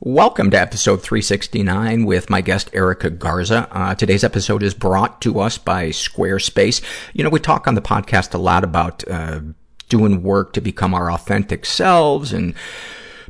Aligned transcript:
Welcome 0.00 0.52
to 0.52 0.60
episode 0.60 1.02
369 1.02 2.04
with 2.04 2.30
my 2.30 2.40
guest 2.40 2.70
Erica 2.72 3.10
Garza. 3.10 3.66
Uh, 3.72 3.96
today's 3.96 4.22
episode 4.22 4.62
is 4.62 4.72
brought 4.72 5.20
to 5.22 5.40
us 5.40 5.58
by 5.58 5.88
Squarespace. 5.88 6.80
You 7.14 7.24
know, 7.24 7.30
we 7.30 7.40
talk 7.40 7.66
on 7.66 7.74
the 7.74 7.82
podcast 7.82 8.32
a 8.32 8.38
lot 8.38 8.62
about 8.62 9.02
uh, 9.10 9.40
doing 9.88 10.22
work 10.22 10.52
to 10.52 10.60
become 10.60 10.94
our 10.94 11.10
authentic 11.10 11.66
selves 11.66 12.32
and 12.32 12.54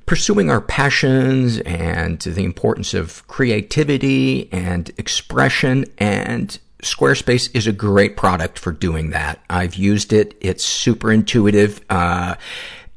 pursuing 0.04 0.50
our 0.50 0.60
passions 0.60 1.58
and 1.60 2.20
the 2.20 2.44
importance 2.44 2.92
of 2.92 3.26
creativity 3.28 4.52
and 4.52 4.90
expression 4.98 5.86
and 5.96 6.58
Squarespace 6.82 7.50
is 7.56 7.66
a 7.66 7.72
great 7.72 8.16
product 8.16 8.58
for 8.58 8.72
doing 8.72 9.10
that. 9.10 9.42
I've 9.50 9.74
used 9.74 10.12
it. 10.12 10.36
It's 10.40 10.64
super 10.64 11.10
intuitive. 11.10 11.80
Uh, 11.90 12.36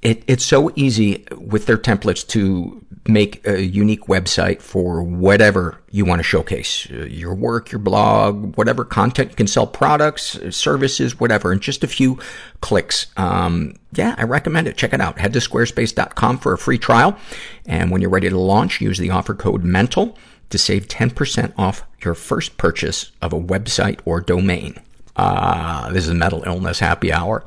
it, 0.01 0.23
it's 0.27 0.45
so 0.45 0.71
easy 0.75 1.25
with 1.37 1.65
their 1.65 1.77
templates 1.77 2.27
to 2.29 2.83
make 3.07 3.45
a 3.47 3.61
unique 3.63 4.03
website 4.03 4.61
for 4.61 5.01
whatever 5.01 5.79
you 5.89 6.05
want 6.05 6.19
to 6.19 6.23
showcase. 6.23 6.87
Uh, 6.91 7.05
your 7.05 7.33
work, 7.33 7.71
your 7.71 7.79
blog, 7.79 8.55
whatever 8.57 8.85
content. 8.85 9.31
You 9.31 9.35
can 9.35 9.47
sell 9.47 9.65
products, 9.65 10.39
services, 10.55 11.19
whatever, 11.19 11.51
in 11.51 11.59
just 11.59 11.83
a 11.83 11.87
few 11.87 12.19
clicks. 12.61 13.07
Um, 13.17 13.75
yeah, 13.93 14.15
I 14.17 14.23
recommend 14.23 14.67
it. 14.67 14.77
Check 14.77 14.93
it 14.93 15.01
out. 15.01 15.19
Head 15.19 15.33
to 15.33 15.39
squarespace.com 15.39 16.37
for 16.39 16.53
a 16.53 16.57
free 16.57 16.77
trial. 16.77 17.17
And 17.65 17.91
when 17.91 18.01
you're 18.01 18.09
ready 18.09 18.29
to 18.29 18.37
launch, 18.37 18.81
use 18.81 18.97
the 18.97 19.09
offer 19.09 19.33
code 19.33 19.63
MENTAL 19.63 20.15
to 20.49 20.57
save 20.57 20.87
10% 20.87 21.53
off 21.57 21.83
your 22.03 22.13
first 22.13 22.57
purchase 22.57 23.11
of 23.21 23.33
a 23.33 23.39
website 23.39 23.99
or 24.05 24.21
domain. 24.21 24.75
Uh, 25.15 25.91
this 25.91 26.07
is 26.07 26.13
Mental 26.13 26.43
Illness 26.45 26.79
Happy 26.79 27.11
Hour. 27.11 27.45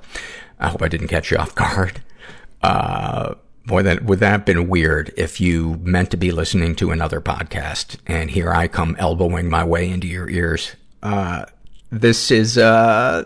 I 0.58 0.68
hope 0.68 0.82
I 0.82 0.88
didn't 0.88 1.08
catch 1.08 1.30
you 1.30 1.36
off 1.36 1.54
guard. 1.54 2.02
Uh, 2.64 3.34
boy, 3.66 3.82
that, 3.82 4.04
would 4.04 4.20
that 4.20 4.30
have 4.30 4.44
been 4.46 4.68
weird 4.68 5.12
if 5.18 5.38
you 5.38 5.74
meant 5.82 6.10
to 6.10 6.16
be 6.16 6.32
listening 6.32 6.74
to 6.76 6.90
another 6.90 7.20
podcast 7.20 7.98
and 8.06 8.30
here 8.30 8.52
I 8.52 8.68
come 8.68 8.96
elbowing 8.98 9.50
my 9.50 9.62
way 9.64 9.90
into 9.90 10.06
your 10.06 10.30
ears. 10.30 10.74
Uh, 11.02 11.44
this 11.90 12.30
is, 12.30 12.56
uh, 12.56 13.24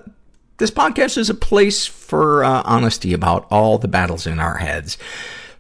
this 0.56 0.72
podcast 0.72 1.18
is 1.18 1.30
a 1.30 1.34
place 1.34 1.86
for, 1.86 2.42
uh, 2.42 2.62
honesty 2.64 3.12
about 3.12 3.46
all 3.48 3.78
the 3.78 3.86
battles 3.86 4.26
in 4.26 4.40
our 4.40 4.56
heads 4.56 4.98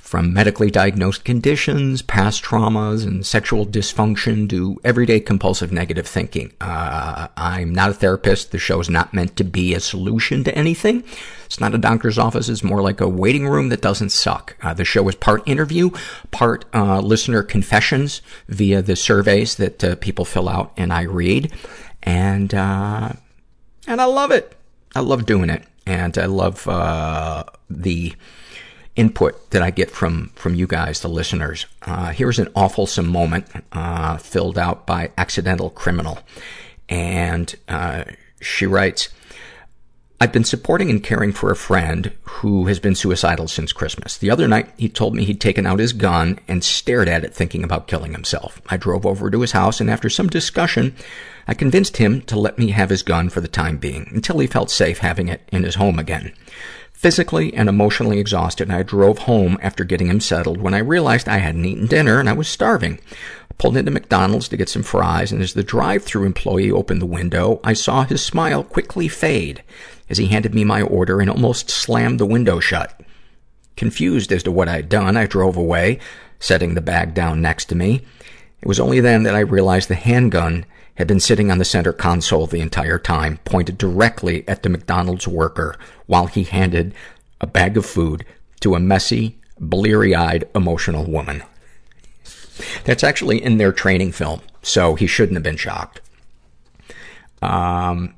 from 0.08 0.32
medically 0.32 0.70
diagnosed 0.70 1.22
conditions, 1.22 2.00
past 2.00 2.42
traumas, 2.42 3.06
and 3.06 3.26
sexual 3.26 3.66
dysfunction 3.66 4.48
to 4.48 4.80
everyday 4.82 5.20
compulsive 5.20 5.70
negative 5.70 6.06
thinking. 6.06 6.50
Uh, 6.62 7.28
I'm 7.36 7.74
not 7.74 7.90
a 7.90 7.94
therapist. 7.94 8.50
The 8.50 8.58
show 8.58 8.80
is 8.80 8.88
not 8.88 9.12
meant 9.12 9.36
to 9.36 9.44
be 9.44 9.74
a 9.74 9.80
solution 9.80 10.44
to 10.44 10.54
anything. 10.56 11.04
It's 11.44 11.60
not 11.60 11.74
a 11.74 11.78
doctor's 11.78 12.16
office. 12.16 12.48
It's 12.48 12.64
more 12.64 12.80
like 12.80 13.02
a 13.02 13.08
waiting 13.08 13.46
room 13.46 13.68
that 13.68 13.82
doesn't 13.82 14.08
suck. 14.08 14.56
Uh, 14.62 14.72
the 14.72 14.86
show 14.86 15.06
is 15.10 15.14
part 15.14 15.46
interview, 15.46 15.90
part 16.30 16.64
uh, 16.72 17.00
listener 17.00 17.42
confessions 17.42 18.22
via 18.48 18.80
the 18.80 18.96
surveys 18.96 19.56
that 19.56 19.84
uh, 19.84 19.96
people 19.96 20.24
fill 20.24 20.48
out 20.48 20.72
and 20.78 20.90
I 20.90 21.02
read. 21.02 21.52
And, 22.02 22.54
uh, 22.54 23.12
and 23.86 24.00
I 24.00 24.06
love 24.06 24.30
it. 24.30 24.56
I 24.96 25.00
love 25.00 25.26
doing 25.26 25.50
it. 25.50 25.64
And 25.84 26.16
I 26.16 26.24
love 26.24 26.66
uh, 26.66 27.44
the 27.68 28.14
input 28.98 29.50
that 29.50 29.62
I 29.62 29.70
get 29.70 29.90
from, 29.90 30.32
from 30.34 30.56
you 30.56 30.66
guys, 30.66 31.00
the 31.00 31.08
listeners. 31.08 31.66
Uh, 31.82 32.10
here's 32.10 32.40
an 32.40 32.46
awfulsome 32.48 33.06
moment, 33.06 33.46
uh, 33.72 34.16
filled 34.18 34.58
out 34.58 34.86
by 34.86 35.12
Accidental 35.16 35.70
Criminal. 35.70 36.18
And, 36.88 37.54
uh, 37.68 38.04
she 38.40 38.66
writes, 38.66 39.08
I've 40.20 40.32
been 40.32 40.44
supporting 40.44 40.90
and 40.90 41.00
caring 41.00 41.32
for 41.32 41.52
a 41.52 41.56
friend 41.56 42.10
who 42.22 42.66
has 42.66 42.80
been 42.80 42.96
suicidal 42.96 43.46
since 43.46 43.72
Christmas. 43.72 44.18
The 44.18 44.32
other 44.32 44.48
night, 44.48 44.68
he 44.76 44.88
told 44.88 45.14
me 45.14 45.24
he'd 45.24 45.40
taken 45.40 45.64
out 45.64 45.78
his 45.78 45.92
gun 45.92 46.40
and 46.48 46.64
stared 46.64 47.08
at 47.08 47.24
it 47.24 47.32
thinking 47.32 47.62
about 47.62 47.86
killing 47.86 48.12
himself. 48.12 48.60
I 48.68 48.78
drove 48.78 49.06
over 49.06 49.30
to 49.30 49.40
his 49.40 49.52
house 49.52 49.80
and 49.80 49.88
after 49.88 50.10
some 50.10 50.26
discussion, 50.26 50.96
I 51.46 51.54
convinced 51.54 51.98
him 51.98 52.22
to 52.22 52.38
let 52.38 52.58
me 52.58 52.70
have 52.70 52.90
his 52.90 53.04
gun 53.04 53.28
for 53.28 53.40
the 53.40 53.46
time 53.46 53.78
being 53.78 54.10
until 54.12 54.40
he 54.40 54.48
felt 54.48 54.72
safe 54.72 54.98
having 54.98 55.28
it 55.28 55.48
in 55.52 55.62
his 55.62 55.76
home 55.76 56.00
again 56.00 56.32
physically 56.98 57.54
and 57.54 57.68
emotionally 57.68 58.18
exhausted, 58.18 58.68
I 58.72 58.82
drove 58.82 59.18
home 59.18 59.56
after 59.62 59.84
getting 59.84 60.08
him 60.08 60.18
settled 60.18 60.60
when 60.60 60.74
I 60.74 60.78
realized 60.78 61.28
I 61.28 61.38
hadn't 61.38 61.64
eaten 61.64 61.86
dinner 61.86 62.18
and 62.18 62.28
I 62.28 62.32
was 62.32 62.48
starving. 62.48 62.98
I 63.48 63.54
pulled 63.56 63.76
into 63.76 63.92
McDonald's 63.92 64.48
to 64.48 64.56
get 64.56 64.68
some 64.68 64.82
fries, 64.82 65.30
and 65.30 65.40
as 65.40 65.54
the 65.54 65.62
drive-through 65.62 66.24
employee 66.24 66.72
opened 66.72 67.00
the 67.00 67.06
window, 67.06 67.60
I 67.62 67.72
saw 67.74 68.02
his 68.02 68.24
smile 68.24 68.64
quickly 68.64 69.06
fade 69.06 69.62
as 70.10 70.18
he 70.18 70.26
handed 70.26 70.56
me 70.56 70.64
my 70.64 70.82
order 70.82 71.20
and 71.20 71.30
almost 71.30 71.70
slammed 71.70 72.18
the 72.18 72.26
window 72.26 72.58
shut. 72.58 73.00
Confused 73.76 74.32
as 74.32 74.42
to 74.42 74.50
what 74.50 74.68
I'd 74.68 74.88
done, 74.88 75.16
I 75.16 75.26
drove 75.26 75.56
away, 75.56 76.00
setting 76.40 76.74
the 76.74 76.80
bag 76.80 77.14
down 77.14 77.40
next 77.40 77.66
to 77.66 77.76
me. 77.76 78.04
It 78.60 78.68
was 78.68 78.80
only 78.80 79.00
then 79.00 79.22
that 79.22 79.34
I 79.34 79.40
realized 79.40 79.88
the 79.88 79.94
handgun 79.94 80.64
had 80.96 81.06
been 81.06 81.20
sitting 81.20 81.50
on 81.50 81.58
the 81.58 81.64
center 81.64 81.92
console 81.92 82.46
the 82.46 82.60
entire 82.60 82.98
time, 82.98 83.38
pointed 83.44 83.78
directly 83.78 84.46
at 84.48 84.62
the 84.64 84.68
McDonald's 84.68 85.28
worker 85.28 85.76
while 86.06 86.26
he 86.26 86.42
handed 86.42 86.92
a 87.40 87.46
bag 87.46 87.76
of 87.76 87.86
food 87.86 88.24
to 88.60 88.74
a 88.74 88.80
messy, 88.80 89.38
bleary-eyed, 89.60 90.48
emotional 90.54 91.04
woman. 91.04 91.44
That's 92.84 93.04
actually 93.04 93.42
in 93.42 93.58
their 93.58 93.72
training 93.72 94.10
film, 94.12 94.40
so 94.62 94.96
he 94.96 95.06
shouldn't 95.06 95.36
have 95.36 95.44
been 95.44 95.56
shocked. 95.56 96.00
Um, 97.40 98.14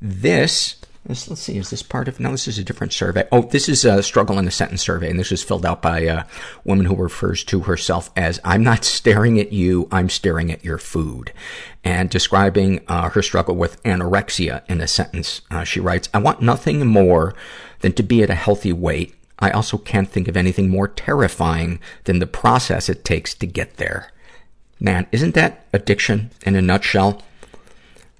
this 0.00 0.76
this, 1.08 1.28
let's 1.28 1.40
see, 1.40 1.58
is 1.58 1.70
this 1.70 1.82
part 1.82 2.06
of, 2.06 2.20
no, 2.20 2.30
this 2.30 2.46
is 2.46 2.58
a 2.58 2.64
different 2.64 2.92
survey. 2.92 3.26
Oh, 3.32 3.42
this 3.42 3.68
is 3.68 3.84
a 3.84 4.02
struggle 4.02 4.38
in 4.38 4.46
a 4.46 4.50
sentence 4.50 4.82
survey, 4.82 5.10
and 5.10 5.18
this 5.18 5.30
was 5.30 5.42
filled 5.42 5.66
out 5.66 5.82
by 5.82 6.00
a 6.00 6.24
woman 6.64 6.86
who 6.86 6.94
refers 6.94 7.42
to 7.44 7.60
herself 7.60 8.10
as, 8.14 8.40
I'm 8.44 8.62
not 8.62 8.84
staring 8.84 9.40
at 9.40 9.52
you, 9.52 9.88
I'm 9.90 10.08
staring 10.08 10.52
at 10.52 10.64
your 10.64 10.78
food. 10.78 11.32
And 11.82 12.10
describing, 12.10 12.80
uh, 12.86 13.08
her 13.10 13.22
struggle 13.22 13.56
with 13.56 13.82
anorexia 13.82 14.62
in 14.68 14.80
a 14.80 14.86
sentence, 14.86 15.40
uh, 15.50 15.64
she 15.64 15.80
writes, 15.80 16.08
I 16.12 16.18
want 16.18 16.42
nothing 16.42 16.86
more 16.86 17.34
than 17.80 17.92
to 17.94 18.02
be 18.02 18.22
at 18.22 18.30
a 18.30 18.34
healthy 18.34 18.72
weight. 18.72 19.14
I 19.38 19.50
also 19.50 19.78
can't 19.78 20.08
think 20.08 20.28
of 20.28 20.36
anything 20.36 20.68
more 20.68 20.88
terrifying 20.88 21.80
than 22.04 22.18
the 22.18 22.26
process 22.26 22.88
it 22.88 23.04
takes 23.04 23.34
to 23.34 23.46
get 23.46 23.76
there. 23.76 24.12
Man, 24.80 25.06
isn't 25.10 25.34
that 25.34 25.66
addiction 25.72 26.30
in 26.42 26.54
a 26.54 26.62
nutshell? 26.62 27.22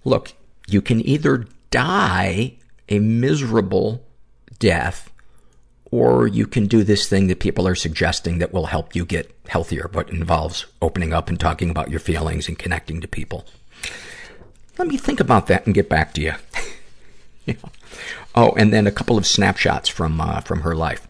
Look, 0.05 0.33
you 0.67 0.81
can 0.81 1.07
either 1.07 1.47
die 1.71 2.55
a 2.89 2.99
miserable 2.99 4.05
death, 4.59 5.11
or 5.91 6.27
you 6.27 6.47
can 6.47 6.67
do 6.67 6.83
this 6.83 7.09
thing 7.09 7.29
that 7.29 7.41
people 7.41 7.67
are 7.67 7.75
suggesting 7.75 8.39
that 8.39 8.53
will 8.53 8.67
help 8.67 8.95
you 8.95 9.05
get 9.05 9.35
healthier, 9.49 9.89
but 9.93 10.11
involves 10.11 10.67
opening 10.83 11.13
up 11.13 11.29
and 11.29 11.41
talking 11.41 11.71
about 11.71 11.91
your 11.91 12.01
feelings 12.01 12.49
and 12.49 12.59
connecting 12.59 13.01
to 13.01 13.09
people. 13.09 13.47
Let 14.79 14.89
me 14.89 14.97
think 14.97 15.21
about 15.21 15.47
that 15.49 15.67
and 15.67 15.75
get 15.75 15.89
back 15.89 16.15
to 16.15 16.21
you. 16.21 16.33
yeah. 17.47 17.55
Oh, 18.35 18.53
and 18.57 18.73
then 18.73 18.87
a 18.87 18.93
couple 18.93 19.19
of 19.19 19.27
snapshots 19.27 19.89
from, 19.89 20.21
uh, 20.21 20.41
from 20.41 20.61
her 20.61 20.75
life. 20.75 21.09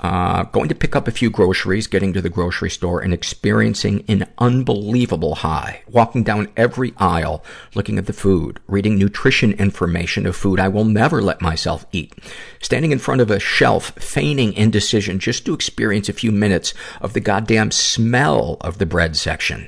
Uh, 0.00 0.44
going 0.44 0.68
to 0.68 0.76
pick 0.76 0.94
up 0.94 1.08
a 1.08 1.12
few 1.12 1.28
groceries, 1.28 1.88
getting 1.88 2.12
to 2.12 2.22
the 2.22 2.28
grocery 2.28 2.70
store, 2.70 3.00
and 3.00 3.12
experiencing 3.12 4.04
an 4.06 4.28
unbelievable 4.38 5.36
high. 5.36 5.82
Walking 5.90 6.22
down 6.22 6.48
every 6.56 6.94
aisle, 6.98 7.44
looking 7.74 7.98
at 7.98 8.06
the 8.06 8.12
food, 8.12 8.60
reading 8.68 8.96
nutrition 8.96 9.52
information 9.54 10.24
of 10.24 10.36
food 10.36 10.60
I 10.60 10.68
will 10.68 10.84
never 10.84 11.20
let 11.20 11.42
myself 11.42 11.84
eat. 11.90 12.14
Standing 12.60 12.92
in 12.92 13.00
front 13.00 13.20
of 13.20 13.30
a 13.30 13.40
shelf, 13.40 13.90
feigning 13.98 14.52
indecision 14.52 15.18
just 15.18 15.44
to 15.46 15.54
experience 15.54 16.08
a 16.08 16.12
few 16.12 16.30
minutes 16.30 16.74
of 17.00 17.12
the 17.12 17.20
goddamn 17.20 17.72
smell 17.72 18.56
of 18.60 18.78
the 18.78 18.86
bread 18.86 19.16
section. 19.16 19.66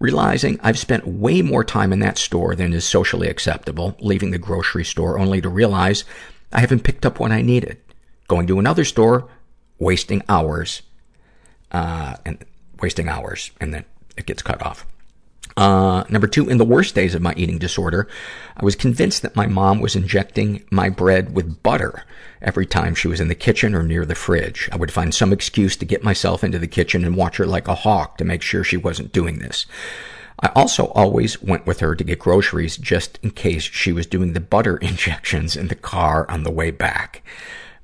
Realizing 0.00 0.58
I've 0.62 0.78
spent 0.78 1.06
way 1.06 1.42
more 1.42 1.62
time 1.62 1.92
in 1.92 2.00
that 2.00 2.18
store 2.18 2.56
than 2.56 2.72
is 2.72 2.84
socially 2.84 3.28
acceptable, 3.28 3.96
leaving 4.00 4.32
the 4.32 4.38
grocery 4.38 4.84
store 4.84 5.16
only 5.16 5.40
to 5.42 5.48
realize 5.48 6.04
I 6.52 6.58
haven't 6.60 6.82
picked 6.82 7.06
up 7.06 7.20
what 7.20 7.30
I 7.30 7.42
needed. 7.42 7.76
Going 8.26 8.46
to 8.48 8.58
another 8.58 8.84
store, 8.84 9.28
wasting 9.80 10.22
hours, 10.28 10.82
uh, 11.72 12.14
and 12.24 12.44
wasting 12.80 13.08
hours, 13.08 13.50
and 13.60 13.74
then 13.74 13.84
it 14.16 14.26
gets 14.26 14.42
cut 14.42 14.62
off. 14.64 14.86
Uh, 15.56 16.04
number 16.08 16.28
two, 16.28 16.48
in 16.48 16.58
the 16.58 16.64
worst 16.64 16.94
days 16.94 17.14
of 17.14 17.22
my 17.22 17.34
eating 17.36 17.58
disorder, 17.58 18.06
I 18.56 18.64
was 18.64 18.76
convinced 18.76 19.22
that 19.22 19.34
my 19.34 19.46
mom 19.46 19.80
was 19.80 19.96
injecting 19.96 20.64
my 20.70 20.88
bread 20.88 21.34
with 21.34 21.62
butter 21.62 22.04
every 22.40 22.66
time 22.66 22.94
she 22.94 23.08
was 23.08 23.20
in 23.20 23.28
the 23.28 23.34
kitchen 23.34 23.74
or 23.74 23.82
near 23.82 24.06
the 24.06 24.14
fridge. 24.14 24.68
I 24.72 24.76
would 24.76 24.92
find 24.92 25.14
some 25.14 25.32
excuse 25.32 25.76
to 25.76 25.84
get 25.84 26.04
myself 26.04 26.44
into 26.44 26.58
the 26.58 26.66
kitchen 26.66 27.04
and 27.04 27.16
watch 27.16 27.38
her 27.38 27.46
like 27.46 27.68
a 27.68 27.74
hawk 27.74 28.16
to 28.18 28.24
make 28.24 28.42
sure 28.42 28.62
she 28.62 28.76
wasn't 28.76 29.12
doing 29.12 29.40
this. 29.40 29.66
I 30.42 30.48
also 30.54 30.86
always 30.88 31.42
went 31.42 31.66
with 31.66 31.80
her 31.80 31.94
to 31.94 32.04
get 32.04 32.18
groceries 32.18 32.78
just 32.78 33.18
in 33.22 33.32
case 33.32 33.64
she 33.64 33.92
was 33.92 34.06
doing 34.06 34.32
the 34.32 34.40
butter 34.40 34.76
injections 34.82 35.56
in 35.56 35.68
the 35.68 35.74
car 35.74 36.30
on 36.30 36.44
the 36.44 36.50
way 36.50 36.70
back. 36.70 37.22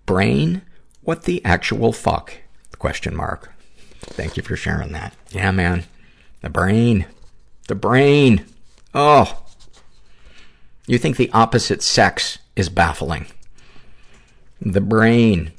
Brain 0.06 0.62
what 1.06 1.22
the 1.22 1.42
actual 1.44 1.92
fuck? 1.92 2.34
Question 2.78 3.16
mark. 3.16 3.52
Thank 4.00 4.36
you 4.36 4.42
for 4.42 4.56
sharing 4.56 4.92
that. 4.92 5.14
Yeah, 5.30 5.52
man. 5.52 5.84
The 6.42 6.50
brain. 6.50 7.06
The 7.68 7.76
brain. 7.76 8.44
Oh. 8.92 9.44
You 10.86 10.98
think 10.98 11.16
the 11.16 11.30
opposite 11.32 11.82
sex 11.82 12.38
is 12.56 12.68
baffling. 12.68 13.26
The 14.60 14.80
brain. 14.80 15.52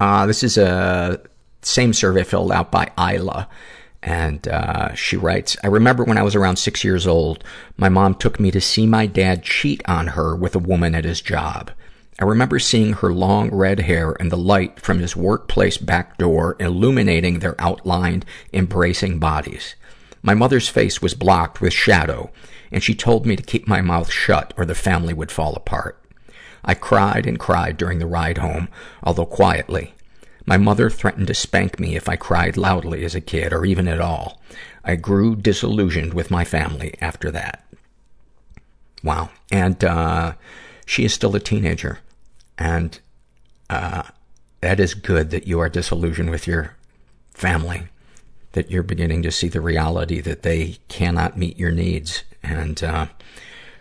Uh, 0.00 0.24
this 0.26 0.42
is 0.42 0.56
a 0.56 1.20
same 1.60 1.92
survey 1.92 2.24
filled 2.24 2.52
out 2.52 2.72
by 2.72 2.90
Isla. 2.98 3.48
And, 4.02 4.48
uh, 4.48 4.94
she 4.94 5.16
writes, 5.16 5.56
I 5.62 5.66
remember 5.66 6.04
when 6.04 6.18
I 6.18 6.22
was 6.22 6.34
around 6.34 6.56
six 6.56 6.82
years 6.82 7.06
old, 7.06 7.44
my 7.76 7.88
mom 7.90 8.14
took 8.14 8.40
me 8.40 8.50
to 8.50 8.60
see 8.60 8.86
my 8.86 9.06
dad 9.06 9.42
cheat 9.42 9.82
on 9.86 10.08
her 10.08 10.34
with 10.34 10.56
a 10.56 10.58
woman 10.58 10.94
at 10.94 11.04
his 11.04 11.20
job. 11.20 11.70
I 12.18 12.24
remember 12.24 12.58
seeing 12.58 12.92
her 12.92 13.12
long 13.12 13.50
red 13.50 13.80
hair 13.80 14.16
and 14.20 14.30
the 14.30 14.36
light 14.36 14.78
from 14.80 14.98
his 14.98 15.16
workplace 15.16 15.78
back 15.78 16.18
door 16.18 16.56
illuminating 16.60 17.38
their 17.38 17.58
outlined, 17.58 18.26
embracing 18.52 19.18
bodies. 19.18 19.74
My 20.22 20.34
mother's 20.34 20.68
face 20.68 21.00
was 21.00 21.14
blocked 21.14 21.60
with 21.60 21.72
shadow, 21.72 22.30
and 22.70 22.82
she 22.82 22.94
told 22.94 23.26
me 23.26 23.34
to 23.34 23.42
keep 23.42 23.66
my 23.66 23.80
mouth 23.80 24.10
shut 24.10 24.54
or 24.56 24.64
the 24.64 24.74
family 24.74 25.14
would 25.14 25.32
fall 25.32 25.54
apart. 25.54 25.98
I 26.64 26.74
cried 26.74 27.26
and 27.26 27.38
cried 27.38 27.76
during 27.76 27.98
the 27.98 28.06
ride 28.06 28.38
home, 28.38 28.68
although 29.02 29.26
quietly. 29.26 29.94
My 30.46 30.56
mother 30.56 30.90
threatened 30.90 31.26
to 31.28 31.34
spank 31.34 31.80
me 31.80 31.96
if 31.96 32.08
I 32.08 32.16
cried 32.16 32.56
loudly 32.56 33.04
as 33.04 33.14
a 33.14 33.20
kid, 33.20 33.52
or 33.52 33.64
even 33.64 33.88
at 33.88 34.00
all. 34.00 34.40
I 34.84 34.96
grew 34.96 35.34
disillusioned 35.34 36.14
with 36.14 36.30
my 36.30 36.44
family 36.44 36.94
after 37.00 37.30
that. 37.30 37.64
Wow. 39.02 39.30
And, 39.50 39.82
uh, 39.82 40.34
she 40.92 41.06
is 41.06 41.14
still 41.14 41.34
a 41.34 41.40
teenager. 41.40 42.00
And, 42.58 43.00
uh, 43.70 44.02
that 44.60 44.78
is 44.78 44.92
good 44.92 45.30
that 45.30 45.46
you 45.46 45.58
are 45.58 45.70
disillusioned 45.70 46.28
with 46.28 46.46
your 46.46 46.76
family. 47.32 47.84
That 48.52 48.70
you're 48.70 48.82
beginning 48.82 49.22
to 49.22 49.32
see 49.32 49.48
the 49.48 49.62
reality 49.62 50.20
that 50.20 50.42
they 50.42 50.76
cannot 50.88 51.38
meet 51.38 51.58
your 51.58 51.70
needs. 51.70 52.24
And, 52.42 52.84
uh, 52.84 53.06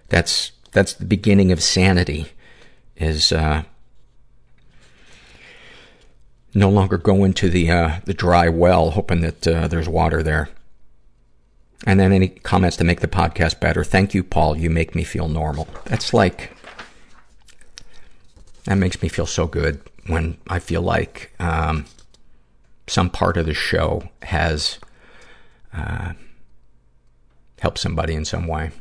that's, 0.08 0.54
that's 0.72 0.94
the 0.94 1.04
beginning 1.04 1.52
of 1.52 1.62
sanity, 1.62 2.28
is, 2.96 3.34
uh, 3.34 3.64
no 6.54 6.70
longer 6.70 6.98
going 6.98 7.34
to 7.34 7.50
the, 7.50 7.70
uh, 7.70 8.00
the 8.06 8.14
dry 8.14 8.48
well, 8.48 8.92
hoping 8.92 9.20
that, 9.20 9.46
uh, 9.46 9.68
there's 9.68 9.90
water 9.90 10.24
there. 10.24 10.48
And 11.86 12.00
then 12.00 12.14
any 12.14 12.30
comments 12.30 12.78
to 12.78 12.86
make 12.86 13.02
the 13.02 13.08
podcast 13.10 13.60
better. 13.60 13.84
Thank 13.84 14.14
you, 14.14 14.24
Paul. 14.24 14.56
You 14.56 14.70
make 14.70 14.96
me 14.96 15.04
feel 15.04 15.28
normal. 15.28 15.68
That's 15.86 16.14
like, 16.14 16.56
that 18.66 18.76
makes 18.76 19.02
me 19.02 19.10
feel 19.10 19.26
so 19.26 19.48
good 19.48 19.82
when 20.08 20.38
I 20.48 20.60
feel 20.60 20.82
like, 20.82 21.34
um, 21.40 21.86
some 22.88 23.10
part 23.10 23.38
of 23.38 23.46
the 23.46 23.54
show 23.54 24.10
has, 24.24 24.80
uh, 25.74 26.14
helped 27.60 27.80
somebody 27.80 28.16
in 28.16 28.26
some 28.26 28.48
way. 28.48 28.72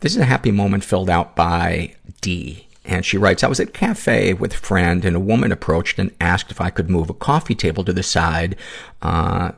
This 0.00 0.12
is 0.12 0.20
a 0.20 0.26
happy 0.26 0.50
moment 0.52 0.84
filled 0.84 1.10
out 1.10 1.34
by 1.34 1.94
D. 2.20 2.66
And 2.84 3.04
she 3.04 3.18
writes, 3.18 3.42
I 3.42 3.48
was 3.48 3.58
at 3.58 3.68
a 3.68 3.72
cafe 3.72 4.32
with 4.32 4.54
a 4.54 4.58
friend 4.58 5.04
and 5.04 5.16
a 5.16 5.20
woman 5.20 5.50
approached 5.50 5.98
and 5.98 6.14
asked 6.20 6.50
if 6.50 6.60
I 6.60 6.70
could 6.70 6.88
move 6.88 7.10
a 7.10 7.14
coffee 7.14 7.54
table 7.54 7.82
to 7.84 7.92
the 7.92 8.02
side, 8.02 8.54
uh, 9.02 9.52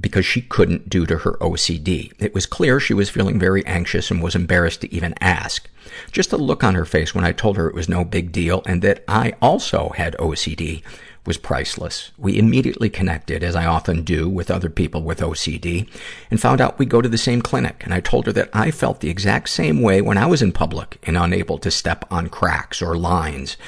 because 0.00 0.26
she 0.26 0.42
couldn't 0.42 0.88
due 0.88 1.06
to 1.06 1.18
her 1.18 1.32
OCD. 1.34 2.12
It 2.18 2.34
was 2.34 2.46
clear 2.46 2.80
she 2.80 2.94
was 2.94 3.10
feeling 3.10 3.38
very 3.38 3.64
anxious 3.66 4.10
and 4.10 4.22
was 4.22 4.34
embarrassed 4.34 4.82
to 4.82 4.94
even 4.94 5.14
ask. 5.20 5.68
Just 6.12 6.30
the 6.30 6.38
look 6.38 6.62
on 6.62 6.74
her 6.74 6.84
face 6.84 7.14
when 7.14 7.24
I 7.24 7.32
told 7.32 7.56
her 7.56 7.68
it 7.68 7.74
was 7.74 7.88
no 7.88 8.04
big 8.04 8.32
deal 8.32 8.62
and 8.66 8.82
that 8.82 9.04
I 9.08 9.34
also 9.40 9.90
had 9.90 10.16
OCD 10.18 10.82
was 11.28 11.36
priceless. 11.36 12.10
We 12.16 12.38
immediately 12.38 12.88
connected, 12.88 13.44
as 13.44 13.54
I 13.54 13.66
often 13.66 14.02
do 14.02 14.30
with 14.30 14.50
other 14.50 14.70
people 14.70 15.02
with 15.02 15.20
OCD, 15.20 15.86
and 16.30 16.40
found 16.40 16.58
out 16.58 16.78
we 16.78 16.86
go 16.86 17.02
to 17.02 17.08
the 17.08 17.18
same 17.18 17.42
clinic. 17.42 17.82
And 17.84 17.92
I 17.92 18.00
told 18.00 18.24
her 18.24 18.32
that 18.32 18.48
I 18.54 18.70
felt 18.70 19.00
the 19.00 19.10
exact 19.10 19.50
same 19.50 19.82
way 19.82 20.00
when 20.00 20.16
I 20.16 20.24
was 20.24 20.40
in 20.40 20.52
public 20.52 20.98
and 21.02 21.18
unable 21.18 21.58
to 21.58 21.70
step 21.70 22.06
on 22.10 22.28
cracks 22.28 22.80
or 22.80 22.96
lines. 22.96 23.58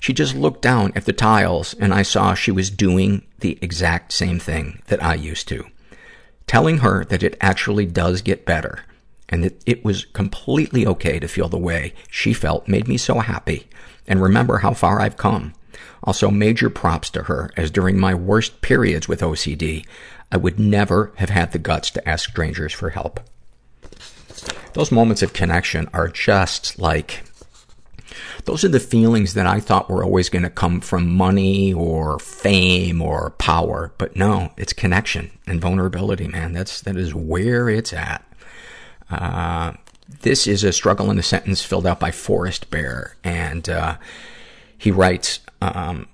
She 0.00 0.12
just 0.12 0.34
looked 0.34 0.60
down 0.60 0.92
at 0.96 1.04
the 1.04 1.12
tiles 1.12 1.72
and 1.74 1.94
I 1.94 2.02
saw 2.02 2.34
she 2.34 2.50
was 2.50 2.68
doing 2.68 3.22
the 3.38 3.58
exact 3.62 4.12
same 4.12 4.40
thing 4.40 4.82
that 4.88 5.02
I 5.02 5.14
used 5.14 5.46
to. 5.48 5.66
Telling 6.46 6.78
her 6.78 7.04
that 7.06 7.22
it 7.22 7.36
actually 7.40 7.86
does 7.86 8.22
get 8.22 8.46
better 8.46 8.84
and 9.28 9.42
that 9.44 9.62
it 9.66 9.84
was 9.84 10.04
completely 10.06 10.86
okay 10.86 11.18
to 11.18 11.28
feel 11.28 11.48
the 11.48 11.58
way 11.58 11.94
she 12.10 12.32
felt 12.32 12.68
made 12.68 12.86
me 12.86 12.96
so 12.96 13.20
happy 13.20 13.66
and 14.06 14.22
remember 14.22 14.58
how 14.58 14.74
far 14.74 15.00
I've 15.00 15.16
come. 15.16 15.54
Also, 16.02 16.30
major 16.30 16.68
props 16.68 17.10
to 17.10 17.22
her, 17.22 17.50
as 17.56 17.70
during 17.70 17.98
my 17.98 18.14
worst 18.14 18.60
periods 18.60 19.08
with 19.08 19.22
OCD, 19.22 19.86
I 20.30 20.36
would 20.36 20.58
never 20.58 21.12
have 21.16 21.30
had 21.30 21.52
the 21.52 21.58
guts 21.58 21.90
to 21.92 22.08
ask 22.08 22.28
strangers 22.28 22.72
for 22.72 22.90
help. 22.90 23.20
Those 24.74 24.92
moments 24.92 25.22
of 25.22 25.32
connection 25.32 25.88
are 25.92 26.08
just 26.08 26.78
like, 26.78 27.24
those 28.44 28.64
are 28.64 28.68
the 28.68 28.80
feelings 28.80 29.34
that 29.34 29.46
I 29.46 29.60
thought 29.60 29.90
were 29.90 30.04
always 30.04 30.28
going 30.28 30.42
to 30.42 30.50
come 30.50 30.80
from 30.80 31.14
money 31.14 31.72
or 31.72 32.18
fame 32.18 33.00
or 33.02 33.30
power. 33.30 33.92
But 33.98 34.16
no, 34.16 34.52
it's 34.56 34.72
connection 34.72 35.30
and 35.46 35.60
vulnerability, 35.60 36.28
man. 36.28 36.52
That's, 36.52 36.80
that 36.82 36.96
is 36.96 37.14
where 37.14 37.68
it's 37.68 37.92
at. 37.92 38.24
Uh, 39.10 39.72
this 40.20 40.46
is 40.46 40.64
a 40.64 40.72
struggle 40.72 41.10
in 41.10 41.18
a 41.18 41.22
sentence 41.22 41.62
filled 41.62 41.86
out 41.86 42.00
by 42.00 42.10
Forest 42.10 42.70
Bear. 42.70 43.16
And, 43.24 43.68
uh, 43.68 43.96
he 44.76 44.90
writes, 44.90 45.40
um, 45.62 46.08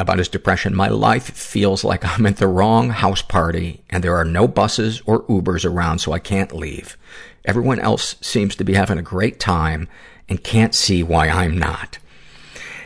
about 0.00 0.18
his 0.18 0.28
depression, 0.28 0.74
my 0.74 0.88
life 0.88 1.30
feels 1.30 1.84
like 1.84 2.04
I'm 2.04 2.26
at 2.26 2.38
the 2.38 2.48
wrong 2.48 2.88
house 2.88 3.22
party 3.22 3.84
and 3.90 4.02
there 4.02 4.16
are 4.16 4.24
no 4.24 4.48
buses 4.48 5.02
or 5.04 5.24
Ubers 5.24 5.70
around 5.70 5.98
so 5.98 6.12
I 6.12 6.18
can't 6.18 6.54
leave. 6.54 6.96
Everyone 7.44 7.78
else 7.78 8.16
seems 8.20 8.56
to 8.56 8.64
be 8.64 8.74
having 8.74 8.98
a 8.98 9.02
great 9.02 9.38
time 9.38 9.88
and 10.30 10.42
can't 10.42 10.74
see 10.74 11.02
why 11.02 11.28
I'm 11.28 11.58
not. 11.58 11.98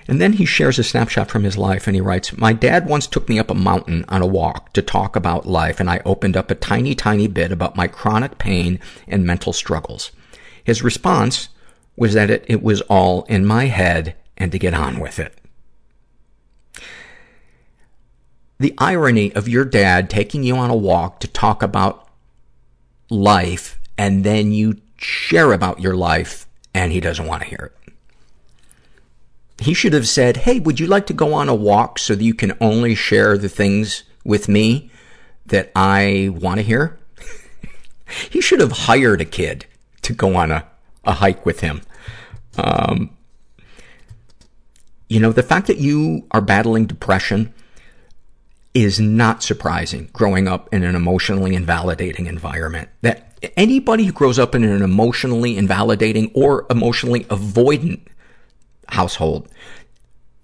And 0.09 0.21
then 0.21 0.35
he 0.35 0.45
shares 0.45 0.79
a 0.79 0.85
snapshot 0.85 1.31
from 1.31 1.45
his 1.45 1.57
life 1.57 1.87
and 1.87 1.95
he 1.95 2.01
writes, 2.01 2.37
My 2.37 2.53
dad 2.53 2.87
once 2.87 3.07
took 3.07 3.29
me 3.29 3.39
up 3.39 3.51
a 3.51 3.55
mountain 3.55 4.05
on 4.09 4.23
a 4.23 4.27
walk 4.27 4.73
to 4.73 4.83
talk 4.83 5.17
about 5.17 5.47
life 5.47 5.81
and 5.81 5.89
I 5.89 6.03
opened 6.05 6.37
up 6.37 6.51
a 6.51 6.55
tiny, 6.55 6.95
tiny 6.95 7.27
bit 7.27 7.53
about 7.53 7.77
my 7.77 7.87
chronic 7.87 8.37
pain 8.39 8.81
and 9.07 9.25
mental 9.25 9.53
struggles. 9.53 10.11
His 10.63 10.83
response 10.83 11.49
was 11.97 12.15
that 12.15 12.31
it, 12.31 12.45
it 12.49 12.63
was 12.63 12.81
all 12.83 13.23
in 13.25 13.47
my 13.47 13.67
head 13.67 14.17
and 14.37 14.51
to 14.53 14.59
get 14.59 14.75
on 14.75 14.99
with 14.99 15.19
it. 15.19 15.39
The 18.59 18.75
irony 18.79 19.35
of 19.35 19.49
your 19.49 19.65
dad 19.65 20.11
taking 20.11 20.43
you 20.43 20.57
on 20.57 20.71
a 20.71 20.77
walk 20.77 21.21
to 21.21 21.29
talk 21.29 21.63
about 21.63 22.09
life 23.09 23.79
and 23.97 24.23
then 24.25 24.53
you 24.53 24.81
share 24.97 25.53
about 25.53 25.81
your 25.81 25.95
life 25.95 26.47
and 26.75 26.93
he 26.93 27.01
doesn't 27.01 27.27
want 27.27 27.43
to 27.43 27.49
hear 27.49 27.73
it. 27.73 27.93
He 29.61 29.73
should 29.73 29.93
have 29.93 30.09
said, 30.09 30.39
Hey, 30.39 30.59
would 30.59 30.81
you 30.81 30.87
like 30.87 31.07
to 31.07 31.13
go 31.13 31.33
on 31.33 31.49
a 31.49 31.55
walk 31.55 31.99
so 31.99 32.15
that 32.15 32.25
you 32.25 32.35
can 32.35 32.53
only 32.61 32.95
share 32.95 33.39
the 33.39 33.49
things 33.49 34.03
with 34.25 34.49
me 34.49 34.91
that 35.47 35.71
I 35.77 36.31
want 36.33 36.59
to 36.59 36.63
hear? 36.63 36.99
he 38.31 38.41
should 38.41 38.61
have 38.61 38.73
hired 38.73 39.21
a 39.21 39.25
kid 39.25 39.67
to 40.03 40.13
go 40.13 40.35
on 40.35 40.51
a, 40.51 40.67
a 41.05 41.13
hike 41.13 41.47
with 41.47 41.61
him. 41.61 41.83
Um, 42.59 43.17
you 45.09 45.21
know, 45.21 45.33
the 45.33 45.43
fact 45.43 45.69
that 45.69 45.79
you 45.79 46.27
are 46.33 46.41
battling 46.41 46.87
depression 46.87 47.55
is 48.75 48.99
not 48.99 49.43
surprising 49.43 50.11
growing 50.13 50.49
up 50.49 50.69
in 50.75 50.83
an 50.83 50.97
emotionally 50.97 51.55
invalidating 51.55 52.27
environment. 52.27 52.89
That 53.03 53.34
anybody 53.57 54.05
who 54.05 54.13
grows 54.13 54.39
up 54.39 54.55
in 54.55 54.65
an 54.65 54.83
emotionally 54.83 55.57
invalidating 55.57 56.31
or 56.35 56.67
emotionally 56.71 57.25
avoidant 57.25 58.01
household 58.89 59.49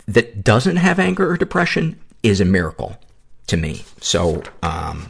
that 0.06 0.42
doesn't 0.42 0.76
have 0.76 0.98
anger 0.98 1.30
or 1.30 1.36
depression 1.36 1.98
is 2.22 2.40
a 2.40 2.44
miracle 2.44 2.98
to 3.46 3.56
me. 3.56 3.84
So, 4.00 4.42
um, 4.62 5.08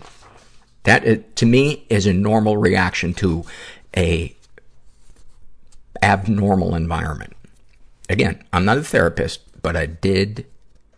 that 0.85 1.37
to 1.37 1.47
me 1.47 1.85
is 1.91 2.07
a 2.07 2.13
normal 2.13 2.57
reaction 2.57 3.15
to 3.15 3.45
a 3.97 4.35
abnormal 6.03 6.75
environment. 6.75 7.35
Again, 8.09 8.43
I'm 8.53 8.65
not 8.65 8.79
a 8.79 8.83
therapist, 8.83 9.41
but 9.63 9.77
I 9.77 9.87
did 9.87 10.47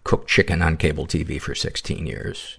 cook 0.04 0.26
chicken 0.26 0.62
on 0.62 0.76
cable 0.76 1.06
TV 1.06 1.40
for 1.40 1.54
16 1.54 2.06
years. 2.06 2.58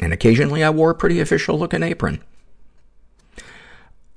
And 0.00 0.12
occasionally 0.12 0.62
I 0.62 0.70
wore 0.70 0.90
a 0.90 0.94
pretty 0.94 1.20
official 1.20 1.58
looking 1.58 1.82
apron. 1.82 2.22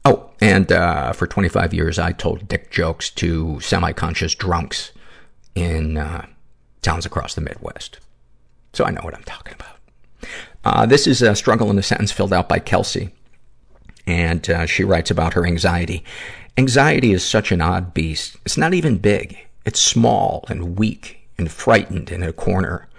Oh, 0.05 0.29
and 0.41 0.72
uh, 0.72 1.13
for 1.13 1.27
25 1.27 1.74
years 1.74 1.98
I 1.98 2.12
told 2.12 2.48
dick 2.48 2.72
jokes 2.72 3.10
to 3.12 3.60
semi-conscious 3.62 4.36
drunks 4.36 4.91
in 5.55 5.98
uh, 5.98 6.25
towns 6.81 7.05
across 7.05 7.36
the 7.36 7.41
Midwest. 7.41 8.00
So 8.74 8.83
I 8.86 8.91
know 8.91 9.01
what 9.01 9.15
I'm 9.15 9.24
talking 9.24 9.53
about. 9.53 10.29
Uh, 10.65 10.86
this 10.86 11.07
is 11.07 11.22
a 11.22 11.36
struggle 11.36 11.69
in 11.69 11.77
a 11.77 11.83
sentence 11.83 12.12
filled 12.12 12.33
out 12.33 12.50
by 12.50 12.60
Kelsey. 12.60 13.12
And 14.05 14.50
uh, 14.50 14.65
she 14.65 14.83
writes 14.83 15.12
about 15.12 15.33
her 15.33 15.45
anxiety. 15.45 16.03
Anxiety 16.57 17.13
is 17.13 17.24
such 17.24 17.51
an 17.51 17.62
odd 17.62 17.93
beast. 17.93 18.36
It's 18.45 18.57
not 18.57 18.74
even 18.74 18.98
big. 18.98 19.38
It's 19.65 19.79
small 19.79 20.43
and 20.50 20.77
weak 20.77 21.29
and 21.38 21.50
frightened 21.50 22.12
in 22.12 22.22
a 22.22 22.33
corner. 22.33 22.89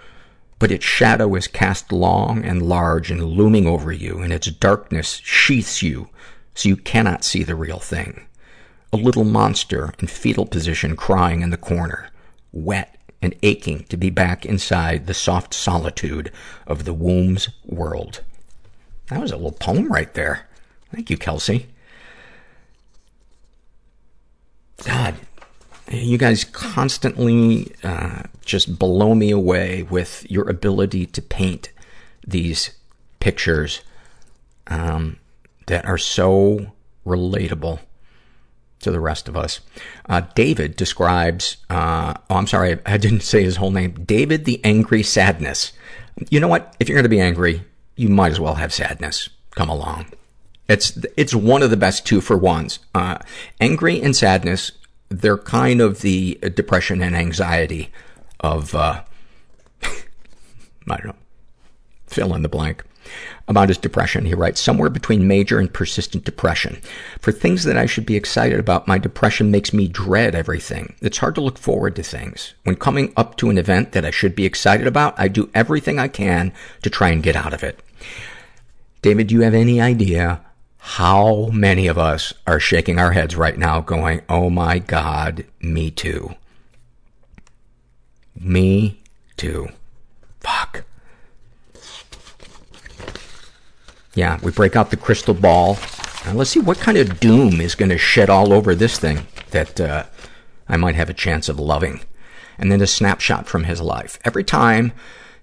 But 0.57 0.71
its 0.71 0.85
shadow 0.85 1.35
is 1.35 1.47
cast 1.47 1.91
long 1.91 2.43
and 2.43 2.63
large 2.63 3.11
and 3.11 3.23
looming 3.23 3.67
over 3.67 3.91
you, 3.91 4.21
and 4.21 4.33
its 4.33 4.47
darkness 4.47 5.21
sheaths 5.23 5.83
you 5.83 6.09
so 6.55 6.69
you 6.69 6.77
cannot 6.77 7.23
see 7.23 7.43
the 7.43 7.55
real 7.55 7.79
thing. 7.79 8.25
A 8.91 8.97
little 8.97 9.25
monster 9.25 9.93
in 9.99 10.07
fetal 10.07 10.45
position 10.45 10.95
crying 10.95 11.41
in 11.41 11.49
the 11.49 11.57
corner, 11.57 12.09
wet 12.51 12.97
and 13.21 13.35
aching 13.43 13.83
to 13.85 13.97
be 13.97 14.09
back 14.09 14.45
inside 14.45 15.05
the 15.05 15.13
soft 15.13 15.53
solitude 15.53 16.31
of 16.65 16.85
the 16.85 16.93
womb's 16.93 17.49
world. 17.65 18.21
That 19.07 19.21
was 19.21 19.31
a 19.31 19.35
little 19.35 19.51
poem 19.51 19.91
right 19.91 20.13
there. 20.13 20.47
Thank 20.91 21.09
you, 21.09 21.17
Kelsey. 21.17 21.67
God, 24.83 25.15
you 25.91 26.17
guys 26.17 26.43
constantly 26.43 27.73
uh, 27.83 28.23
just 28.43 28.79
blow 28.79 29.15
me 29.15 29.31
away 29.31 29.83
with 29.83 30.29
your 30.29 30.49
ability 30.49 31.05
to 31.07 31.21
paint 31.21 31.71
these 32.25 32.71
pictures 33.19 33.81
um, 34.67 35.17
that 35.67 35.85
are 35.85 35.97
so 35.97 36.73
relatable 37.05 37.79
to 38.79 38.91
the 38.91 38.99
rest 38.99 39.27
of 39.27 39.35
us. 39.35 39.61
Uh, 40.07 40.21
David 40.35 40.75
describes, 40.75 41.57
uh, 41.69 42.13
oh, 42.29 42.35
I'm 42.35 42.47
sorry, 42.47 42.77
I 42.85 42.97
didn't 42.97 43.21
say 43.21 43.43
his 43.43 43.57
whole 43.57 43.71
name. 43.71 43.93
David 44.05 44.45
the 44.45 44.61
Angry 44.63 45.03
Sadness. 45.03 45.73
You 46.29 46.39
know 46.39 46.47
what? 46.47 46.75
If 46.79 46.87
you're 46.87 46.95
going 46.95 47.03
to 47.03 47.09
be 47.09 47.19
angry, 47.19 47.63
you 47.95 48.09
might 48.09 48.31
as 48.31 48.39
well 48.39 48.55
have 48.55 48.73
sadness 48.73 49.29
come 49.51 49.69
along. 49.69 50.07
It's, 50.67 50.97
it's 51.17 51.35
one 51.35 51.61
of 51.61 51.69
the 51.69 51.77
best 51.77 52.05
two 52.05 52.21
for 52.21 52.37
ones. 52.37 52.79
Uh, 52.93 53.17
angry 53.59 54.01
and 54.01 54.15
sadness, 54.15 54.71
they're 55.09 55.37
kind 55.37 55.81
of 55.81 56.01
the 56.01 56.35
depression 56.53 57.01
and 57.01 57.15
anxiety 57.15 57.91
of, 58.39 58.73
uh, 58.73 59.03
I 59.83 59.97
don't 60.87 61.05
know, 61.05 61.15
fill 62.07 62.33
in 62.33 62.41
the 62.41 62.49
blank. 62.49 62.83
About 63.47 63.69
his 63.69 63.77
depression, 63.77 64.25
he 64.25 64.33
writes, 64.33 64.59
somewhere 64.59 64.89
between 64.89 65.27
major 65.27 65.59
and 65.59 65.71
persistent 65.71 66.23
depression. 66.23 66.81
For 67.19 67.31
things 67.31 67.63
that 67.63 67.77
I 67.77 67.85
should 67.85 68.05
be 68.05 68.15
excited 68.15 68.59
about, 68.59 68.87
my 68.87 68.97
depression 68.97 69.51
makes 69.51 69.73
me 69.73 69.87
dread 69.87 70.33
everything. 70.33 70.95
It's 71.01 71.19
hard 71.19 71.35
to 71.35 71.41
look 71.41 71.57
forward 71.57 71.95
to 71.97 72.03
things. 72.03 72.53
When 72.63 72.75
coming 72.75 73.13
up 73.15 73.37
to 73.37 73.49
an 73.49 73.57
event 73.57 73.91
that 73.91 74.05
I 74.05 74.11
should 74.11 74.35
be 74.35 74.45
excited 74.45 74.87
about, 74.87 75.19
I 75.19 75.27
do 75.27 75.49
everything 75.53 75.99
I 75.99 76.07
can 76.07 76.53
to 76.81 76.89
try 76.89 77.09
and 77.09 77.21
get 77.21 77.35
out 77.35 77.53
of 77.53 77.63
it. 77.63 77.79
David, 79.01 79.27
do 79.27 79.35
you 79.35 79.41
have 79.41 79.53
any 79.53 79.79
idea 79.79 80.41
how 80.77 81.47
many 81.47 81.87
of 81.87 81.97
us 81.97 82.31
are 82.45 82.59
shaking 82.59 82.99
our 82.99 83.11
heads 83.11 83.35
right 83.35 83.57
now 83.57 83.81
going, 83.81 84.21
oh 84.29 84.51
my 84.51 84.77
God, 84.77 85.43
me 85.59 85.89
too. 85.89 86.35
Me 88.39 89.01
too. 89.35 89.69
Fuck. 90.39 90.83
Yeah, 94.15 94.39
we 94.41 94.51
break 94.51 94.75
out 94.75 94.89
the 94.89 94.97
crystal 94.97 95.33
ball. 95.33 95.77
Now 96.25 96.33
let's 96.33 96.49
see 96.49 96.61
what 96.61 96.79
kind 96.79 96.97
of 96.97 97.19
doom 97.19 97.61
is 97.61 97.75
going 97.75 97.89
to 97.89 97.97
shed 97.97 98.29
all 98.29 98.53
over 98.53 98.73
this 98.73 98.97
thing 98.97 99.27
that 99.51 99.79
uh, 99.79 100.05
I 100.67 100.77
might 100.77 100.95
have 100.95 101.09
a 101.09 101.13
chance 101.13 101.49
of 101.49 101.59
loving. 101.59 102.01
And 102.57 102.71
then 102.71 102.81
a 102.81 102.87
snapshot 102.87 103.47
from 103.47 103.65
his 103.65 103.81
life. 103.81 104.17
Every 104.23 104.45
time 104.45 104.93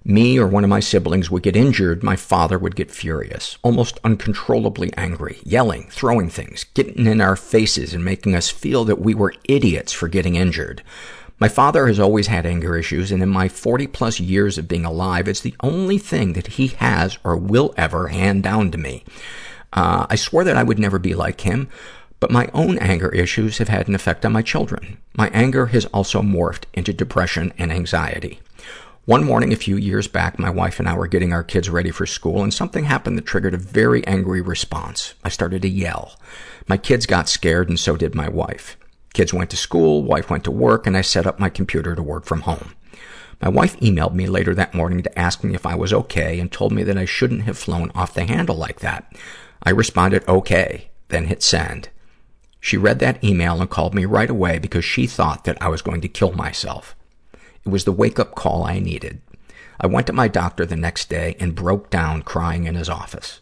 me 0.05 0.39
or 0.39 0.47
one 0.47 0.65
of 0.65 0.71
my 0.71 0.81
siblings 0.81 1.31
would 1.31 1.43
get 1.43 1.55
injured, 1.55 2.03
my 2.03 2.17
father 2.17 2.59
would 2.59 2.75
get 2.75 2.91
furious, 2.91 3.59
almost 3.63 4.01
uncontrollably 4.03 4.93
angry, 4.97 5.39
yelling, 5.45 5.89
throwing 5.91 6.31
things, 6.31 6.65
getting 6.73 7.07
in 7.07 7.21
our 7.21 7.37
faces 7.37 7.93
and 7.93 8.05
making 8.05 8.35
us 8.35 8.49
feel 8.49 8.85
that 8.87 8.99
we 8.99 9.15
were 9.15 9.35
idiots 9.45 9.93
for 9.93 10.09
getting 10.09 10.35
injured. 10.35 10.83
My 11.39 11.49
father 11.49 11.87
has 11.87 11.99
always 11.99 12.29
had 12.29 12.47
anger 12.47 12.77
issues, 12.77 13.11
and 13.11 13.23
in 13.23 13.29
my 13.29 13.49
40 13.49 13.87
plus 13.89 14.21
years 14.21 14.59
of 14.59 14.69
being 14.69 14.85
alive, 14.85 15.27
it's 15.27 15.41
the 15.41 15.57
only 15.61 15.99
thing 15.99 16.35
that 16.35 16.47
he 16.47 16.69
has 16.69 17.19
or 17.25 17.37
will 17.37 17.75
ever 17.77 18.09
hand 18.09 18.43
down 18.43 18.71
to 18.71 18.79
me. 18.79 19.05
Uh, 19.73 20.07
I 20.09 20.17
swore 20.17 20.45
that 20.45 20.57
I 20.57 20.63
would 20.63 20.79
never 20.79 20.99
be 20.99 21.15
like 21.15 21.41
him, 21.41 21.69
but 22.21 22.31
my 22.31 22.49
own 22.55 22.79
anger 22.79 23.09
issues 23.09 23.59
have 23.59 23.69
had 23.69 23.89
an 23.89 23.95
effect 23.95 24.25
on 24.25 24.33
my 24.33 24.43
children. 24.43 24.99
My 25.17 25.29
anger 25.31 25.67
has 25.67 25.87
also 25.87 26.23
morphed 26.23 26.65
into 26.75 26.93
depression 26.93 27.53
and 27.59 27.73
anxiety. 27.73 28.41
One 29.05 29.25
morning 29.25 29.53
a 29.53 29.57
few 29.57 29.77
years 29.77 30.07
back, 30.07 30.39
my 30.39 30.51
wife 30.51 30.79
and 30.79 30.89
I 30.89 30.95
were 30.95 31.09
getting 31.09 31.33
our 31.33 31.43
kids 31.43 31.69
ready 31.69 31.91
for 31.91 32.07
school, 32.07 32.45
and 32.45 32.55
something 32.55 32.85
happened 32.85 33.19
that 33.19 33.27
triggered 33.27 33.55
a 33.55 33.59
very 33.59 34.07
angry 34.07 34.41
response. 34.41 35.15
I 35.25 35.29
started 35.29 35.63
to 35.63 35.69
yell. 35.69 36.17
My 36.69 36.77
kids 36.77 37.07
got 37.07 37.29
scared, 37.29 37.69
and 37.69 37.81
so 37.81 37.97
did 37.97 38.15
my 38.15 38.29
wife. 38.29 38.77
Kids 39.13 39.35
went 39.35 39.51
to 39.51 39.57
school, 39.57 40.03
wife 40.03 40.31
went 40.31 40.45
to 40.45 40.51
work, 40.51 40.87
and 40.87 40.97
I 40.97 41.03
set 41.03 41.27
up 41.27 41.39
my 41.39 41.49
computer 41.49 41.95
to 41.95 42.03
work 42.03 42.25
from 42.25 42.43
home. 42.43 42.75
My 43.41 43.49
wife 43.49 43.79
emailed 43.81 44.15
me 44.15 44.27
later 44.27 44.55
that 44.55 44.75
morning 44.75 45.03
to 45.03 45.19
ask 45.19 45.43
me 45.43 45.55
if 45.55 45.67
I 45.67 45.75
was 45.75 45.93
okay 45.93 46.39
and 46.39 46.51
told 46.51 46.73
me 46.73 46.83
that 46.85 46.97
I 46.97 47.05
shouldn't 47.05 47.43
have 47.43 47.59
flown 47.59 47.91
off 47.95 48.15
the 48.15 48.25
handle 48.25 48.57
like 48.57 48.81
that. 48.81 49.13
I 49.63 49.71
responded, 49.71 50.27
okay, 50.29 50.91
then 51.09 51.27
hit 51.27 51.43
send. 51.43 51.89
She 52.61 52.77
read 52.77 53.01
that 53.01 53.23
email 53.23 53.61
and 53.61 53.69
called 53.69 53.95
me 53.95 54.05
right 54.05 54.31
away 54.31 54.61
because 54.61 54.85
she 54.85 55.09
thought 55.09 55.45
that 55.45 55.61
I 55.61 55.69
was 55.69 55.83
going 55.83 56.01
to 56.03 56.09
kill 56.09 56.33
myself. 56.33 56.95
It 57.67 57.69
was 57.69 57.85
the 57.85 57.93
wake-up 57.93 58.37
call 58.37 58.65
I 58.65 58.79
needed. 58.79 59.21
I 59.81 59.89
went 59.89 60.07
to 60.07 60.13
my 60.13 60.29
doctor 60.29 60.65
the 60.65 60.77
next 60.77 61.09
day 61.09 61.35
and 61.41 61.57
broke 61.57 61.91
down 61.91 62.23
crying 62.23 62.65
in 62.65 62.77
his 62.77 62.89
office. 62.89 63.41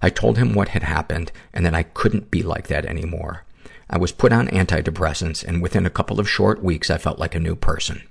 I 0.00 0.08
told 0.08 0.38
him 0.38 0.54
what 0.54 0.68
had 0.68 0.84
happened 0.84 1.32
and 1.52 1.66
that 1.66 1.74
I 1.74 1.82
couldn't 1.82 2.30
be 2.30 2.44
like 2.44 2.68
that 2.68 2.86
anymore. 2.86 3.44
I 3.90 3.98
was 3.98 4.12
put 4.12 4.32
on 4.32 4.46
antidepressants, 4.48 5.44
and 5.44 5.60
within 5.60 5.84
a 5.84 5.90
couple 5.90 6.20
of 6.20 6.30
short 6.30 6.62
weeks, 6.62 6.88
I 6.88 6.96
felt 6.96 7.18
like 7.18 7.34
a 7.34 7.40
new 7.40 7.56
person. 7.56 8.02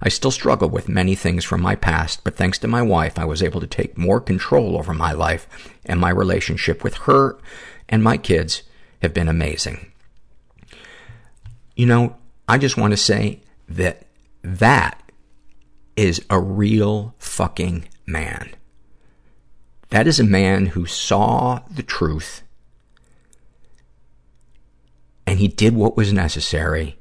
I 0.00 0.08
still 0.08 0.30
struggle 0.30 0.70
with 0.70 0.88
many 0.88 1.14
things 1.14 1.44
from 1.44 1.60
my 1.60 1.74
past, 1.76 2.24
but 2.24 2.34
thanks 2.34 2.58
to 2.60 2.68
my 2.68 2.80
wife, 2.80 3.18
I 3.18 3.26
was 3.26 3.42
able 3.42 3.60
to 3.60 3.66
take 3.66 3.98
more 3.98 4.20
control 4.20 4.78
over 4.78 4.94
my 4.94 5.12
life, 5.12 5.46
and 5.84 6.00
my 6.00 6.10
relationship 6.10 6.82
with 6.82 6.94
her 6.94 7.36
and 7.88 8.02
my 8.02 8.16
kids 8.16 8.62
have 9.02 9.12
been 9.12 9.28
amazing. 9.28 9.92
You 11.76 11.86
know, 11.86 12.16
I 12.48 12.58
just 12.58 12.76
want 12.76 12.92
to 12.92 12.96
say 12.96 13.40
that 13.68 14.06
that 14.42 15.12
is 15.96 16.24
a 16.30 16.40
real 16.40 17.14
fucking 17.18 17.88
man. 18.06 18.54
That 19.90 20.06
is 20.06 20.18
a 20.18 20.24
man 20.24 20.66
who 20.66 20.86
saw 20.86 21.60
the 21.70 21.82
truth 21.82 22.42
and 25.28 25.40
he 25.40 25.46
did 25.46 25.76
what 25.76 25.94
was 25.94 26.10
necessary 26.10 26.96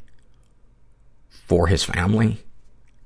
for 1.30 1.68
his 1.68 1.86
family, 1.86 2.44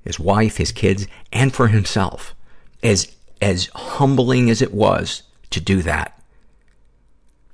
his 0.04 0.18
wife, 0.18 0.56
his 0.56 0.72
kids, 0.72 1.06
and 1.32 1.54
for 1.54 1.68
himself. 1.68 2.34
As, 2.82 3.14
as 3.40 3.66
humbling 3.72 4.50
as 4.50 4.60
it 4.60 4.74
was 4.74 5.22
to 5.50 5.60
do 5.60 5.80
that. 5.82 6.20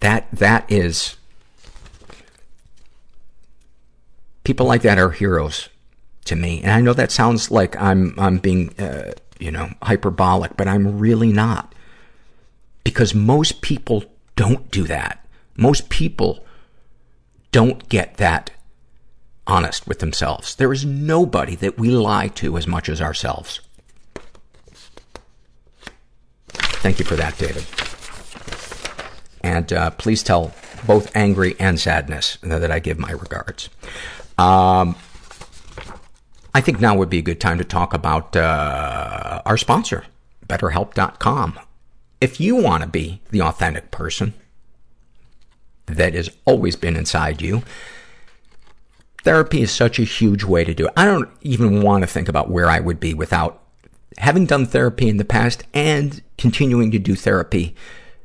That, 0.00 0.28
that 0.32 0.64
is, 0.72 1.16
people 4.44 4.64
like 4.64 4.80
that 4.80 4.98
are 4.98 5.10
heroes 5.10 5.68
to 6.25 6.37
me. 6.37 6.62
And 6.62 6.70
I 6.72 6.80
know 6.80 6.94
that 6.94 7.12
sounds 7.12 7.50
like 7.50 7.76
I'm, 7.76 8.14
I'm 8.16 8.38
being, 8.38 8.70
uh, 8.80 9.12
you 9.38 9.50
know, 9.50 9.68
hyperbolic, 9.82 10.56
but 10.56 10.68
I'm 10.68 10.98
really 10.98 11.32
not. 11.34 11.75
Because 12.82 13.14
most 13.14 13.60
people 13.60 14.04
don't 14.37 14.70
do 14.70 14.84
that. 14.84 15.22
Most 15.58 15.90
people 15.90 16.46
don't 17.52 17.88
get 17.88 18.16
that 18.18 18.50
honest 19.46 19.86
with 19.86 19.98
themselves. 20.00 20.54
There 20.54 20.72
is 20.72 20.84
nobody 20.84 21.54
that 21.56 21.78
we 21.78 21.90
lie 21.90 22.28
to 22.28 22.56
as 22.58 22.66
much 22.66 22.88
as 22.88 23.00
ourselves. 23.00 23.60
Thank 26.80 26.98
you 26.98 27.04
for 27.04 27.16
that, 27.16 27.36
David. 27.38 27.64
And 29.42 29.72
uh, 29.72 29.90
please 29.90 30.22
tell 30.22 30.52
both 30.86 31.14
angry 31.16 31.56
and 31.58 31.80
sadness 31.80 32.38
that 32.42 32.70
I 32.70 32.78
give 32.78 32.98
my 32.98 33.10
regards. 33.10 33.68
Um, 34.36 34.94
I 36.54 36.60
think 36.60 36.80
now 36.80 36.96
would 36.96 37.10
be 37.10 37.18
a 37.18 37.22
good 37.22 37.40
time 37.40 37.58
to 37.58 37.64
talk 37.64 37.94
about 37.94 38.36
uh, 38.36 39.42
our 39.44 39.56
sponsor, 39.56 40.04
BetterHelp.com. 40.46 41.58
If 42.20 42.40
you 42.40 42.56
want 42.56 42.82
to 42.82 42.88
be 42.88 43.20
the 43.30 43.42
authentic 43.42 43.90
person 43.90 44.34
that 45.88 46.14
has 46.14 46.30
always 46.45 46.76
been 46.76 46.97
inside 46.97 47.42
you. 47.42 47.62
Therapy 49.25 49.62
is 49.62 49.71
such 49.71 49.99
a 49.99 50.04
huge 50.04 50.45
way 50.45 50.64
to 50.64 50.75
do 50.75 50.87
it. 50.87 50.92
I 50.97 51.04
don't 51.04 51.28
even 51.42 51.83
want 51.83 52.02
to 52.02 52.07
think 52.07 52.28
about 52.28 52.50
where 52.50 52.68
I 52.68 52.80
would 52.80 53.00
be 53.00 53.14
without 53.14 53.62
having 54.16 54.47
done 54.47 54.66
therapy 54.66 55.09
in 55.09 55.16
the 55.16 55.25
past 55.25 55.64
and 55.75 56.23
continuing 56.37 56.90
to 56.92 56.99
do 56.99 57.14
therapy 57.14 57.75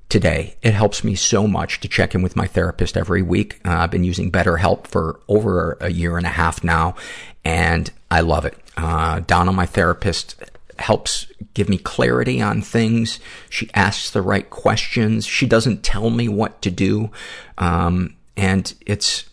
today. 0.09 0.55
It 0.61 0.73
helps 0.73 1.03
me 1.03 1.15
so 1.15 1.47
much 1.47 1.79
to 1.79 1.87
check 1.87 2.13
in 2.13 2.21
with 2.21 2.35
my 2.35 2.45
therapist 2.45 2.95
every 2.95 3.21
week. 3.21 3.59
Uh, 3.65 3.71
I've 3.71 3.91
been 3.91 4.03
using 4.03 4.31
BetterHelp 4.31 4.87
for 4.87 5.19
over 5.27 5.77
a 5.81 5.91
year 5.91 6.17
and 6.17 6.25
a 6.25 6.29
half 6.29 6.63
now, 6.63 6.95
and 7.43 7.91
I 8.11 8.21
love 8.21 8.45
it. 8.45 8.57
Uh, 8.77 9.21
Donna, 9.21 9.51
my 9.51 9.65
therapist, 9.65 10.35
helps 10.79 11.27
give 11.53 11.69
me 11.69 11.77
clarity 11.77 12.41
on 12.41 12.61
things. 12.61 13.19
She 13.49 13.69
asks 13.73 14.09
the 14.09 14.21
right 14.21 14.49
questions. 14.49 15.25
She 15.25 15.45
doesn't 15.45 15.83
tell 15.83 16.09
me 16.09 16.27
what 16.27 16.61
to 16.63 16.71
do. 16.71 17.11
Um, 17.57 18.15
and 18.35 18.73
it's, 18.85 19.25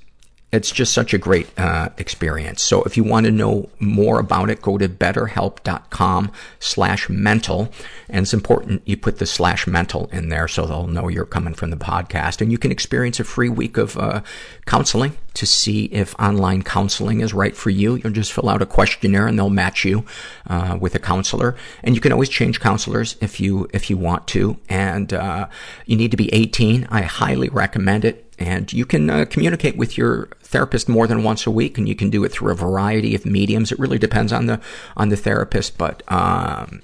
it's 0.53 0.73
just 0.73 0.93
such 0.93 1.15
a 1.15 1.19
great 1.19 1.49
uh, 1.59 1.91
experience. 1.97 2.63
So 2.63 2.83
if 2.83 2.97
you 2.97 3.05
want 3.05 3.27
to 3.27 3.33
know 3.33 3.69
more 3.79 4.19
about 4.19 4.51
it, 4.51 4.61
go 4.61 4.79
to 4.79 4.89
betterhelp.com 4.89 6.33
slash 6.59 7.09
mental. 7.09 7.73
And 8.09 8.25
it's 8.25 8.35
important 8.35 8.83
you 8.85 8.97
put 8.97 9.19
the 9.19 9.27
slash 9.27 9.69
mental 9.69 10.09
in 10.13 10.29
there 10.29 10.49
so 10.49 10.67
they'll 10.67 10.89
know 10.89 11.07
you're 11.07 11.25
coming 11.25 11.55
from 11.55 11.71
the 11.71 11.77
podcast. 11.77 12.41
And 12.41 12.51
you 12.51 12.59
can 12.59 12.73
experience 12.73 13.21
a 13.21 13.25
free 13.25 13.49
week 13.49 13.77
of 13.77 13.97
uh, 13.97 14.23
counseling 14.67 15.17
to 15.35 15.47
see 15.47 15.85
if 15.87 16.19
online 16.19 16.63
counseling 16.63 17.21
is 17.21 17.33
right 17.33 17.57
for 17.57 17.71
you. 17.71 17.95
You'll 17.97 18.13
just 18.13 18.33
fill 18.33 18.49
out 18.49 18.61
a 18.61 18.67
questionnaire 18.67 19.29
and 19.29 19.39
they'll 19.39 19.51
match 19.51 19.85
you 19.85 20.05
uh, 20.49 20.77
with 20.81 20.97
a 20.97 20.99
counselor. 20.99 21.55
And 21.85 21.95
you 21.95 22.01
can 22.01 22.11
always 22.11 22.29
change 22.29 22.59
counselors 22.59 23.17
if 23.21 23.39
you 23.39 23.69
if 23.73 23.89
you 23.89 23.97
want 23.97 24.27
to. 24.29 24.59
And 24.69 25.13
uh, 25.13 25.49
you 25.87 25.97
need 25.97 26.11
to 26.11 26.17
be 26.17 26.33
18. 26.35 26.89
I 26.91 27.03
highly 27.03 27.49
recommend 27.49 28.05
it 28.05 28.30
and 28.41 28.73
you 28.73 28.87
can 28.87 29.11
uh, 29.11 29.27
communicate 29.27 29.77
with 29.77 29.99
your 29.99 30.27
therapist 30.43 30.89
more 30.89 31.07
than 31.07 31.23
once 31.23 31.47
a 31.47 31.51
week, 31.51 31.77
and 31.77 31.89
you 31.89 31.95
can 31.95 32.09
do 32.09 32.25
it 32.25 32.33
through 32.33 32.51
a 32.51 32.57
variety 32.57 33.15
of 33.15 33.27
mediums. 33.27 33.71
It 33.71 33.79
really 33.79 33.99
depends 33.99 34.33
on 34.33 34.47
the 34.47 34.61
on 34.97 35.11
the 35.11 35.17
therapist, 35.17 35.77
but 35.77 36.03
um, 36.09 36.81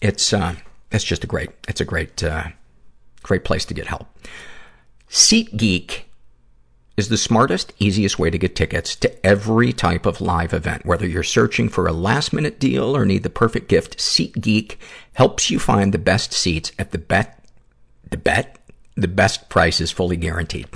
it's 0.00 0.32
uh, 0.32 0.54
it's 0.92 1.04
just 1.04 1.24
a 1.24 1.26
great 1.26 1.50
it's 1.66 1.80
a 1.80 1.86
great 1.86 2.22
uh, 2.22 2.48
great 3.22 3.44
place 3.44 3.64
to 3.64 3.74
get 3.74 3.86
help. 3.86 4.06
SeatGeek 5.08 6.02
is 6.96 7.08
the 7.08 7.16
smartest, 7.16 7.72
easiest 7.78 8.18
way 8.18 8.28
to 8.28 8.36
get 8.36 8.54
tickets 8.54 8.94
to 8.94 9.26
every 9.26 9.72
type 9.72 10.04
of 10.04 10.20
live 10.20 10.52
event. 10.52 10.84
Whether 10.84 11.06
you're 11.06 11.22
searching 11.22 11.70
for 11.70 11.86
a 11.86 11.92
last 11.92 12.32
minute 12.32 12.60
deal 12.60 12.94
or 12.94 13.06
need 13.06 13.22
the 13.22 13.30
perfect 13.30 13.68
gift, 13.68 13.96
SeatGeek 13.96 14.76
helps 15.14 15.50
you 15.50 15.58
find 15.58 15.94
the 15.94 15.98
best 15.98 16.34
seats 16.34 16.72
at 16.78 16.90
the 16.90 16.98
bet 16.98 17.38
the 18.10 18.16
bet 18.16 18.59
the 19.00 19.08
best 19.08 19.48
price 19.48 19.80
is 19.80 19.90
fully 19.90 20.16
guaranteed. 20.16 20.68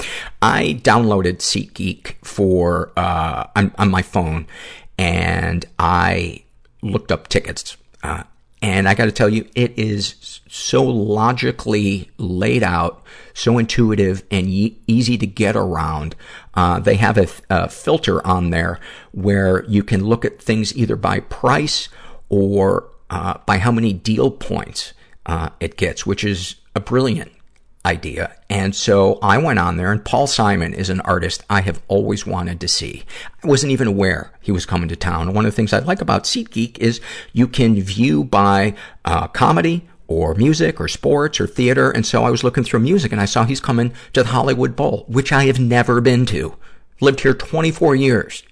I 0.43 0.81
downloaded 0.83 1.38
SeatGeek 1.38 2.16
for, 2.25 2.93
uh, 2.97 3.47
on, 3.57 3.73
on 3.78 3.90
my 3.90 4.02
phone 4.02 4.47
and 4.99 5.64
I 5.78 6.45
looked 6.83 7.11
up 7.11 7.28
tickets. 7.28 7.76
Uh, 8.02 8.25
and 8.62 8.88
I 8.88 8.95
gotta 8.95 9.12
tell 9.12 9.28
you, 9.28 9.47
it 9.54 9.78
is 9.78 10.40
so 10.49 10.83
logically 10.83 12.11
laid 12.16 12.62
out, 12.62 13.02
so 13.35 13.59
intuitive 13.59 14.23
and 14.31 14.47
e- 14.47 14.78
easy 14.87 15.19
to 15.19 15.26
get 15.26 15.54
around. 15.54 16.16
Uh, 16.54 16.78
they 16.81 16.97
have 16.97 17.19
a, 17.19 17.26
a 17.50 17.69
filter 17.69 18.26
on 18.26 18.50
there 18.50 18.81
where 19.12 19.64
you 19.66 19.83
can 19.83 20.04
look 20.04 20.25
at 20.25 20.40
things 20.40 20.75
either 20.75 20.97
by 20.97 21.21
price 21.21 21.90
or 22.31 22.88
uh, 23.11 23.38
by 23.45 23.59
how 23.59 23.71
many 23.71 23.93
deal 23.93 24.31
points 24.31 24.95
uh, 25.26 25.50
it 25.61 25.76
gets, 25.76 26.07
which 26.07 26.25
is 26.25 26.57
a 26.75 26.81
brilliant 26.81 27.33
idea. 27.85 28.35
And 28.49 28.75
so 28.75 29.19
I 29.23 29.38
went 29.38 29.59
on 29.59 29.76
there 29.76 29.93
and 29.93 30.05
Paul 30.05 30.26
Simon 30.26 30.73
is 30.73 30.91
an 30.91 31.00
artist 31.03 31.45
I 31.50 31.61
have 31.61 31.83
always 31.88 32.26
wanted 32.26 32.61
to 32.61 32.69
see. 32.69 33.05
I 33.43 33.47
wasn't 33.47 33.73
even 33.73 33.88
aware 33.88 34.33
he 34.41 34.53
was 34.53 34.67
coming 34.67 34.88
to 34.88 34.97
town. 34.97 35.35
One 35.35 35.45
of 35.45 35.53
the 35.53 35.57
things 35.57 35.73
I 35.73 35.81
like 35.81 36.00
about 36.00 36.25
SeatGeek 36.25 36.79
is 36.79 37.00
you 37.33 37.47
can 37.47 37.81
view 37.81 38.25
by 38.25 38.75
uh, 39.05 39.29
comedy 39.29 39.88
or 40.07 40.35
music 40.35 40.81
or 40.81 40.88
sports 40.88 41.41
or 41.41 41.47
theater. 41.47 41.91
And 41.91 42.07
so 42.07 42.25
I 42.25 42.31
was 42.31 42.45
looking 42.45 42.64
through 42.64 42.81
music 42.81 43.12
and 43.12 43.21
I 43.21 43.26
saw 43.26 43.45
he's 43.45 43.61
coming 43.61 43.93
to 44.12 44.23
the 44.23 44.31
Hollywood 44.31 44.76
Bowl, 44.76 45.05
which 45.09 45.33
I 45.33 45.45
have 45.47 45.61
never 45.61 46.00
been 46.00 46.26
to. 46.26 46.57
Lived 47.00 47.21
here 47.21 47.35
24 47.35 47.97
years. 47.97 48.43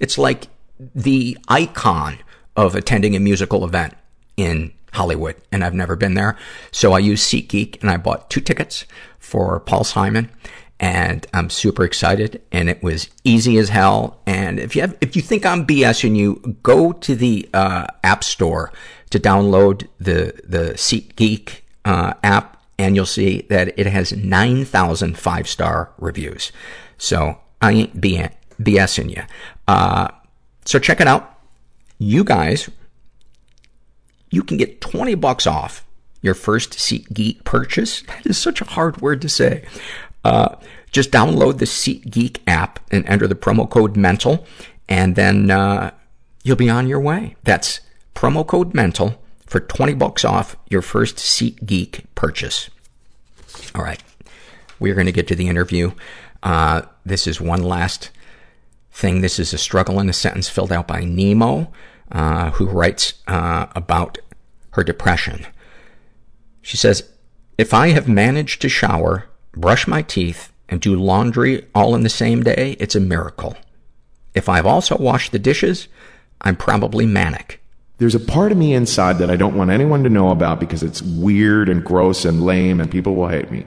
It's 0.00 0.18
like 0.18 0.48
the 0.94 1.38
icon 1.48 2.18
of 2.56 2.74
attending 2.74 3.14
a 3.14 3.20
musical 3.20 3.64
event 3.64 3.94
in 4.36 4.72
Hollywood, 4.92 5.36
and 5.50 5.64
I've 5.64 5.74
never 5.74 5.96
been 5.96 6.14
there. 6.14 6.36
So 6.70 6.92
I 6.92 6.98
used 6.98 7.28
SeatGeek, 7.28 7.80
and 7.80 7.90
I 7.90 7.96
bought 7.96 8.30
two 8.30 8.40
tickets 8.40 8.84
for 9.18 9.60
Paul 9.60 9.84
Simon, 9.84 10.30
and 10.78 11.26
I'm 11.32 11.50
super 11.50 11.84
excited, 11.84 12.42
and 12.52 12.68
it 12.68 12.82
was 12.82 13.08
easy 13.24 13.58
as 13.58 13.70
hell. 13.70 14.20
And 14.26 14.58
if 14.58 14.76
you 14.76 14.82
have, 14.82 14.96
if 15.00 15.16
you 15.16 15.22
think 15.22 15.46
I'm 15.46 15.66
BSing 15.66 16.16
you, 16.16 16.58
go 16.62 16.92
to 16.92 17.14
the, 17.14 17.48
uh, 17.54 17.86
App 18.04 18.22
Store 18.22 18.72
to 19.10 19.18
download 19.18 19.88
the, 19.98 20.34
the 20.44 20.74
SeatGeek, 20.74 21.60
uh, 21.84 22.14
app, 22.22 22.62
and 22.78 22.96
you'll 22.96 23.06
see 23.06 23.42
that 23.48 23.78
it 23.78 23.86
has 23.86 24.12
9,000 24.12 25.16
five-star 25.16 25.92
reviews. 25.98 26.52
So 26.98 27.38
I 27.60 27.72
ain't 27.72 28.00
BSing 28.00 29.16
you. 29.16 29.22
Uh, 29.68 30.08
so 30.64 30.78
check 30.78 31.00
it 31.00 31.06
out. 31.06 31.38
You 31.98 32.24
guys 32.24 32.68
you 34.32 34.42
can 34.42 34.56
get 34.56 34.80
20 34.80 35.14
bucks 35.14 35.46
off 35.46 35.84
your 36.22 36.34
first 36.34 36.72
SeatGeek 36.72 37.44
purchase. 37.44 38.02
That 38.02 38.26
is 38.26 38.38
such 38.38 38.60
a 38.60 38.64
hard 38.64 39.00
word 39.00 39.20
to 39.22 39.28
say. 39.28 39.64
Uh, 40.24 40.56
just 40.90 41.10
download 41.10 41.58
the 41.58 41.66
SeatGeek 41.66 42.38
app 42.46 42.80
and 42.90 43.06
enter 43.06 43.28
the 43.28 43.34
promo 43.34 43.68
code 43.68 43.96
MENTAL, 43.96 44.44
and 44.88 45.16
then 45.16 45.50
uh, 45.50 45.90
you'll 46.42 46.56
be 46.56 46.70
on 46.70 46.88
your 46.88 47.00
way. 47.00 47.36
That's 47.44 47.80
promo 48.14 48.46
code 48.46 48.74
MENTAL 48.74 49.20
for 49.46 49.60
20 49.60 49.94
bucks 49.94 50.24
off 50.24 50.56
your 50.68 50.82
first 50.82 51.16
SeatGeek 51.16 52.04
purchase. 52.14 52.70
All 53.74 53.84
right. 53.84 54.02
We're 54.80 54.94
going 54.94 55.06
to 55.06 55.12
get 55.12 55.28
to 55.28 55.36
the 55.36 55.48
interview. 55.48 55.92
Uh, 56.42 56.82
this 57.04 57.26
is 57.26 57.40
one 57.40 57.62
last 57.62 58.10
thing. 58.92 59.20
This 59.20 59.38
is 59.38 59.52
a 59.52 59.58
struggle 59.58 60.00
in 60.00 60.08
a 60.08 60.14
sentence 60.14 60.48
filled 60.48 60.72
out 60.72 60.88
by 60.88 61.04
Nemo 61.04 61.70
who 62.52 62.66
writes 62.66 63.14
uh, 63.26 63.66
about 63.74 64.18
her 64.70 64.84
depression. 64.84 65.46
She 66.60 66.76
says, 66.76 67.08
If 67.58 67.74
I 67.74 67.88
have 67.88 68.08
managed 68.08 68.62
to 68.62 68.68
shower, 68.68 69.26
brush 69.52 69.86
my 69.86 70.02
teeth, 70.02 70.52
and 70.68 70.80
do 70.80 70.96
laundry 70.96 71.66
all 71.74 71.94
in 71.94 72.02
the 72.02 72.08
same 72.08 72.42
day, 72.42 72.76
it's 72.80 72.94
a 72.94 73.00
miracle. 73.00 73.56
If 74.34 74.48
I've 74.48 74.66
also 74.66 74.96
washed 74.96 75.32
the 75.32 75.38
dishes, 75.38 75.88
I'm 76.40 76.56
probably 76.56 77.04
manic. 77.04 77.60
There's 77.98 78.14
a 78.14 78.20
part 78.20 78.52
of 78.52 78.58
me 78.58 78.74
inside 78.74 79.18
that 79.18 79.30
I 79.30 79.36
don't 79.36 79.56
want 79.56 79.70
anyone 79.70 80.02
to 80.02 80.08
know 80.08 80.30
about 80.30 80.58
because 80.58 80.82
it's 80.82 81.02
weird 81.02 81.68
and 81.68 81.84
gross 81.84 82.24
and 82.24 82.42
lame 82.42 82.80
and 82.80 82.90
people 82.90 83.14
will 83.14 83.28
hate 83.28 83.50
me. 83.50 83.66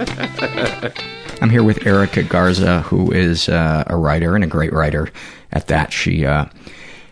I'm 1.42 1.50
here 1.50 1.62
with 1.62 1.86
Erica 1.86 2.22
Garza, 2.22 2.80
who 2.82 3.12
is 3.12 3.50
uh, 3.50 3.84
a 3.86 3.96
writer 3.96 4.34
and 4.34 4.42
a 4.42 4.46
great 4.46 4.72
writer 4.72 5.10
at 5.52 5.66
that. 5.66 5.92
She 5.92 6.24
uh, 6.24 6.46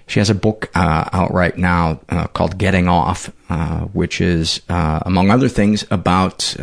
she 0.06 0.20
has 0.20 0.30
a 0.30 0.34
book 0.34 0.70
uh, 0.74 1.06
out 1.12 1.34
right 1.34 1.56
now 1.58 2.00
uh, 2.08 2.28
called 2.28 2.56
Getting 2.56 2.88
Off, 2.88 3.30
uh, 3.50 3.80
which 3.86 4.22
is, 4.22 4.62
uh, 4.70 5.00
among 5.04 5.30
other 5.30 5.50
things, 5.50 5.84
about 5.90 6.56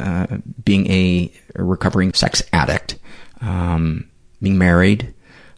being 0.64 0.90
a, 0.90 1.32
recovering 1.58 2.12
sex 2.14 2.42
addict, 2.52 2.98
um, 3.42 4.10
being 4.42 4.58
married. 4.58 5.14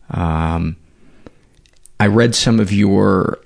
Um, 0.09 0.75
I 1.97 2.07
read 2.07 2.35
some 2.35 2.59
of 2.59 2.73
your 2.73 3.39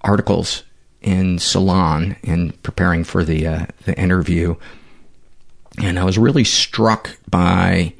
articles 0.00 0.64
in 1.00 1.38
Salon 1.38 2.16
in 2.24 2.52
preparing 2.64 3.04
for 3.04 3.22
the 3.22 3.68
the 3.84 3.96
interview 3.96 4.56
and 5.78 5.98
I 5.98 6.04
was 6.04 6.18
really 6.18 6.44
struck 6.44 7.16
by 7.28 7.94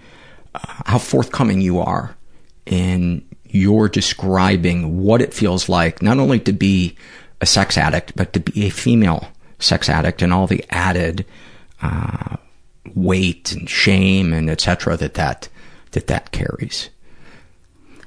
uh, 0.55 0.83
how 0.87 0.99
forthcoming 0.99 1.61
you 1.61 1.79
are 1.79 2.17
in 2.67 3.25
your 3.47 3.89
describing 3.89 5.03
what 5.03 5.21
it 5.21 5.35
feels 5.35 5.69
like, 5.69 6.03
not 6.03 6.19
only 6.19 6.39
to 6.41 6.53
be 6.53 6.97
a 7.41 7.47
sex 7.47 7.77
addict, 7.77 8.15
but 8.17 8.33
to 8.33 8.41
be 8.41 8.67
a 8.67 8.71
female 8.71 9.29
sex 9.59 9.89
addict 9.89 10.23
and 10.23 10.33
all 10.33 10.47
the 10.47 10.65
added 10.71 11.27
uh, 11.83 12.37
weight 12.95 13.53
and 13.53 13.69
shame 13.69 14.33
and 14.33 14.49
etc. 14.51 14.97
that 14.97 15.15
that 15.15 15.49
that 15.93 16.07
that 16.07 16.33
carries. 16.33 16.91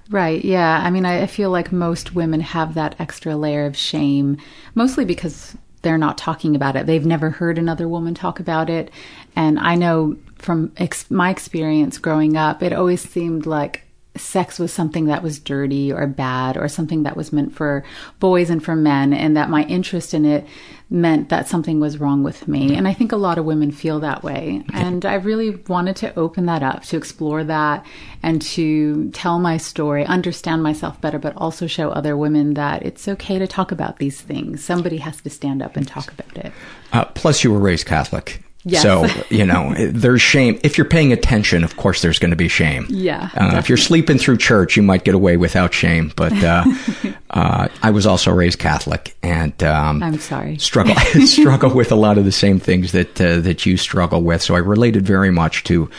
Right, 0.10 0.44
yeah. 0.44 0.82
I 0.84 0.90
mean, 0.90 1.06
I, 1.06 1.24
I 1.24 1.28
feel 1.28 1.50
like 1.50 1.72
most 1.72 2.14
women 2.14 2.42
have 2.42 2.74
that 2.74 2.96
extra 3.00 3.36
layer 3.36 3.66
of 3.66 3.76
shame, 3.76 4.38
mostly 4.76 5.06
because 5.06 5.56
they're 5.82 5.98
not 5.98 6.18
talking 6.18 6.56
about 6.56 6.76
it. 6.76 6.86
They've 6.86 7.06
never 7.06 7.30
heard 7.30 7.58
another 7.58 7.88
woman 7.88 8.14
talk 8.14 8.40
about 8.40 8.70
it. 8.70 8.92
And 9.36 9.60
I 9.60 9.76
know 9.76 10.18
from 10.38 10.72
ex- 10.78 11.10
my 11.10 11.30
experience 11.30 11.98
growing 11.98 12.36
up, 12.38 12.62
it 12.62 12.74
always 12.74 13.02
seemed 13.02 13.46
like 13.46 13.84
sex 14.16 14.60
was 14.60 14.72
something 14.72 15.06
that 15.06 15.24
was 15.24 15.40
dirty 15.40 15.92
or 15.92 16.06
bad 16.06 16.56
or 16.56 16.68
something 16.68 17.02
that 17.02 17.18
was 17.18 17.34
meant 17.34 17.56
for 17.56 17.84
boys 18.20 18.50
and 18.50 18.64
for 18.64 18.76
men, 18.76 19.12
and 19.12 19.36
that 19.36 19.50
my 19.50 19.64
interest 19.64 20.14
in 20.14 20.24
it 20.24 20.46
meant 20.88 21.30
that 21.30 21.48
something 21.48 21.80
was 21.80 22.00
wrong 22.00 22.22
with 22.22 22.48
me. 22.48 22.76
And 22.76 22.88
I 22.88 22.94
think 22.94 23.12
a 23.12 23.18
lot 23.18 23.40
of 23.40 23.46
women 23.46 23.72
feel 23.72 24.00
that 24.02 24.22
way. 24.22 24.64
And 24.74 25.04
I 25.04 25.16
really 25.16 25.56
wanted 25.68 25.96
to 25.98 26.16
open 26.16 26.46
that 26.46 26.62
up, 26.62 26.84
to 26.84 26.98
explore 26.98 27.44
that, 27.46 27.84
and 28.22 28.40
to 28.44 29.10
tell 29.12 29.40
my 29.40 29.58
story, 29.58 30.06
understand 30.06 30.62
myself 30.62 31.02
better, 31.02 31.18
but 31.18 31.36
also 31.36 31.66
show 31.66 31.90
other 31.90 32.16
women 32.16 32.54
that 32.54 32.84
it's 32.84 33.08
okay 33.08 33.40
to 33.40 33.48
talk 33.48 33.72
about 33.72 33.98
these 33.98 34.22
things. 34.22 34.64
Somebody 34.64 34.98
has 34.98 35.20
to 35.22 35.30
stand 35.32 35.64
up 35.64 35.76
and 35.76 35.88
talk 35.88 36.12
about 36.12 36.46
it. 36.46 36.54
Uh, 36.92 37.06
plus, 37.06 37.44
you 37.44 37.52
were 37.52 37.60
raised 37.60 37.88
Catholic. 37.88 38.44
Yes. 38.66 38.82
So, 38.82 39.06
you 39.30 39.46
know, 39.46 39.74
there's 39.78 40.22
shame. 40.22 40.58
If 40.64 40.78
you're 40.78 40.88
paying 40.88 41.12
attention, 41.12 41.64
of 41.66 41.76
course, 41.76 42.02
there's 42.02 42.18
going 42.18 42.32
to 42.32 42.38
be 42.38 42.48
shame. 42.48 42.86
Yeah, 42.90 43.30
Uh, 43.36 43.58
if 43.58 43.68
you're 43.68 43.78
sleeping 43.78 44.18
through 44.18 44.38
church, 44.38 44.78
you 44.78 44.84
might 44.84 45.04
get 45.04 45.16
away 45.16 45.36
without 45.36 45.74
shame. 45.74 46.14
But 46.16 46.32
uh, 46.42 46.64
uh, 47.32 47.68
I 47.82 47.92
was 47.92 48.06
also 48.06 48.32
raised 48.32 48.60
Catholic 48.60 49.16
and 49.22 49.62
um, 49.64 50.02
I'm 50.02 50.18
sorry. 50.18 50.58
struggle 50.60 50.96
struggle 51.26 51.74
with 51.74 51.92
a 51.92 51.96
lot 51.96 52.18
of 52.18 52.24
the 52.24 52.32
same 52.32 52.60
things 52.60 52.94
that 52.94 53.20
uh, 53.20 53.42
that 53.42 53.66
you 53.66 53.76
struggle 53.76 54.22
with. 54.22 54.42
So 54.42 54.56
I 54.56 54.60
related 54.60 55.06
very 55.06 55.32
much 55.32 55.64
to 55.66 55.90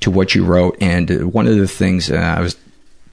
to 0.00 0.10
what 0.10 0.34
you 0.34 0.44
wrote. 0.44 0.76
And 0.80 1.10
uh, 1.10 1.26
one 1.28 1.48
of 1.48 1.56
the 1.56 1.66
things 1.68 2.10
uh, 2.10 2.14
I 2.16 2.40
was 2.40 2.56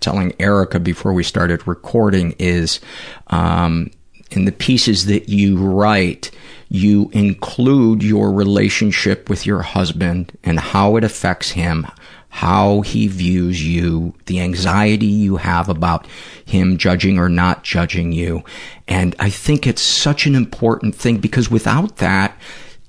telling 0.01 0.33
Erica 0.39 0.79
before 0.79 1.13
we 1.13 1.23
started 1.23 1.67
recording 1.67 2.35
is 2.39 2.79
um, 3.27 3.91
in 4.31 4.45
the 4.45 4.51
pieces 4.51 5.07
that 5.07 5.29
you 5.29 5.57
write, 5.57 6.31
you 6.69 7.09
include 7.13 8.03
your 8.03 8.31
relationship 8.31 9.29
with 9.29 9.45
your 9.45 9.63
husband 9.63 10.37
and 10.43 10.59
how 10.59 10.95
it 10.95 11.03
affects 11.03 11.51
him, 11.51 11.87
how 12.29 12.81
he 12.81 13.07
views 13.07 13.65
you, 13.65 14.13
the 14.27 14.39
anxiety 14.39 15.07
you 15.07 15.37
have 15.37 15.67
about 15.67 16.05
him 16.45 16.77
judging 16.77 17.17
or 17.17 17.27
not 17.27 17.63
judging 17.63 18.11
you. 18.11 18.43
And 18.87 19.15
I 19.19 19.31
think 19.31 19.65
it's 19.65 19.81
such 19.81 20.27
an 20.27 20.35
important 20.35 20.93
thing 20.95 21.17
because 21.17 21.49
without 21.49 21.97
that, 21.97 22.37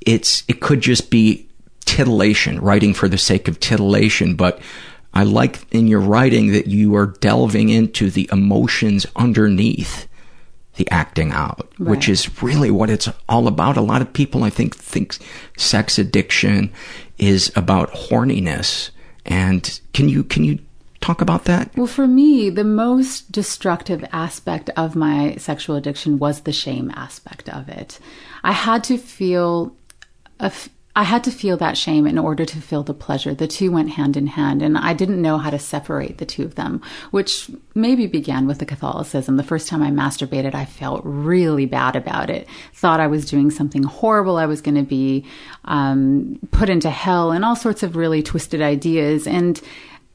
it's, 0.02 0.44
it 0.46 0.60
could 0.60 0.82
just 0.82 1.10
be 1.10 1.48
titillation, 1.86 2.60
writing 2.60 2.92
for 2.92 3.08
the 3.08 3.18
sake 3.18 3.48
of 3.48 3.60
titillation, 3.60 4.36
but 4.36 4.60
I 5.14 5.24
like 5.24 5.66
in 5.72 5.86
your 5.86 6.00
writing 6.00 6.52
that 6.52 6.66
you 6.66 6.94
are 6.94 7.06
delving 7.06 7.70
into 7.70 8.10
the 8.10 8.28
emotions 8.30 9.06
underneath 9.16 10.06
the 10.80 10.90
acting 10.90 11.30
out, 11.30 11.68
which 11.78 12.08
is 12.08 12.42
really 12.42 12.70
what 12.70 12.88
it's 12.88 13.06
all 13.28 13.46
about. 13.46 13.76
A 13.76 13.82
lot 13.82 14.00
of 14.00 14.10
people, 14.14 14.44
I 14.44 14.48
think, 14.48 14.74
think 14.74 15.18
sex 15.58 15.98
addiction 15.98 16.72
is 17.18 17.52
about 17.54 17.92
horniness. 17.92 18.88
And 19.26 19.78
can 19.92 20.08
you 20.08 20.24
can 20.24 20.42
you 20.42 20.58
talk 21.02 21.20
about 21.20 21.44
that? 21.44 21.76
Well, 21.76 21.86
for 21.86 22.06
me, 22.06 22.48
the 22.48 22.64
most 22.64 23.30
destructive 23.30 24.02
aspect 24.10 24.70
of 24.74 24.96
my 24.96 25.36
sexual 25.36 25.76
addiction 25.76 26.18
was 26.18 26.40
the 26.40 26.52
shame 26.52 26.90
aspect 26.94 27.50
of 27.50 27.68
it. 27.68 27.98
I 28.42 28.52
had 28.52 28.82
to 28.84 28.96
feel 28.96 29.76
a 30.38 30.50
I 30.96 31.04
had 31.04 31.22
to 31.24 31.30
feel 31.30 31.56
that 31.58 31.76
shame 31.76 32.06
in 32.06 32.18
order 32.18 32.44
to 32.44 32.60
feel 32.60 32.82
the 32.82 32.94
pleasure. 32.94 33.32
The 33.32 33.46
two 33.46 33.70
went 33.70 33.90
hand 33.90 34.16
in 34.16 34.26
hand, 34.26 34.60
and 34.60 34.76
I 34.76 34.92
didn't 34.92 35.22
know 35.22 35.38
how 35.38 35.50
to 35.50 35.58
separate 35.58 36.18
the 36.18 36.26
two 36.26 36.42
of 36.42 36.56
them, 36.56 36.82
which 37.12 37.48
maybe 37.76 38.06
began 38.06 38.46
with 38.46 38.58
the 38.58 38.66
Catholicism. 38.66 39.36
The 39.36 39.44
first 39.44 39.68
time 39.68 39.82
I 39.82 39.90
masturbated, 39.90 40.54
I 40.54 40.64
felt 40.64 41.02
really 41.04 41.64
bad 41.64 41.94
about 41.94 42.28
it. 42.28 42.48
Thought 42.74 42.98
I 42.98 43.06
was 43.06 43.30
doing 43.30 43.50
something 43.52 43.84
horrible. 43.84 44.36
I 44.36 44.46
was 44.46 44.60
going 44.60 44.74
to 44.74 44.82
be 44.82 45.24
um, 45.64 46.40
put 46.50 46.68
into 46.68 46.90
hell, 46.90 47.30
and 47.30 47.44
all 47.44 47.56
sorts 47.56 47.84
of 47.84 47.94
really 47.94 48.22
twisted 48.22 48.60
ideas. 48.60 49.28
And 49.28 49.60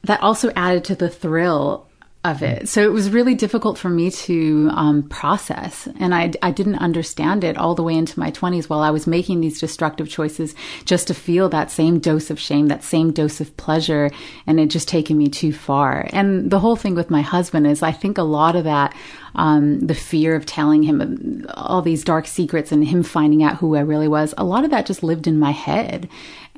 that 0.04 0.22
also 0.22 0.52
added 0.56 0.84
to 0.84 0.94
the 0.94 1.08
thrill 1.08 1.86
of 2.26 2.42
it. 2.42 2.68
So 2.68 2.82
it 2.82 2.92
was 2.92 3.10
really 3.10 3.34
difficult 3.34 3.78
for 3.78 3.88
me 3.88 4.10
to 4.10 4.68
um, 4.72 5.02
process. 5.04 5.88
And 5.98 6.14
I, 6.14 6.32
I 6.42 6.50
didn't 6.50 6.76
understand 6.76 7.44
it 7.44 7.56
all 7.56 7.74
the 7.74 7.82
way 7.82 7.94
into 7.94 8.18
my 8.18 8.30
20s 8.30 8.68
while 8.68 8.80
I 8.80 8.90
was 8.90 9.06
making 9.06 9.40
these 9.40 9.60
destructive 9.60 10.08
choices 10.08 10.54
just 10.84 11.06
to 11.08 11.14
feel 11.14 11.48
that 11.50 11.70
same 11.70 11.98
dose 11.98 12.30
of 12.30 12.38
shame, 12.38 12.68
that 12.68 12.84
same 12.84 13.12
dose 13.12 13.40
of 13.40 13.56
pleasure. 13.56 14.10
And 14.46 14.60
it 14.60 14.66
just 14.66 14.88
taken 14.88 15.16
me 15.16 15.28
too 15.28 15.52
far. 15.52 16.08
And 16.12 16.50
the 16.50 16.60
whole 16.60 16.76
thing 16.76 16.94
with 16.94 17.10
my 17.10 17.22
husband 17.22 17.66
is 17.66 17.82
I 17.82 17.92
think 17.92 18.18
a 18.18 18.22
lot 18.22 18.56
of 18.56 18.64
that, 18.64 18.94
um, 19.34 19.80
the 19.80 19.94
fear 19.94 20.34
of 20.34 20.46
telling 20.46 20.82
him 20.82 21.46
all 21.54 21.82
these 21.82 22.04
dark 22.04 22.26
secrets 22.26 22.72
and 22.72 22.84
him 22.84 23.02
finding 23.02 23.42
out 23.42 23.56
who 23.56 23.76
I 23.76 23.80
really 23.80 24.08
was, 24.08 24.34
a 24.36 24.44
lot 24.44 24.64
of 24.64 24.70
that 24.70 24.86
just 24.86 25.02
lived 25.02 25.26
in 25.26 25.38
my 25.38 25.50
head 25.52 26.08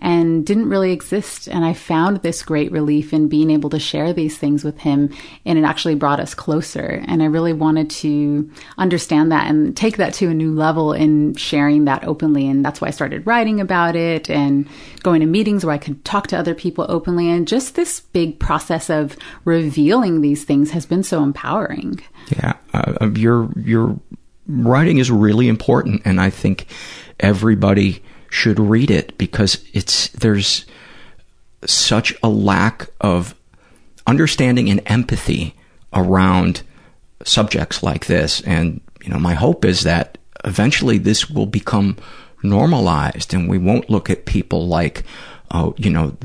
and 0.00 0.44
didn't 0.46 0.68
really 0.68 0.92
exist. 0.92 1.48
And 1.48 1.64
I 1.64 1.72
found 1.74 2.18
this 2.18 2.42
great 2.42 2.72
relief 2.72 3.12
in 3.12 3.28
being 3.28 3.50
able 3.50 3.70
to 3.70 3.78
share 3.78 4.12
these 4.12 4.38
things 4.38 4.64
with 4.64 4.78
him, 4.78 5.12
and 5.44 5.58
it 5.58 5.64
actually 5.64 5.94
brought 5.94 6.20
us 6.20 6.34
closer. 6.34 7.02
And 7.06 7.22
I 7.22 7.26
really 7.26 7.52
wanted 7.52 7.90
to 7.90 8.50
understand 8.76 9.32
that 9.32 9.48
and 9.48 9.76
take 9.76 9.96
that 9.96 10.14
to 10.14 10.28
a 10.28 10.34
new 10.34 10.52
level 10.52 10.92
in 10.92 11.34
sharing 11.34 11.84
that 11.87 12.04
openly. 12.04 12.48
And 12.48 12.64
that's 12.64 12.80
why 12.80 12.88
I 12.88 12.92
started 12.92 13.26
writing 13.26 13.61
about 13.61 13.96
it 13.96 14.30
and 14.30 14.68
going 15.02 15.20
to 15.20 15.26
meetings 15.26 15.64
where 15.64 15.74
I 15.74 15.78
could 15.78 16.04
talk 16.04 16.26
to 16.28 16.38
other 16.38 16.54
people 16.54 16.87
openly. 16.88 17.30
And 17.30 17.48
just 17.48 17.74
this 17.74 18.00
big 18.00 18.38
process 18.38 18.90
of 18.90 19.16
revealing 19.44 20.20
these 20.20 20.44
things 20.44 20.70
has 20.70 20.87
been 20.87 21.02
so 21.02 21.22
empowering. 21.22 22.00
Yeah, 22.30 22.54
uh, 22.72 23.11
your 23.14 23.50
your 23.56 23.98
writing 24.46 24.98
is 24.98 25.11
really 25.11 25.48
important, 25.48 26.02
and 26.04 26.20
I 26.20 26.30
think 26.30 26.66
everybody 27.20 28.02
should 28.30 28.58
read 28.58 28.90
it 28.90 29.16
because 29.18 29.64
it's 29.72 30.08
there's 30.08 30.66
such 31.64 32.14
a 32.22 32.28
lack 32.28 32.88
of 33.00 33.34
understanding 34.06 34.70
and 34.70 34.80
empathy 34.86 35.54
around 35.92 36.62
subjects 37.24 37.82
like 37.82 38.06
this, 38.06 38.40
and 38.42 38.80
you 39.02 39.10
know, 39.10 39.18
my 39.18 39.34
hope 39.34 39.64
is 39.64 39.82
that 39.82 40.18
eventually 40.44 40.98
this 40.98 41.28
will 41.30 41.46
become 41.46 41.96
normalized, 42.42 43.34
and 43.34 43.48
we 43.48 43.58
won't 43.58 43.90
look 43.90 44.10
at 44.10 44.24
people 44.24 44.66
like, 44.66 45.04
oh, 45.50 45.74
you 45.76 45.90
know. 45.90 46.16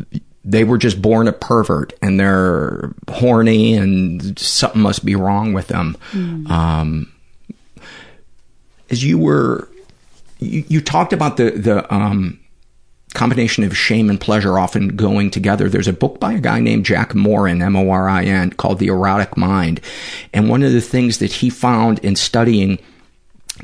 They 0.45 0.65
were 0.65 0.77
just 0.77 1.01
born 1.01 1.29
a 1.29 1.31
pervert 1.31 1.93
and 2.01 2.19
they're 2.19 2.93
horny 3.07 3.75
and 3.75 4.37
something 4.37 4.81
must 4.81 5.05
be 5.05 5.15
wrong 5.15 5.53
with 5.53 5.67
them. 5.69 5.95
Um, 6.49 7.13
as 8.89 9.05
you 9.05 9.17
were, 9.17 9.69
you, 10.43 10.63
you 10.67 10.81
talked 10.81 11.13
about 11.13 11.37
the, 11.37 11.51
the, 11.51 11.93
um, 11.93 12.39
combination 13.13 13.63
of 13.63 13.77
shame 13.77 14.09
and 14.09 14.19
pleasure 14.19 14.57
often 14.57 14.95
going 14.95 15.29
together. 15.29 15.69
There's 15.69 15.87
a 15.87 15.93
book 15.93 16.19
by 16.19 16.33
a 16.33 16.39
guy 16.39 16.59
named 16.59 16.85
Jack 16.85 17.13
Morin, 17.15 17.61
M-O-R-I-N, 17.61 18.51
called 18.51 18.79
The 18.79 18.87
Erotic 18.87 19.37
Mind. 19.37 19.81
And 20.33 20.49
one 20.49 20.63
of 20.63 20.73
the 20.73 20.81
things 20.81 21.19
that 21.19 21.31
he 21.31 21.49
found 21.49 21.99
in 21.99 22.15
studying 22.15 22.79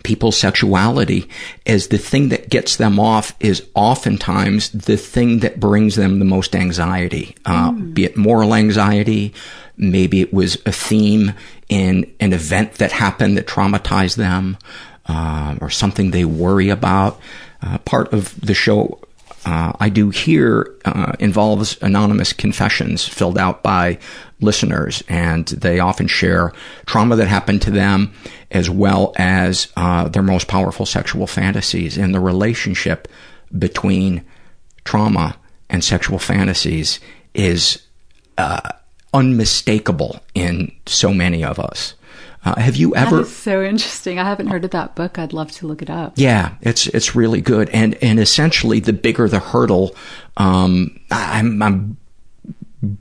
people's 0.04 0.38
sexuality 0.38 1.28
is 1.66 1.88
the 1.88 1.98
thing 1.98 2.30
that 2.30 2.50
gets 2.50 2.76
them 2.76 3.00
off 3.00 3.34
is 3.40 3.68
oftentimes 3.74 4.70
the 4.70 4.98
thing 4.98 5.40
that 5.40 5.60
brings 5.60 5.96
them 5.96 6.20
the 6.20 6.26
most 6.26 6.56
anxiety, 6.56 7.36
uh, 7.46 7.72
be 7.72 8.06
it 8.06 8.16
moral 8.16 8.54
anxiety, 8.54 9.34
maybe 9.78 10.22
it 10.22 10.32
was 10.32 10.62
a 10.68 10.72
theme 10.72 11.34
in 11.70 12.12
an 12.20 12.34
event 12.34 12.74
that 12.76 12.92
happened 12.92 13.36
that 13.38 13.48
traumatized 13.48 14.16
them, 14.16 14.58
uh, 15.10 15.56
or 15.60 15.70
something 15.70 16.12
they 16.12 16.24
worry 16.24 16.70
about. 16.70 17.20
Uh, 17.62 17.80
part 17.80 18.14
of 18.14 18.40
the 18.40 18.54
show 18.54 19.00
uh, 19.46 19.74
I 19.80 19.90
do 19.90 20.12
here 20.12 20.76
uh, 20.86 21.14
involves 21.20 21.82
anonymous 21.82 22.32
confessions 22.32 23.08
filled 23.08 23.38
out 23.38 23.64
by 23.64 23.98
listeners, 24.40 25.02
and 25.10 25.48
they 25.48 25.80
often 25.80 26.08
share 26.08 26.54
trauma 26.86 27.16
that 27.16 27.28
happened 27.28 27.62
to 27.64 27.72
them, 27.72 28.14
as 28.52 28.70
well 28.70 29.14
as 29.18 29.72
uh, 29.76 30.08
their 30.10 30.22
most 30.22 30.48
powerful 30.48 30.86
sexual 30.86 31.26
fantasies. 31.26 31.98
And 31.98 32.14
the 32.14 32.20
relationship 32.20 33.08
between 33.58 34.24
trauma 34.84 35.38
and 35.70 35.84
sexual 35.84 36.20
fantasies 36.20 37.00
is 37.34 37.86
unmistakable 39.14 40.22
in 40.36 40.72
so 40.86 41.14
many 41.14 41.44
of 41.44 41.60
us. 41.60 41.96
Uh, 42.46 42.60
have 42.60 42.78
you 42.78 42.96
ever? 42.96 43.18
That 43.18 43.22
is 43.24 43.36
so 43.36 43.64
interesting. 43.64 44.18
I 44.18 44.24
haven't 44.24 44.48
heard 44.48 44.64
of 44.64 44.72
that 44.72 44.96
book. 44.96 45.20
I'd 45.20 45.34
love 45.34 45.52
to 45.54 45.68
look 45.68 45.82
it 45.82 45.90
up. 45.90 46.14
Yeah, 46.16 46.56
it's 46.62 46.88
it's 46.88 47.16
really 47.16 47.42
good, 47.42 47.70
and 47.72 47.96
and 48.02 48.20
essentially, 48.20 48.80
the 48.80 48.94
bigger 48.94 49.28
the 49.28 49.40
hurdle, 49.40 49.96
um, 50.38 51.00
I'm, 51.12 51.62
I'm 51.62 51.98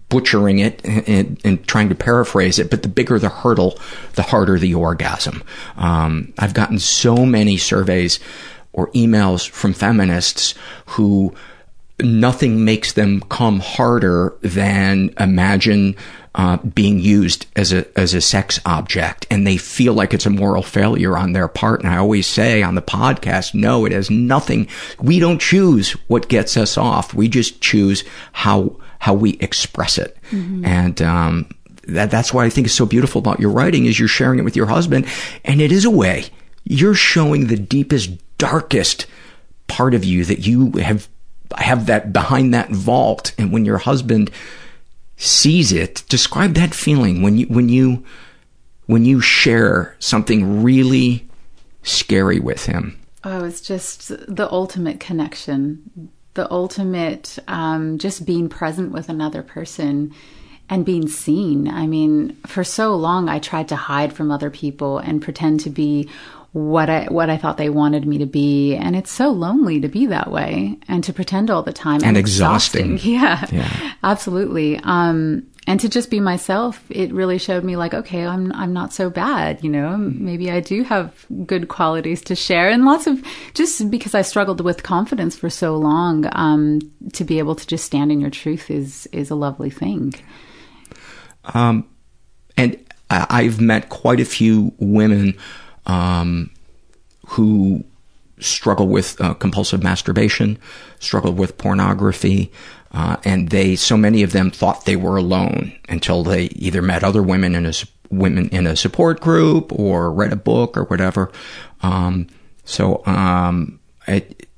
butchering 0.08 0.58
it 0.58 0.84
and, 0.84 1.40
and 1.44 1.66
trying 1.68 1.88
to 1.88 1.94
paraphrase 1.94 2.58
it, 2.58 2.70
but 2.70 2.82
the 2.82 2.88
bigger 2.88 3.18
the 3.18 3.28
hurdle, 3.28 3.78
the 4.14 4.22
harder 4.22 4.58
the 4.58 4.74
orgasm. 4.74 5.42
Um, 5.76 6.32
I've 6.38 6.54
gotten 6.54 6.78
so 6.78 7.24
many 7.24 7.56
surveys 7.56 8.18
or 8.72 8.88
emails 8.88 9.48
from 9.48 9.72
feminists 9.72 10.54
who 10.86 11.34
nothing 12.00 12.64
makes 12.64 12.92
them 12.92 13.20
come 13.22 13.60
harder 13.60 14.36
than 14.42 15.12
imagine 15.18 15.96
uh, 16.34 16.58
being 16.58 17.00
used 17.00 17.46
as 17.56 17.72
a 17.72 17.86
as 17.98 18.14
a 18.14 18.20
sex 18.20 18.60
object, 18.64 19.26
and 19.30 19.46
they 19.46 19.56
feel 19.56 19.92
like 19.92 20.14
it's 20.14 20.26
a 20.26 20.30
moral 20.30 20.62
failure 20.62 21.16
on 21.16 21.32
their 21.32 21.48
part. 21.48 21.80
And 21.82 21.90
I 21.90 21.96
always 21.96 22.26
say 22.26 22.62
on 22.62 22.76
the 22.76 22.82
podcast, 22.82 23.54
no, 23.54 23.84
it 23.84 23.92
has 23.92 24.10
nothing. 24.10 24.68
We 25.00 25.18
don't 25.18 25.40
choose 25.40 25.92
what 26.06 26.28
gets 26.28 26.56
us 26.56 26.78
off. 26.78 27.12
We 27.12 27.28
just 27.28 27.60
choose 27.60 28.04
how 28.32 28.76
how 29.00 29.14
we 29.14 29.32
express 29.40 29.98
it, 29.98 30.16
and 30.64 31.02
um, 31.02 31.48
that 31.88 32.10
that's 32.10 32.32
why 32.32 32.44
I 32.44 32.50
think 32.50 32.66
is 32.66 32.74
so 32.74 32.86
beautiful 32.86 33.18
about 33.18 33.40
your 33.40 33.50
writing 33.50 33.86
is 33.86 33.98
you're 33.98 34.08
sharing 34.08 34.38
it 34.38 34.44
with 34.44 34.56
your 34.56 34.66
husband, 34.66 35.06
and 35.44 35.60
it 35.60 35.72
is 35.72 35.84
a 35.84 35.90
way 35.90 36.26
you're 36.64 36.94
showing 36.94 37.46
the 37.46 37.56
deepest, 37.56 38.10
darkest 38.36 39.06
part 39.66 39.94
of 39.94 40.04
you 40.04 40.24
that 40.24 40.46
you 40.46 40.70
have 40.72 41.08
have 41.56 41.86
that 41.86 42.12
behind 42.12 42.52
that 42.54 42.70
vault, 42.70 43.32
and 43.38 43.52
when 43.52 43.64
your 43.64 43.78
husband 43.78 44.30
sees 45.16 45.72
it, 45.72 46.04
describe 46.08 46.54
that 46.54 46.74
feeling 46.74 47.22
when 47.22 47.38
you 47.38 47.46
when 47.46 47.68
you 47.68 48.04
when 48.86 49.04
you 49.04 49.20
share 49.20 49.96
something 49.98 50.62
really 50.62 51.28
scary 51.82 52.40
with 52.40 52.66
him. 52.66 52.98
Oh, 53.24 53.44
it's 53.44 53.60
just 53.60 54.08
the 54.08 54.48
ultimate 54.50 55.00
connection, 55.00 56.10
the 56.34 56.50
ultimate 56.50 57.38
um, 57.48 57.98
just 57.98 58.24
being 58.24 58.48
present 58.48 58.92
with 58.92 59.08
another 59.08 59.42
person 59.42 60.14
and 60.70 60.84
being 60.84 61.08
seen. 61.08 61.68
I 61.68 61.86
mean, 61.86 62.36
for 62.46 62.62
so 62.62 62.94
long, 62.94 63.28
I 63.28 63.38
tried 63.38 63.68
to 63.68 63.76
hide 63.76 64.12
from 64.12 64.30
other 64.30 64.50
people 64.50 64.98
and 64.98 65.22
pretend 65.22 65.60
to 65.60 65.70
be 65.70 66.08
what 66.52 66.88
I 66.88 67.04
what 67.06 67.28
I 67.30 67.36
thought 67.36 67.56
they 67.58 67.68
wanted 67.68 68.06
me 68.06 68.18
to 68.18 68.26
be, 68.26 68.74
and 68.74 68.96
it's 68.96 69.10
so 69.12 69.30
lonely 69.30 69.80
to 69.80 69.88
be 69.88 70.06
that 70.06 70.30
way 70.30 70.78
and 70.88 71.04
to 71.04 71.12
pretend 71.12 71.50
all 71.50 71.62
the 71.62 71.72
time 71.72 72.00
And 72.02 72.16
exhausting. 72.16 72.98
Yeah, 73.02 73.46
Yeah. 73.52 73.92
absolutely. 74.02 74.80
Um, 74.82 75.46
and 75.66 75.78
to 75.80 75.88
just 75.90 76.10
be 76.10 76.18
myself, 76.18 76.82
it 76.88 77.12
really 77.12 77.36
showed 77.36 77.62
me 77.62 77.76
like, 77.76 77.92
okay, 77.92 78.24
I'm 78.26 78.50
I'm 78.54 78.72
not 78.72 78.94
so 78.94 79.10
bad, 79.10 79.62
you 79.62 79.68
know. 79.68 79.98
Maybe 79.98 80.50
I 80.50 80.60
do 80.60 80.82
have 80.84 81.26
good 81.44 81.68
qualities 81.68 82.22
to 82.22 82.34
share, 82.34 82.70
and 82.70 82.86
lots 82.86 83.06
of 83.06 83.22
just 83.52 83.90
because 83.90 84.14
I 84.14 84.22
struggled 84.22 84.62
with 84.62 84.82
confidence 84.82 85.36
for 85.36 85.50
so 85.50 85.76
long, 85.76 86.24
um, 86.32 86.80
to 87.12 87.24
be 87.24 87.38
able 87.38 87.54
to 87.56 87.66
just 87.66 87.84
stand 87.84 88.10
in 88.10 88.20
your 88.22 88.30
truth 88.30 88.70
is 88.70 89.06
is 89.12 89.30
a 89.30 89.34
lovely 89.34 89.68
thing. 89.68 90.14
Um, 91.52 91.84
and 92.56 92.76
I- 93.10 93.26
I've 93.28 93.60
met 93.60 93.90
quite 93.90 94.20
a 94.20 94.24
few 94.24 94.72
women 94.78 95.34
um, 95.88 96.50
who 97.26 97.84
struggle 98.40 98.86
with 98.86 99.20
uh, 99.20 99.34
compulsive 99.34 99.82
masturbation, 99.82 100.58
struggle 101.00 101.32
with 101.32 101.58
pornography, 101.58 102.52
uh, 102.92 103.16
and 103.24 103.50
they 103.50 103.76
so 103.76 103.96
many 103.96 104.22
of 104.22 104.32
them 104.32 104.50
thought 104.50 104.84
they 104.84 104.96
were 104.96 105.16
alone 105.16 105.72
until 105.88 106.22
they 106.22 106.44
either 106.44 106.80
met 106.80 107.02
other 107.02 107.22
women 107.22 107.54
in 107.54 107.66
a 107.66 107.72
women 108.10 108.48
in 108.50 108.66
a 108.66 108.76
support 108.76 109.20
group 109.20 109.72
or 109.72 110.12
read 110.12 110.32
a 110.32 110.36
book 110.36 110.76
or 110.76 110.84
whatever. 110.84 111.30
Um, 111.82 112.28
so 112.64 113.04
um, 113.06 113.80
it, 114.06 114.48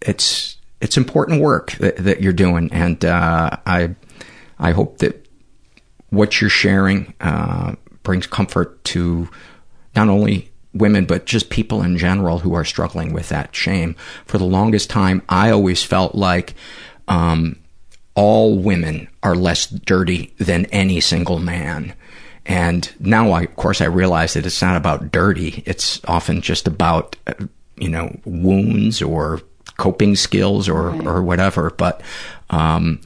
it's 0.00 0.56
it's 0.80 0.96
important 0.96 1.40
work 1.40 1.72
that, 1.72 1.96
that 1.98 2.22
you're 2.22 2.32
doing, 2.32 2.70
and 2.72 3.04
uh, 3.04 3.50
I 3.66 3.94
I 4.58 4.72
hope 4.72 4.98
that 4.98 5.26
what 6.10 6.40
you're 6.40 6.50
sharing 6.50 7.14
uh, 7.20 7.74
brings 8.02 8.26
comfort 8.26 8.82
to 8.84 9.28
not 9.94 10.08
only 10.08 10.49
women 10.72 11.04
but 11.04 11.26
just 11.26 11.50
people 11.50 11.82
in 11.82 11.98
general 11.98 12.38
who 12.40 12.54
are 12.54 12.64
struggling 12.64 13.12
with 13.12 13.28
that 13.28 13.54
shame. 13.54 13.96
For 14.24 14.38
the 14.38 14.44
longest 14.44 14.90
time, 14.90 15.22
I 15.28 15.50
always 15.50 15.82
felt 15.82 16.14
like 16.14 16.54
um, 17.08 17.56
all 18.14 18.58
women 18.58 19.08
are 19.22 19.34
less 19.34 19.66
dirty 19.66 20.32
than 20.38 20.66
any 20.66 21.00
single 21.00 21.38
man. 21.38 21.94
And 22.46 22.90
now, 22.98 23.32
I, 23.32 23.42
of 23.42 23.56
course, 23.56 23.80
I 23.80 23.86
realize 23.86 24.34
that 24.34 24.46
it's 24.46 24.62
not 24.62 24.76
about 24.76 25.12
dirty. 25.12 25.62
It's 25.66 26.00
often 26.06 26.40
just 26.40 26.66
about, 26.66 27.16
you 27.76 27.88
know, 27.88 28.18
wounds 28.24 29.02
or 29.02 29.40
coping 29.76 30.16
skills 30.16 30.68
or, 30.68 30.90
or 31.08 31.22
whatever. 31.22 31.70
But 31.70 32.00
um, 32.48 33.00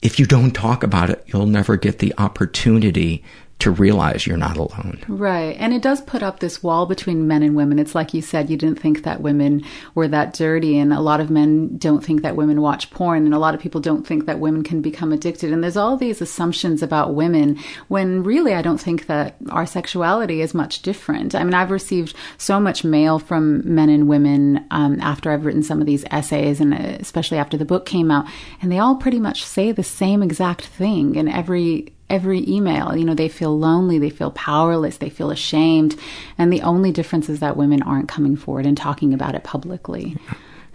if 0.00 0.18
you 0.18 0.26
don't 0.26 0.50
talk 0.52 0.82
about 0.82 1.10
it, 1.10 1.22
you'll 1.26 1.46
never 1.46 1.76
get 1.76 1.98
the 1.98 2.14
opportunity 2.18 3.22
to 3.62 3.70
realize 3.70 4.26
you're 4.26 4.36
not 4.36 4.56
alone. 4.56 4.98
Right. 5.06 5.56
And 5.58 5.72
it 5.72 5.82
does 5.82 6.00
put 6.00 6.22
up 6.22 6.40
this 6.40 6.62
wall 6.62 6.84
between 6.86 7.28
men 7.28 7.42
and 7.42 7.54
women. 7.54 7.78
It's 7.78 7.94
like 7.94 8.12
you 8.12 8.20
said, 8.20 8.50
you 8.50 8.56
didn't 8.56 8.80
think 8.80 9.04
that 9.04 9.20
women 9.20 9.64
were 9.94 10.08
that 10.08 10.34
dirty. 10.34 10.78
And 10.78 10.92
a 10.92 11.00
lot 11.00 11.20
of 11.20 11.30
men 11.30 11.76
don't 11.78 12.04
think 12.04 12.22
that 12.22 12.34
women 12.34 12.60
watch 12.60 12.90
porn. 12.90 13.24
And 13.24 13.34
a 13.34 13.38
lot 13.38 13.54
of 13.54 13.60
people 13.60 13.80
don't 13.80 14.06
think 14.06 14.26
that 14.26 14.40
women 14.40 14.64
can 14.64 14.82
become 14.82 15.12
addicted. 15.12 15.52
And 15.52 15.62
there's 15.62 15.76
all 15.76 15.96
these 15.96 16.20
assumptions 16.20 16.82
about 16.82 17.14
women 17.14 17.56
when 17.86 18.24
really 18.24 18.52
I 18.52 18.62
don't 18.62 18.80
think 18.80 19.06
that 19.06 19.36
our 19.50 19.64
sexuality 19.64 20.40
is 20.40 20.54
much 20.54 20.82
different. 20.82 21.34
I 21.34 21.44
mean, 21.44 21.54
I've 21.54 21.70
received 21.70 22.16
so 22.38 22.58
much 22.58 22.82
mail 22.82 23.20
from 23.20 23.62
men 23.64 23.88
and 23.88 24.08
women 24.08 24.66
um, 24.72 25.00
after 25.00 25.30
I've 25.30 25.44
written 25.44 25.62
some 25.62 25.80
of 25.80 25.86
these 25.86 26.04
essays 26.10 26.60
and 26.60 26.74
especially 26.74 27.38
after 27.38 27.56
the 27.56 27.64
book 27.64 27.86
came 27.86 28.10
out. 28.10 28.26
And 28.60 28.72
they 28.72 28.80
all 28.80 28.96
pretty 28.96 29.20
much 29.20 29.44
say 29.44 29.70
the 29.70 29.84
same 29.84 30.22
exact 30.22 30.66
thing 30.66 31.14
in 31.14 31.28
every 31.28 31.92
every 32.12 32.48
email. 32.48 32.94
You 32.94 33.04
know, 33.04 33.14
they 33.14 33.28
feel 33.28 33.58
lonely, 33.58 33.98
they 33.98 34.10
feel 34.10 34.30
powerless, 34.30 34.98
they 34.98 35.08
feel 35.08 35.30
ashamed. 35.30 35.98
And 36.38 36.52
the 36.52 36.60
only 36.60 36.92
difference 36.92 37.28
is 37.28 37.40
that 37.40 37.56
women 37.56 37.82
aren't 37.82 38.08
coming 38.08 38.36
forward 38.36 38.66
and 38.66 38.76
talking 38.76 39.14
about 39.14 39.34
it 39.34 39.42
publicly. 39.42 40.16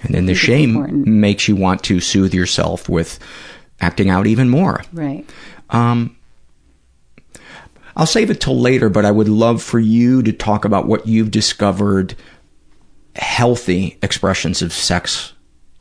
And 0.01 0.13
then 0.13 0.25
the 0.25 0.35
shame 0.35 0.71
important. 0.71 1.07
makes 1.07 1.47
you 1.47 1.55
want 1.55 1.83
to 1.83 1.99
soothe 1.99 2.33
yourself 2.33 2.89
with 2.89 3.19
acting 3.79 4.09
out 4.09 4.27
even 4.27 4.49
more. 4.49 4.83
Right. 4.91 5.29
Um, 5.69 6.17
I'll 7.95 8.05
save 8.05 8.29
it 8.29 8.41
till 8.41 8.59
later, 8.59 8.89
but 8.89 9.05
I 9.05 9.11
would 9.11 9.29
love 9.29 9.61
for 9.61 9.79
you 9.79 10.21
to 10.23 10.33
talk 10.33 10.65
about 10.65 10.87
what 10.87 11.07
you've 11.07 11.31
discovered 11.31 12.15
healthy 13.15 13.97
expressions 14.03 14.61
of 14.61 14.73
sex 14.73 15.33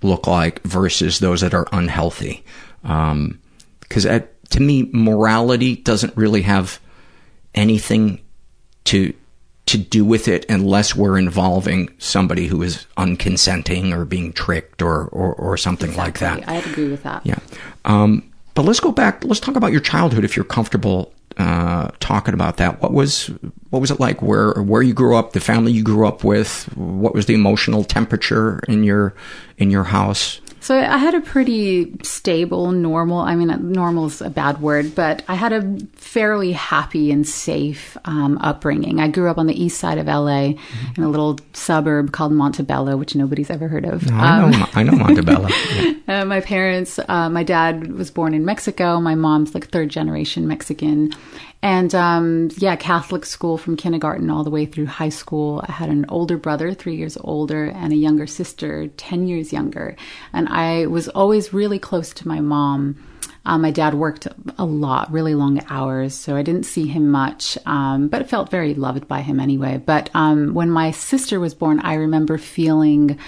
look 0.03 0.27
like 0.27 0.62
versus 0.62 1.19
those 1.19 1.40
that 1.40 1.53
are 1.55 1.66
unhealthy. 1.73 2.45
Because 2.83 4.07
to 4.51 4.61
me, 4.61 4.89
morality 4.93 5.77
doesn't 5.77 6.17
really 6.17 6.43
have 6.43 6.81
anything 7.55 8.21
to 8.85 9.13
to 9.67 9.79
do 9.79 10.05
with 10.05 10.29
it 10.29 10.47
unless 10.49 10.95
we're 10.95 11.19
involving 11.19 11.93
somebody 11.99 12.47
who 12.47 12.63
is 12.63 12.87
unconsenting 12.97 13.93
or 13.93 14.05
being 14.05 14.33
tricked 14.33 14.81
or 14.81 15.07
or, 15.07 15.35
or 15.35 15.57
something 15.57 15.97
like 15.97 16.21
that. 16.21 16.49
I'd 16.49 16.67
agree 16.67 16.89
with 16.89 17.03
that. 17.03 17.27
Yeah. 17.27 17.39
Um, 17.85 18.33
but 18.55 18.65
let's 18.65 18.81
go 18.81 18.93
back. 18.93 19.25
Let's 19.25 19.41
talk 19.41 19.57
about 19.57 19.73
your 19.73 19.81
childhood, 19.81 20.25
if 20.25 20.37
you're 20.37 20.45
comfortable 20.45 21.13
uh, 21.37 21.91
talking 22.01 22.35
about 22.35 22.57
that. 22.57 22.81
What 22.81 22.93
was 22.93 23.31
what 23.71 23.81
was 23.81 23.91
it 23.91 24.01
like? 24.01 24.23
Where 24.23 24.55
where 24.55 24.83
you 24.83 24.95
grew 24.95 25.17
up, 25.17 25.33
the 25.33 25.41
family 25.41 25.73
you 25.73 25.83
grew 25.83 26.07
up 26.07 26.25
with. 26.25 26.65
What 26.77 27.15
was 27.15 27.27
the 27.27 27.35
emotional 27.35 27.85
temperature 27.85 28.61
in 28.69 28.85
your 28.85 29.15
in 29.59 29.71
your 29.71 29.85
house? 29.85 30.41
So 30.66 30.76
I 30.76 30.96
had 30.98 31.14
a 31.14 31.20
pretty 31.20 31.92
stable, 32.02 32.72
normal, 32.72 33.20
I 33.20 33.37
mean, 33.37 33.70
normal 33.70 34.07
is 34.07 34.20
a 34.20 34.29
bad 34.31 34.61
word, 34.61 34.96
but 34.96 35.22
I 35.29 35.37
had 35.37 35.52
a 35.52 35.79
fairly 35.94 36.50
happy 36.50 37.12
and 37.12 37.24
safe 37.24 37.96
um, 38.05 38.37
upbringing. 38.38 38.98
I 38.98 39.07
grew 39.07 39.31
up 39.31 39.38
on 39.38 39.46
the 39.46 39.55
east 39.55 39.79
side 39.79 39.98
of 39.98 40.07
LA 40.09 40.55
in 40.96 41.02
a 41.05 41.09
little 41.09 41.38
suburb 41.52 42.11
called 42.11 42.33
Montebello, 42.33 42.96
which 42.96 43.14
nobody's 43.14 43.48
ever 43.48 43.68
heard 43.68 43.85
of. 43.85 44.11
I 44.11 44.40
Um, 44.40 44.50
know 44.50 44.66
I 44.74 44.83
know 44.83 44.92
Montebello. 44.96 45.48
Yeah. 46.09 46.22
Uh, 46.22 46.24
my 46.24 46.40
parents, 46.40 46.98
uh, 47.09 47.29
my 47.29 47.42
dad 47.42 47.92
was 47.92 48.11
born 48.12 48.33
in 48.35 48.44
Mexico. 48.44 49.00
My 49.00 49.14
mom's 49.16 49.55
like 49.55 49.68
third 49.68 49.88
generation 49.88 50.46
Mexican. 50.48 51.12
And 51.62 51.95
um, 51.95 52.51
yeah, 52.59 52.77
Catholic 52.77 53.25
school 53.25 53.59
from 53.59 53.77
kindergarten 53.77 54.31
all 54.31 54.45
the 54.45 54.51
way 54.51 54.66
through 54.66 54.87
high 54.87 55.09
school. 55.09 55.64
I 55.66 55.73
had 55.73 55.88
an 55.88 56.07
older 56.09 56.37
brother, 56.37 56.75
three 56.75 56.97
years 56.97 57.16
older, 57.21 57.66
and 57.66 57.92
a 57.92 57.97
younger 57.97 58.27
sister, 58.27 58.88
10 58.88 59.27
years 59.27 59.53
younger. 59.53 59.97
And 60.33 60.49
I 60.49 60.87
was 60.87 61.09
always 61.09 61.53
really 61.53 61.79
close 61.79 62.12
to 62.14 62.29
my 62.29 62.40
mom. 62.40 62.97
Um, 63.47 63.62
my 63.62 63.71
dad 63.71 63.95
worked 63.95 64.27
a 64.59 64.64
lot, 64.64 65.11
really 65.12 65.37
long 65.37 65.61
hours, 65.71 66.14
so 66.14 66.35
I 66.35 66.42
didn't 66.42 66.64
see 66.64 66.88
him 66.88 67.11
much, 67.11 67.57
um, 67.64 68.09
but 68.09 68.29
felt 68.29 68.51
very 68.51 68.75
loved 68.75 69.07
by 69.07 69.21
him 69.21 69.38
anyway. 69.38 69.79
But 69.79 70.11
um, 70.14 70.53
when 70.53 70.69
my 70.69 70.90
sister 70.90 71.38
was 71.38 71.55
born, 71.55 71.79
I 71.79 71.95
remember 71.95 72.38
feeling 72.38 73.19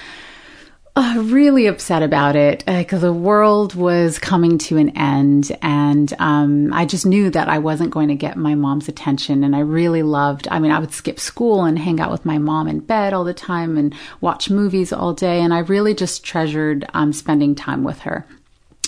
uh, 0.98 1.22
really 1.22 1.66
upset 1.66 2.02
about 2.02 2.34
it 2.34 2.64
because 2.66 3.02
the 3.02 3.12
world 3.12 3.76
was 3.76 4.18
coming 4.18 4.58
to 4.58 4.76
an 4.78 4.88
end, 4.96 5.56
and 5.62 6.12
um, 6.18 6.72
I 6.72 6.86
just 6.86 7.06
knew 7.06 7.30
that 7.30 7.48
I 7.48 7.60
wasn't 7.60 7.92
going 7.92 8.08
to 8.08 8.16
get 8.16 8.36
my 8.36 8.56
mom's 8.56 8.88
attention. 8.88 9.44
And 9.44 9.54
I 9.54 9.60
really 9.60 10.02
loved. 10.02 10.48
I 10.50 10.58
mean, 10.58 10.72
I 10.72 10.80
would 10.80 10.92
skip 10.92 11.20
school 11.20 11.62
and 11.62 11.78
hang 11.78 12.00
out 12.00 12.10
with 12.10 12.24
my 12.24 12.38
mom 12.38 12.66
in 12.66 12.80
bed 12.80 13.12
all 13.12 13.22
the 13.22 13.32
time 13.32 13.78
and 13.78 13.94
watch 14.20 14.50
movies 14.50 14.92
all 14.92 15.14
day, 15.14 15.40
and 15.40 15.54
I 15.54 15.60
really 15.60 15.94
just 15.94 16.24
treasured 16.24 16.84
um, 16.94 17.12
spending 17.12 17.54
time 17.54 17.84
with 17.84 18.00
her. 18.00 18.26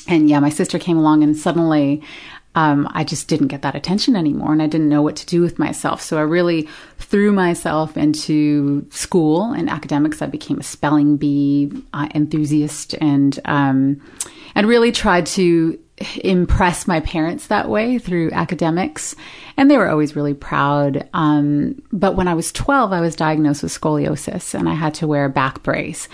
And 0.09 0.29
yeah, 0.29 0.41
my 0.41 0.51
sister 0.51 0.81
came 0.81 0.99
along, 0.99 1.23
and 1.23 1.37
suddenly 1.37 2.03
um, 2.55 2.89
I 2.93 3.05
just 3.05 3.29
didn't 3.29 3.49
get 3.49 3.63
that 3.63 3.77
attention 3.77 4.17
anymore 4.17 4.53
and 4.53 4.61
I 4.61 4.67
didn't 4.67 4.89
know 4.89 5.03
what 5.03 5.17
to 5.17 5.27
do 5.27 5.41
with 5.41 5.59
myself. 5.59 6.03
So 6.03 6.19
I 6.19 6.23
really 6.23 6.69
threw 6.99 7.33
myself 7.33 7.97
into 7.97 8.87
school 8.91 9.53
and 9.53 9.71
academics. 9.71 10.21
I 10.21 10.27
became 10.27 10.59
a 10.59 10.65
spelling 10.65 11.17
bee 11.17 11.71
uh, 11.93 12.09
enthusiast 12.15 12.95
and, 13.01 13.39
um, 13.45 14.01
and 14.55 14.67
really 14.67 14.91
tried 14.91 15.27
to 15.27 15.79
impress 16.25 16.89
my 16.89 16.99
parents 17.01 17.49
that 17.49 17.69
way 17.69 17.99
through 17.99 18.31
academics. 18.33 19.15
And 19.57 19.71
they 19.71 19.77
were 19.77 19.89
always 19.89 20.17
really 20.17 20.35
proud. 20.35 21.09
Um, 21.13 21.81
but 21.93 22.17
when 22.17 22.27
I 22.27 22.35
was 22.35 22.51
12, 22.53 22.93
I 22.93 23.01
was 23.01 23.15
diagnosed 23.15 23.63
with 23.63 23.79
scoliosis 23.79 24.55
and 24.55 24.69
I 24.69 24.75
had 24.75 24.95
to 24.95 25.07
wear 25.07 25.27
a 25.27 25.31
back 25.31 25.63
brace. 25.63 26.09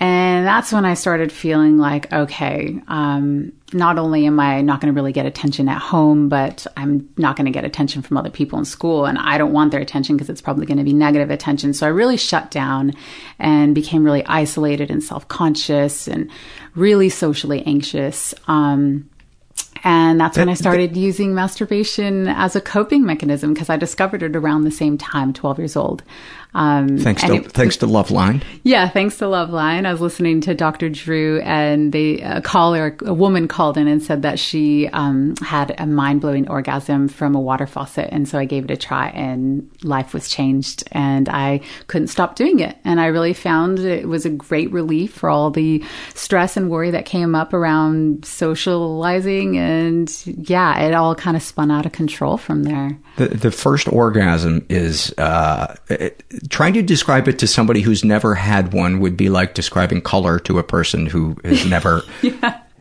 And 0.00 0.46
that's 0.46 0.72
when 0.72 0.86
I 0.86 0.94
started 0.94 1.30
feeling 1.30 1.76
like, 1.76 2.10
okay, 2.10 2.80
um, 2.88 3.52
not 3.74 3.98
only 3.98 4.24
am 4.24 4.40
I 4.40 4.62
not 4.62 4.80
going 4.80 4.92
to 4.92 4.96
really 4.98 5.12
get 5.12 5.26
attention 5.26 5.68
at 5.68 5.78
home, 5.78 6.30
but 6.30 6.66
I'm 6.74 7.10
not 7.18 7.36
going 7.36 7.44
to 7.44 7.50
get 7.50 7.66
attention 7.66 8.00
from 8.00 8.16
other 8.16 8.30
people 8.30 8.58
in 8.58 8.64
school. 8.64 9.04
And 9.04 9.18
I 9.18 9.36
don't 9.36 9.52
want 9.52 9.72
their 9.72 9.80
attention 9.80 10.16
because 10.16 10.30
it's 10.30 10.40
probably 10.40 10.64
going 10.64 10.78
to 10.78 10.84
be 10.84 10.94
negative 10.94 11.30
attention. 11.30 11.74
So 11.74 11.86
I 11.86 11.90
really 11.90 12.16
shut 12.16 12.50
down 12.50 12.94
and 13.38 13.74
became 13.74 14.02
really 14.02 14.24
isolated 14.24 14.90
and 14.90 15.04
self 15.04 15.28
conscious 15.28 16.08
and 16.08 16.30
really 16.74 17.10
socially 17.10 17.62
anxious. 17.66 18.34
Um, 18.48 19.10
and 19.82 20.20
that's 20.20 20.36
when 20.36 20.48
I 20.48 20.54
started 20.54 20.96
using 20.96 21.34
masturbation 21.34 22.28
as 22.28 22.54
a 22.54 22.60
coping 22.60 23.04
mechanism 23.04 23.54
because 23.54 23.70
I 23.70 23.76
discovered 23.76 24.22
it 24.22 24.36
around 24.36 24.64
the 24.64 24.70
same 24.70 24.98
time, 24.98 25.32
12 25.32 25.58
years 25.58 25.76
old. 25.76 26.02
Um, 26.52 26.98
Thanks 26.98 27.22
to 27.22 27.34
it- 27.34 27.52
thanks 27.52 27.76
to 27.78 27.86
Loveline. 27.86 28.42
yeah, 28.64 28.88
thanks 28.88 29.18
to 29.18 29.26
Loveline. 29.26 29.86
I 29.86 29.92
was 29.92 30.00
listening 30.00 30.40
to 30.42 30.54
Dr. 30.54 30.88
Drew, 30.88 31.40
and 31.42 31.92
they 31.92 32.20
a 32.20 32.40
caller, 32.40 32.96
a 33.04 33.14
woman 33.14 33.46
called 33.46 33.76
in 33.78 33.86
and 33.86 34.02
said 34.02 34.22
that 34.22 34.38
she 34.38 34.88
um, 34.88 35.34
had 35.42 35.74
a 35.78 35.86
mind 35.86 36.20
blowing 36.22 36.48
orgasm 36.48 37.06
from 37.08 37.34
a 37.36 37.40
water 37.40 37.66
faucet, 37.66 38.08
and 38.10 38.28
so 38.28 38.38
I 38.38 38.46
gave 38.46 38.64
it 38.64 38.70
a 38.70 38.76
try, 38.76 39.10
and 39.10 39.68
life 39.84 40.12
was 40.12 40.28
changed, 40.28 40.82
and 40.92 41.28
I 41.28 41.60
couldn't 41.86 42.08
stop 42.08 42.34
doing 42.34 42.58
it, 42.58 42.76
and 42.84 43.00
I 43.00 43.06
really 43.06 43.32
found 43.32 43.78
it 43.78 44.08
was 44.08 44.26
a 44.26 44.30
great 44.30 44.72
relief 44.72 45.12
for 45.14 45.30
all 45.30 45.50
the 45.50 45.84
stress 46.14 46.56
and 46.56 46.68
worry 46.68 46.90
that 46.90 47.04
came 47.04 47.34
up 47.36 47.52
around 47.54 48.24
socializing, 48.24 49.56
and 49.58 50.10
yeah, 50.26 50.80
it 50.80 50.94
all 50.94 51.14
kind 51.14 51.36
of 51.36 51.42
spun 51.42 51.70
out 51.70 51.86
of 51.86 51.92
control 51.92 52.36
from 52.36 52.64
there. 52.64 52.96
The 53.16 53.28
the 53.28 53.50
first 53.50 53.86
orgasm 53.92 54.64
is 54.68 55.12
uh, 55.18 55.74
it- 55.88 56.24
trying 56.48 56.72
to 56.74 56.82
describe 56.82 57.28
it 57.28 57.38
to 57.40 57.46
somebody 57.46 57.82
who's 57.82 58.04
never 58.04 58.34
had 58.34 58.72
one 58.72 59.00
would 59.00 59.16
be 59.16 59.28
like 59.28 59.54
describing 59.54 60.00
color 60.00 60.38
to 60.40 60.58
a 60.58 60.62
person 60.62 61.06
who 61.06 61.36
has 61.44 61.66
never 61.68 62.02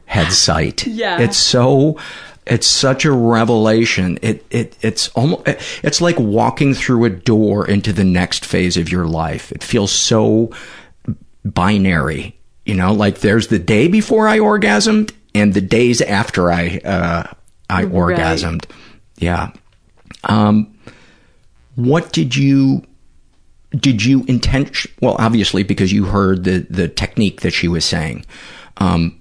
had 0.06 0.32
sight. 0.32 0.88
Yeah. 0.88 1.20
It's 1.20 1.38
so 1.38 2.00
it's 2.48 2.66
such 2.66 3.06
a 3.06 3.12
revelation. 3.12 4.18
It 4.22 4.46
it 4.50 4.78
it's 4.82 5.10
almost 5.10 5.44
it's 5.84 6.02
like 6.02 6.18
walking 6.20 6.74
through 6.74 7.06
a 7.06 7.10
door 7.10 7.68
into 7.68 7.92
the 7.94 8.04
next 8.06 8.46
phase 8.46 8.78
of 8.78 8.90
your 8.92 9.06
life. 9.06 9.52
It 9.52 9.64
feels 9.64 9.92
so 9.92 10.52
binary. 11.46 12.36
You 12.66 12.76
know, 12.76 12.94
like 12.94 13.20
there's 13.20 13.48
the 13.48 13.60
day 13.60 13.88
before 13.88 14.28
I 14.28 14.40
orgasmed 14.40 15.12
and 15.34 15.54
the 15.54 15.62
days 15.62 16.02
after 16.02 16.52
I 16.52 16.80
uh, 16.84 17.32
I 17.70 17.84
Right. 17.84 17.92
orgasmed. 17.94 18.66
Yeah. 19.18 19.52
Um, 20.24 20.76
what 21.76 22.12
did 22.12 22.36
you 22.36 22.84
did 23.72 24.04
you 24.04 24.24
intention? 24.28 24.92
Well, 25.02 25.16
obviously 25.20 25.64
because 25.64 25.94
you 25.94 26.06
heard 26.06 26.44
the 26.44 26.66
the 26.70 26.88
technique 26.88 27.42
that 27.42 27.52
she 27.52 27.68
was 27.68 27.86
saying. 27.86 28.26
Um, 28.78 29.20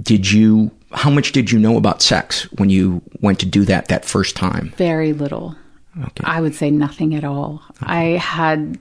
did 0.00 0.30
you? 0.30 0.70
How 0.92 1.10
much 1.10 1.32
did 1.32 1.50
you 1.50 1.58
know 1.58 1.76
about 1.76 2.00
sex 2.00 2.44
when 2.52 2.70
you 2.70 3.02
went 3.20 3.40
to 3.40 3.46
do 3.46 3.64
that 3.64 3.88
that 3.88 4.04
first 4.04 4.36
time? 4.36 4.72
Very 4.76 5.12
little. 5.12 5.56
I 6.24 6.40
would 6.40 6.54
say 6.54 6.70
nothing 6.70 7.14
at 7.14 7.24
all. 7.24 7.62
I 7.80 8.18
had, 8.20 8.78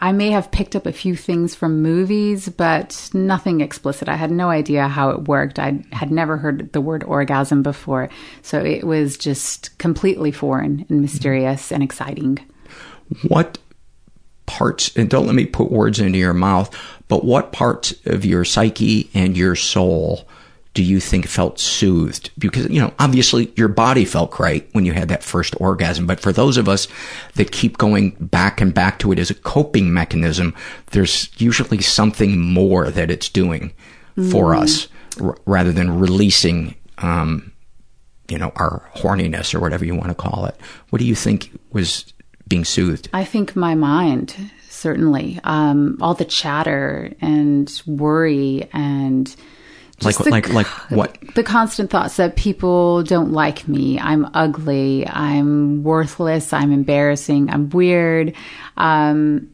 I 0.00 0.10
may 0.10 0.30
have 0.30 0.50
picked 0.50 0.74
up 0.74 0.84
a 0.84 0.92
few 0.92 1.14
things 1.14 1.54
from 1.54 1.80
movies, 1.80 2.48
but 2.48 3.08
nothing 3.14 3.60
explicit. 3.60 4.08
I 4.08 4.16
had 4.16 4.32
no 4.32 4.50
idea 4.50 4.88
how 4.88 5.10
it 5.10 5.28
worked. 5.28 5.60
I 5.60 5.84
had 5.92 6.10
never 6.10 6.36
heard 6.36 6.72
the 6.72 6.80
word 6.80 7.04
orgasm 7.04 7.62
before. 7.62 8.08
So 8.42 8.58
it 8.58 8.84
was 8.84 9.16
just 9.16 9.78
completely 9.78 10.32
foreign 10.32 10.84
and 10.88 11.00
mysterious 11.00 11.70
and 11.70 11.84
exciting. 11.84 12.40
What 13.28 13.58
parts? 14.46 14.94
And 14.96 15.10
don't 15.10 15.26
let 15.26 15.34
me 15.34 15.44
put 15.46 15.70
words 15.70 15.98
into 16.00 16.18
your 16.18 16.34
mouth. 16.34 16.74
But 17.08 17.24
what 17.24 17.52
parts 17.52 17.94
of 18.06 18.24
your 18.24 18.44
psyche 18.44 19.10
and 19.14 19.36
your 19.36 19.54
soul 19.54 20.26
do 20.74 20.82
you 20.82 21.00
think 21.00 21.26
felt 21.26 21.58
soothed? 21.58 22.30
Because, 22.38 22.68
you 22.68 22.80
know, 22.80 22.92
obviously 22.98 23.52
your 23.56 23.68
body 23.68 24.04
felt 24.04 24.30
great 24.30 24.68
when 24.72 24.84
you 24.84 24.92
had 24.92 25.08
that 25.08 25.22
first 25.22 25.54
orgasm. 25.60 26.06
But 26.06 26.20
for 26.20 26.32
those 26.32 26.56
of 26.58 26.68
us 26.68 26.86
that 27.34 27.50
keep 27.52 27.78
going 27.78 28.10
back 28.20 28.60
and 28.60 28.74
back 28.74 28.98
to 28.98 29.12
it 29.12 29.18
as 29.18 29.30
a 29.30 29.34
coping 29.34 29.94
mechanism, 29.94 30.54
there's 30.90 31.30
usually 31.38 31.80
something 31.80 32.38
more 32.40 32.90
that 32.90 33.10
it's 33.10 33.28
doing 33.28 33.72
for 34.30 34.52
Mm. 34.52 34.62
us 34.62 34.88
r- 35.20 35.36
rather 35.46 35.72
than 35.72 35.98
releasing, 35.98 36.74
um, 36.98 37.52
you 38.28 38.36
know, 38.38 38.52
our 38.56 38.82
horniness 38.96 39.54
or 39.54 39.60
whatever 39.60 39.84
you 39.84 39.94
want 39.94 40.08
to 40.08 40.14
call 40.14 40.44
it. 40.46 40.56
What 40.90 40.98
do 40.98 41.06
you 41.06 41.14
think 41.14 41.50
was 41.72 42.12
being 42.48 42.64
soothed? 42.64 43.08
I 43.12 43.24
think 43.24 43.56
my 43.56 43.74
mind, 43.74 44.36
certainly. 44.68 45.40
Um, 45.44 45.98
all 46.00 46.14
the 46.14 46.24
chatter 46.24 47.12
and 47.20 47.82
worry 47.86 48.68
and 48.72 49.34
Like, 50.02 50.18
the 50.18 50.30
like, 50.30 50.52
like 50.52 50.66
what? 50.90 51.18
the 51.34 51.42
constant 51.42 51.90
thoughts 51.90 52.16
that 52.16 52.36
people 52.36 53.02
don't 53.02 53.32
like 53.32 53.66
me, 53.66 53.98
I'm 53.98 54.28
ugly, 54.34 55.06
I'm 55.08 55.82
worthless, 55.82 56.52
I'm 56.52 56.72
embarrassing, 56.72 57.50
I'm 57.50 57.70
weird. 57.70 58.34
Um, 58.76 59.50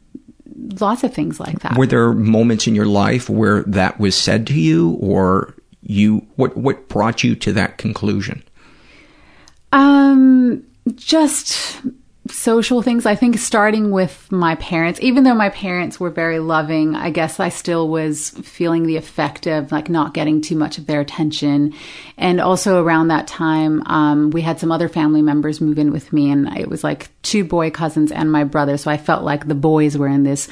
lots 0.81 1.05
of 1.05 1.15
things 1.15 1.41
like 1.41 1.61
that. 1.61 1.77
Were 1.77 1.87
there 1.87 2.13
moments 2.13 2.67
in 2.67 2.75
your 2.75 2.87
life 2.87 3.31
where 3.31 3.63
that 3.65 3.99
was 4.01 4.15
said 4.15 4.47
to 4.49 4.55
you, 4.55 4.99
or 5.01 5.55
you? 5.83 6.27
What 6.37 6.57
what 6.57 6.89
brought 6.89 7.25
you 7.25 7.35
to 7.37 7.53
that 7.53 7.79
conclusion? 7.79 8.43
Um, 9.73 10.65
just 10.97 11.81
social 12.29 12.83
things. 12.83 13.05
I 13.05 13.17
think 13.17 13.37
starting 13.39 13.91
with 13.91 14.31
my 14.31 14.55
parents, 14.57 15.01
even 15.03 15.25
though 15.25 15.35
my 15.35 15.49
parents 15.49 15.99
were 15.99 16.11
very 16.11 16.39
loving, 16.39 16.95
I 16.95 17.11
guess 17.11 17.41
I 17.41 17.49
still 17.49 17.89
was 17.89 18.31
feeling 18.31 18.87
the 18.87 18.97
effect 18.97 19.47
of 19.47 19.73
like 19.73 19.89
not 19.89 20.15
getting 20.15 20.41
too 20.41 20.55
much 20.55 20.79
of 20.79 20.87
their 20.87 21.01
attention. 21.01 21.75
And 22.17 22.41
also 22.41 22.83
around 22.83 23.09
that 23.09 23.27
time, 23.27 23.83
um, 23.87 24.31
we 24.31 24.41
had 24.41 24.61
some 24.61 24.71
other 24.71 24.89
family 24.89 25.23
members 25.23 25.61
move 25.61 25.79
in 25.79 25.91
with 25.91 26.13
me 26.13 26.31
and 26.31 26.57
it 26.57 26.69
was 26.69 26.85
like 26.85 27.11
two 27.23 27.45
boy 27.45 27.71
cousins 27.71 28.13
and 28.13 28.31
my 28.31 28.45
brother. 28.45 28.77
So 28.77 28.91
I 28.91 28.99
felt 28.99 29.25
like 29.25 29.49
the 29.49 29.55
boys 29.57 29.99
were 29.99 30.09
in 30.09 30.23
this 30.23 30.49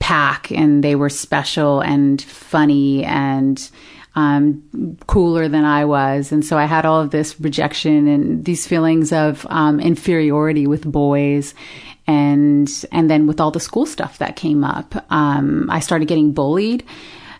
pack 0.00 0.50
and 0.50 0.82
they 0.82 0.96
were 0.96 1.10
special 1.10 1.80
and 1.80 2.20
funny 2.22 3.04
and 3.04 3.70
um, 4.14 4.96
cooler 5.06 5.48
than 5.48 5.64
I 5.64 5.84
was. 5.84 6.32
And 6.32 6.44
so 6.44 6.58
I 6.58 6.64
had 6.64 6.84
all 6.84 7.00
of 7.00 7.10
this 7.10 7.38
rejection 7.40 8.08
and 8.08 8.44
these 8.44 8.66
feelings 8.66 9.12
of 9.12 9.46
um, 9.50 9.80
inferiority 9.80 10.66
with 10.66 10.90
boys. 10.90 11.54
And, 12.06 12.68
and 12.90 13.10
then 13.10 13.26
with 13.26 13.40
all 13.40 13.50
the 13.50 13.60
school 13.60 13.86
stuff 13.86 14.18
that 14.18 14.36
came 14.36 14.64
up, 14.64 14.94
um, 15.12 15.68
I 15.70 15.80
started 15.80 16.08
getting 16.08 16.32
bullied 16.32 16.84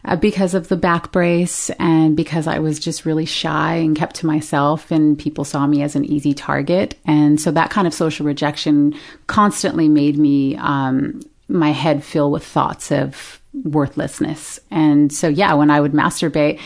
uh, 0.04 0.16
because 0.16 0.54
of 0.54 0.68
the 0.68 0.76
back 0.76 1.11
brace 1.11 1.70
and 1.78 2.16
because 2.16 2.46
I 2.46 2.59
was 2.59 2.78
just 2.78 3.04
really 3.04 3.24
shy 3.24 3.76
and 3.76 3.96
kept 3.96 4.16
to 4.16 4.26
myself 4.26 4.90
and 4.90 5.18
people 5.18 5.44
saw 5.44 5.66
me 5.66 5.83
as 5.83 5.96
an 5.96 6.04
easy 6.04 6.35
target. 6.35 6.98
And 7.07 7.40
so 7.40 7.50
that 7.50 7.70
kind 7.70 7.87
of 7.87 7.94
social 7.94 8.26
rejection 8.26 8.94
constantly 9.26 9.88
made 9.88 10.18
me, 10.18 10.57
um, 10.57 11.22
my 11.48 11.70
head 11.70 12.04
fill 12.04 12.31
with 12.31 12.44
thoughts 12.44 12.92
of 12.92 13.38
worthlessness. 13.52 14.61
And 14.70 15.12
so, 15.12 15.28
yeah, 15.28 15.54
when 15.54 15.70
I 15.70 15.80
would 15.80 15.92
masturbate, 15.92 16.61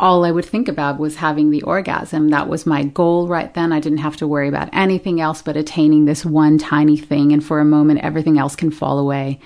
all 0.00 0.24
I 0.24 0.30
would 0.30 0.44
think 0.44 0.68
about 0.68 1.00
was 1.00 1.16
having 1.16 1.50
the 1.50 1.62
orgasm. 1.62 2.28
That 2.28 2.48
was 2.48 2.66
my 2.66 2.84
goal 2.84 3.26
right 3.26 3.52
then. 3.54 3.72
I 3.72 3.80
didn't 3.80 3.98
have 3.98 4.16
to 4.18 4.28
worry 4.28 4.48
about 4.48 4.68
anything 4.72 5.20
else 5.20 5.42
but 5.42 5.56
attaining 5.56 6.04
this 6.04 6.24
one 6.24 6.56
tiny 6.56 6.96
thing. 6.96 7.32
And 7.32 7.44
for 7.44 7.58
a 7.58 7.64
moment, 7.64 8.00
everything 8.04 8.38
else 8.38 8.54
can 8.54 8.70
fall 8.70 9.00
away. 9.00 9.40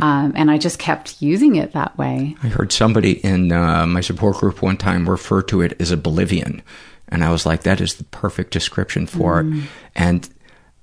Um, 0.00 0.32
and 0.34 0.50
I 0.50 0.58
just 0.58 0.80
kept 0.80 1.22
using 1.22 1.54
it 1.54 1.72
that 1.72 1.96
way. 1.96 2.36
I 2.42 2.48
heard 2.48 2.72
somebody 2.72 3.24
in 3.24 3.52
uh, 3.52 3.86
my 3.86 4.00
support 4.00 4.38
group 4.38 4.60
one 4.60 4.76
time 4.76 5.08
refer 5.08 5.42
to 5.42 5.60
it 5.60 5.80
as 5.80 5.92
oblivion, 5.92 6.62
and 7.08 7.22
I 7.22 7.30
was 7.30 7.46
like, 7.46 7.62
that 7.62 7.80
is 7.80 7.94
the 7.94 8.04
perfect 8.04 8.52
description 8.52 9.06
for 9.06 9.42
Mm. 9.44 9.62
it. 9.64 9.70
And 9.94 10.28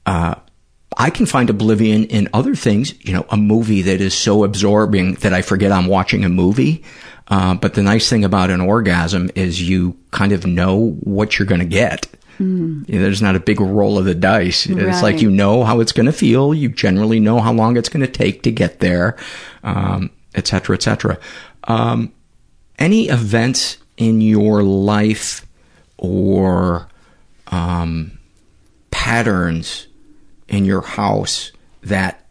uh, 0.06 0.36
I 0.98 1.10
can 1.10 1.26
find 1.26 1.50
oblivion 1.50 2.06
in 2.06 2.28
other 2.34 2.56
things. 2.56 2.94
You 3.06 3.14
know, 3.14 3.26
a 3.30 3.38
movie 3.38 3.82
that 3.84 4.02
is 4.02 4.14
so 4.14 4.44
absorbing 4.44 5.16
that 5.16 5.34
I 5.34 5.42
forget 5.42 5.72
I'm 5.72 5.88
watching 5.88 6.26
a 6.26 6.30
movie. 6.30 6.84
Uh, 7.28 7.54
but 7.54 7.76
the 7.76 7.84
nice 7.84 8.10
thing 8.10 8.24
about 8.26 8.50
an 8.50 8.60
orgasm 8.60 9.30
is 9.36 9.62
you 9.68 9.96
kind 10.12 10.32
of 10.32 10.46
know 10.48 10.92
what 11.02 11.38
you're 11.38 11.46
going 11.46 11.60
to 11.60 11.66
get. 11.66 12.08
Mm. 12.40 12.90
You 12.90 12.96
know, 12.96 13.02
there's 13.04 13.22
not 13.22 13.36
a 13.36 13.40
big 13.40 13.60
roll 13.62 14.00
of 14.00 14.06
the 14.06 14.16
dice. 14.16 14.66
It's 14.66 14.76
Right. 14.82 15.04
like 15.04 15.22
you 15.22 15.30
know 15.30 15.64
how 15.64 15.80
it's 15.80 15.92
going 15.92 16.08
to 16.08 16.12
feel. 16.12 16.54
You 16.56 16.70
generally 16.70 17.20
know 17.20 17.40
how 17.40 17.54
long 17.54 17.78
it's 17.78 17.90
going 17.90 18.06
to 18.06 18.12
take 18.12 18.42
to 18.44 18.52
get 18.52 18.80
there, 18.80 19.16
um, 19.64 20.10
et 20.34 20.48
cetera, 20.48 20.76
et 20.76 20.82
cetera. 20.82 21.20
Um, 21.66 22.14
any 22.80 23.10
events 23.10 23.78
in 23.98 24.22
your 24.22 24.64
life 24.64 25.46
or 25.98 26.88
um, 27.50 28.18
patterns 28.90 29.88
in 30.50 30.66
your 30.66 30.82
house 30.82 31.52
that 31.82 32.26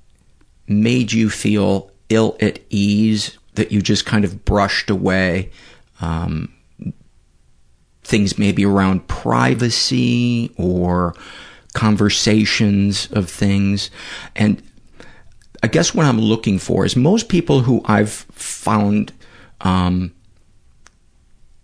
made 0.67 1.13
you 1.13 1.31
feel 1.31 1.91
ill 2.09 2.37
at 2.41 2.61
ease 2.71 3.39
that 3.55 3.73
you 3.73 3.81
just 3.81 4.07
kind 4.07 4.25
of 4.25 4.45
brushed 4.45 4.91
away? 4.91 5.51
Um, 6.01 6.53
things 8.09 8.39
maybe 8.39 8.65
around 8.65 9.07
privacy 9.07 10.53
or 10.57 11.15
conversations 11.75 13.09
of 13.13 13.31
things. 13.31 13.91
And 14.35 14.63
I 15.63 15.67
guess 15.67 15.95
what 15.95 16.07
I'm 16.07 16.21
looking 16.21 16.59
for 16.59 16.85
is 16.85 16.97
most 16.97 17.29
people 17.29 17.61
who 17.61 17.83
I've 17.85 18.11
found, 18.11 19.13
um, 19.61 20.15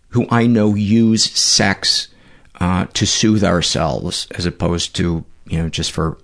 who 0.08 0.26
I 0.30 0.46
know 0.46 0.74
use 0.74 1.24
sex 1.24 2.08
uh, 2.60 2.86
to 2.92 3.06
soothe 3.06 3.42
ourselves 3.42 4.28
as 4.32 4.46
opposed 4.46 4.94
to, 4.96 5.24
you 5.46 5.58
know, 5.58 5.68
just 5.68 5.92
for 5.92 6.18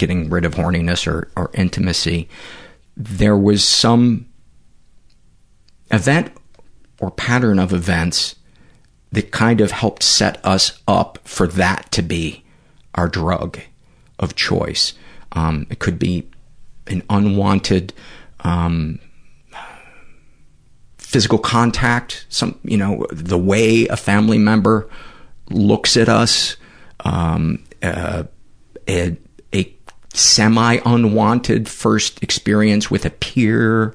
getting 0.00 0.30
rid 0.30 0.46
of 0.46 0.54
horniness 0.54 1.06
or, 1.06 1.28
or 1.36 1.50
intimacy. 1.52 2.26
There 2.96 3.36
was 3.36 3.62
some 3.62 4.26
event 5.90 6.32
or 7.00 7.10
pattern 7.10 7.58
of 7.58 7.74
events 7.74 8.36
that 9.12 9.30
kind 9.30 9.60
of 9.60 9.72
helped 9.72 10.02
set 10.02 10.42
us 10.44 10.80
up 10.88 11.18
for 11.24 11.46
that 11.46 11.92
to 11.92 12.00
be 12.00 12.42
our 12.94 13.08
drug 13.08 13.60
of 14.18 14.34
choice. 14.34 14.94
Um, 15.32 15.66
it 15.68 15.80
could 15.80 15.98
be 15.98 16.26
an 16.86 17.02
unwanted 17.10 17.92
um, 18.40 19.00
physical 20.96 21.38
contact, 21.38 22.24
some 22.30 22.58
you 22.62 22.78
know 22.78 23.06
the 23.12 23.38
way 23.38 23.86
a 23.88 23.96
family 23.96 24.38
member 24.38 24.88
looks 25.50 25.96
at 25.96 26.08
us, 26.08 26.56
um, 27.00 27.62
uh, 27.82 28.22
a 30.12 30.16
semi 30.16 30.78
unwanted 30.84 31.68
first 31.68 32.22
experience 32.22 32.90
with 32.90 33.04
a 33.04 33.10
peer. 33.10 33.94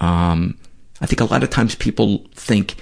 Um, 0.00 0.58
I 1.00 1.06
think 1.06 1.20
a 1.20 1.24
lot 1.24 1.42
of 1.42 1.50
times 1.50 1.74
people 1.74 2.24
think 2.34 2.76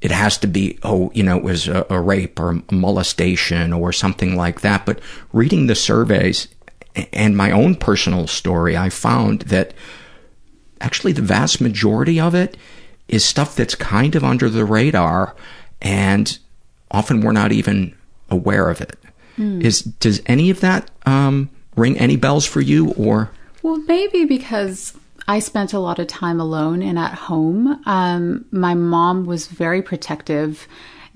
it 0.00 0.10
has 0.10 0.38
to 0.38 0.46
be, 0.46 0.78
oh, 0.82 1.10
you 1.14 1.22
know, 1.22 1.36
it 1.36 1.42
was 1.42 1.68
a, 1.68 1.86
a 1.90 2.00
rape 2.00 2.38
or 2.38 2.50
a 2.50 2.74
molestation 2.74 3.72
or 3.72 3.92
something 3.92 4.36
like 4.36 4.60
that. 4.60 4.86
But 4.86 5.00
reading 5.32 5.66
the 5.66 5.74
surveys 5.74 6.48
and 7.12 7.36
my 7.36 7.50
own 7.50 7.74
personal 7.74 8.26
story, 8.26 8.76
I 8.76 8.90
found 8.90 9.42
that 9.42 9.74
actually 10.80 11.12
the 11.12 11.22
vast 11.22 11.60
majority 11.60 12.20
of 12.20 12.34
it 12.34 12.56
is 13.08 13.24
stuff 13.24 13.56
that's 13.56 13.74
kind 13.74 14.14
of 14.14 14.24
under 14.24 14.48
the 14.48 14.64
radar 14.64 15.34
and 15.80 16.38
often 16.90 17.20
we're 17.20 17.32
not 17.32 17.52
even 17.52 17.94
aware 18.30 18.70
of 18.70 18.80
it. 18.80 18.98
Mm. 19.38 19.62
Is 19.62 19.82
does 19.82 20.22
any 20.26 20.50
of 20.50 20.60
that 20.60 20.90
um, 21.04 21.50
ring 21.76 21.98
any 21.98 22.16
bells 22.16 22.46
for 22.46 22.60
you 22.60 22.92
or 22.92 23.30
Well, 23.62 23.76
maybe 23.86 24.24
because 24.24 24.94
I 25.28 25.40
spent 25.40 25.72
a 25.72 25.78
lot 25.78 25.98
of 25.98 26.06
time 26.06 26.40
alone 26.40 26.82
and 26.82 26.98
at 26.98 27.14
home. 27.14 27.80
Um, 27.86 28.44
my 28.50 28.74
mom 28.74 29.26
was 29.26 29.48
very 29.48 29.82
protective, 29.82 30.68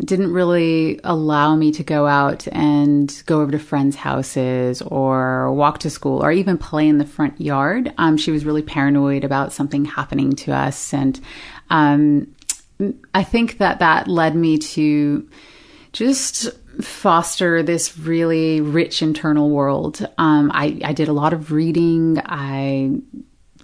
didn't 0.05 0.33
really 0.33 0.99
allow 1.05 1.55
me 1.55 1.71
to 1.73 1.85
go 1.85 2.07
out 2.07 2.49
and 2.49 3.23
go 3.27 3.41
over 3.41 3.53
to 3.53 3.59
friends' 3.59 3.97
houses 3.97 4.83
or 4.83 5.53
walk 5.53 5.79
to 5.81 5.91
school 5.91 6.25
or 6.25 6.33
even 6.33 6.59
play 6.59 6.89
in 6.89 6.99
the 6.99 7.05
front 7.05 7.41
yard. 7.41 7.93
Um, 7.99 8.17
she 8.17 8.31
was 8.31 8.45
really 8.45 8.63
paranoid 8.63 9.25
about 9.25 9.53
something 9.53 9.85
happening 9.85 10.33
to 10.37 10.53
us. 10.53 10.93
And 10.93 11.21
um, 11.69 12.35
I 13.15 13.23
think 13.23 13.59
that 13.59 13.79
that 13.79 14.09
led 14.09 14.35
me 14.35 14.59
to 14.59 15.29
just 15.93 16.49
foster 16.83 17.63
this 17.63 17.99
really 17.99 18.61
rich 18.61 19.03
internal 19.03 19.51
world. 19.51 20.07
Um, 20.19 20.51
I, 20.55 20.81
I 20.85 20.93
did 20.93 21.09
a 21.09 21.13
lot 21.13 21.33
of 21.33 21.53
reading. 21.53 22.21
I 22.25 22.93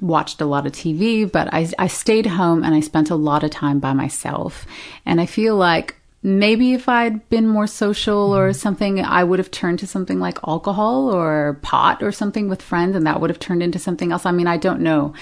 watched 0.00 0.40
a 0.40 0.46
lot 0.46 0.66
of 0.66 0.72
TV, 0.72 1.30
but 1.30 1.52
I, 1.52 1.68
I 1.78 1.86
stayed 1.86 2.26
home 2.26 2.64
and 2.64 2.74
I 2.74 2.80
spent 2.80 3.10
a 3.10 3.16
lot 3.16 3.44
of 3.44 3.50
time 3.50 3.78
by 3.78 3.92
myself. 3.92 4.66
And 5.04 5.20
I 5.20 5.26
feel 5.26 5.56
like 5.56 5.96
maybe 6.22 6.72
if 6.72 6.88
I'd 6.88 7.28
been 7.28 7.46
more 7.46 7.66
social 7.66 8.36
or 8.36 8.52
something, 8.52 9.00
I 9.00 9.24
would 9.24 9.38
have 9.38 9.50
turned 9.50 9.78
to 9.80 9.86
something 9.86 10.18
like 10.18 10.38
alcohol 10.46 11.14
or 11.14 11.58
pot 11.62 12.02
or 12.02 12.12
something 12.12 12.48
with 12.48 12.62
friends, 12.62 12.96
and 12.96 13.06
that 13.06 13.20
would 13.20 13.30
have 13.30 13.38
turned 13.38 13.62
into 13.62 13.78
something 13.78 14.12
else. 14.12 14.26
I 14.26 14.32
mean, 14.32 14.46
I 14.46 14.56
don't 14.56 14.80
know. 14.80 15.14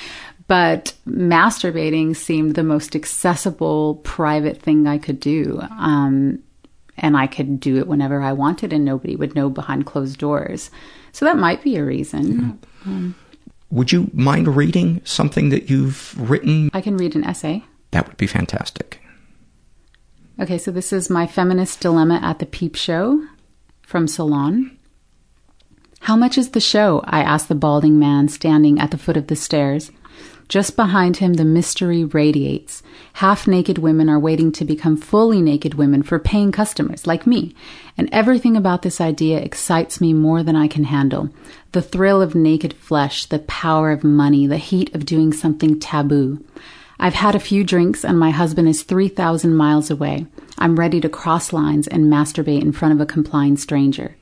But 0.46 0.92
masturbating 1.06 2.14
seemed 2.16 2.54
the 2.54 2.62
most 2.62 2.94
accessible, 2.94 3.96
private 3.96 4.60
thing 4.60 4.86
I 4.86 4.98
could 4.98 5.18
do. 5.18 5.60
Um, 5.78 6.42
and 6.96 7.16
I 7.16 7.26
could 7.26 7.60
do 7.60 7.78
it 7.78 7.86
whenever 7.86 8.20
I 8.20 8.32
wanted, 8.32 8.72
and 8.72 8.84
nobody 8.84 9.16
would 9.16 9.34
know 9.34 9.50
behind 9.50 9.86
closed 9.86 10.18
doors. 10.18 10.70
So 11.12 11.24
that 11.24 11.38
might 11.38 11.62
be 11.62 11.76
a 11.76 11.84
reason. 11.84 12.58
Um, 12.84 13.14
would 13.70 13.92
you 13.92 14.10
mind 14.12 14.56
reading 14.56 15.00
something 15.04 15.48
that 15.48 15.68
you've 15.68 16.30
written? 16.30 16.70
I 16.72 16.80
can 16.80 16.96
read 16.96 17.16
an 17.16 17.24
essay. 17.24 17.64
That 17.90 18.06
would 18.06 18.16
be 18.16 18.26
fantastic. 18.26 19.00
Okay, 20.40 20.58
so 20.58 20.70
this 20.70 20.92
is 20.92 21.08
my 21.10 21.26
feminist 21.26 21.80
dilemma 21.80 22.20
at 22.22 22.38
the 22.40 22.46
Peep 22.46 22.74
Show 22.74 23.24
from 23.82 24.08
Salon. 24.08 24.76
How 26.00 26.16
much 26.16 26.36
is 26.36 26.50
the 26.50 26.60
show? 26.60 27.02
I 27.04 27.20
asked 27.20 27.48
the 27.48 27.54
balding 27.54 27.98
man 27.98 28.28
standing 28.28 28.78
at 28.78 28.90
the 28.90 28.98
foot 28.98 29.16
of 29.16 29.28
the 29.28 29.36
stairs. 29.36 29.90
Just 30.48 30.76
behind 30.76 31.16
him, 31.16 31.34
the 31.34 31.44
mystery 31.44 32.04
radiates. 32.04 32.82
Half 33.14 33.46
naked 33.46 33.78
women 33.78 34.08
are 34.08 34.18
waiting 34.18 34.52
to 34.52 34.64
become 34.64 34.96
fully 34.96 35.40
naked 35.40 35.74
women 35.74 36.02
for 36.02 36.18
paying 36.18 36.52
customers 36.52 37.06
like 37.06 37.26
me. 37.26 37.54
And 37.96 38.08
everything 38.12 38.56
about 38.56 38.82
this 38.82 39.00
idea 39.00 39.38
excites 39.38 40.00
me 40.00 40.12
more 40.12 40.42
than 40.42 40.56
I 40.56 40.68
can 40.68 40.84
handle. 40.84 41.30
The 41.72 41.82
thrill 41.82 42.20
of 42.20 42.34
naked 42.34 42.74
flesh, 42.74 43.24
the 43.26 43.38
power 43.40 43.90
of 43.90 44.04
money, 44.04 44.46
the 44.46 44.58
heat 44.58 44.94
of 44.94 45.06
doing 45.06 45.32
something 45.32 45.80
taboo. 45.80 46.44
I've 47.00 47.14
had 47.14 47.34
a 47.34 47.40
few 47.40 47.64
drinks 47.64 48.04
and 48.04 48.18
my 48.18 48.30
husband 48.30 48.68
is 48.68 48.82
3,000 48.82 49.54
miles 49.54 49.90
away. 49.90 50.26
I'm 50.58 50.76
ready 50.76 51.00
to 51.00 51.08
cross 51.08 51.52
lines 51.52 51.88
and 51.88 52.04
masturbate 52.04 52.62
in 52.62 52.72
front 52.72 52.94
of 52.94 53.00
a 53.00 53.06
complying 53.06 53.56
stranger. 53.56 54.16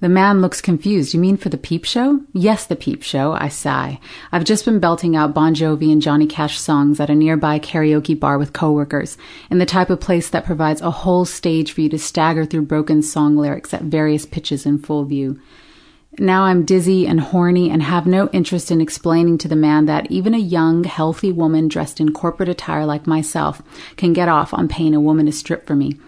The 0.00 0.08
man 0.08 0.40
looks 0.40 0.62
confused. 0.62 1.12
You 1.12 1.20
mean 1.20 1.36
for 1.36 1.50
the 1.50 1.58
peep 1.58 1.84
show? 1.84 2.20
Yes, 2.32 2.64
the 2.64 2.74
peep 2.74 3.02
show, 3.02 3.32
I 3.32 3.48
sigh. 3.48 4.00
I've 4.32 4.44
just 4.44 4.64
been 4.64 4.80
belting 4.80 5.14
out 5.14 5.34
Bon 5.34 5.54
Jovi 5.54 5.92
and 5.92 6.00
Johnny 6.00 6.26
Cash 6.26 6.58
songs 6.58 6.98
at 7.00 7.10
a 7.10 7.14
nearby 7.14 7.58
karaoke 7.58 8.18
bar 8.18 8.38
with 8.38 8.54
coworkers, 8.54 9.18
in 9.50 9.58
the 9.58 9.66
type 9.66 9.90
of 9.90 10.00
place 10.00 10.30
that 10.30 10.46
provides 10.46 10.80
a 10.80 10.90
whole 10.90 11.26
stage 11.26 11.72
for 11.72 11.82
you 11.82 11.90
to 11.90 11.98
stagger 11.98 12.46
through 12.46 12.62
broken 12.62 13.02
song 13.02 13.36
lyrics 13.36 13.74
at 13.74 13.82
various 13.82 14.24
pitches 14.24 14.64
in 14.64 14.78
full 14.78 15.04
view. 15.04 15.38
Now 16.18 16.44
I'm 16.44 16.64
dizzy 16.64 17.06
and 17.06 17.20
horny 17.20 17.70
and 17.70 17.82
have 17.82 18.06
no 18.06 18.28
interest 18.30 18.70
in 18.70 18.80
explaining 18.80 19.38
to 19.38 19.48
the 19.48 19.54
man 19.54 19.84
that 19.86 20.10
even 20.10 20.34
a 20.34 20.38
young, 20.38 20.84
healthy 20.84 21.30
woman 21.30 21.68
dressed 21.68 22.00
in 22.00 22.12
corporate 22.12 22.48
attire 22.48 22.86
like 22.86 23.06
myself 23.06 23.62
can 23.96 24.12
get 24.12 24.28
off 24.28 24.52
on 24.52 24.66
paying 24.66 24.94
a 24.94 25.00
woman 25.00 25.26
to 25.26 25.32
strip 25.32 25.66
for 25.66 25.76
me. 25.76 25.98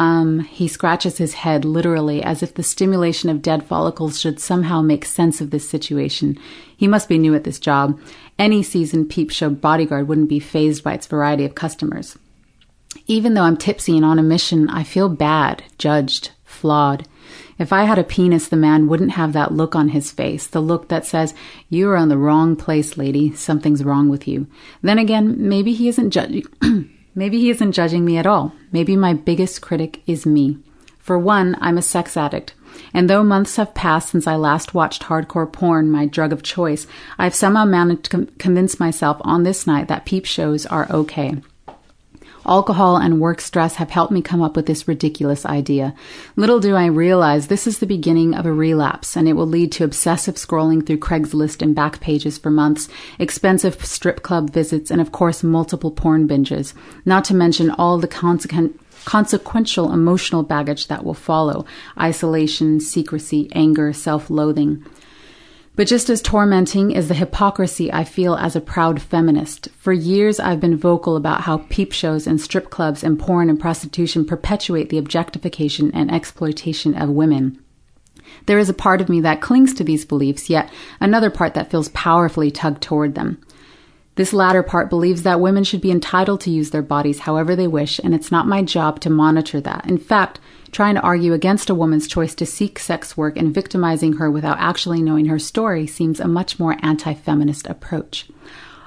Um, 0.00 0.40
he 0.40 0.66
scratches 0.66 1.18
his 1.18 1.34
head 1.34 1.66
literally 1.66 2.22
as 2.22 2.42
if 2.42 2.54
the 2.54 2.62
stimulation 2.62 3.28
of 3.28 3.42
dead 3.42 3.62
follicles 3.62 4.18
should 4.18 4.40
somehow 4.40 4.80
make 4.80 5.04
sense 5.04 5.42
of 5.42 5.50
this 5.50 5.68
situation. 5.68 6.38
He 6.74 6.88
must 6.88 7.06
be 7.06 7.18
new 7.18 7.34
at 7.34 7.44
this 7.44 7.60
job. 7.60 8.00
Any 8.38 8.62
seasoned 8.62 9.10
peep 9.10 9.30
show 9.30 9.50
bodyguard 9.50 10.08
wouldn't 10.08 10.30
be 10.30 10.40
phased 10.40 10.82
by 10.82 10.94
its 10.94 11.06
variety 11.06 11.44
of 11.44 11.54
customers. 11.54 12.18
Even 13.08 13.34
though 13.34 13.42
I'm 13.42 13.58
tipsy 13.58 13.94
and 13.94 14.06
on 14.06 14.18
a 14.18 14.22
mission, 14.22 14.70
I 14.70 14.84
feel 14.84 15.10
bad, 15.10 15.64
judged, 15.76 16.30
flawed. 16.44 17.06
If 17.58 17.70
I 17.70 17.84
had 17.84 17.98
a 17.98 18.02
penis, 18.02 18.48
the 18.48 18.56
man 18.56 18.88
wouldn't 18.88 19.12
have 19.12 19.34
that 19.34 19.52
look 19.52 19.76
on 19.76 19.90
his 19.90 20.10
face, 20.10 20.46
the 20.46 20.62
look 20.62 20.88
that 20.88 21.04
says, 21.04 21.34
You 21.68 21.90
are 21.90 21.96
in 21.98 22.08
the 22.08 22.16
wrong 22.16 22.56
place, 22.56 22.96
lady. 22.96 23.34
Something's 23.34 23.84
wrong 23.84 24.08
with 24.08 24.26
you. 24.26 24.46
Then 24.80 24.98
again, 24.98 25.46
maybe 25.46 25.74
he 25.74 25.88
isn't 25.88 26.10
judging. 26.10 26.44
maybe 27.20 27.38
he 27.38 27.50
isn't 27.50 27.72
judging 27.72 28.04
me 28.04 28.16
at 28.16 28.26
all. 28.26 28.52
Maybe 28.72 28.96
my 28.96 29.12
biggest 29.12 29.60
critic 29.60 30.00
is 30.06 30.24
me. 30.24 30.56
For 30.98 31.18
one, 31.18 31.54
I'm 31.60 31.76
a 31.76 31.82
sex 31.82 32.16
addict. 32.16 32.54
And 32.94 33.10
though 33.10 33.22
months 33.22 33.56
have 33.56 33.74
passed 33.74 34.08
since 34.08 34.26
I 34.26 34.36
last 34.36 34.72
watched 34.72 35.02
hardcore 35.02 35.52
porn, 35.52 35.90
my 35.90 36.06
drug 36.06 36.32
of 36.32 36.42
choice, 36.42 36.86
I've 37.18 37.34
somehow 37.34 37.66
managed 37.66 38.04
to 38.04 38.10
com- 38.10 38.26
convince 38.38 38.80
myself 38.80 39.18
on 39.20 39.42
this 39.42 39.66
night 39.66 39.88
that 39.88 40.06
peep 40.06 40.24
shows 40.24 40.64
are 40.64 40.90
okay. 40.90 41.36
Alcohol 42.50 42.96
and 42.96 43.20
work 43.20 43.40
stress 43.40 43.76
have 43.76 43.90
helped 43.90 44.10
me 44.10 44.20
come 44.20 44.42
up 44.42 44.56
with 44.56 44.66
this 44.66 44.88
ridiculous 44.88 45.46
idea. 45.46 45.94
Little 46.34 46.58
do 46.58 46.74
I 46.74 46.86
realize 46.86 47.46
this 47.46 47.68
is 47.68 47.78
the 47.78 47.86
beginning 47.86 48.34
of 48.34 48.44
a 48.44 48.52
relapse, 48.52 49.16
and 49.16 49.28
it 49.28 49.34
will 49.34 49.46
lead 49.46 49.70
to 49.72 49.84
obsessive 49.84 50.34
scrolling 50.34 50.84
through 50.84 50.98
Craigslist 50.98 51.62
and 51.62 51.76
back 51.76 52.00
pages 52.00 52.38
for 52.38 52.50
months, 52.50 52.88
expensive 53.20 53.84
strip 53.86 54.24
club 54.24 54.50
visits, 54.50 54.90
and 54.90 55.00
of 55.00 55.12
course, 55.12 55.44
multiple 55.44 55.92
porn 55.92 56.26
binges, 56.26 56.74
not 57.04 57.24
to 57.26 57.36
mention 57.36 57.70
all 57.70 57.98
the 57.98 58.08
consequent 58.08 58.80
consequential 59.04 59.92
emotional 59.92 60.42
baggage 60.42 60.88
that 60.88 61.04
will 61.04 61.14
follow 61.14 61.64
isolation, 61.98 62.80
secrecy, 62.80 63.48
anger, 63.52 63.92
self 63.92 64.28
loathing. 64.28 64.84
But 65.76 65.86
just 65.86 66.10
as 66.10 66.20
tormenting 66.20 66.90
is 66.90 67.08
the 67.08 67.14
hypocrisy 67.14 67.92
I 67.92 68.04
feel 68.04 68.34
as 68.34 68.54
a 68.54 68.60
proud 68.60 69.00
feminist. 69.00 69.68
For 69.78 69.92
years, 69.92 70.38
I've 70.38 70.60
been 70.60 70.76
vocal 70.76 71.16
about 71.16 71.42
how 71.42 71.64
peep 71.70 71.92
shows 71.92 72.26
and 72.26 72.40
strip 72.40 72.70
clubs 72.70 73.02
and 73.02 73.18
porn 73.18 73.48
and 73.48 73.58
prostitution 73.58 74.24
perpetuate 74.24 74.90
the 74.90 74.98
objectification 74.98 75.90
and 75.94 76.10
exploitation 76.10 76.94
of 76.94 77.08
women. 77.08 77.58
There 78.46 78.58
is 78.58 78.68
a 78.68 78.74
part 78.74 79.00
of 79.00 79.08
me 79.08 79.20
that 79.20 79.40
clings 79.40 79.72
to 79.74 79.84
these 79.84 80.04
beliefs, 80.04 80.50
yet 80.50 80.70
another 81.00 81.30
part 81.30 81.54
that 81.54 81.70
feels 81.70 81.88
powerfully 81.88 82.50
tugged 82.50 82.82
toward 82.82 83.14
them. 83.14 83.40
This 84.16 84.32
latter 84.32 84.62
part 84.62 84.90
believes 84.90 85.22
that 85.22 85.40
women 85.40 85.64
should 85.64 85.80
be 85.80 85.90
entitled 85.90 86.40
to 86.42 86.50
use 86.50 86.70
their 86.70 86.82
bodies 86.82 87.20
however 87.20 87.56
they 87.56 87.66
wish, 87.66 87.98
and 88.02 88.14
it's 88.14 88.30
not 88.30 88.46
my 88.46 88.62
job 88.62 89.00
to 89.00 89.10
monitor 89.10 89.60
that. 89.60 89.88
In 89.88 89.98
fact, 89.98 90.40
trying 90.72 90.94
to 90.94 91.00
argue 91.00 91.32
against 91.32 91.70
a 91.70 91.74
woman's 91.74 92.06
choice 92.06 92.34
to 92.36 92.46
seek 92.46 92.78
sex 92.78 93.16
work 93.16 93.36
and 93.36 93.54
victimizing 93.54 94.14
her 94.14 94.30
without 94.30 94.58
actually 94.58 95.02
knowing 95.02 95.26
her 95.26 95.38
story 95.38 95.86
seems 95.86 96.20
a 96.20 96.28
much 96.28 96.58
more 96.58 96.76
anti 96.82 97.14
feminist 97.14 97.66
approach. 97.66 98.28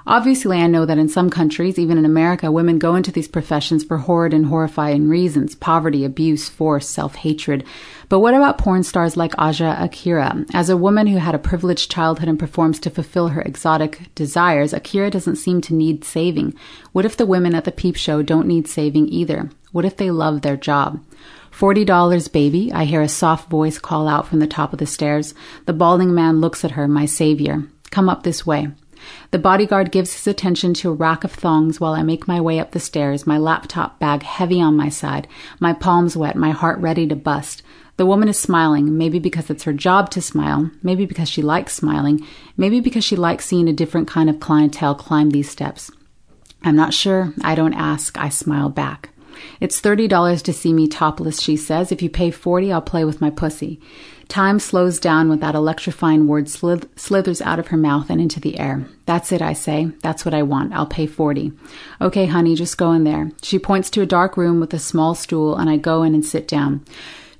Obviously, 0.05 0.57
I 0.59 0.67
know 0.67 0.85
that 0.85 0.97
in 0.97 1.07
some 1.07 1.29
countries, 1.29 1.79
even 1.79 1.97
in 1.97 2.03
America, 2.03 2.51
women 2.51 2.77
go 2.77 2.95
into 2.95 3.11
these 3.11 3.29
professions 3.29 3.85
for 3.85 3.99
horrid 3.99 4.33
and 4.33 4.47
horrifying 4.47 5.07
reasons 5.07 5.55
poverty, 5.55 6.03
abuse, 6.03 6.49
force, 6.49 6.89
self 6.89 7.15
hatred. 7.15 7.63
But 8.09 8.19
what 8.19 8.33
about 8.33 8.57
porn 8.57 8.83
stars 8.83 9.15
like 9.15 9.33
Asa 9.37 9.77
Akira? 9.79 10.45
As 10.53 10.69
a 10.69 10.75
woman 10.75 11.07
who 11.07 11.19
had 11.19 11.35
a 11.35 11.39
privileged 11.39 11.89
childhood 11.89 12.27
and 12.27 12.37
performs 12.37 12.79
to 12.81 12.89
fulfill 12.89 13.29
her 13.29 13.41
exotic 13.41 14.13
desires, 14.13 14.73
Akira 14.73 15.09
doesn't 15.09 15.37
seem 15.37 15.61
to 15.61 15.73
need 15.73 16.03
saving. 16.03 16.53
What 16.91 17.05
if 17.05 17.15
the 17.15 17.25
women 17.25 17.55
at 17.55 17.63
the 17.63 17.71
peep 17.71 17.95
show 17.95 18.21
don't 18.21 18.47
need 18.47 18.67
saving 18.67 19.07
either? 19.07 19.49
What 19.71 19.85
if 19.85 19.95
they 19.95 20.11
love 20.11 20.41
their 20.41 20.57
job? 20.57 21.01
$40, 21.57 22.31
baby, 22.31 22.71
I 22.73 22.85
hear 22.85 23.01
a 23.01 23.07
soft 23.07 23.49
voice 23.49 23.77
call 23.77 24.07
out 24.07 24.27
from 24.27 24.39
the 24.39 24.47
top 24.47 24.73
of 24.73 24.79
the 24.79 24.85
stairs. 24.85 25.33
The 25.65 25.73
balding 25.73 26.13
man 26.13 26.41
looks 26.41 26.65
at 26.65 26.71
her, 26.71 26.87
my 26.87 27.05
savior. 27.05 27.63
Come 27.91 28.09
up 28.09 28.23
this 28.23 28.45
way. 28.45 28.69
The 29.31 29.39
bodyguard 29.39 29.91
gives 29.91 30.13
his 30.13 30.27
attention 30.27 30.73
to 30.75 30.89
a 30.89 30.93
rack 30.93 31.23
of 31.23 31.31
thongs 31.31 31.79
while 31.79 31.93
I 31.93 32.03
make 32.03 32.27
my 32.27 32.39
way 32.39 32.59
up 32.59 32.71
the 32.71 32.79
stairs, 32.79 33.27
my 33.27 33.37
laptop 33.37 33.99
bag 33.99 34.23
heavy 34.23 34.61
on 34.61 34.77
my 34.77 34.89
side, 34.89 35.27
my 35.59 35.73
palms 35.73 36.15
wet, 36.17 36.35
my 36.35 36.51
heart 36.51 36.79
ready 36.79 37.07
to 37.07 37.15
bust. 37.15 37.61
The 37.97 38.05
woman 38.05 38.29
is 38.29 38.39
smiling, 38.39 38.97
maybe 38.97 39.19
because 39.19 39.49
it's 39.49 39.65
her 39.65 39.73
job 39.73 40.09
to 40.11 40.21
smile, 40.21 40.71
maybe 40.81 41.05
because 41.05 41.29
she 41.29 41.41
likes 41.41 41.73
smiling, 41.73 42.25
maybe 42.57 42.79
because 42.79 43.03
she 43.03 43.15
likes 43.15 43.45
seeing 43.45 43.67
a 43.67 43.73
different 43.73 44.07
kind 44.07 44.29
of 44.29 44.39
clientele 44.39 44.95
climb 44.95 45.29
these 45.29 45.49
steps. 45.49 45.91
I'm 46.63 46.75
not 46.75 46.93
sure. 46.93 47.33
I 47.43 47.55
don't 47.55 47.73
ask. 47.73 48.17
I 48.17 48.29
smile 48.29 48.69
back. 48.69 49.09
It's 49.59 49.81
$30 49.81 50.41
to 50.43 50.53
see 50.53 50.73
me 50.73 50.87
topless, 50.87 51.41
she 51.41 51.55
says. 51.55 51.91
If 51.91 52.01
you 52.01 52.09
pay 52.09 52.31
40, 52.31 52.71
I'll 52.71 52.81
play 52.81 53.05
with 53.05 53.21
my 53.21 53.29
pussy. 53.29 53.79
Time 54.27 54.57
slows 54.57 54.99
down 54.99 55.29
when 55.29 55.39
that 55.39 55.55
electrifying 55.55 56.27
word 56.27 56.49
slith- 56.49 56.87
slithers 56.95 57.41
out 57.41 57.59
of 57.59 57.67
her 57.67 57.77
mouth 57.77 58.09
and 58.09 58.21
into 58.21 58.39
the 58.39 58.59
air. 58.59 58.85
That's 59.05 59.31
it, 59.31 59.41
I 59.41 59.53
say. 59.53 59.91
That's 60.01 60.25
what 60.25 60.33
I 60.33 60.43
want. 60.43 60.73
I'll 60.73 60.85
pay 60.85 61.05
40. 61.05 61.51
Okay, 62.01 62.25
honey, 62.25 62.55
just 62.55 62.77
go 62.77 62.93
in 62.93 63.03
there. 63.03 63.31
She 63.41 63.59
points 63.59 63.89
to 63.91 64.01
a 64.01 64.05
dark 64.05 64.37
room 64.37 64.59
with 64.59 64.73
a 64.73 64.79
small 64.79 65.13
stool, 65.13 65.55
and 65.55 65.69
I 65.69 65.77
go 65.77 66.03
in 66.03 66.13
and 66.13 66.25
sit 66.25 66.47
down. 66.47 66.85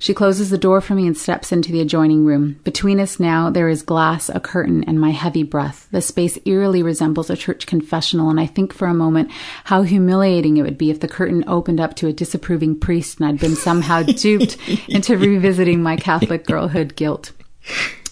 She 0.04 0.12
closes 0.12 0.50
the 0.50 0.58
door 0.58 0.82
for 0.82 0.94
me 0.94 1.06
and 1.06 1.16
steps 1.16 1.50
into 1.50 1.72
the 1.72 1.80
adjoining 1.80 2.26
room. 2.26 2.60
Between 2.62 3.00
us 3.00 3.18
now, 3.18 3.48
there 3.48 3.70
is 3.70 3.80
glass, 3.80 4.28
a 4.28 4.38
curtain, 4.38 4.84
and 4.84 5.00
my 5.00 5.12
heavy 5.12 5.42
breath. 5.42 5.88
The 5.92 6.02
space 6.02 6.38
eerily 6.44 6.82
resembles 6.82 7.30
a 7.30 7.36
church 7.38 7.64
confessional, 7.64 8.28
and 8.28 8.38
I 8.38 8.44
think 8.44 8.74
for 8.74 8.86
a 8.86 8.92
moment 8.92 9.30
how 9.64 9.80
humiliating 9.80 10.58
it 10.58 10.62
would 10.62 10.76
be 10.76 10.90
if 10.90 11.00
the 11.00 11.08
curtain 11.08 11.42
opened 11.46 11.80
up 11.80 11.96
to 11.96 12.06
a 12.06 12.12
disapproving 12.12 12.78
priest 12.78 13.18
and 13.18 13.26
I'd 13.26 13.40
been 13.40 13.56
somehow 13.56 14.02
duped 14.02 14.58
into 14.90 15.16
revisiting 15.16 15.82
my 15.82 15.96
Catholic 15.96 16.44
girlhood 16.44 16.96
guilt. 16.96 17.32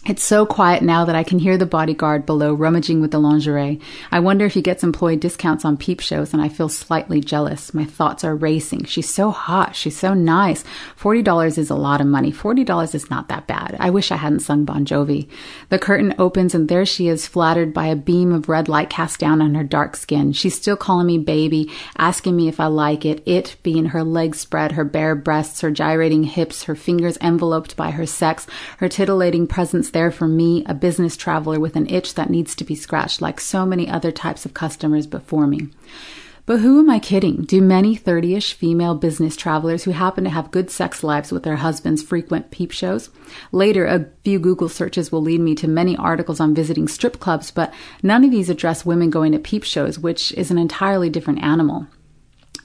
It's 0.04 0.24
so 0.24 0.44
quiet 0.44 0.82
now 0.82 1.04
that 1.04 1.14
I 1.14 1.22
can 1.22 1.38
hear 1.38 1.56
the 1.56 1.64
bodyguard 1.64 2.26
below 2.26 2.52
rummaging 2.54 3.00
with 3.00 3.12
the 3.12 3.20
lingerie. 3.20 3.78
I 4.10 4.18
wonder 4.18 4.44
if 4.44 4.52
he 4.52 4.60
gets 4.60 4.82
employee 4.82 5.14
discounts 5.14 5.64
on 5.64 5.76
peep 5.76 6.00
shows, 6.00 6.32
and 6.32 6.42
I 6.42 6.48
feel 6.48 6.68
slightly 6.68 7.20
jealous. 7.20 7.72
My 7.72 7.84
thoughts 7.84 8.24
are 8.24 8.34
racing. 8.34 8.82
She's 8.86 9.08
so 9.08 9.30
hot. 9.30 9.76
She's 9.76 9.96
so 9.96 10.12
nice. 10.12 10.64
$40 10.98 11.56
is 11.56 11.70
a 11.70 11.76
lot 11.76 12.00
of 12.00 12.08
money. 12.08 12.32
$40 12.32 12.96
is 12.96 13.10
not 13.10 13.28
that 13.28 13.46
bad. 13.46 13.76
I 13.78 13.90
wish 13.90 14.10
I 14.10 14.16
hadn't 14.16 14.40
sung 14.40 14.64
Bon 14.64 14.84
Jovi. 14.84 15.28
The 15.68 15.78
curtain 15.78 16.16
opens, 16.18 16.52
and 16.52 16.68
there 16.68 16.84
she 16.84 17.06
is, 17.06 17.28
flattered 17.28 17.72
by 17.72 17.86
a 17.86 17.94
beam 17.94 18.32
of 18.32 18.48
red 18.48 18.68
light 18.68 18.90
cast 18.90 19.20
down 19.20 19.40
on 19.40 19.54
her 19.54 19.62
dark 19.62 19.94
skin. 19.94 20.32
She's 20.32 20.56
still 20.56 20.76
calling 20.76 21.06
me 21.06 21.18
baby, 21.18 21.70
asking 21.96 22.34
me 22.34 22.48
if 22.48 22.58
I 22.58 22.66
like 22.66 23.04
it. 23.04 23.22
It 23.24 23.54
being 23.62 23.84
her 23.84 24.02
legs 24.02 24.40
spread, 24.40 24.72
her 24.72 24.84
bare 24.84 25.14
breasts, 25.14 25.60
her 25.60 25.70
gyrating 25.70 26.24
hips, 26.24 26.64
her 26.64 26.74
fingers 26.74 27.18
enveloped 27.20 27.76
by 27.76 27.92
her 27.92 28.06
sex, 28.06 28.48
her 28.78 28.88
titillating 28.88 29.46
presence 29.46 29.91
there 29.92 30.10
for 30.10 30.28
me, 30.28 30.64
a 30.66 30.74
business 30.74 31.16
traveler 31.16 31.60
with 31.60 31.76
an 31.76 31.88
itch 31.88 32.14
that 32.14 32.30
needs 32.30 32.54
to 32.56 32.64
be 32.64 32.74
scratched, 32.74 33.20
like 33.20 33.40
so 33.40 33.64
many 33.64 33.88
other 33.88 34.12
types 34.12 34.44
of 34.44 34.54
customers 34.54 35.06
before 35.06 35.46
me. 35.46 35.68
But 36.44 36.58
who 36.58 36.80
am 36.80 36.90
I 36.90 36.98
kidding? 36.98 37.42
Do 37.44 37.62
many 37.62 37.94
30 37.94 38.34
ish 38.34 38.54
female 38.54 38.96
business 38.96 39.36
travelers 39.36 39.84
who 39.84 39.92
happen 39.92 40.24
to 40.24 40.30
have 40.30 40.50
good 40.50 40.70
sex 40.70 41.04
lives 41.04 41.30
with 41.30 41.44
their 41.44 41.56
husbands 41.56 42.02
frequent 42.02 42.50
peep 42.50 42.72
shows? 42.72 43.10
Later, 43.52 43.86
a 43.86 44.06
few 44.24 44.40
Google 44.40 44.68
searches 44.68 45.12
will 45.12 45.22
lead 45.22 45.40
me 45.40 45.54
to 45.54 45.68
many 45.68 45.96
articles 45.96 46.40
on 46.40 46.54
visiting 46.54 46.88
strip 46.88 47.20
clubs, 47.20 47.52
but 47.52 47.72
none 48.02 48.24
of 48.24 48.32
these 48.32 48.50
address 48.50 48.84
women 48.84 49.08
going 49.08 49.30
to 49.32 49.38
peep 49.38 49.62
shows, 49.62 50.00
which 50.00 50.32
is 50.32 50.50
an 50.50 50.58
entirely 50.58 51.08
different 51.08 51.44
animal. 51.44 51.86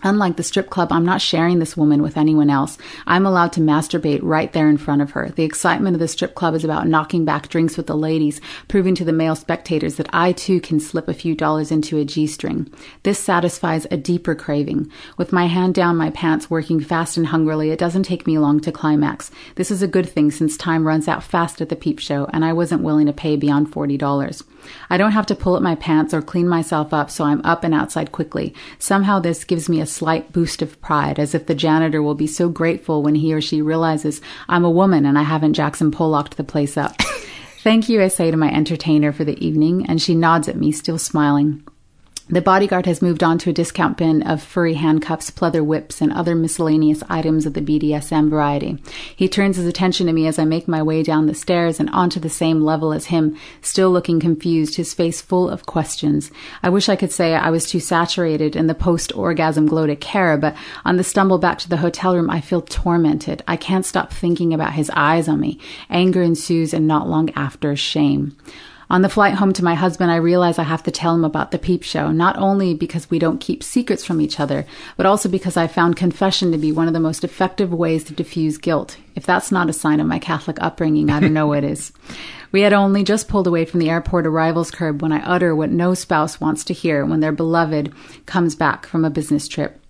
Unlike 0.03 0.37
the 0.37 0.43
strip 0.43 0.69
club, 0.69 0.91
I'm 0.91 1.05
not 1.05 1.21
sharing 1.21 1.59
this 1.59 1.75
woman 1.75 2.01
with 2.01 2.17
anyone 2.17 2.49
else. 2.49 2.77
I'm 3.07 3.25
allowed 3.25 3.51
to 3.53 3.61
masturbate 3.61 4.19
right 4.21 4.51
there 4.53 4.69
in 4.69 4.77
front 4.77 5.01
of 5.01 5.11
her. 5.11 5.29
The 5.29 5.43
excitement 5.43 5.95
of 5.95 5.99
the 5.99 6.07
strip 6.07 6.35
club 6.35 6.53
is 6.53 6.63
about 6.63 6.87
knocking 6.87 7.25
back 7.25 7.49
drinks 7.49 7.77
with 7.77 7.87
the 7.87 7.97
ladies, 7.97 8.39
proving 8.67 8.93
to 8.95 9.05
the 9.05 9.11
male 9.11 9.35
spectators 9.35 9.95
that 9.95 10.09
I 10.13 10.33
too 10.33 10.61
can 10.61 10.79
slip 10.79 11.07
a 11.07 11.13
few 11.13 11.33
dollars 11.33 11.71
into 11.71 11.97
a 11.97 12.05
G 12.05 12.27
string. 12.27 12.71
This 13.03 13.17
satisfies 13.19 13.87
a 13.89 13.97
deeper 13.97 14.35
craving. 14.35 14.91
With 15.17 15.33
my 15.33 15.47
hand 15.47 15.73
down 15.73 15.97
my 15.97 16.11
pants, 16.11 16.49
working 16.49 16.79
fast 16.79 17.17
and 17.17 17.27
hungrily, 17.27 17.71
it 17.71 17.79
doesn't 17.79 18.03
take 18.03 18.27
me 18.27 18.37
long 18.37 18.59
to 18.61 18.71
climax. 18.71 19.31
This 19.55 19.71
is 19.71 19.81
a 19.81 19.87
good 19.87 20.07
thing 20.07 20.29
since 20.29 20.57
time 20.57 20.85
runs 20.85 21.07
out 21.07 21.23
fast 21.23 21.59
at 21.59 21.69
the 21.69 21.75
peep 21.75 21.97
show, 21.97 22.27
and 22.31 22.45
I 22.45 22.53
wasn't 22.53 22.83
willing 22.83 23.07
to 23.07 23.13
pay 23.13 23.35
beyond 23.35 23.71
$40. 23.71 24.43
I 24.89 24.97
don't 24.97 25.11
have 25.11 25.25
to 25.27 25.35
pull 25.35 25.55
up 25.55 25.63
my 25.63 25.75
pants 25.75 26.13
or 26.13 26.21
clean 26.21 26.47
myself 26.47 26.93
up, 26.93 27.09
so 27.09 27.23
I'm 27.23 27.41
up 27.43 27.63
and 27.63 27.73
outside 27.73 28.11
quickly. 28.11 28.53
Somehow 28.79 29.19
this 29.19 29.43
gives 29.43 29.69
me 29.69 29.81
a 29.81 29.85
slight 29.87 30.31
boost 30.31 30.61
of 30.61 30.79
pride, 30.81 31.19
as 31.19 31.33
if 31.33 31.47
the 31.47 31.55
janitor 31.55 32.03
will 32.03 32.15
be 32.15 32.27
so 32.27 32.49
grateful 32.49 33.01
when 33.01 33.15
he 33.15 33.33
or 33.33 33.41
she 33.41 33.61
realizes 33.61 34.21
I'm 34.47 34.63
a 34.65 34.69
woman 34.69 35.05
and 35.05 35.17
I 35.17 35.23
haven't 35.23 35.53
Jackson 35.53 35.91
Pollocked 35.91 36.37
the 36.37 36.43
place 36.43 36.77
up. 36.77 37.01
Thank 37.63 37.89
you, 37.89 38.01
I 38.01 38.07
say 38.07 38.31
to 38.31 38.37
my 38.37 38.51
entertainer 38.51 39.11
for 39.11 39.23
the 39.23 39.43
evening, 39.45 39.85
and 39.87 40.01
she 40.01 40.15
nods 40.15 40.47
at 40.47 40.57
me, 40.57 40.71
still 40.71 40.97
smiling. 40.97 41.67
The 42.29 42.41
bodyguard 42.41 42.85
has 42.87 43.01
moved 43.01 43.23
on 43.23 43.37
to 43.39 43.51
a 43.51 43.53
discount 43.53 43.95
bin 43.95 44.21
of 44.21 44.43
furry 44.43 44.73
handcuffs, 44.73 45.31
pleather 45.31 45.65
whips, 45.65 46.01
and 46.01 46.11
other 46.11 46.35
miscellaneous 46.35 47.01
items 47.07 47.45
of 47.45 47.53
the 47.53 47.61
BDSM 47.61 48.29
variety. 48.29 48.77
He 49.15 49.29
turns 49.29 49.55
his 49.55 49.65
attention 49.65 50.07
to 50.07 50.13
me 50.13 50.27
as 50.27 50.37
I 50.37 50.43
make 50.43 50.67
my 50.67 50.83
way 50.83 51.03
down 51.03 51.27
the 51.27 51.33
stairs 51.33 51.79
and 51.79 51.89
onto 51.91 52.19
the 52.19 52.27
same 52.27 52.59
level 52.59 52.91
as 52.91 53.05
him, 53.05 53.37
still 53.61 53.91
looking 53.91 54.19
confused, 54.19 54.75
his 54.75 54.93
face 54.93 55.21
full 55.21 55.49
of 55.49 55.65
questions. 55.65 56.29
I 56.61 56.67
wish 56.67 56.89
I 56.89 56.97
could 56.97 57.13
say 57.13 57.33
I 57.33 57.49
was 57.49 57.65
too 57.65 57.79
saturated 57.79 58.57
in 58.57 58.67
the 58.67 58.75
post 58.75 59.15
orgasm 59.15 59.65
glow 59.65 59.87
to 59.87 59.95
care, 59.95 60.35
but 60.37 60.53
on 60.83 60.97
the 60.97 61.05
stumble 61.05 61.37
back 61.37 61.59
to 61.59 61.69
the 61.69 61.77
hotel 61.77 62.13
room, 62.13 62.29
I 62.29 62.41
feel 62.41 62.61
tormented. 62.61 63.41
I 63.47 63.55
can't 63.55 63.85
stop 63.85 64.11
thinking 64.11 64.53
about 64.53 64.73
his 64.73 64.91
eyes 64.93 65.29
on 65.29 65.39
me. 65.39 65.61
Anger 65.89 66.23
ensues, 66.23 66.73
and 66.73 66.87
not 66.87 67.07
long 67.07 67.29
after, 67.35 67.73
shame. 67.77 68.35
On 68.89 69.01
the 69.01 69.09
flight 69.09 69.33
home 69.33 69.51
to 69.51 69.65
my 69.65 69.75
husband, 69.75 70.11
I 70.11 70.15
realize 70.15 70.57
I 70.57 70.63
have 70.63 70.83
to 70.83 70.91
tell 70.91 71.13
him 71.13 71.25
about 71.25 71.51
the 71.51 71.59
peep 71.59 71.83
show, 71.83 72.09
not 72.09 72.37
only 72.37 72.73
because 72.73 73.09
we 73.09 73.19
don't 73.19 73.41
keep 73.41 73.61
secrets 73.61 74.05
from 74.05 74.21
each 74.21 74.39
other, 74.39 74.65
but 74.95 75.05
also 75.05 75.27
because 75.27 75.57
I 75.57 75.67
found 75.67 75.97
confession 75.97 76.53
to 76.53 76.57
be 76.57 76.71
one 76.71 76.87
of 76.87 76.93
the 76.93 76.99
most 77.01 77.25
effective 77.25 77.73
ways 77.73 78.05
to 78.05 78.13
diffuse 78.13 78.57
guilt. 78.57 78.97
If 79.13 79.25
that's 79.25 79.51
not 79.51 79.69
a 79.69 79.73
sign 79.73 79.99
of 79.99 80.07
my 80.07 80.19
Catholic 80.19 80.57
upbringing, 80.61 81.09
I 81.09 81.19
don't 81.19 81.33
know 81.33 81.47
what 81.47 81.63
is. 81.63 81.91
We 82.49 82.61
had 82.61 82.71
only 82.71 83.03
just 83.03 83.27
pulled 83.27 83.45
away 83.45 83.65
from 83.65 83.81
the 83.81 83.89
airport 83.89 84.25
arrivals 84.25 84.71
curb 84.71 85.01
when 85.01 85.11
I 85.11 85.21
utter 85.21 85.53
what 85.53 85.69
no 85.69 85.93
spouse 85.93 86.39
wants 86.39 86.63
to 86.63 86.73
hear 86.73 87.05
when 87.05 87.19
their 87.19 87.33
beloved 87.33 87.93
comes 88.25 88.55
back 88.55 88.85
from 88.85 89.03
a 89.03 89.09
business 89.09 89.49
trip. 89.49 89.81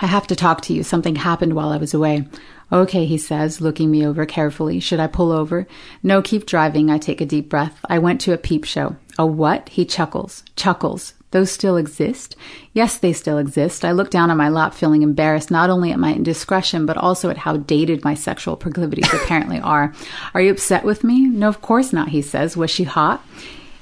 I 0.00 0.06
have 0.06 0.26
to 0.28 0.34
talk 0.34 0.62
to 0.62 0.72
you. 0.72 0.82
Something 0.82 1.16
happened 1.16 1.52
while 1.52 1.68
I 1.68 1.76
was 1.76 1.92
away. 1.92 2.26
Okay, 2.72 3.04
he 3.04 3.18
says, 3.18 3.60
looking 3.60 3.90
me 3.90 4.06
over 4.06 4.24
carefully. 4.24 4.80
Should 4.80 5.00
I 5.00 5.06
pull 5.06 5.30
over? 5.30 5.66
No, 6.02 6.22
keep 6.22 6.46
driving. 6.46 6.90
I 6.90 6.96
take 6.96 7.20
a 7.20 7.26
deep 7.26 7.50
breath. 7.50 7.78
I 7.88 7.98
went 7.98 8.20
to 8.22 8.32
a 8.32 8.38
peep 8.38 8.64
show. 8.64 8.96
A 9.18 9.26
what? 9.26 9.68
He 9.68 9.84
chuckles. 9.84 10.42
Chuckles. 10.56 11.12
Those 11.32 11.50
still 11.50 11.76
exist? 11.76 12.36
Yes, 12.72 12.98
they 12.98 13.12
still 13.12 13.38
exist. 13.38 13.84
I 13.84 13.92
look 13.92 14.10
down 14.10 14.30
on 14.30 14.36
my 14.36 14.48
lap 14.48 14.74
feeling 14.74 15.02
embarrassed 15.02 15.50
not 15.50 15.70
only 15.70 15.90
at 15.90 15.98
my 15.98 16.14
indiscretion, 16.14 16.86
but 16.86 16.96
also 16.96 17.30
at 17.30 17.38
how 17.38 17.56
dated 17.56 18.04
my 18.04 18.14
sexual 18.14 18.56
proclivities 18.56 19.12
apparently 19.12 19.58
are. 19.60 19.94
Are 20.34 20.40
you 20.40 20.50
upset 20.50 20.84
with 20.84 21.04
me? 21.04 21.26
No, 21.26 21.48
of 21.48 21.60
course 21.62 21.92
not, 21.92 22.08
he 22.08 22.22
says. 22.22 22.56
Was 22.56 22.70
she 22.70 22.84
hot? 22.84 23.24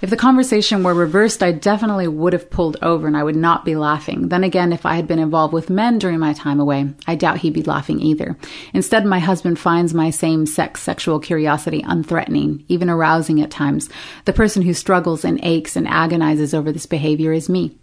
If 0.02 0.08
the 0.08 0.16
conversation 0.16 0.82
were 0.82 0.94
reversed, 0.94 1.42
I 1.42 1.52
definitely 1.52 2.08
would 2.08 2.32
have 2.32 2.48
pulled 2.48 2.78
over 2.80 3.06
and 3.06 3.14
I 3.14 3.22
would 3.22 3.36
not 3.36 3.66
be 3.66 3.76
laughing. 3.76 4.28
Then 4.28 4.44
again, 4.44 4.72
if 4.72 4.86
I 4.86 4.94
had 4.94 5.06
been 5.06 5.18
involved 5.18 5.52
with 5.52 5.68
men 5.68 5.98
during 5.98 6.18
my 6.18 6.32
time 6.32 6.58
away, 6.58 6.88
I 7.06 7.16
doubt 7.16 7.38
he'd 7.38 7.52
be 7.52 7.62
laughing 7.62 8.00
either. 8.00 8.38
Instead, 8.72 9.04
my 9.04 9.18
husband 9.18 9.58
finds 9.58 9.92
my 9.92 10.08
same 10.08 10.46
sex 10.46 10.80
sexual 10.80 11.20
curiosity 11.20 11.82
unthreatening, 11.82 12.64
even 12.68 12.88
arousing 12.88 13.42
at 13.42 13.50
times. 13.50 13.90
The 14.24 14.32
person 14.32 14.62
who 14.62 14.72
struggles 14.72 15.22
and 15.22 15.38
aches 15.42 15.76
and 15.76 15.86
agonizes 15.86 16.54
over 16.54 16.72
this 16.72 16.86
behavior 16.86 17.34
is 17.34 17.50
me. 17.50 17.76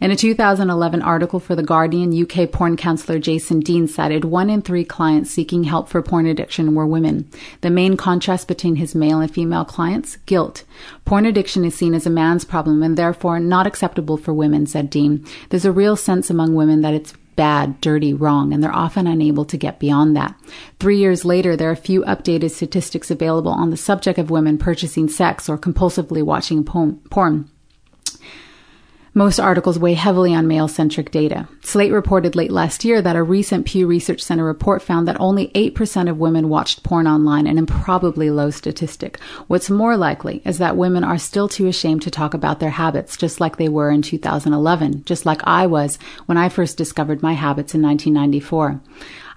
In 0.00 0.10
a 0.10 0.16
2011 0.16 1.02
article 1.02 1.40
for 1.40 1.56
The 1.56 1.62
Guardian, 1.62 2.12
UK 2.22 2.50
porn 2.50 2.76
counselor 2.76 3.18
Jason 3.18 3.60
Dean 3.60 3.88
cited 3.88 4.24
one 4.24 4.48
in 4.48 4.62
three 4.62 4.84
clients 4.84 5.30
seeking 5.30 5.64
help 5.64 5.88
for 5.88 6.02
porn 6.02 6.26
addiction 6.26 6.74
were 6.74 6.86
women. 6.86 7.28
The 7.62 7.70
main 7.70 7.96
contrast 7.96 8.48
between 8.48 8.76
his 8.76 8.94
male 8.94 9.20
and 9.20 9.32
female 9.32 9.64
clients? 9.64 10.16
Guilt. 10.26 10.64
Porn 11.04 11.26
addiction 11.26 11.64
is 11.64 11.74
seen 11.74 11.94
as 11.94 12.06
a 12.06 12.10
man's 12.10 12.44
problem 12.44 12.82
and 12.82 12.96
therefore 12.96 13.40
not 13.40 13.66
acceptable 13.66 14.16
for 14.16 14.32
women, 14.32 14.66
said 14.66 14.90
Dean. 14.90 15.24
There's 15.50 15.64
a 15.64 15.72
real 15.72 15.96
sense 15.96 16.30
among 16.30 16.54
women 16.54 16.82
that 16.82 16.94
it's 16.94 17.14
bad, 17.38 17.80
dirty, 17.80 18.12
wrong, 18.12 18.52
and 18.52 18.62
they're 18.62 18.74
often 18.74 19.06
unable 19.06 19.44
to 19.44 19.56
get 19.56 19.78
beyond 19.78 20.16
that. 20.16 20.34
Three 20.80 20.98
years 20.98 21.24
later, 21.24 21.56
there 21.56 21.70
are 21.70 21.76
few 21.76 22.02
updated 22.02 22.50
statistics 22.50 23.12
available 23.12 23.52
on 23.52 23.70
the 23.70 23.76
subject 23.76 24.18
of 24.18 24.28
women 24.28 24.58
purchasing 24.58 25.08
sex 25.08 25.48
or 25.48 25.56
compulsively 25.56 26.22
watching 26.22 26.64
porn. 26.64 27.48
Most 29.18 29.40
articles 29.40 29.80
weigh 29.80 29.94
heavily 29.94 30.32
on 30.32 30.46
male 30.46 30.68
centric 30.68 31.10
data. 31.10 31.48
Slate 31.62 31.90
reported 31.90 32.36
late 32.36 32.52
last 32.52 32.84
year 32.84 33.02
that 33.02 33.16
a 33.16 33.22
recent 33.24 33.66
Pew 33.66 33.84
Research 33.84 34.22
Center 34.22 34.44
report 34.44 34.80
found 34.80 35.08
that 35.08 35.18
only 35.18 35.48
8% 35.56 36.08
of 36.08 36.18
women 36.18 36.48
watched 36.48 36.84
porn 36.84 37.08
online, 37.08 37.48
an 37.48 37.58
improbably 37.58 38.30
low 38.30 38.50
statistic. 38.50 39.18
What's 39.48 39.70
more 39.70 39.96
likely 39.96 40.40
is 40.44 40.58
that 40.58 40.76
women 40.76 41.02
are 41.02 41.18
still 41.18 41.48
too 41.48 41.66
ashamed 41.66 42.02
to 42.02 42.12
talk 42.12 42.32
about 42.32 42.60
their 42.60 42.70
habits, 42.70 43.16
just 43.16 43.40
like 43.40 43.56
they 43.56 43.68
were 43.68 43.90
in 43.90 44.02
2011, 44.02 45.02
just 45.04 45.26
like 45.26 45.40
I 45.42 45.66
was 45.66 45.98
when 46.26 46.38
I 46.38 46.48
first 46.48 46.76
discovered 46.76 47.20
my 47.20 47.32
habits 47.32 47.74
in 47.74 47.82
1994. 47.82 48.80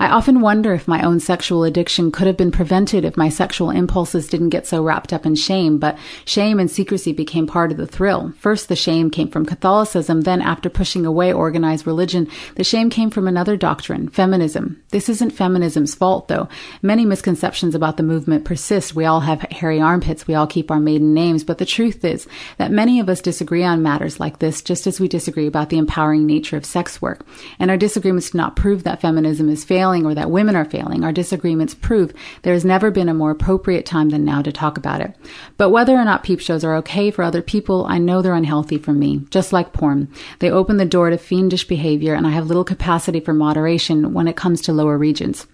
I 0.02 0.10
often 0.10 0.42
wonder 0.42 0.74
if 0.74 0.88
my 0.88 1.04
own 1.04 1.20
sexual 1.20 1.64
addiction 1.64 2.12
could 2.12 2.26
have 2.26 2.36
been 2.36 2.50
prevented 2.50 3.06
if 3.06 3.16
my 3.16 3.30
sexual 3.30 3.70
impulses 3.70 4.28
didn't 4.28 4.50
get 4.50 4.66
so 4.66 4.82
wrapped 4.82 5.14
up 5.14 5.28
in 5.28 5.36
shame, 5.36 5.78
but 5.78 5.96
shame 6.26 6.60
and 6.60 6.72
secrecy 6.72 7.14
became 7.14 7.46
part 7.46 7.72
of 7.72 7.78
the 7.78 7.86
thrill. 7.86 8.34
First, 8.40 8.68
the 8.68 8.76
shame 8.76 9.12
came 9.12 9.28
from 9.28 9.46
Catholicism, 9.46 10.22
then, 10.22 10.42
after 10.42 10.72
pushing 10.72 11.06
away 11.06 11.32
organized 11.32 11.86
religion, 11.86 12.28
the 12.56 12.64
shame 12.64 12.90
came 12.90 13.12
from 13.12 13.28
another 13.28 13.56
doctrine, 13.56 14.10
feminism. 14.10 14.82
This 14.90 15.08
isn't 15.08 15.34
feminism's 15.34 15.94
fault, 15.94 16.30
though. 16.30 16.50
Many 16.82 17.06
misconceptions 17.06 17.76
about 17.76 17.98
the 17.98 18.04
movement 18.04 18.44
persist. 18.44 18.96
We 18.96 19.06
all 19.06 19.20
have 19.20 19.42
hairy 19.52 19.80
armpits, 19.80 20.26
we 20.26 20.34
all 20.34 20.48
keep 20.48 20.72
our 20.72 20.80
maiden 20.80 21.14
names, 21.14 21.44
but 21.44 21.60
the 21.60 21.66
truth 21.66 22.04
is 22.04 22.28
that 22.58 22.72
many 22.72 23.00
of 23.00 23.08
us 23.08 23.22
disagree 23.22 23.64
on 23.64 23.84
matters 23.84 24.20
like 24.20 24.40
this, 24.40 24.64
just 24.64 24.88
as 24.88 25.00
we 25.00 25.08
disagree 25.08 25.46
about 25.46 25.70
the 25.70 25.78
empowering 25.78 26.26
nature 26.26 26.58
of 26.58 26.66
sex 26.66 27.04
work. 27.04 27.24
And 27.60 27.70
our 27.70 27.78
disagreements 27.78 28.32
do 28.32 28.40
not 28.40 28.56
prove 28.56 28.84
that 28.84 29.00
feminism 29.00 29.48
is 29.48 29.64
failing 29.64 29.91
failing 29.92 30.06
or 30.06 30.16
that 30.16 30.32
women 30.32 30.56
are 30.56 30.66
failing. 30.66 31.04
Our 31.04 31.12
disagreements 31.12 31.74
prove 31.74 32.14
there 32.44 32.54
has 32.54 32.64
never 32.64 32.92
been 32.92 33.10
a 33.10 33.14
more 33.14 33.32
appropriate 33.32 33.86
time 33.86 34.10
than 34.10 34.24
now 34.24 34.42
to 34.42 34.52
talk 34.52 34.78
about 34.78 35.02
it. 35.02 35.14
But 35.58 35.70
whether 35.70 35.96
or 35.96 36.06
not 36.06 36.24
peep 36.24 36.40
shows 36.40 36.64
are 36.64 36.78
okay 36.78 37.12
for 37.12 37.24
other 37.24 37.42
people, 37.42 37.86
I 37.90 37.98
know 37.98 38.22
they're 38.22 38.34
unhealthy 38.34 38.78
for 38.78 38.94
me, 38.94 39.26
just 39.32 39.52
like 39.52 39.74
porn. 39.74 40.08
They 40.40 40.50
open 40.50 40.78
the 40.78 40.86
door 40.86 41.10
to 41.10 41.18
fiendish 41.18 41.68
behavior, 41.68 42.14
and 42.14 42.26
I 42.26 42.32
have 42.32 42.48
little 42.48 42.64
capacity 42.64 43.20
for 43.20 43.34
moderation 43.34 44.14
when 44.14 44.28
it 44.28 44.38
comes 44.38 44.62
to 44.62 44.74
lower 44.74 44.98
regions. 44.98 45.46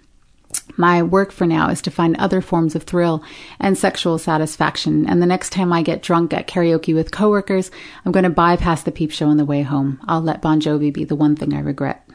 My 0.77 1.01
work 1.01 1.31
for 1.31 1.47
now 1.47 1.69
is 1.69 1.81
to 1.81 1.91
find 1.91 2.15
other 2.15 2.39
forms 2.39 2.75
of 2.75 2.83
thrill 2.83 3.23
and 3.59 3.75
sexual 3.75 4.17
satisfaction. 4.17 5.09
And 5.09 5.21
the 5.21 5.25
next 5.25 5.49
time 5.49 5.73
I 5.73 5.81
get 5.81 6.03
drunk 6.03 6.31
at 6.33 6.47
karaoke 6.47 6.93
with 6.93 7.11
coworkers, 7.11 7.71
I'm 8.05 8.11
going 8.11 8.23
to 8.23 8.29
bypass 8.29 8.83
the 8.83 8.91
peep 8.91 9.11
show 9.11 9.27
on 9.27 9.37
the 9.37 9.45
way 9.45 9.63
home. 9.63 9.99
I'll 10.07 10.21
let 10.21 10.41
Bon 10.41 10.61
Jovi 10.61 10.93
be 10.93 11.03
the 11.03 11.15
one 11.15 11.35
thing 11.35 11.53
I 11.53 11.59
regret. 11.59 12.06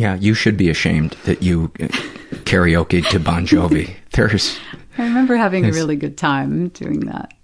Yeah, 0.00 0.14
you 0.14 0.32
should 0.32 0.56
be 0.56 0.70
ashamed 0.70 1.14
that 1.24 1.42
you 1.42 1.70
uh, 1.78 1.88
karaoke 2.48 3.06
to 3.10 3.20
Bon 3.20 3.46
Jovi. 3.46 3.94
There's. 4.12 4.58
I 4.96 5.04
remember 5.04 5.36
having 5.36 5.66
a 5.66 5.72
really 5.72 5.94
good 5.94 6.16
time 6.16 6.68
doing 6.68 7.00
that. 7.00 7.34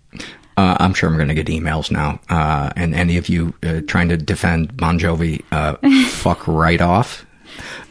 Uh, 0.56 0.74
I'm 0.80 0.94
sure 0.94 1.10
I'm 1.10 1.16
going 1.16 1.28
to 1.28 1.34
get 1.34 1.48
emails 1.48 1.90
now. 1.90 2.18
Uh, 2.30 2.70
and 2.74 2.94
any 2.94 3.18
of 3.18 3.28
you 3.28 3.52
uh, 3.62 3.82
trying 3.86 4.08
to 4.08 4.16
defend 4.16 4.74
Bon 4.74 4.98
Jovi, 4.98 5.44
uh, 5.52 5.76
fuck 6.08 6.48
right 6.48 6.80
off. 6.80 7.26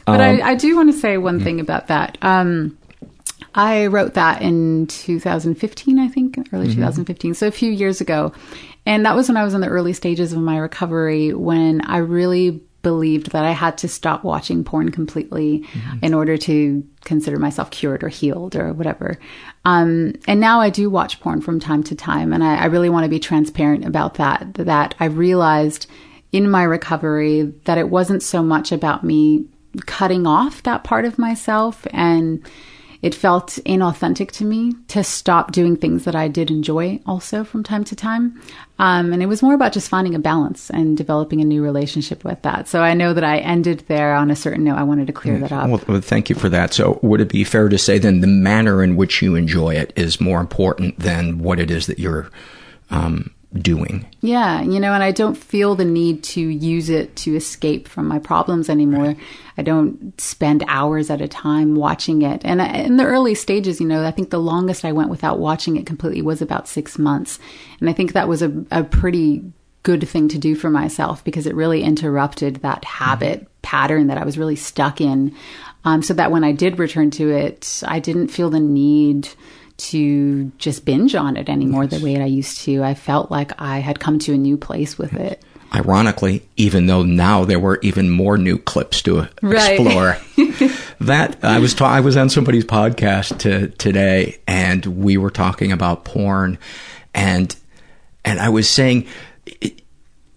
But 0.06 0.20
um, 0.20 0.42
I, 0.42 0.42
I, 0.42 0.56
do 0.56 0.76
want 0.76 0.92
to 0.92 0.98
say 0.98 1.20
one 1.20 1.40
thing 1.44 1.60
about 1.60 1.88
that. 1.88 2.18
Um, 2.24 2.76
I 3.54 3.86
wrote 3.86 4.16
that 4.16 4.42
in 4.42 4.88
2015, 4.88 6.00
I 6.00 6.08
think, 6.08 6.40
early 6.52 6.66
mm-hmm. 6.66 6.78
2015, 6.78 7.36
so 7.36 7.46
a 7.48 7.52
few 7.52 7.72
years 7.72 8.02
ago. 8.02 8.34
And 8.88 9.06
that 9.06 9.16
was 9.16 9.28
when 9.28 9.38
I 9.38 9.44
was 9.44 9.54
in 9.54 9.62
the 9.62 9.68
early 9.68 9.94
stages 9.94 10.34
of 10.34 10.40
my 10.40 10.58
recovery 10.58 11.36
when 11.36 11.82
I 11.82 11.98
really 11.98 12.64
believed 12.86 13.32
that 13.32 13.44
I 13.44 13.50
had 13.50 13.80
to 13.80 13.88
stop 13.88 14.24
watching 14.24 14.64
porn 14.64 14.92
completely 14.92 15.62
mm-hmm. 15.62 16.06
in 16.06 16.14
order 16.14 16.38
to 16.38 16.88
consider 17.04 17.40
myself 17.40 17.72
cured 17.72 18.04
or 18.04 18.10
healed 18.10 18.56
or 18.56 18.74
whatever. 18.74 19.18
Um, 19.66 20.14
and 20.28 20.40
now 20.40 20.62
I 20.62 20.70
do 20.70 20.88
watch 20.88 21.20
porn 21.20 21.42
from 21.42 21.60
time 21.60 21.82
to 21.86 21.96
time, 21.96 22.32
and 22.32 22.44
I, 22.44 22.58
I 22.58 22.66
really 22.66 22.92
want 22.92 23.04
to 23.04 23.10
be 23.10 23.20
transparent 23.20 23.86
about 23.86 24.14
that. 24.14 24.54
That 24.54 24.94
I 25.00 25.06
realized 25.06 25.88
in 26.32 26.48
my 26.48 26.62
recovery 26.62 27.52
that 27.64 27.80
it 27.80 27.90
wasn't 27.90 28.22
so 28.22 28.44
much 28.44 28.72
about 28.72 29.04
me 29.04 29.46
cutting 29.88 30.28
off 30.28 30.62
that 30.62 30.84
part 30.84 31.06
of 31.06 31.18
myself 31.18 31.88
and 31.90 32.48
it 33.02 33.16
felt 33.16 33.60
inauthentic 33.66 34.32
to 34.32 34.46
me 34.46 34.74
to 34.90 35.04
stop 35.04 35.52
doing 35.52 35.76
things 35.76 36.06
that 36.06 36.16
I 36.16 36.28
did 36.28 36.50
enjoy 36.50 37.00
also 37.06 37.44
from 37.44 37.64
time 37.64 37.84
to 37.86 37.96
time. 37.96 38.42
Um, 38.78 39.14
and 39.14 39.24
it 39.24 39.28
was 39.28 39.42
more 39.42 39.54
about 39.54 39.74
just 39.74 39.90
finding 39.90 40.16
a 40.16 40.20
balance 40.20 40.70
and 40.70 40.98
developing 40.98 41.40
a 41.40 41.46
new 41.46 41.64
relationship 41.64 42.24
with 42.24 42.42
that. 42.42 42.68
So 42.68 42.82
I 42.82 42.94
know 42.94 43.14
that 43.14 43.24
I 43.24 43.38
ended 43.40 43.86
there 43.88 44.14
on 44.14 44.30
a 44.30 44.36
certain 44.36 44.64
note. 44.64 44.76
I 44.76 44.84
wanted 44.84 45.08
to 45.08 45.14
clear 45.14 45.40
that 45.40 45.52
up. 45.52 45.70
Well, 45.70 45.82
well, 45.88 46.02
thank 46.02 46.30
you 46.30 46.36
for 46.36 46.50
that. 46.50 46.74
So 46.74 47.00
would 47.02 47.22
it 47.22 47.30
be 47.30 47.44
fair 47.44 47.70
to 47.70 47.78
say 47.78 48.00
then 48.00 48.20
the 48.20 48.28
manner 48.28 48.84
in 48.84 48.96
which 48.96 49.22
you 49.22 49.36
enjoy 49.36 49.76
it 49.76 49.94
is 49.96 50.20
more 50.20 50.42
important 50.42 51.00
than 51.00 51.40
what 51.40 51.60
it 51.60 51.72
is 51.72 51.88
that 51.88 52.00
you're 52.00 52.30
um, 52.90 53.34
doing. 53.60 54.06
Yeah, 54.22 54.62
you 54.62 54.80
know, 54.80 54.94
and 54.94 55.04
I 55.04 55.12
don't 55.12 55.36
feel 55.36 55.76
the 55.76 55.86
need 55.86 56.24
to 56.24 56.42
use 56.42 56.90
it 56.90 57.16
to 57.18 57.36
escape 57.36 57.88
from 57.88 58.08
my 58.08 58.20
problems 58.20 58.70
anymore. 58.70 59.06
Right. 59.06 59.20
I 59.58 59.62
don't 59.62 60.20
spend 60.20 60.64
hours 60.68 61.10
at 61.10 61.22
a 61.22 61.28
time 61.28 61.76
watching 61.76 62.22
it. 62.22 62.42
And 62.44 62.62
in 62.62 62.98
the 62.98 63.06
early 63.06 63.36
stages, 63.36 63.80
you 63.80 63.88
know, 63.88 64.06
I 64.06 64.12
think 64.12 64.30
the 64.30 64.40
longest 64.40 64.84
I 64.84 64.92
went 64.92 65.10
without 65.10 65.40
watching 65.40 65.78
it 65.78 65.86
completely 65.86 66.22
was 66.22 66.42
about 66.42 66.68
six 66.68 67.00
months. 67.00 67.40
And 67.80 67.90
I 67.90 67.94
think 67.94 68.14
that 68.14 68.28
was 68.28 68.42
a, 68.42 68.66
a 68.72 68.84
pretty 68.84 69.44
good 69.84 70.08
thing 70.08 70.28
to 70.28 70.40
do 70.40 70.56
for 70.56 70.70
myself 70.70 71.24
because 71.24 71.46
it 71.46 71.56
really 71.56 71.84
interrupted 71.84 72.58
that 72.58 72.84
habit 72.84 73.42
mm-hmm. 73.42 73.50
pattern 73.62 74.08
that 74.08 74.18
I 74.18 74.26
was 74.26 74.38
really 74.38 74.56
stuck 74.56 75.00
in. 75.00 75.36
Um, 75.86 76.02
so 76.02 76.16
that 76.16 76.32
when 76.32 76.44
I 76.44 76.52
did 76.52 76.80
return 76.80 77.12
to 77.12 77.30
it, 77.30 77.84
I 77.86 78.00
didn't 78.00 78.30
feel 78.30 78.50
the 78.50 78.60
need 78.60 79.30
to 79.78 80.52
just 80.58 80.86
binge 80.86 81.16
on 81.16 81.38
it 81.38 81.50
anymore 81.50 81.84
yes. 81.84 82.00
the 82.00 82.06
way 82.06 82.22
I 82.22 82.26
used 82.26 82.62
to. 82.62 82.84
I 82.84 82.94
felt 82.94 83.32
like 83.32 83.60
I 83.60 83.80
had 83.80 84.00
come 84.00 84.20
to 84.20 84.34
a 84.34 84.38
new 84.38 84.58
place 84.58 84.98
with 84.98 85.14
it. 85.14 85.42
Ironically, 85.74 86.48
even 86.56 86.86
though 86.86 87.04
now 87.04 87.44
there 87.44 87.60
were 87.60 87.80
even 87.82 88.10
more 88.10 88.38
new 88.38 88.58
clips 88.58 89.02
to 89.04 89.28
right. 89.42 89.80
explore. 89.80 90.18
that 91.02 91.44
I 91.44 91.60
was 91.60 91.74
ta- 91.74 91.90
I 91.90 92.00
was 92.00 92.16
on 92.16 92.30
somebody's 92.30 92.64
podcast 92.64 93.40
to, 93.40 93.68
today, 93.70 94.38
and 94.48 94.86
we 94.86 95.18
were 95.18 95.32
talking 95.32 95.74
about 95.74 96.06
porn, 96.06 96.58
and 97.14 97.56
and 98.24 98.40
I 98.40 98.50
was 98.50 98.70
saying. 98.70 99.08
It, 99.46 99.82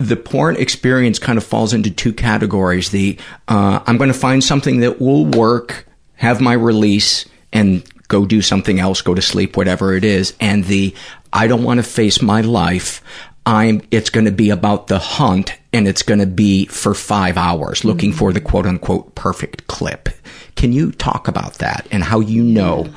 the 0.01 0.15
porn 0.15 0.55
experience 0.55 1.19
kind 1.19 1.37
of 1.37 1.43
falls 1.43 1.73
into 1.73 1.91
two 1.91 2.13
categories. 2.13 2.91
The 2.91 3.19
uh, 3.49 3.81
I'm 3.85 3.99
going 3.99 4.13
to 4.13 4.19
find 4.19 4.45
something 4.45 4.79
that 4.79 5.01
will 5.01 5.27
work, 5.27 5.89
have 6.15 6.41
my 6.41 6.53
release, 6.53 7.25
and 7.53 7.83
go 8.09 8.27
do 8.27 8.43
something 8.43 8.81
else, 8.81 9.03
go 9.03 9.15
to 9.15 9.23
sleep, 9.23 9.57
whatever 9.57 9.95
it 9.95 10.05
is. 10.05 10.35
And 10.41 10.65
the, 10.65 10.95
I 11.33 11.47
don't 11.47 11.63
want 11.63 11.79
to 11.79 11.85
face 11.85 12.21
my 12.21 12.41
life. 12.41 13.03
I'm, 13.47 13.83
it's 13.91 14.11
going 14.11 14.27
to 14.27 14.33
be 14.33 14.51
about 14.51 14.89
the 14.89 14.99
hunt 14.99 15.55
and 15.73 15.87
it's 15.87 16.03
going 16.03 16.21
to 16.21 16.27
be 16.27 16.67
for 16.67 16.95
five 16.95 17.37
hours 17.37 17.85
looking 17.85 18.11
mm-hmm. 18.11 18.19
for 18.19 18.33
the 18.33 18.41
quote 18.41 18.67
unquote 18.67 19.15
perfect 19.15 19.67
clip. 19.69 20.09
Can 20.57 20.73
you 20.73 20.93
talk 20.93 21.29
about 21.29 21.55
that 21.55 21.87
and 21.91 22.03
how 22.03 22.21
you 22.21 22.43
know 22.43 22.89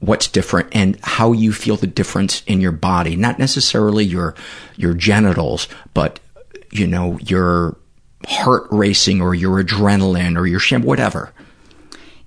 what's 0.00 0.28
different 0.28 0.68
and 0.72 0.98
how 1.02 1.32
you 1.32 1.52
feel 1.52 1.76
the 1.76 1.86
difference 1.86 2.42
in 2.46 2.60
your 2.60 2.72
body? 2.72 3.16
Not 3.16 3.38
necessarily 3.38 4.04
your, 4.04 4.34
your 4.76 4.94
genitals, 4.94 5.68
but 5.94 6.20
you 6.70 6.86
know, 6.86 7.18
your 7.18 7.76
heart 8.26 8.66
racing 8.70 9.20
or 9.20 9.34
your 9.34 9.62
adrenaline 9.62 10.36
or 10.36 10.46
your 10.46 10.60
sham, 10.60 10.82
whatever. 10.82 11.32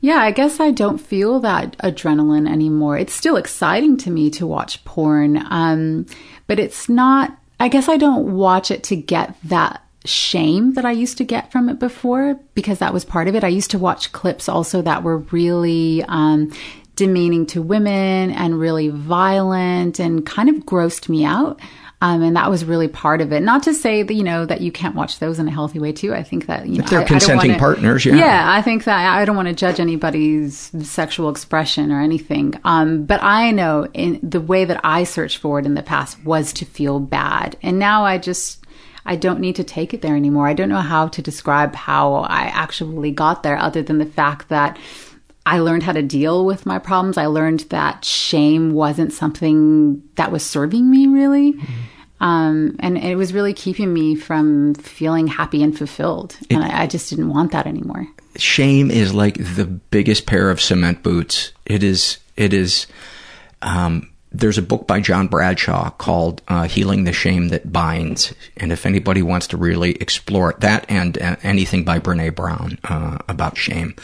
Yeah, 0.03 0.17
I 0.17 0.31
guess 0.31 0.59
I 0.59 0.71
don't 0.71 0.97
feel 0.97 1.39
that 1.41 1.77
adrenaline 1.77 2.49
anymore. 2.51 2.97
It's 2.97 3.13
still 3.13 3.37
exciting 3.37 3.97
to 3.97 4.09
me 4.09 4.31
to 4.31 4.47
watch 4.47 4.83
porn, 4.83 5.45
um, 5.49 6.07
but 6.47 6.59
it's 6.59 6.89
not. 6.89 7.37
I 7.59 7.67
guess 7.67 7.87
I 7.87 7.97
don't 7.97 8.35
watch 8.35 8.71
it 8.71 8.81
to 8.85 8.95
get 8.95 9.35
that 9.43 9.83
shame 10.03 10.73
that 10.73 10.85
I 10.85 10.91
used 10.91 11.19
to 11.19 11.23
get 11.23 11.51
from 11.51 11.69
it 11.69 11.77
before 11.77 12.39
because 12.55 12.79
that 12.79 12.93
was 12.93 13.05
part 13.05 13.27
of 13.27 13.35
it. 13.35 13.43
I 13.43 13.49
used 13.49 13.69
to 13.71 13.77
watch 13.77 14.11
clips 14.11 14.49
also 14.49 14.81
that 14.81 15.03
were 15.03 15.19
really 15.19 16.03
um, 16.07 16.51
demeaning 16.95 17.45
to 17.47 17.61
women 17.61 18.31
and 18.31 18.59
really 18.59 18.89
violent 18.89 19.99
and 19.99 20.25
kind 20.25 20.49
of 20.49 20.55
grossed 20.65 21.09
me 21.09 21.23
out. 21.25 21.59
Um, 22.03 22.23
and 22.23 22.35
that 22.35 22.49
was 22.49 22.65
really 22.65 22.87
part 22.87 23.21
of 23.21 23.31
it. 23.31 23.41
Not 23.43 23.61
to 23.63 23.75
say 23.75 24.01
that 24.01 24.13
you 24.15 24.23
know 24.23 24.43
that 24.47 24.61
you 24.61 24.71
can't 24.71 24.95
watch 24.95 25.19
those 25.19 25.37
in 25.37 25.47
a 25.47 25.51
healthy 25.51 25.77
way 25.77 25.91
too. 25.91 26.15
I 26.15 26.23
think 26.23 26.47
that 26.47 26.67
you 26.67 26.79
know 26.79 26.83
If 26.83 26.89
they're 26.89 26.99
I- 27.01 27.03
I 27.03 27.07
consenting 27.07 27.51
wanna- 27.51 27.59
partners, 27.59 28.05
yeah. 28.07 28.15
yeah, 28.15 28.51
I 28.51 28.63
think 28.63 28.85
that 28.85 29.15
I 29.15 29.23
don't 29.23 29.35
want 29.35 29.49
to 29.49 29.53
judge 29.53 29.79
anybody's 29.79 30.71
sexual 30.81 31.29
expression 31.29 31.91
or 31.91 32.01
anything. 32.01 32.55
Um, 32.65 33.03
but 33.05 33.21
I 33.21 33.51
know 33.51 33.87
in 33.93 34.19
the 34.23 34.41
way 34.41 34.65
that 34.65 34.81
I 34.83 35.03
searched 35.03 35.37
for 35.37 35.59
it 35.59 35.67
in 35.67 35.75
the 35.75 35.83
past 35.83 36.17
was 36.25 36.51
to 36.53 36.65
feel 36.65 36.99
bad, 36.99 37.55
and 37.61 37.77
now 37.77 38.03
I 38.03 38.17
just 38.17 38.65
I 39.05 39.15
don't 39.15 39.39
need 39.39 39.55
to 39.57 39.63
take 39.63 39.93
it 39.93 40.01
there 40.01 40.15
anymore. 40.15 40.47
I 40.47 40.53
don't 40.53 40.69
know 40.69 40.77
how 40.77 41.07
to 41.09 41.21
describe 41.21 41.75
how 41.75 42.15
I 42.15 42.51
actually 42.53 43.11
got 43.11 43.43
there, 43.43 43.57
other 43.59 43.83
than 43.83 43.99
the 43.99 44.05
fact 44.07 44.49
that. 44.49 44.77
I 45.45 45.59
learned 45.59 45.83
how 45.83 45.93
to 45.93 46.01
deal 46.01 46.45
with 46.45 46.65
my 46.65 46.79
problems. 46.79 47.17
I 47.17 47.25
learned 47.25 47.61
that 47.69 48.05
shame 48.05 48.73
wasn't 48.73 49.11
something 49.13 50.03
that 50.15 50.31
was 50.31 50.45
serving 50.45 50.89
me 50.89 51.07
really. 51.07 51.55
Um, 52.19 52.75
and 52.79 52.99
it 52.99 53.15
was 53.15 53.33
really 53.33 53.53
keeping 53.53 53.91
me 53.91 54.15
from 54.15 54.75
feeling 54.75 55.25
happy 55.25 55.63
and 55.63 55.75
fulfilled. 55.75 56.37
and 56.51 56.63
I, 56.63 56.83
I 56.83 56.87
just 56.87 57.09
didn't 57.09 57.29
want 57.29 57.51
that 57.53 57.65
anymore. 57.65 58.07
shame 58.35 58.91
is 58.91 59.13
like 59.13 59.37
the 59.37 59.65
biggest 59.65 60.27
pair 60.27 60.51
of 60.51 60.61
cement 60.61 61.01
boots. 61.01 61.51
It 61.65 61.81
is, 61.81 62.19
it 62.37 62.53
is, 62.53 62.85
um, 63.63 64.11
there's 64.31 64.59
a 64.59 64.61
book 64.61 64.87
by 64.87 65.01
John 65.01 65.27
Bradshaw 65.27 65.89
called 65.89 66.43
uh, 66.47 66.67
Healing 66.67 67.03
the 67.03 67.11
Shame 67.11 67.49
That 67.49 67.73
Binds. 67.73 68.33
And 68.55 68.71
if 68.71 68.85
anybody 68.85 69.23
wants 69.23 69.47
to 69.47 69.57
really 69.57 69.93
explore 69.93 70.51
it, 70.51 70.59
that 70.59 70.85
and 70.89 71.19
uh, 71.19 71.35
anything 71.41 71.83
by 71.83 71.99
Brene 71.99 72.35
Brown 72.35 72.77
uh, 72.83 73.17
about 73.27 73.57
shame. 73.57 73.95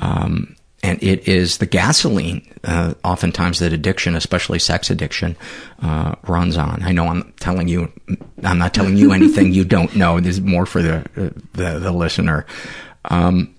Um, 0.00 0.54
and 0.84 1.02
it 1.02 1.26
is 1.26 1.58
the 1.58 1.66
gasoline, 1.66 2.46
uh, 2.62 2.92
oftentimes 3.02 3.58
that 3.58 3.72
addiction, 3.72 4.14
especially 4.14 4.58
sex 4.58 4.90
addiction, 4.90 5.34
uh, 5.80 6.14
runs 6.28 6.56
on. 6.56 6.82
I 6.82 6.92
know 6.92 7.08
I'm 7.08 7.32
telling 7.40 7.68
you, 7.68 7.90
I'm 8.42 8.58
not 8.58 8.74
telling 8.74 8.96
you 8.96 9.12
anything 9.12 9.52
you 9.52 9.64
don't 9.64 9.96
know. 9.96 10.20
This 10.20 10.36
is 10.36 10.42
more 10.42 10.66
for 10.66 10.82
the, 10.82 11.08
the, 11.54 11.78
the 11.78 11.90
listener. 11.90 12.44
Um, 13.06 13.54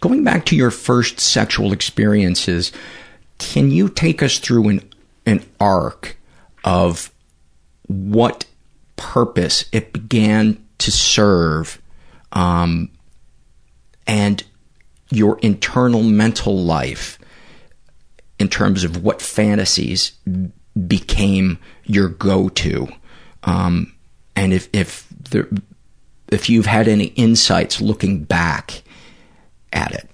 Going 0.00 0.22
back 0.24 0.46
to 0.46 0.56
your 0.56 0.70
first 0.70 1.20
sexual 1.20 1.72
experiences, 1.72 2.72
can 3.38 3.70
you 3.70 3.88
take 3.88 4.22
us 4.22 4.38
through 4.38 4.68
an 4.68 4.90
an 5.26 5.44
arc 5.58 6.16
of 6.62 7.10
what 7.86 8.44
purpose 8.96 9.64
it 9.72 9.92
began 9.92 10.64
to 10.78 10.92
serve, 10.92 11.80
um, 12.32 12.90
and 14.06 14.44
your 15.14 15.38
internal 15.40 16.02
mental 16.02 16.62
life 16.62 17.18
in 18.38 18.48
terms 18.48 18.84
of 18.84 19.02
what 19.02 19.22
fantasies 19.22 20.12
became 20.86 21.58
your 21.84 22.08
go-to, 22.08 22.88
um, 23.44 23.92
and 24.34 24.52
if 24.52 24.68
if 24.72 25.06
there, 25.30 25.48
if 26.28 26.50
you've 26.50 26.66
had 26.66 26.88
any 26.88 27.06
insights 27.06 27.80
looking 27.80 28.24
back 28.24 28.82
at 29.72 29.92
it. 29.92 30.10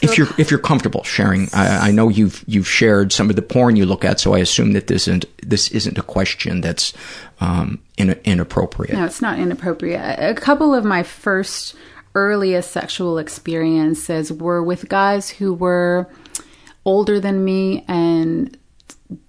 if 0.00 0.16
you're 0.18 0.28
if 0.38 0.50
you're 0.50 0.60
comfortable 0.60 1.04
sharing, 1.04 1.48
I, 1.52 1.88
I 1.88 1.90
know 1.90 2.08
you've 2.08 2.42
you've 2.46 2.68
shared 2.68 3.12
some 3.12 3.28
of 3.30 3.36
the 3.36 3.42
porn 3.42 3.76
you 3.76 3.84
look 3.84 4.04
at, 4.04 4.18
so 4.18 4.34
I 4.34 4.38
assume 4.38 4.72
that 4.72 4.86
this 4.86 5.06
isn't 5.06 5.26
this 5.46 5.70
isn't 5.70 5.98
a 5.98 6.02
question 6.02 6.62
that's 6.62 6.94
um, 7.40 7.80
in, 7.98 8.18
inappropriate. 8.24 8.94
No, 8.94 9.04
it's 9.04 9.20
not 9.20 9.38
inappropriate. 9.38 10.00
A 10.18 10.34
couple 10.34 10.74
of 10.74 10.84
my 10.84 11.02
first 11.02 11.76
earliest 12.14 12.70
sexual 12.70 13.18
experiences 13.18 14.32
were 14.32 14.62
with 14.62 14.88
guys 14.88 15.30
who 15.30 15.54
were 15.54 16.08
older 16.84 17.20
than 17.20 17.44
me 17.44 17.84
and 17.88 18.56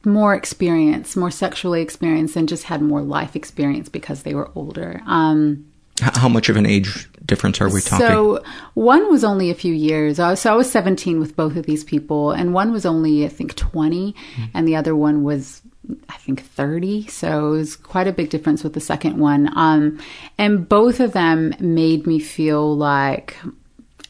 more 0.05 0.34
experience, 0.34 1.15
more 1.15 1.31
sexually 1.31 1.81
experienced, 1.81 2.36
and 2.36 2.47
just 2.47 2.63
had 2.63 2.81
more 2.81 3.01
life 3.01 3.36
experience 3.36 3.89
because 3.89 4.23
they 4.23 4.34
were 4.34 4.49
older. 4.55 5.01
Um, 5.05 5.65
How 5.99 6.29
much 6.29 6.49
of 6.49 6.57
an 6.57 6.65
age 6.65 7.09
difference 7.25 7.61
are 7.61 7.69
we 7.69 7.81
talking? 7.81 8.07
So 8.07 8.43
one 8.73 9.09
was 9.11 9.23
only 9.23 9.49
a 9.49 9.55
few 9.55 9.73
years. 9.73 10.19
I 10.19 10.31
was, 10.31 10.39
so 10.39 10.53
I 10.53 10.55
was 10.55 10.71
17 10.71 11.19
with 11.19 11.36
both 11.36 11.55
of 11.55 11.65
these 11.65 11.84
people, 11.84 12.31
and 12.31 12.53
one 12.53 12.71
was 12.71 12.86
only 12.86 13.25
I 13.25 13.29
think 13.29 13.55
20, 13.55 14.15
and 14.53 14.67
the 14.67 14.75
other 14.75 14.95
one 14.95 15.23
was 15.23 15.61
I 16.09 16.17
think 16.17 16.41
30. 16.41 17.07
So 17.07 17.53
it 17.53 17.57
was 17.57 17.75
quite 17.75 18.07
a 18.07 18.13
big 18.13 18.29
difference 18.29 18.63
with 18.63 18.73
the 18.73 18.79
second 18.79 19.17
one. 19.17 19.49
Um, 19.57 19.99
and 20.38 20.67
both 20.67 20.99
of 20.99 21.13
them 21.13 21.53
made 21.59 22.07
me 22.07 22.19
feel 22.19 22.75
like 22.75 23.38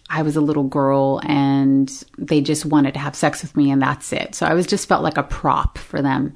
I 0.09 0.21
was 0.21 0.35
a 0.35 0.41
little 0.41 0.63
girl 0.63 1.19
and 1.23 1.91
they 2.17 2.41
just 2.41 2.65
wanted 2.65 2.93
to 2.93 2.99
have 2.99 3.15
sex 3.15 3.41
with 3.41 3.57
me 3.57 3.71
and 3.71 3.81
that's 3.81 4.13
it. 4.13 4.35
So 4.35 4.45
I 4.45 4.53
was 4.53 4.67
just 4.67 4.87
felt 4.87 5.03
like 5.03 5.17
a 5.17 5.23
prop 5.23 5.77
for 5.79 6.01
them. 6.01 6.33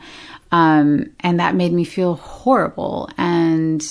Um, 0.52 1.12
and 1.20 1.40
that 1.40 1.56
made 1.56 1.74
me 1.74 1.84
feel 1.84 2.16
horrible. 2.16 3.10
And 3.18 3.86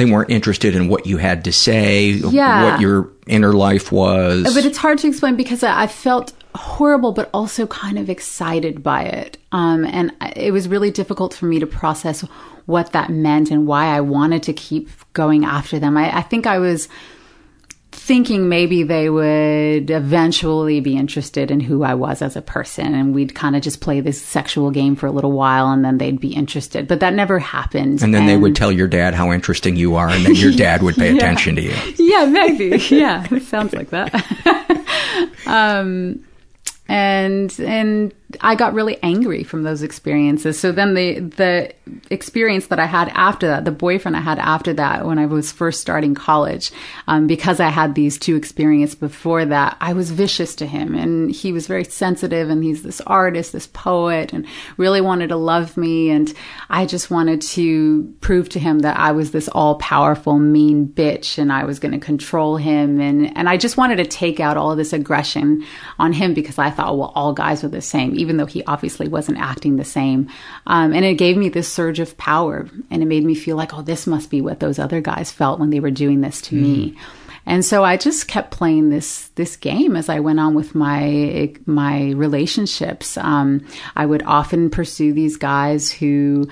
they 0.00 0.10
weren't 0.10 0.30
interested 0.30 0.74
in 0.74 0.88
what 0.88 1.06
you 1.06 1.18
had 1.18 1.44
to 1.44 1.52
say, 1.52 2.10
Yeah. 2.10 2.64
what 2.72 2.80
your 2.80 3.08
inner 3.26 3.52
life 3.52 3.92
was. 3.92 4.52
But 4.54 4.64
it's 4.64 4.78
hard 4.78 4.98
to 4.98 5.08
explain 5.08 5.36
because 5.36 5.62
I 5.62 5.86
felt 5.86 6.32
horrible, 6.54 7.12
but 7.12 7.30
also 7.32 7.66
kind 7.66 7.98
of 7.98 8.08
excited 8.10 8.82
by 8.82 9.02
it. 9.04 9.38
Um, 9.52 9.84
and 9.84 10.12
it 10.34 10.52
was 10.52 10.68
really 10.68 10.90
difficult 10.90 11.34
for 11.34 11.46
me 11.46 11.58
to 11.60 11.66
process 11.66 12.22
what 12.66 12.92
that 12.92 13.10
meant 13.10 13.50
and 13.50 13.66
why 13.66 13.86
I 13.86 14.00
wanted 14.00 14.42
to 14.44 14.52
keep 14.52 14.88
going 15.12 15.44
after 15.44 15.78
them. 15.78 15.96
I, 15.96 16.18
I 16.18 16.22
think 16.22 16.46
I 16.46 16.58
was 16.58 16.88
thinking 18.10 18.48
maybe 18.48 18.82
they 18.82 19.08
would 19.08 19.88
eventually 19.88 20.80
be 20.80 20.96
interested 20.96 21.48
in 21.48 21.60
who 21.60 21.84
I 21.84 21.94
was 21.94 22.22
as 22.22 22.34
a 22.34 22.42
person 22.42 22.92
and 22.92 23.14
we'd 23.14 23.36
kind 23.36 23.54
of 23.54 23.62
just 23.62 23.80
play 23.80 24.00
this 24.00 24.20
sexual 24.20 24.72
game 24.72 24.96
for 24.96 25.06
a 25.06 25.12
little 25.12 25.30
while 25.30 25.68
and 25.70 25.84
then 25.84 25.98
they'd 25.98 26.18
be 26.18 26.34
interested. 26.34 26.88
But 26.88 26.98
that 26.98 27.14
never 27.14 27.38
happened. 27.38 28.02
and 28.02 28.12
then 28.12 28.26
they 28.26 28.36
would 28.36 28.56
tell 28.56 28.72
your 28.72 28.88
dad 28.88 29.14
how 29.14 29.30
interesting 29.30 29.76
you 29.76 29.94
are, 29.94 30.08
and 30.08 30.26
then 30.26 30.34
your 30.34 30.50
dad 30.66 30.82
would 30.82 30.96
pay 30.96 31.10
Yeah. 31.10 31.18
attention 31.18 31.54
to 31.54 31.62
you. 31.62 31.74
yeah, 31.98 32.24
maybe. 32.24 32.70
Yeah, 32.90 33.24
it 33.30 33.44
sounds 33.44 33.72
like 33.74 33.90
that. 33.90 34.12
um, 35.46 36.24
and 36.88 37.54
and 37.60 38.12
I 38.40 38.54
got 38.54 38.74
really 38.74 38.98
angry 39.02 39.42
from 39.42 39.62
those 39.62 39.82
experiences. 39.82 40.58
So 40.58 40.72
then 40.72 40.94
the 40.94 41.20
the 41.20 41.74
experience 42.10 42.68
that 42.68 42.78
I 42.78 42.86
had 42.86 43.08
after 43.14 43.46
that, 43.48 43.64
the 43.64 43.70
boyfriend 43.70 44.16
I 44.16 44.20
had 44.20 44.38
after 44.38 44.72
that, 44.74 45.06
when 45.06 45.18
I 45.18 45.26
was 45.26 45.50
first 45.52 45.80
starting 45.80 46.14
college, 46.14 46.70
um, 47.08 47.26
because 47.26 47.60
I 47.60 47.68
had 47.68 47.94
these 47.94 48.18
two 48.18 48.36
experiences 48.36 48.94
before 48.94 49.44
that, 49.46 49.76
I 49.80 49.92
was 49.92 50.10
vicious 50.10 50.54
to 50.56 50.66
him, 50.66 50.94
and 50.94 51.30
he 51.30 51.52
was 51.52 51.66
very 51.66 51.84
sensitive, 51.84 52.50
and 52.50 52.62
he's 52.62 52.82
this 52.82 53.00
artist, 53.02 53.52
this 53.52 53.66
poet, 53.66 54.32
and 54.32 54.46
really 54.76 55.00
wanted 55.00 55.28
to 55.28 55.36
love 55.36 55.76
me, 55.76 56.10
and 56.10 56.32
I 56.68 56.86
just 56.86 57.10
wanted 57.10 57.40
to 57.42 58.14
prove 58.20 58.48
to 58.50 58.58
him 58.58 58.80
that 58.80 58.98
I 58.98 59.12
was 59.12 59.32
this 59.32 59.48
all 59.48 59.76
powerful, 59.76 60.38
mean 60.38 60.86
bitch, 60.86 61.38
and 61.38 61.52
I 61.52 61.64
was 61.64 61.78
going 61.78 61.92
to 61.92 62.06
control 62.06 62.56
him, 62.56 63.00
and 63.00 63.36
and 63.36 63.48
I 63.48 63.56
just 63.56 63.76
wanted 63.76 63.96
to 63.96 64.06
take 64.06 64.40
out 64.40 64.56
all 64.56 64.70
of 64.70 64.78
this 64.78 64.92
aggression 64.92 65.64
on 65.98 66.12
him 66.12 66.34
because 66.34 66.58
I 66.58 66.70
thought, 66.70 66.96
well, 66.96 67.12
all 67.14 67.32
guys 67.32 67.64
are 67.64 67.68
the 67.68 67.80
same, 67.80 68.14
even 68.20 68.36
though 68.36 68.46
he 68.46 68.62
obviously 68.64 69.08
wasn't 69.08 69.38
acting 69.38 69.76
the 69.76 69.84
same, 69.84 70.28
um, 70.66 70.92
and 70.92 71.04
it 71.04 71.14
gave 71.14 71.36
me 71.36 71.48
this 71.48 71.72
surge 71.72 71.98
of 71.98 72.16
power, 72.16 72.68
and 72.90 73.02
it 73.02 73.06
made 73.06 73.24
me 73.24 73.34
feel 73.34 73.56
like, 73.56 73.74
oh, 73.74 73.82
this 73.82 74.06
must 74.06 74.30
be 74.30 74.40
what 74.40 74.60
those 74.60 74.78
other 74.78 75.00
guys 75.00 75.32
felt 75.32 75.58
when 75.58 75.70
they 75.70 75.80
were 75.80 75.90
doing 75.90 76.20
this 76.20 76.40
to 76.42 76.54
me. 76.54 76.96
And 77.46 77.64
so 77.64 77.82
I 77.84 77.96
just 77.96 78.28
kept 78.28 78.50
playing 78.50 78.90
this 78.90 79.28
this 79.28 79.56
game 79.56 79.96
as 79.96 80.08
I 80.08 80.20
went 80.20 80.40
on 80.40 80.54
with 80.54 80.74
my 80.74 81.52
my 81.66 82.10
relationships. 82.10 83.16
Um, 83.16 83.66
I 83.96 84.06
would 84.06 84.22
often 84.24 84.70
pursue 84.70 85.12
these 85.12 85.36
guys 85.36 85.90
who 85.90 86.48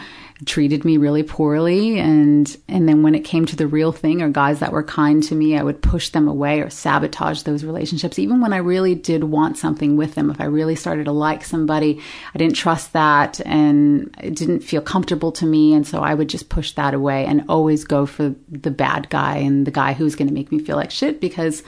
treated 0.46 0.84
me 0.84 0.96
really 0.96 1.22
poorly, 1.22 1.98
and 1.98 2.56
and 2.68 2.88
then 2.88 3.02
when 3.02 3.14
it 3.14 3.24
came 3.24 3.44
to 3.46 3.56
the 3.56 3.66
real 3.66 3.90
thing, 3.90 4.22
or 4.22 4.28
guys 4.28 4.60
that 4.60 4.72
were 4.72 4.84
kind 4.84 5.22
to 5.24 5.34
me, 5.34 5.58
I 5.58 5.62
would 5.62 5.82
push 5.82 6.10
them 6.10 6.28
away 6.28 6.60
or 6.60 6.70
sabotage 6.70 7.42
those 7.42 7.64
relationships. 7.64 8.18
Even 8.18 8.40
when 8.40 8.52
I 8.52 8.58
really 8.58 8.94
did 8.94 9.24
want 9.24 9.58
something 9.58 9.96
with 9.96 10.14
them, 10.14 10.30
if 10.30 10.40
I 10.40 10.44
really 10.44 10.76
started 10.76 11.04
to 11.06 11.12
like 11.12 11.44
somebody, 11.44 12.00
I 12.34 12.38
didn't 12.38 12.54
trust 12.54 12.92
that, 12.92 13.40
and 13.44 14.14
it 14.22 14.36
didn't 14.36 14.60
feel 14.60 14.80
comfortable 14.80 15.32
to 15.32 15.46
me, 15.46 15.74
and 15.74 15.86
so 15.86 16.00
I 16.00 16.14
would 16.14 16.28
just 16.28 16.48
push 16.48 16.72
that 16.72 16.94
away 16.94 17.26
and 17.26 17.44
always 17.48 17.84
go 17.84 18.06
for 18.06 18.34
the 18.48 18.70
bad 18.70 19.10
guy 19.10 19.38
and 19.38 19.66
the 19.66 19.72
guy 19.72 19.92
who's 19.92 20.14
going 20.14 20.28
to 20.28 20.34
make 20.34 20.52
me 20.52 20.60
feel 20.60 20.76
like 20.76 20.90
shit 20.90 21.20
because 21.20 21.62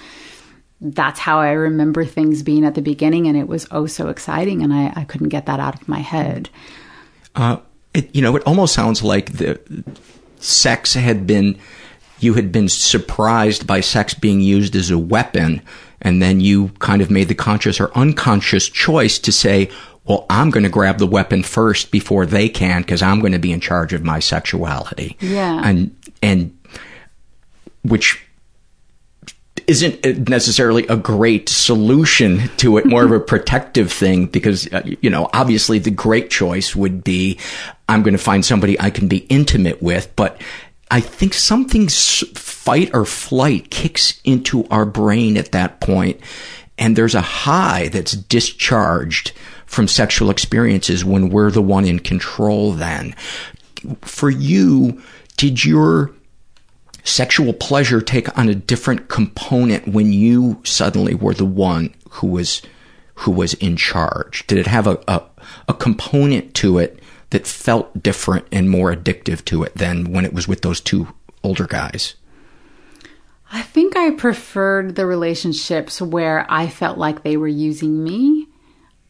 that's 0.80 1.20
how 1.20 1.40
I 1.40 1.50
remember 1.50 2.04
things 2.04 2.42
being 2.42 2.64
at 2.64 2.74
the 2.74 2.82
beginning, 2.82 3.26
and 3.26 3.36
it 3.36 3.48
was 3.48 3.66
oh 3.72 3.86
so 3.86 4.08
exciting, 4.08 4.62
and 4.62 4.72
I, 4.72 4.92
I 4.94 5.04
couldn't 5.04 5.28
get 5.30 5.46
that 5.46 5.58
out 5.58 5.80
of 5.80 5.88
my 5.88 5.98
head. 5.98 6.50
Uh, 7.34 7.58
it, 7.94 8.14
you 8.14 8.22
know, 8.22 8.36
it 8.36 8.42
almost 8.46 8.74
sounds 8.74 9.02
like 9.02 9.32
the 9.32 9.60
sex 10.38 10.94
had 10.94 11.26
been, 11.26 11.58
you 12.18 12.34
had 12.34 12.52
been 12.52 12.68
surprised 12.68 13.66
by 13.66 13.80
sex 13.80 14.14
being 14.14 14.40
used 14.40 14.76
as 14.76 14.90
a 14.90 14.98
weapon, 14.98 15.62
and 16.00 16.22
then 16.22 16.40
you 16.40 16.68
kind 16.78 17.02
of 17.02 17.10
made 17.10 17.28
the 17.28 17.34
conscious 17.34 17.80
or 17.80 17.96
unconscious 17.96 18.68
choice 18.68 19.18
to 19.18 19.32
say, 19.32 19.70
well, 20.04 20.26
I'm 20.30 20.50
going 20.50 20.64
to 20.64 20.70
grab 20.70 20.98
the 20.98 21.06
weapon 21.06 21.42
first 21.42 21.90
before 21.90 22.26
they 22.26 22.48
can 22.48 22.82
because 22.82 23.02
I'm 23.02 23.20
going 23.20 23.32
to 23.32 23.38
be 23.38 23.52
in 23.52 23.60
charge 23.60 23.92
of 23.92 24.02
my 24.02 24.18
sexuality. 24.18 25.16
Yeah. 25.20 25.60
And, 25.62 25.96
and, 26.22 26.56
which 27.82 28.24
isn't 29.66 30.28
necessarily 30.28 30.86
a 30.86 30.96
great 30.96 31.48
solution 31.48 32.48
to 32.58 32.78
it, 32.78 32.86
more 32.86 33.04
of 33.04 33.12
a 33.12 33.20
protective 33.20 33.92
thing 33.92 34.26
because, 34.26 34.72
uh, 34.72 34.82
you 35.00 35.10
know, 35.10 35.28
obviously 35.32 35.78
the 35.78 35.90
great 35.90 36.30
choice 36.30 36.74
would 36.74 37.04
be 37.04 37.38
I'm 37.88 38.02
going 38.02 38.16
to 38.16 38.18
find 38.18 38.44
somebody 38.44 38.78
I 38.78 38.90
can 38.90 39.08
be 39.08 39.18
intimate 39.28 39.82
with, 39.82 40.14
but 40.16 40.40
I 40.90 41.00
think 41.00 41.34
something 41.34 41.88
fight 41.88 42.90
or 42.92 43.04
flight 43.04 43.70
kicks 43.70 44.20
into 44.24 44.66
our 44.68 44.84
brain 44.84 45.36
at 45.36 45.52
that 45.52 45.80
point, 45.80 46.20
and 46.78 46.96
there's 46.96 47.14
a 47.14 47.20
high 47.20 47.88
that's 47.88 48.12
discharged 48.12 49.32
from 49.66 49.86
sexual 49.86 50.30
experiences 50.30 51.04
when 51.04 51.30
we're 51.30 51.50
the 51.50 51.62
one 51.62 51.84
in 51.84 52.00
control 52.00 52.72
then. 52.72 53.14
For 54.02 54.30
you, 54.30 55.02
did 55.36 55.64
your 55.64 56.10
sexual 57.04 57.52
pleasure 57.52 58.00
take 58.00 58.36
on 58.38 58.48
a 58.48 58.54
different 58.54 59.08
component 59.08 59.88
when 59.88 60.12
you 60.12 60.60
suddenly 60.64 61.14
were 61.14 61.34
the 61.34 61.44
one 61.44 61.94
who 62.10 62.26
was 62.26 62.62
who 63.14 63.30
was 63.30 63.54
in 63.54 63.76
charge? 63.76 64.46
Did 64.46 64.58
it 64.58 64.66
have 64.66 64.86
a, 64.86 64.98
a, 65.06 65.22
a 65.68 65.74
component 65.74 66.54
to 66.54 66.78
it 66.78 67.00
that 67.30 67.46
felt 67.46 68.02
different 68.02 68.46
and 68.50 68.70
more 68.70 68.94
addictive 68.94 69.44
to 69.46 69.62
it 69.62 69.74
than 69.74 70.12
when 70.12 70.24
it 70.24 70.32
was 70.32 70.48
with 70.48 70.62
those 70.62 70.80
two 70.80 71.08
older 71.42 71.66
guys? 71.66 72.14
I 73.52 73.62
think 73.62 73.96
I 73.96 74.12
preferred 74.12 74.94
the 74.94 75.06
relationships 75.06 76.00
where 76.00 76.46
I 76.48 76.68
felt 76.68 76.98
like 76.98 77.22
they 77.22 77.36
were 77.36 77.48
using 77.48 78.02
me 78.02 78.46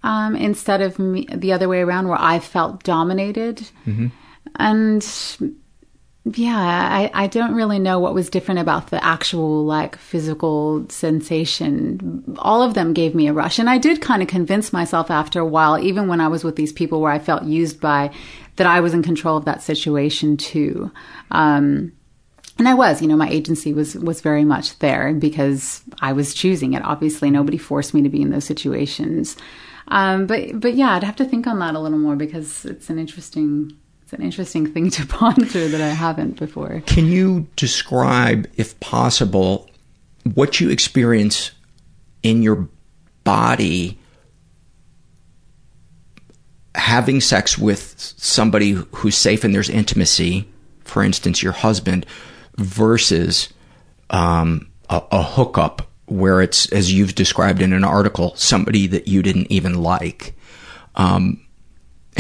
um, 0.03 0.35
instead 0.35 0.81
of 0.81 0.99
me, 0.99 1.27
the 1.33 1.53
other 1.53 1.69
way 1.69 1.81
around, 1.81 2.09
where 2.09 2.21
I 2.21 2.39
felt 2.39 2.83
dominated. 2.83 3.59
Mm-hmm. 3.87 4.09
And 4.57 5.03
yeah, 6.25 6.55
I, 6.55 7.11
I 7.15 7.27
don't 7.29 7.55
really 7.55 7.79
know 7.79 7.99
what 7.99 8.13
was 8.13 8.29
different 8.29 8.61
about 8.61 8.91
the 8.91 9.03
actual 9.03 9.65
like 9.65 9.97
physical 9.97 10.85
sensation. 10.91 12.37
All 12.39 12.63
of 12.63 12.75
them 12.75 12.93
gave 12.93 13.15
me 13.15 13.27
a 13.27 13.33
rush. 13.33 13.59
And 13.59 13.71
I 13.71 13.79
did 13.79 14.03
kind 14.03 14.21
of 14.21 14.29
convince 14.29 14.73
myself 14.73 15.11
after 15.11 15.41
a 15.41 15.47
while, 15.47 15.79
even 15.79 16.09
when 16.09 16.21
I 16.21 16.29
was 16.29 16.45
with 16.45 16.57
these 16.57 16.75
people 16.75 17.01
where 17.01 17.13
I 17.13 17.19
felt 17.19 17.45
used 17.45 17.81
by, 17.81 18.13
that 18.57 18.67
I 18.67 18.81
was 18.81 18.93
in 18.93 19.03
control 19.03 19.39
of 19.39 19.47
that 19.47 19.63
situation 19.63 20.37
too. 20.37 20.93
Um, 21.31 21.93
and 22.59 22.69
I 22.69 22.75
was, 22.75 23.01
you 23.01 23.09
know, 23.09 23.17
my 23.17 23.31
agency 23.31 23.73
was 23.73 23.95
was 23.95 24.21
very 24.21 24.45
much 24.45 24.79
there 24.81 25.15
because 25.15 25.81
I 26.03 26.13
was 26.13 26.35
choosing 26.35 26.75
it. 26.75 26.85
Obviously, 26.85 27.31
nobody 27.31 27.57
forced 27.57 27.95
me 27.95 28.03
to 28.03 28.11
be 28.11 28.21
in 28.21 28.29
those 28.29 28.45
situations. 28.45 29.39
Um, 29.89 30.27
but 30.27 30.61
but 30.61 30.75
yeah, 30.75 30.91
I'd 30.91 31.05
have 31.05 31.17
to 31.17 31.25
think 31.25 31.47
on 31.47 31.59
that 31.61 31.75
a 31.75 31.81
little 31.81 31.99
more 31.99 32.17
because 32.17 32.67
it's 32.67 32.91
an 32.91 32.99
interesting 32.99 33.80
it's 34.11 34.19
an 34.19 34.25
interesting 34.25 34.67
thing 34.73 34.91
to 34.91 35.07
ponder 35.07 35.69
that 35.69 35.81
I 35.81 35.91
haven't 35.91 36.37
before. 36.37 36.83
Can 36.85 37.07
you 37.07 37.47
describe, 37.55 38.51
if 38.57 38.79
possible, 38.81 39.71
what 40.35 40.59
you 40.59 40.69
experience 40.69 41.53
in 42.25 42.43
your 42.43 42.69
body 43.23 44.01
having 46.75 47.21
sex 47.21 47.57
with 47.57 47.95
somebody 48.17 48.73
who's 48.93 49.17
safe 49.17 49.45
and 49.45 49.55
there's 49.55 49.71
intimacy, 49.71 50.49
for 50.81 51.05
instance, 51.05 51.41
your 51.41 51.53
husband, 51.53 52.05
versus 52.57 53.49
um, 54.11 54.69
a, 54.89 55.01
a 55.13 55.23
hookup 55.23 55.89
where 56.07 56.41
it's, 56.41 56.71
as 56.73 56.93
you've 56.93 57.15
described 57.15 57.63
in 57.63 57.73
an 57.73 57.85
article, 57.85 58.35
somebody 58.35 58.89
that 58.89 59.07
you 59.07 59.23
didn't 59.23 59.53
even 59.53 59.81
like. 59.81 60.37
Um, 60.97 61.47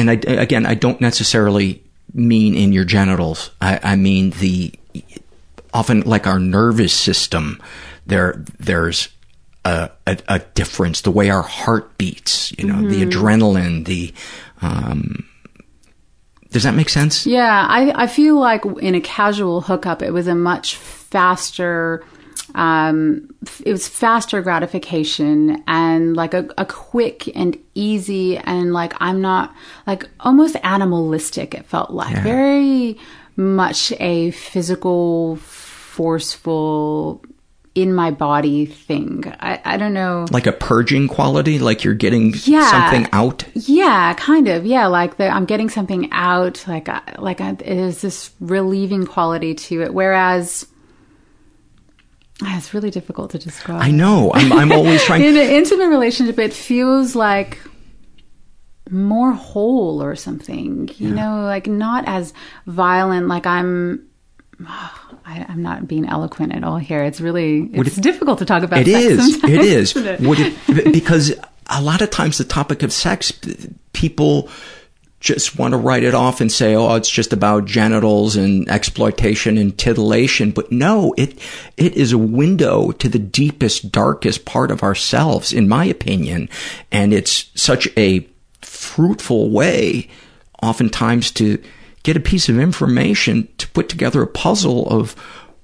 and 0.00 0.10
I, 0.10 0.14
again, 0.14 0.66
I 0.66 0.74
don't 0.74 1.00
necessarily 1.00 1.82
mean 2.12 2.54
in 2.54 2.72
your 2.72 2.84
genitals. 2.84 3.50
I, 3.60 3.78
I 3.82 3.96
mean 3.96 4.30
the 4.30 4.72
often 5.72 6.00
like 6.02 6.26
our 6.26 6.38
nervous 6.38 6.92
system. 6.92 7.60
There, 8.06 8.44
there's 8.58 9.08
a, 9.64 9.90
a, 10.06 10.18
a 10.28 10.38
difference. 10.38 11.02
The 11.02 11.10
way 11.10 11.30
our 11.30 11.42
heart 11.42 11.96
beats. 11.98 12.52
You 12.58 12.66
know, 12.66 12.74
mm-hmm. 12.74 12.88
the 12.88 13.06
adrenaline. 13.06 13.84
The 13.84 14.12
um, 14.62 15.26
does 16.50 16.64
that 16.64 16.74
make 16.74 16.88
sense? 16.88 17.26
Yeah, 17.26 17.66
I, 17.68 18.04
I 18.04 18.06
feel 18.06 18.38
like 18.38 18.64
in 18.64 18.94
a 18.94 19.00
casual 19.00 19.60
hookup, 19.60 20.02
it 20.02 20.10
was 20.10 20.26
a 20.26 20.34
much 20.34 20.76
faster 20.76 22.04
um, 22.54 23.34
it 23.64 23.72
was 23.72 23.88
faster 23.88 24.42
gratification 24.42 25.62
and 25.66 26.16
like 26.16 26.34
a, 26.34 26.48
a 26.58 26.64
quick 26.64 27.34
and 27.36 27.58
easy 27.74 28.36
and 28.38 28.72
like 28.72 28.94
I'm 29.00 29.20
not 29.20 29.54
like 29.86 30.08
almost 30.20 30.56
animalistic. 30.62 31.54
It 31.54 31.66
felt 31.66 31.90
like 31.90 32.14
yeah. 32.14 32.22
very 32.22 32.98
much 33.36 33.92
a 34.00 34.30
physical, 34.32 35.36
forceful, 35.36 37.22
in 37.74 37.94
my 37.94 38.10
body 38.10 38.66
thing. 38.66 39.24
I, 39.40 39.60
I 39.64 39.76
don't 39.76 39.94
know. 39.94 40.26
Like 40.30 40.46
a 40.46 40.52
purging 40.52 41.08
quality, 41.08 41.58
like 41.58 41.84
you're 41.84 41.94
getting 41.94 42.34
yeah, 42.44 42.70
something 42.70 43.08
out. 43.12 43.44
Yeah, 43.54 44.14
kind 44.14 44.48
of. 44.48 44.66
Yeah, 44.66 44.86
like 44.86 45.16
the, 45.16 45.28
I'm 45.28 45.44
getting 45.44 45.68
something 45.68 46.08
out. 46.12 46.64
Like 46.66 46.88
like 47.18 47.40
I, 47.40 47.52
there's 47.52 48.00
this 48.00 48.32
relieving 48.40 49.06
quality 49.06 49.54
to 49.54 49.82
it. 49.82 49.94
Whereas 49.94 50.66
Ah, 52.42 52.56
it's 52.56 52.72
really 52.72 52.90
difficult 52.90 53.30
to 53.32 53.38
describe. 53.38 53.82
I 53.82 53.90
know. 53.90 54.32
I'm, 54.32 54.52
I'm 54.52 54.72
always 54.72 55.02
trying. 55.04 55.22
In 55.24 55.36
an 55.36 55.50
intimate 55.50 55.88
relationship, 55.88 56.38
it 56.38 56.52
feels 56.52 57.14
like 57.14 57.58
more 58.90 59.32
whole 59.32 60.02
or 60.02 60.16
something. 60.16 60.88
You 60.96 61.08
yeah. 61.08 61.14
know, 61.14 61.44
like 61.44 61.66
not 61.66 62.04
as 62.06 62.32
violent. 62.66 63.28
Like 63.28 63.46
I'm. 63.46 64.06
Oh, 64.66 65.06
I, 65.26 65.46
am 65.52 65.62
not 65.62 65.86
being 65.86 66.08
eloquent 66.08 66.52
at 66.54 66.64
all 66.64 66.78
here. 66.78 67.04
It's 67.04 67.20
really 67.20 67.70
it's 67.72 67.98
it, 67.98 68.00
difficult 68.00 68.40
to 68.40 68.44
talk 68.44 68.64
about. 68.64 68.80
It 68.80 68.88
is. 68.88 69.44
It 69.44 69.60
is. 69.60 69.94
Would 69.94 70.40
it, 70.40 70.92
because 70.92 71.32
a 71.66 71.80
lot 71.80 72.00
of 72.00 72.10
times 72.10 72.38
the 72.38 72.44
topic 72.44 72.82
of 72.82 72.92
sex, 72.92 73.32
people 73.92 74.48
just 75.20 75.58
want 75.58 75.72
to 75.72 75.78
write 75.78 76.02
it 76.02 76.14
off 76.14 76.40
and 76.40 76.50
say, 76.50 76.74
oh, 76.74 76.94
it's 76.94 77.10
just 77.10 77.34
about 77.34 77.66
genitals 77.66 78.36
and 78.36 78.68
exploitation 78.70 79.58
and 79.58 79.76
titillation. 79.76 80.50
But 80.50 80.72
no, 80.72 81.14
it, 81.18 81.38
it 81.76 81.94
is 81.94 82.12
a 82.12 82.18
window 82.18 82.90
to 82.92 83.08
the 83.08 83.18
deepest, 83.18 83.92
darkest 83.92 84.46
part 84.46 84.70
of 84.70 84.82
ourselves, 84.82 85.52
in 85.52 85.68
my 85.68 85.84
opinion. 85.84 86.48
And 86.90 87.12
it's 87.12 87.50
such 87.54 87.86
a 87.98 88.26
fruitful 88.62 89.50
way, 89.50 90.08
oftentimes, 90.62 91.30
to 91.32 91.62
get 92.02 92.16
a 92.16 92.20
piece 92.20 92.48
of 92.48 92.58
information 92.58 93.46
to 93.58 93.68
put 93.68 93.90
together 93.90 94.22
a 94.22 94.26
puzzle 94.26 94.88
of 94.88 95.14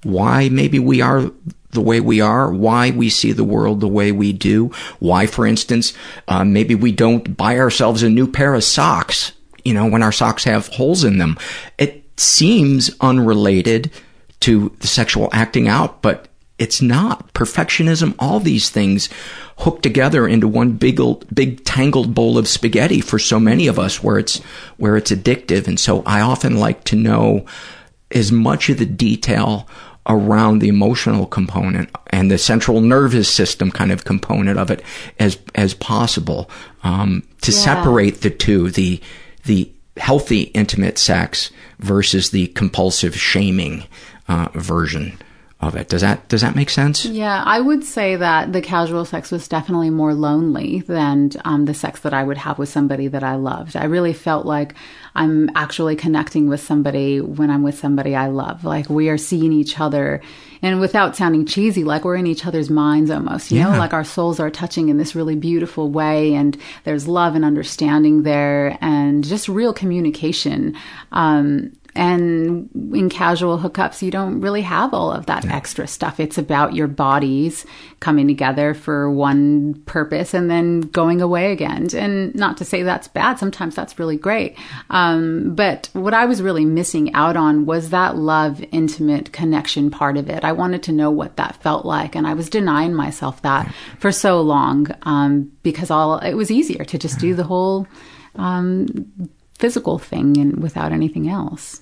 why 0.03 0.51
maybe 0.51 0.79
we 0.79 1.01
are 1.01 1.31
the 1.71 1.81
way 1.81 2.01
we 2.01 2.21
are, 2.21 2.53
why 2.53 2.91
we 2.91 3.09
see 3.09 3.33
the 3.33 3.43
world 3.43 3.81
the 3.81 3.89
way 3.89 4.13
we 4.13 4.35
do, 4.35 4.71
why, 4.99 5.27
for 5.27 5.47
instance, 5.47 5.95
uh, 6.29 6.45
maybe 6.45 6.75
we 6.75 6.93
don't 6.93 7.39
buy 7.39 7.59
ourselves 7.59 8.03
a 8.03 8.11
new 8.11 8.31
pair 8.31 8.55
of 8.55 8.63
socks 8.63 9.33
you 9.67 9.75
know, 9.75 9.87
when 9.87 10.03
our 10.03 10.13
socks 10.13 10.45
have 10.45 10.69
holes 10.69 11.03
in 11.03 11.19
them. 11.19 11.37
It 11.77 12.05
seems 12.17 12.89
unrelated 13.01 13.91
to 14.41 14.75
the 14.79 14.87
sexual 14.87 15.29
acting 15.33 15.67
out, 15.67 16.03
but 16.03 16.29
it's 16.57 16.81
not. 16.81 17.35
Perfectionism, 17.35 18.15
all 18.21 18.39
these 18.39 18.71
things 18.71 19.09
hooked 19.59 19.83
together 19.83 20.29
into 20.29 20.47
one 20.47 20.73
big, 20.73 21.01
old, 21.01 21.27
big 21.35 21.65
tangled 21.65 22.15
bowl 22.15 22.39
of 22.39 22.47
spaghetti 22.47 23.01
for 23.01 23.19
so 23.19 23.41
many 23.41 23.67
of 23.67 23.77
us 23.77 24.05
where 24.05 24.19
it's, 24.19 24.39
where 24.77 24.97
it's 24.97 25.11
addictive. 25.11 25.67
And 25.67 25.81
so 25.81 26.05
I 26.07 26.21
often 26.21 26.59
like 26.59 26.85
to 26.85 26.97
know 26.97 27.45
as 28.13 28.31
much 28.31 28.71
of 28.71 28.79
the 28.79 28.87
detail 28.87 29.69
around 30.09 30.61
the 30.61 30.69
emotional 30.69 31.27
component 31.27 31.91
and 32.07 32.31
the 32.31 32.39
central 32.39 32.81
nervous 32.81 33.29
system 33.29 33.73
kind 33.73 33.91
of 33.91 34.05
component 34.05 34.61
of 34.61 34.71
it 34.71 34.81
as, 35.19 35.39
as 35.57 35.75
possible, 35.75 36.49
um, 36.85 37.27
to 37.41 37.51
yeah. 37.51 37.59
separate 37.59 38.21
the 38.21 38.31
two, 38.31 38.71
the, 38.71 39.01
the 39.47 39.71
healthy 39.97 40.43
intimate 40.43 40.99
sex 40.99 41.51
versus 41.79 42.31
the 42.31 42.49
compulsive 42.49 43.17
shaming 43.17 43.85
uh, 44.29 44.49
version 44.55 45.19
of 45.59 45.75
it. 45.75 45.89
Does 45.89 46.03
that 46.03 46.29
does 46.29 46.43
that 46.43 46.55
make 46.55 46.69
sense? 46.69 47.07
Yeah, 47.07 47.43
I 47.43 47.61
would 47.61 47.83
say 47.83 48.17
that 48.17 48.53
the 48.53 48.61
casual 48.61 49.07
sex 49.07 49.31
was 49.31 49.49
definitely 49.49 49.89
more 49.89 50.13
lonely 50.13 50.81
than 50.81 51.31
um, 51.47 51.65
the 51.65 51.73
sex 51.73 52.01
that 52.01 52.13
I 52.13 52.25
would 52.25 52.37
have 52.37 52.59
with 52.59 52.69
somebody 52.69 53.09
that 53.09 53.23
I 53.23 53.37
loved. 53.37 53.75
I 53.75 53.85
really 53.85 54.13
felt 54.13 54.45
like 54.45 54.75
I'm 55.15 55.51
actually 55.57 55.97
connecting 55.97 56.47
with 56.49 56.61
somebody 56.61 57.23
when 57.23 57.51
I'm 57.51 57.63
with 57.63 57.79
somebody 57.79 58.15
I 58.15 58.27
love. 58.27 58.65
Like 58.65 58.91
we 58.91 59.09
are 59.09 59.17
seeing 59.17 59.51
each 59.51 59.81
other, 59.81 60.21
and 60.61 60.79
without 60.79 61.17
sounding 61.17 61.47
cheesy, 61.47 61.85
like 61.85 62.05
we're 62.05 62.17
in 62.17 62.27
each 62.27 62.45
other's 62.45 62.69
minds 62.69 63.11
almost. 63.11 63.51
You 63.51 63.61
yeah. 63.61 63.73
know, 63.73 63.79
like 63.79 63.95
our 63.95 64.05
souls 64.05 64.39
are 64.39 64.51
touching 64.51 64.91
in 64.91 64.99
this 64.99 65.15
really 65.15 65.37
beautiful 65.37 65.89
way, 65.91 66.35
and 66.35 66.55
there's 66.85 67.09
love 67.09 67.35
and 67.35 67.47
understanding 67.47 68.25
there, 68.25 68.77
and 68.83 69.25
just 69.25 69.49
real 69.49 69.73
communication. 69.73 70.77
Um, 71.13 71.73
and 71.97 72.69
in 72.95 73.09
casual 73.09 73.59
hookups, 73.59 74.03
you 74.03 74.11
don't 74.11 74.41
really 74.41 74.63
have 74.63 74.93
all 74.93 75.11
of 75.11 75.27
that 75.27 75.47
extra 75.47 75.87
stuff. 75.87 76.21
It's 76.21 76.39
about 76.39 76.75
your 76.75 76.87
bodies 76.87 77.65
coming 78.01 78.29
together 78.29 78.75
for 78.75 79.11
one 79.11 79.75
purpose 79.87 80.35
and 80.35 80.51
then 80.51 80.83
going 80.83 81.21
away 81.23 81.53
again. 81.53 81.89
And 81.95 82.35
not 82.35 82.59
to 82.59 82.65
say 82.65 82.83
that's 82.83 83.09
bad, 83.09 83.39
sometimes 83.39 83.75
that's 83.75 83.99
really 83.99 84.17
great. 84.17 84.57
Um, 84.91 85.55
but 85.55 85.89
what 85.95 86.15
I 86.15 86.27
was 86.27 86.43
really 86.43 86.65
missing 86.65 87.15
out 87.15 87.37
on 87.37 87.67
was 87.67 87.91
that 87.91 88.17
love, 88.17 88.63
intimate 88.73 89.33
connection 89.33 89.91
part 89.91 90.17
of 90.17 90.29
it. 90.29 90.45
I 90.45 90.53
wanted 90.53 90.83
to 90.85 90.93
know 90.93 91.11
what 91.11 91.37
that 91.37 91.63
felt 91.63 91.87
like, 91.87 92.15
and 92.15 92.27
I 92.27 92.35
was 92.35 92.51
denying 92.51 92.95
myself 92.95 93.43
that 93.43 93.75
for 93.99 94.13
so 94.13 94.41
long 94.41 94.89
um, 95.03 95.51
because 95.63 95.91
all 95.91 96.19
it 96.19 96.35
was 96.35 96.51
easier 96.51 96.85
to 96.85 96.99
just 96.99 97.19
do 97.19 97.35
the 97.35 97.45
whole 97.45 97.87
um, 98.35 99.31
physical 99.59 99.99
thing 99.99 100.37
and 100.37 100.63
without 100.63 100.93
anything 100.93 101.29
else. 101.29 101.81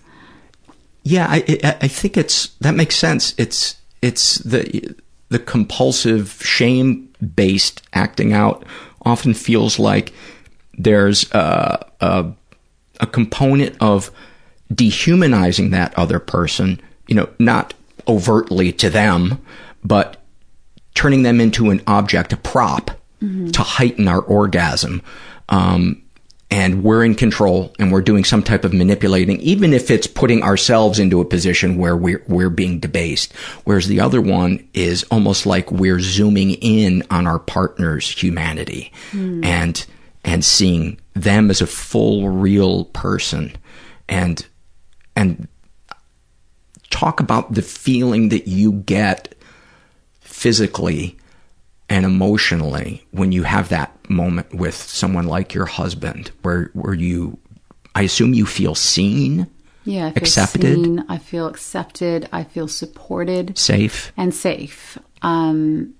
Yeah, 1.05 1.27
I, 1.29 1.59
I, 1.63 1.77
I 1.83 1.89
think 1.89 2.17
it's 2.17 2.49
that 2.61 2.75
makes 2.75 2.97
sense. 2.97 3.35
It's 3.39 3.77
it's 4.03 4.39
the 4.39 4.97
the 5.29 5.39
compulsive 5.39 6.41
shame 6.43 7.11
based 7.35 7.83
acting 7.93 8.33
out 8.33 8.65
often 9.03 9.35
feels 9.35 9.79
like 9.79 10.13
there's 10.77 11.31
a, 11.33 11.87
a 12.01 12.33
a 13.01 13.07
component 13.07 13.77
of 13.81 14.11
dehumanizing 14.73 15.71
that 15.71 15.97
other 15.99 16.19
person. 16.19 16.81
You 17.07 17.17
know, 17.17 17.29
not 17.39 17.75
overtly 18.09 18.73
to 18.73 18.89
them, 18.89 19.41
but 19.85 20.17
turning 20.95 21.23
them 21.23 21.41
into 21.41 21.71
an 21.71 21.83
object, 21.87 22.33
a 22.33 22.37
prop, 22.37 22.91
to 23.53 23.63
heighten 23.63 24.09
our 24.09 24.21
orgasm. 24.21 25.03
Um, 25.51 26.03
and 26.55 26.85
we're 26.85 27.05
in 27.05 27.17
control 27.17 27.75
and 27.81 27.91
we're 27.91 28.01
doing 28.01 28.23
some 28.23 28.41
type 28.41 28.65
of 28.65 28.73
manipulating, 28.73 29.41
even 29.41 29.73
if 29.73 29.91
it's 29.91 30.07
putting 30.07 30.41
ourselves 30.45 31.01
into 31.01 31.21
a 31.21 31.25
position 31.25 31.79
where 31.79 31.97
we're, 31.97 32.23
we're 32.29 32.49
being 32.49 32.79
debased. 32.79 33.33
Whereas 33.65 33.89
the 33.89 33.99
other 33.99 34.21
one 34.21 34.65
is 34.73 35.03
almost 35.11 35.47
like 35.47 35.73
we're 35.73 35.99
zooming 35.99 36.53
in 36.53 37.03
on 37.11 37.27
our 37.27 37.41
partner's 37.41 38.09
humanity 38.09 38.93
hmm. 39.11 39.43
and, 39.43 39.85
and 40.25 40.45
seeing 40.45 41.01
them 41.15 41.51
as 41.51 41.61
a 41.61 41.67
full, 41.67 42.29
real 42.29 42.85
person. 42.85 43.57
And, 44.09 44.47
and 45.17 45.49
talk 46.91 47.19
about 47.19 47.53
the 47.53 47.63
feeling 47.63 48.29
that 48.29 48.47
you 48.47 48.75
get 48.75 49.35
physically 50.21 51.19
and 51.89 52.05
emotionally 52.05 53.07
when 53.11 53.33
you 53.33 53.43
have 53.43 53.69
that 53.69 53.91
moment 54.11 54.53
with 54.55 54.75
someone 54.75 55.27
like 55.27 55.55
your 55.55 55.67
husband 55.67 56.31
where 56.43 56.71
where 56.75 56.95
you 56.95 57.39
I 57.95 58.03
assume 58.03 58.35
you 58.35 58.45
feel 58.47 58.75
seen, 58.75 59.47
Yeah, 59.85 60.07
I 60.07 60.11
feel 60.13 60.23
Accepted? 60.23 60.63
seen, 60.63 61.05
I 61.09 61.19
feel 61.19 61.47
accepted. 61.47 62.29
I 62.33 62.43
feel 62.43 62.67
supported. 62.69 63.57
safe. 63.59 64.13
and 64.17 64.35
safe 64.35 64.99
um 65.23 65.95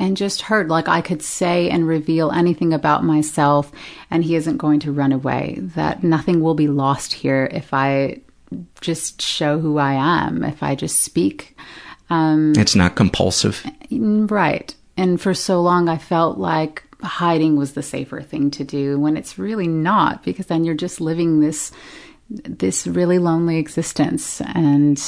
and 0.00 0.16
just 0.16 0.42
heard 0.42 0.68
like 0.68 0.86
i 0.88 1.00
could 1.00 1.22
say 1.22 1.70
and 1.70 1.86
reveal 1.88 2.30
anything 2.30 2.72
about 2.74 3.02
myself 3.04 3.72
and 4.10 4.22
he 4.22 4.36
isn't 4.36 4.58
going 4.58 4.78
to 4.80 4.92
run 4.92 5.12
away 5.12 5.56
that 5.74 6.04
nothing 6.04 6.40
will 6.42 6.54
be 6.54 6.68
lost 6.68 7.12
here 7.14 7.48
if 7.52 7.72
i 7.72 8.20
just 8.80 9.22
show 9.22 9.58
who 9.58 9.78
i 9.78 9.94
am 9.94 10.44
if 10.44 10.62
i 10.62 10.74
just 10.74 11.00
speak 11.02 11.56
um 12.10 12.52
It's 12.56 12.76
not 12.76 12.94
compulsive. 12.96 13.64
right 13.90 14.74
and 14.98 15.20
for 15.20 15.32
so 15.32 15.62
long 15.62 15.88
i 15.88 15.96
felt 15.96 16.36
like 16.36 16.82
hiding 17.02 17.56
was 17.56 17.72
the 17.72 17.82
safer 17.82 18.20
thing 18.20 18.50
to 18.50 18.64
do 18.64 18.98
when 18.98 19.16
it's 19.16 19.38
really 19.38 19.68
not 19.68 20.22
because 20.24 20.46
then 20.46 20.64
you're 20.64 20.74
just 20.74 21.00
living 21.00 21.40
this 21.40 21.72
this 22.28 22.86
really 22.86 23.18
lonely 23.18 23.56
existence 23.56 24.42
and 24.42 24.98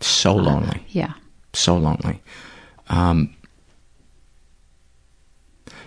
So 0.00 0.34
lonely. 0.34 0.84
yeah 0.88 1.14
So 1.54 1.78
lonely. 1.78 2.20
Um, 2.88 3.34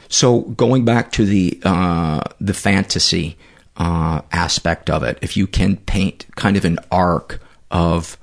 so 0.07 0.41
going 0.41 0.85
back 0.85 1.11
to 1.13 1.25
the 1.25 1.59
uh, 1.63 2.21
the 2.39 2.53
fantasy 2.53 3.37
uh, 3.77 4.21
aspect 4.31 4.89
of 4.89 5.03
it, 5.03 5.19
if 5.21 5.35
you 5.35 5.45
can 5.47 5.77
paint 5.77 6.25
kind 6.35 6.55
of 6.57 6.65
an 6.65 6.79
arc 6.91 7.41
of 7.69 8.17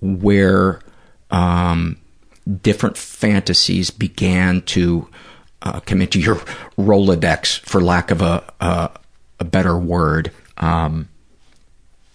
where 0.00 0.80
um, 1.30 1.96
different 2.60 2.96
fantasies 2.96 3.90
began 3.90 4.62
to 4.62 5.08
uh, 5.62 5.80
come 5.80 6.02
into 6.02 6.20
your 6.20 6.36
Rolodex, 6.76 7.60
for 7.60 7.80
lack 7.80 8.10
of 8.10 8.20
a 8.20 8.42
a, 8.60 8.90
a 9.40 9.44
better 9.44 9.78
word. 9.78 10.32
Um, 10.56 11.08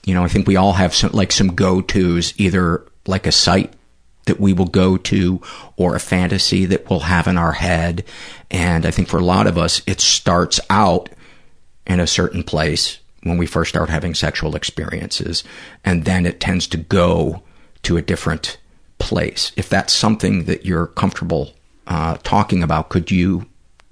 you 0.06 0.14
know, 0.14 0.24
I 0.24 0.28
think 0.28 0.48
we 0.48 0.56
all 0.56 0.74
have 0.74 0.94
some 0.94 1.12
like 1.12 1.32
some 1.32 1.56
go 1.56 1.82
tos, 1.82 2.34
either 2.38 2.86
like 3.06 3.28
a 3.28 3.32
site 3.32 3.74
that 4.26 4.40
we 4.40 4.54
will 4.54 4.68
go 4.68 4.98
to 4.98 5.42
or 5.78 5.96
a 5.96 6.00
fantasy 6.00 6.66
that 6.66 6.90
we'll 6.90 7.00
have 7.00 7.28
in 7.28 7.38
our 7.38 7.54
head. 7.54 8.04
And 8.52 8.86
I 8.86 8.92
think 8.92 9.08
for 9.08 9.18
a 9.18 9.26
lot 9.26 9.48
of 9.48 9.58
us, 9.58 9.82
it 9.88 10.02
starts 10.02 10.60
out 10.70 11.10
in 11.86 12.00
a 12.00 12.08
certain 12.08 12.44
place 12.44 13.00
when 13.24 13.38
we 13.38 13.46
first 13.46 13.70
start 13.70 13.90
having 13.90 14.14
sexual 14.14 14.56
experiences, 14.56 15.44
and 15.84 16.06
then 16.06 16.26
it 16.26 16.40
tends 16.40 16.68
to 16.68 16.78
go 16.78 17.44
to 17.84 17.98
a 17.98 18.02
different 18.02 18.58
place. 19.00 19.52
If 19.56 19.70
that's 19.70 19.94
something 19.94 20.46
that 20.46 20.66
you're 20.66 20.88
comfortable 20.88 21.54
uh, 21.88 22.18
talking 22.24 22.64
about, 22.64 22.90
could 22.90 23.12
you 23.12 23.48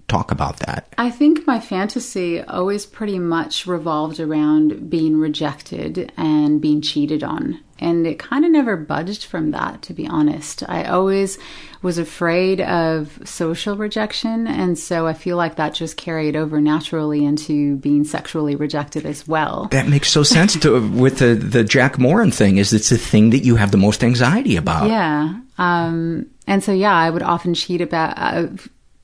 talk 0.08 0.32
about 0.32 0.60
that? 0.60 0.94
I 0.98 1.10
think 1.10 1.48
my 1.48 1.60
fantasy 1.60 2.42
always 2.42 2.86
pretty 2.86 3.20
much 3.20 3.66
revolved 3.66 4.20
around 4.20 4.90
being 4.90 5.18
rejected 5.20 6.12
and 6.18 6.62
being 6.62 6.82
cheated 6.82 7.24
on. 7.24 7.60
And 7.78 8.08
it 8.08 8.20
kind 8.20 8.46
of 8.46 8.52
never 8.52 8.78
budged 8.78 9.26
from 9.26 9.52
that, 9.52 9.82
to 9.84 9.94
be 9.94 10.08
honest. 10.08 10.64
I 10.70 10.86
always 10.86 11.38
was 11.82 11.98
afraid 11.98 12.62
of 12.62 13.20
social 13.26 13.76
rejection. 13.76 14.48
And 14.48 14.80
so 14.80 15.08
I 15.08 15.14
feel 15.14 15.36
like 15.36 15.58
that 15.58 15.74
just 15.74 15.98
carried 15.98 16.36
over 16.38 16.62
naturally 16.62 17.26
into 17.26 17.76
being 17.78 18.06
sexually 18.06 18.56
rejected 18.56 19.06
as 19.06 19.28
well. 19.28 19.68
That 19.72 19.90
makes 19.90 20.10
so 20.10 20.24
sense 20.24 20.58
to 20.60 20.90
with 20.90 21.20
the 21.20 21.36
the 21.36 21.64
Jack 21.66 22.00
Moran 22.00 22.32
thing. 22.32 22.58
Is 22.58 22.72
it's 22.72 22.90
the 22.90 22.98
thing 22.98 23.32
that 23.32 23.44
you 23.44 23.58
have 23.58 23.72
the 23.72 23.78
most 23.78 24.04
anxiety 24.04 24.56
about? 24.56 24.90
Yeah. 24.90 25.36
Um, 25.58 26.28
and 26.48 26.64
so, 26.64 26.72
yeah, 26.72 26.94
I 26.94 27.10
would 27.10 27.24
often 27.24 27.54
cheat 27.54 27.82
about, 27.82 28.14
uh, 28.18 28.48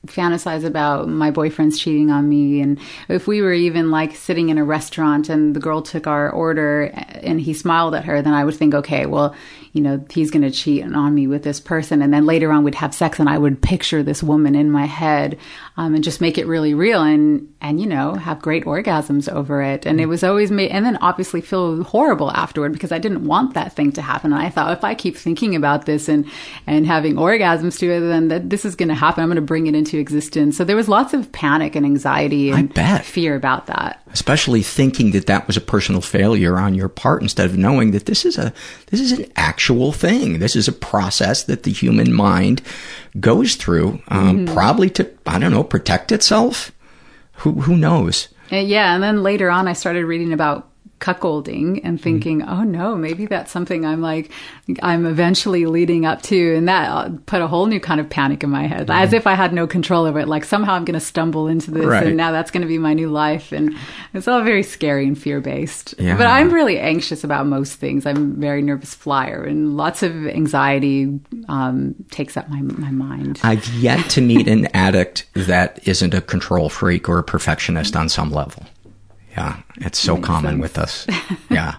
fantasize 0.06 0.64
about 0.64 1.08
my 1.08 1.30
boyfriend's 1.30 1.78
cheating 1.78 2.10
on 2.10 2.28
me. 2.28 2.60
And 2.60 2.78
if 3.08 3.26
we 3.26 3.40
were 3.40 3.52
even 3.52 3.90
like 3.90 4.16
sitting 4.16 4.48
in 4.48 4.58
a 4.58 4.64
restaurant 4.64 5.28
and 5.28 5.54
the 5.54 5.60
girl 5.60 5.82
took 5.82 6.06
our 6.06 6.30
order 6.30 6.84
and 7.22 7.40
he 7.40 7.54
smiled 7.54 7.94
at 7.94 8.04
her, 8.04 8.20
then 8.20 8.34
I 8.34 8.44
would 8.44 8.56
think, 8.56 8.74
okay, 8.74 9.06
well, 9.06 9.34
you 9.72 9.80
know, 9.80 10.04
he's 10.10 10.30
going 10.30 10.42
to 10.42 10.50
cheat 10.50 10.84
on 10.84 11.14
me 11.14 11.26
with 11.26 11.42
this 11.42 11.58
person. 11.60 12.02
And 12.02 12.12
then 12.12 12.26
later 12.26 12.52
on 12.52 12.62
we'd 12.62 12.74
have 12.74 12.94
sex 12.94 13.18
and 13.18 13.28
I 13.28 13.38
would 13.38 13.62
picture 13.62 14.02
this 14.02 14.22
woman 14.22 14.54
in 14.54 14.70
my 14.70 14.84
head, 14.84 15.38
um, 15.76 15.94
and 15.94 16.04
just 16.04 16.20
make 16.20 16.36
it 16.36 16.46
really 16.46 16.74
real 16.74 17.02
and, 17.02 17.52
and, 17.60 17.80
you 17.80 17.86
know, 17.86 18.14
have 18.14 18.42
great 18.42 18.64
orgasms 18.64 19.32
over 19.32 19.62
it. 19.62 19.86
And 19.86 20.00
it 20.00 20.06
was 20.06 20.22
always 20.22 20.50
me. 20.50 20.68
and 20.68 20.84
then 20.84 20.98
obviously 20.98 21.40
feel 21.40 21.82
horrible 21.84 22.30
afterward 22.32 22.72
because 22.72 22.92
I 22.92 22.98
didn't 22.98 23.26
want 23.26 23.54
that 23.54 23.74
thing 23.74 23.92
to 23.92 24.02
happen. 24.02 24.32
And 24.32 24.42
I 24.42 24.50
thought 24.50 24.76
if 24.76 24.84
I 24.84 24.94
keep 24.94 25.16
thinking 25.16 25.56
about 25.56 25.86
this 25.86 26.08
and, 26.08 26.26
and 26.66 26.86
having 26.86 27.14
orgasms 27.14 27.78
to 27.78 27.90
it, 27.90 28.00
then 28.00 28.28
that 28.28 28.50
this 28.50 28.64
is 28.64 28.76
going 28.76 28.90
to 28.90 28.94
happen. 28.94 29.22
I'm 29.22 29.28
going 29.28 29.36
to 29.36 29.42
bring 29.42 29.66
it 29.66 29.74
into 29.74 29.98
existence. 29.98 30.56
So 30.56 30.64
there 30.64 30.76
was 30.76 30.88
lots 30.88 31.14
of 31.14 31.32
panic 31.32 31.74
and 31.74 31.86
anxiety 31.86 32.50
and 32.50 32.74
fear 33.04 33.34
about 33.34 33.66
that. 33.68 34.02
especially 34.12 34.62
thinking 34.62 35.12
that 35.12 35.26
that 35.26 35.46
was 35.46 35.56
a 35.56 35.60
personal 35.60 36.00
failure 36.00 36.58
on 36.58 36.74
your 36.74 36.88
part 36.88 37.22
instead 37.22 37.46
of 37.46 37.56
knowing 37.56 37.92
that 37.92 38.06
this 38.06 38.24
is 38.24 38.36
a 38.38 38.52
this 38.90 39.00
is 39.00 39.12
an 39.12 39.24
actual 39.62 39.92
thing. 39.92 40.40
This 40.40 40.56
is 40.56 40.66
a 40.66 40.72
process 40.72 41.44
that 41.44 41.62
the 41.62 41.70
human 41.70 42.12
mind 42.12 42.62
goes 43.20 43.54
through 43.54 44.02
um, 44.08 44.44
probably 44.46 44.90
to 44.90 45.08
i 45.24 45.38
don't 45.38 45.52
know 45.52 45.62
protect 45.62 46.10
itself? 46.10 46.72
Who 47.34 47.60
who 47.60 47.76
knows? 47.76 48.26
Uh, 48.50 48.56
yeah, 48.56 48.92
and 48.92 49.00
then 49.00 49.22
later 49.22 49.50
on, 49.50 49.68
I 49.68 49.72
started 49.72 50.04
reading 50.04 50.32
about 50.32 50.68
cuckolding 51.02 51.80
and 51.84 52.00
thinking, 52.00 52.42
oh 52.44 52.62
no, 52.62 52.96
maybe 52.96 53.26
that's 53.26 53.50
something 53.50 53.84
I'm 53.84 54.00
like, 54.00 54.30
I'm 54.82 55.04
eventually 55.04 55.66
leading 55.66 56.06
up 56.06 56.22
to, 56.22 56.54
and 56.56 56.68
that 56.68 56.88
uh, 56.88 57.10
put 57.26 57.42
a 57.42 57.48
whole 57.48 57.66
new 57.66 57.80
kind 57.80 58.00
of 58.00 58.08
panic 58.08 58.42
in 58.44 58.50
my 58.50 58.66
head, 58.66 58.88
as 58.90 59.12
if 59.12 59.26
I 59.26 59.34
had 59.34 59.52
no 59.52 59.66
control 59.66 60.06
over 60.06 60.20
it. 60.20 60.28
Like 60.28 60.44
somehow 60.44 60.74
I'm 60.74 60.84
going 60.84 60.98
to 60.98 61.04
stumble 61.04 61.48
into 61.48 61.70
this, 61.70 61.84
Right. 61.84 62.06
and 62.06 62.16
now 62.16 62.30
that's 62.32 62.50
going 62.50 62.62
to 62.62 62.68
be 62.68 62.78
my 62.78 62.94
new 62.94 63.10
life, 63.10 63.50
and 63.52 63.74
it's 64.14 64.28
all 64.28 64.42
very 64.42 64.62
scary 64.62 65.06
and 65.06 65.18
fear 65.18 65.40
based. 65.40 65.94
Yeah. 65.98 66.16
But 66.16 66.28
I'm 66.28 66.50
really 66.52 66.78
anxious 66.78 67.24
about 67.24 67.46
most 67.46 67.74
things. 67.74 68.06
I'm 68.06 68.32
a 68.32 68.34
very 68.36 68.62
nervous 68.62 68.94
flyer, 68.94 69.42
and 69.44 69.76
lots 69.76 70.02
of 70.02 70.26
anxiety 70.28 71.18
um, 71.48 71.94
takes 72.10 72.36
up 72.36 72.48
my 72.48 72.60
my 72.62 72.90
mind. 72.90 73.40
i've 73.42 73.66
yet 73.74 74.08
to 74.10 74.20
meet 74.20 74.46
an 74.48 74.66
addict 74.74 75.26
that 75.34 75.80
isn't 75.88 76.14
a 76.14 76.20
control 76.20 76.68
freak 76.68 77.08
or 77.08 77.18
a 77.18 77.22
perfectionist 77.24 77.96
on 77.96 78.08
some 78.08 78.30
level 78.30 78.62
yeah 79.36 79.62
it's 79.76 79.98
so 79.98 80.16
common 80.18 80.58
with 80.58 80.78
us. 80.78 81.06
Yeah. 81.50 81.76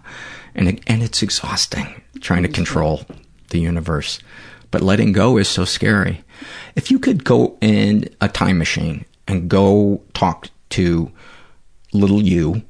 And 0.55 0.67
it, 0.67 0.83
and 0.85 1.01
it's 1.01 1.23
exhausting 1.23 2.01
trying 2.21 2.43
to 2.43 2.49
control 2.49 3.01
the 3.49 3.59
universe. 3.59 4.19
But 4.69 4.81
letting 4.81 5.11
go 5.11 5.37
is 5.37 5.47
so 5.47 5.65
scary. 5.65 6.23
If 6.75 6.91
you 6.91 6.99
could 6.99 7.23
go 7.23 7.57
in 7.59 8.07
a 8.21 8.27
time 8.27 8.59
machine 8.59 9.05
and 9.27 9.49
go 9.49 10.03
talk 10.13 10.49
to 10.69 11.11
little 11.91 12.21
you 12.21 12.63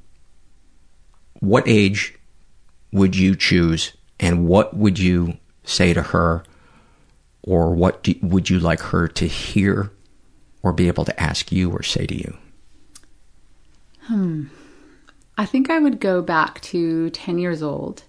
what 1.40 1.68
age 1.68 2.16
would 2.94 3.18
you 3.18 3.36
choose 3.36 3.94
and 4.18 4.48
what 4.48 4.78
would 4.78 4.98
you 4.98 5.38
say 5.66 5.94
to 5.94 6.02
her 6.02 6.44
or 7.42 7.74
what 7.74 8.04
do, 8.04 8.16
would 8.22 8.50
you 8.50 8.60
like 8.60 8.80
her 8.80 9.10
to 9.10 9.28
hear 9.28 9.92
or 10.62 10.72
be 10.72 10.88
able 10.88 11.04
to 11.04 11.22
ask 11.22 11.52
you 11.52 11.70
or 11.70 11.84
say 11.84 12.06
to 12.06 12.16
you? 12.16 12.38
Hmm. 14.04 14.46
I 15.38 15.46
think 15.46 15.70
I 15.70 15.80
would 15.80 16.00
go 16.00 16.22
back 16.22 16.62
to 16.62 17.10
10 17.10 17.40
years 17.40 17.64
old 17.64 18.04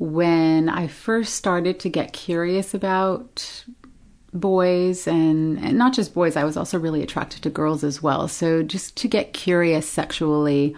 when 0.00 0.70
I 0.70 0.86
first 0.86 1.34
started 1.34 1.78
to 1.80 1.90
get 1.90 2.14
curious 2.14 2.72
about 2.72 3.64
boys 4.32 5.06
and, 5.06 5.58
and, 5.58 5.76
not 5.76 5.92
just 5.92 6.14
boys, 6.14 6.36
I 6.36 6.44
was 6.44 6.56
also 6.56 6.78
really 6.78 7.02
attracted 7.02 7.42
to 7.42 7.50
girls 7.50 7.84
as 7.84 8.02
well. 8.02 8.26
So 8.26 8.62
just 8.62 8.96
to 8.96 9.08
get 9.08 9.34
curious 9.34 9.86
sexually. 9.86 10.74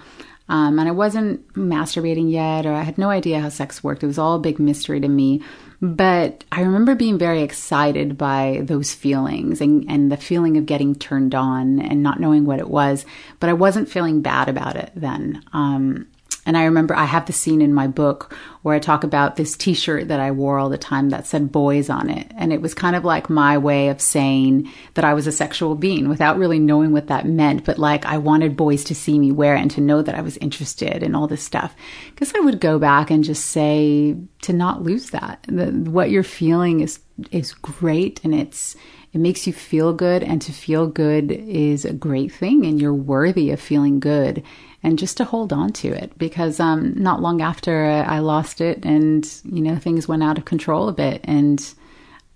Um, 0.49 0.78
and 0.80 0.88
I 0.88 0.93
wasn't 0.93 1.47
masturbating 1.55 2.32
yet, 2.32 2.66
or 2.66 2.72
I 2.72 2.82
had 2.82 2.99
no 2.99 3.11
idea 3.11 3.40
how 3.40 3.49
sex 3.49 3.84
worked. 3.84 4.03
It 4.03 4.09
was 4.09 4.18
all 4.18 4.34
a 4.34 4.40
big 4.40 4.59
mystery 4.59 5.01
to 5.01 5.09
me. 5.09 5.40
But 5.83 6.45
I 6.53 6.62
remember 6.62 6.95
being 6.95 7.18
very 7.18 7.43
excited 7.43 8.16
by 8.16 8.61
those 8.62 8.95
feelings 8.95 9.61
and, 9.61 9.85
and 9.91 10.12
the 10.12 10.16
feeling 10.16 10.57
of 10.57 10.64
getting 10.64 10.95
turned 10.95 11.35
on 11.35 11.80
and 11.80 12.05
not 12.05 12.20
knowing 12.20 12.45
what 12.45 12.61
it 12.61 12.70
was. 12.70 13.05
But 13.41 13.51
I 13.51 13.55
wasn't 13.55 13.89
feeling 13.89 14.22
bad 14.22 14.49
about 14.49 14.76
it 14.76 14.93
then. 14.95 15.43
Um, 15.53 16.07
and 16.45 16.57
I 16.57 16.64
remember 16.64 16.95
I 16.95 17.05
have 17.05 17.26
the 17.26 17.32
scene 17.32 17.62
in 17.62 17.72
my 17.72 17.86
book 17.86 18.36
where 18.62 18.74
I 18.74 18.80
talk 18.80 19.05
about 19.05 19.36
this 19.36 19.57
t 19.57 19.74
shirt 19.74 20.09
that 20.09 20.18
I 20.18 20.32
wore 20.32 20.59
all 20.59 20.68
the 20.68 20.78
time 20.78 21.11
that 21.11 21.26
said 21.26 21.53
boys 21.53 21.88
on 21.88 22.11
it. 22.11 22.32
And 22.36 22.53
it 22.53 22.61
was 22.61 22.74
kind 22.74 22.97
of 22.97 23.05
like 23.05 23.30
my 23.30 23.59
way 23.59 23.88
of 23.88 24.01
saying 24.01 24.68
that 24.95 25.05
I 25.05 25.14
was 25.14 25.28
a 25.28 25.32
sexual 25.32 25.76
being 25.76 26.09
without 26.09 26.38
really 26.38 26.59
knowing 26.59 26.93
what 26.93 27.07
that 27.07 27.26
meant. 27.26 27.64
But 27.64 27.78
like 27.78 28.05
I 28.07 28.18
wanted 28.18 28.57
boys 28.57 28.82
to 28.84 28.95
see 28.95 29.20
me 29.20 29.30
wear 29.30 29.55
it 29.55 29.61
and 29.61 29.70
to 29.72 29.80
know 29.80 30.03
that 30.03 30.16
I 30.16 30.20
was 30.20 30.36
interested 30.38 31.03
in 31.05 31.14
all 31.14 31.28
this 31.28 31.45
stuff. 31.45 31.76
Because 32.11 32.34
I 32.34 32.40
would 32.40 32.61
go 32.61 32.78
back 32.78 33.11
and 33.11 33.22
just 33.22 33.47
say 33.47 34.16
to 34.43 34.53
not 34.53 34.82
lose 34.82 35.11
that. 35.11 35.47
The, 35.49 35.66
what 35.66 36.11
you're 36.11 36.24
feeling 36.24 36.80
is, 36.80 36.99
is 37.30 37.55
great 37.55 38.20
and 38.24 38.34
it's, 38.34 38.74
it 39.12 39.20
makes 39.20 39.47
you 39.47 39.53
feel 39.53 39.93
good 39.93 40.24
and 40.24 40.43
to 40.43 40.53
feel 40.53 40.88
good 40.88 41.30
is 41.30 41.84
a 41.84 41.93
great 41.93 42.32
thing 42.32 42.66
and 42.66 42.80
you're 42.80 42.95
worthy 42.95 43.51
of 43.51 43.61
feeling 43.61 44.01
good 44.01 44.43
and 44.83 44.99
just 44.99 45.16
to 45.16 45.24
hold 45.24 45.53
on 45.53 45.72
to 45.72 45.89
it 45.89 46.16
because 46.18 46.59
um, 46.59 46.95
not 46.97 47.22
long 47.22 47.41
after 47.41 47.85
I 47.85 48.18
lost 48.18 48.61
it 48.61 48.85
and 48.85 49.28
you 49.45 49.61
know 49.61 49.76
things 49.76 50.09
went 50.09 50.22
out 50.22 50.39
of 50.39 50.45
control 50.45 50.89
a 50.89 50.93
bit 50.93 51.20
and 51.24 51.74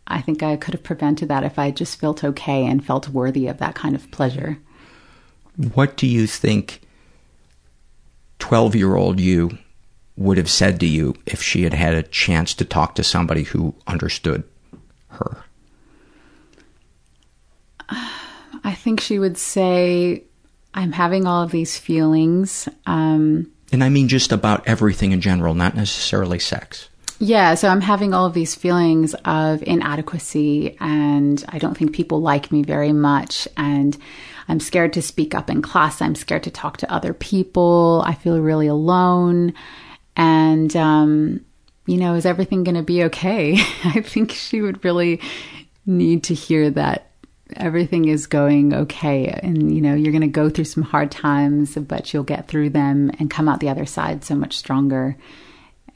I 0.07 0.21
think 0.21 0.43
I 0.43 0.57
could 0.57 0.75
have 0.75 0.85
prevented 0.85 1.29
that 1.29 1.45
if 1.45 1.59
I 1.59 1.71
just 1.71 1.99
felt 1.99 2.23
okay 2.23 2.65
and 2.65 2.85
felt 2.85 3.09
worthy 3.09 3.49
of 3.49 3.59
that 3.59 3.75
kind 3.75 3.97
of 3.97 4.11
pleasure. 4.13 4.59
What 5.75 5.97
do 5.97 6.07
you 6.07 6.27
think 6.27 6.83
12 8.39 8.77
year 8.77 8.95
old 8.95 9.19
you 9.19 9.59
would 10.17 10.37
have 10.39 10.51
said 10.51 10.81
to 10.81 10.87
you 10.87 11.15
if 11.27 11.43
she 11.43 11.63
had 11.63 11.75
had 11.75 11.95
a 11.95 12.03
chance 12.03 12.55
to 12.55 12.65
talk 12.65 12.95
to 12.95 13.03
somebody 13.03 13.43
who 13.43 13.75
understood 13.87 14.45
her? 15.09 15.45
I 17.89 18.75
think 18.75 19.01
she 19.01 19.19
would 19.19 19.39
say, 19.39 20.25
I'm 20.77 20.93
having 20.93 21.27
all 21.27 21.43
of 21.43 21.51
these 21.51 21.79
feelings. 21.79 22.69
Um, 22.85 23.51
and 23.73 23.83
I 23.83 23.89
mean 23.89 24.09
just 24.09 24.31
about 24.31 24.69
everything 24.69 25.13
in 25.13 25.21
general, 25.21 25.55
not 25.55 25.75
necessarily 25.75 26.39
sex. 26.39 26.89
Yeah, 27.19 27.55
so 27.55 27.69
I'm 27.69 27.81
having 27.81 28.13
all 28.13 28.27
of 28.27 28.35
these 28.35 28.55
feelings 28.55 29.15
of 29.25 29.63
inadequacy, 29.63 30.77
and 30.81 31.43
I 31.49 31.59
don't 31.59 31.75
think 31.75 31.95
people 31.95 32.21
like 32.21 32.53
me 32.53 32.63
very 32.63 32.93
much. 32.93 33.49
And 33.57 33.97
I'm 34.49 34.61
scared 34.61 34.93
to 34.93 35.03
speak 35.03 35.35
up 35.35 35.49
in 35.49 35.63
class. 35.63 36.03
I'm 36.03 36.15
scared 36.15 36.43
to 36.43 36.51
talk 36.51 36.77
to 36.79 36.93
other 36.93 37.15
people. 37.15 38.03
I 38.05 38.13
feel 38.13 38.39
really 38.39 38.67
alone. 38.67 39.55
And, 40.15 40.77
um, 40.77 41.41
you 41.87 41.97
know, 41.97 42.15
is 42.15 42.27
everything 42.27 42.65
going 42.65 42.77
to 42.77 42.83
be 42.83 43.05
okay? 43.05 43.55
I 43.85 44.03
think 44.03 44.33
she 44.33 44.61
would 44.61 44.85
really 44.85 45.21
need 45.87 46.25
to 46.25 46.35
hear 46.35 46.69
that 46.71 47.06
everything 47.55 48.09
is 48.09 48.27
going 48.27 48.75
okay 48.75 49.27
and 49.27 49.73
you 49.75 49.81
know 49.81 49.95
you're 49.95 50.13
going 50.13 50.21
to 50.21 50.27
go 50.27 50.51
through 50.51 50.65
some 50.65 50.83
hard 50.83 51.11
times 51.11 51.77
but 51.77 52.13
you'll 52.13 52.25
get 52.25 52.49
through 52.49 52.69
them 52.69 53.11
and 53.19 53.31
come 53.31 53.49
out 53.49 53.61
the 53.61 53.69
other 53.69 53.87
side 53.87 54.25
so 54.25 54.35
much 54.35 54.57
stronger 54.57 55.17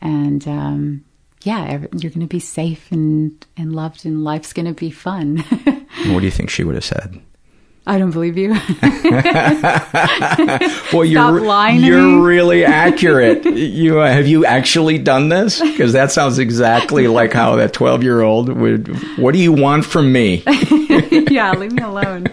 and 0.01 0.47
um, 0.47 1.05
yeah 1.43 1.79
you're 1.93 2.11
going 2.11 2.21
to 2.21 2.27
be 2.27 2.41
safe 2.41 2.91
and 2.93 3.47
and 3.57 3.75
loved 3.75 4.07
and 4.07 4.23
life's 4.23 4.53
going 4.53 4.67
to 4.67 4.75
be 4.75 4.91
fun 4.91 5.39
what 6.07 6.21
do 6.21 6.25
you 6.25 6.31
think 6.31 6.51
she 6.51 6.63
would 6.63 6.77
have 6.77 6.85
said 6.85 7.21
I 7.87 7.99
don't 7.99 8.11
believe 8.11 8.37
you. 8.37 8.51
well, 10.93 11.05
you're 11.05 11.69
you're 11.71 12.23
really 12.23 12.65
accurate. 12.67 13.45
You 13.47 14.01
uh, 14.01 14.07
have 14.07 14.27
you 14.27 14.45
actually 14.45 14.99
done 14.99 15.31
this? 15.31 15.61
Because 15.61 15.95
that 15.95 16.13
sounds 16.13 16.39
exactly 16.39 17.09
like 17.09 17.33
how 17.33 17.57
that 17.57 17.73
twelve 17.73 18.03
year 18.03 18.21
old 18.21 18.51
would. 18.51 19.19
What 19.19 19.33
do 19.33 19.41
you 19.41 19.53
want 19.53 19.87
from 19.87 20.13
me? 20.13 20.45
yeah, 21.31 21.53
leave 21.53 21.73
me 21.73 21.83
alone. 21.83 22.27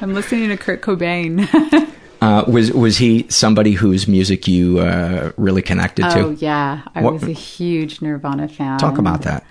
I'm 0.00 0.14
listening 0.14 0.48
to 0.48 0.56
Kurt 0.56 0.82
Cobain. 0.82 1.48
Uh, 2.22 2.42
was 2.48 2.72
was 2.72 2.96
he 2.96 3.26
somebody 3.28 3.72
whose 3.72 4.08
music 4.08 4.48
you 4.48 4.78
uh, 4.78 5.30
really 5.36 5.60
connected 5.60 6.08
to? 6.08 6.20
Oh 6.20 6.30
yeah, 6.30 6.80
I 6.94 7.02
what? 7.02 7.12
was 7.12 7.24
a 7.24 7.32
huge 7.32 8.00
Nirvana 8.00 8.48
fan. 8.48 8.78
Talk 8.78 8.96
about 8.96 9.22
that. 9.22 9.44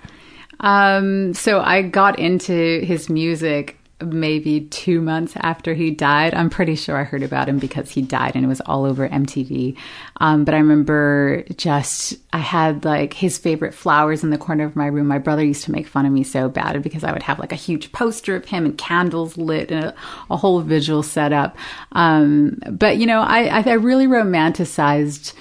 Um, 0.58 1.34
so 1.34 1.60
I 1.60 1.82
got 1.82 2.18
into 2.18 2.80
his 2.80 3.08
music 3.08 3.78
maybe 4.12 4.62
two 4.62 5.00
months 5.00 5.34
after 5.36 5.74
he 5.74 5.90
died. 5.90 6.34
I'm 6.34 6.50
pretty 6.50 6.74
sure 6.74 6.96
I 6.96 7.04
heard 7.04 7.22
about 7.22 7.48
him 7.48 7.58
because 7.58 7.90
he 7.90 8.02
died 8.02 8.34
and 8.34 8.44
it 8.44 8.48
was 8.48 8.60
all 8.62 8.84
over 8.84 9.08
MTV. 9.08 9.76
Um, 10.20 10.44
but 10.44 10.54
I 10.54 10.58
remember 10.58 11.44
just, 11.56 12.14
I 12.32 12.38
had 12.38 12.84
like 12.84 13.14
his 13.14 13.38
favorite 13.38 13.74
flowers 13.74 14.22
in 14.22 14.30
the 14.30 14.38
corner 14.38 14.64
of 14.64 14.76
my 14.76 14.86
room. 14.86 15.06
My 15.06 15.18
brother 15.18 15.44
used 15.44 15.64
to 15.64 15.72
make 15.72 15.86
fun 15.86 16.06
of 16.06 16.12
me 16.12 16.22
so 16.22 16.48
bad 16.48 16.82
because 16.82 17.04
I 17.04 17.12
would 17.12 17.22
have 17.22 17.38
like 17.38 17.52
a 17.52 17.56
huge 17.56 17.92
poster 17.92 18.36
of 18.36 18.44
him 18.44 18.64
and 18.64 18.76
candles 18.76 19.36
lit 19.36 19.70
and 19.70 19.86
a, 19.86 19.94
a 20.30 20.36
whole 20.36 20.60
visual 20.60 21.02
set 21.02 21.32
up. 21.32 21.56
Um, 21.92 22.58
but 22.70 22.96
you 22.96 23.06
know, 23.06 23.20
I, 23.20 23.46
I 23.46 23.72
really 23.74 24.06
romanticized 24.06 25.32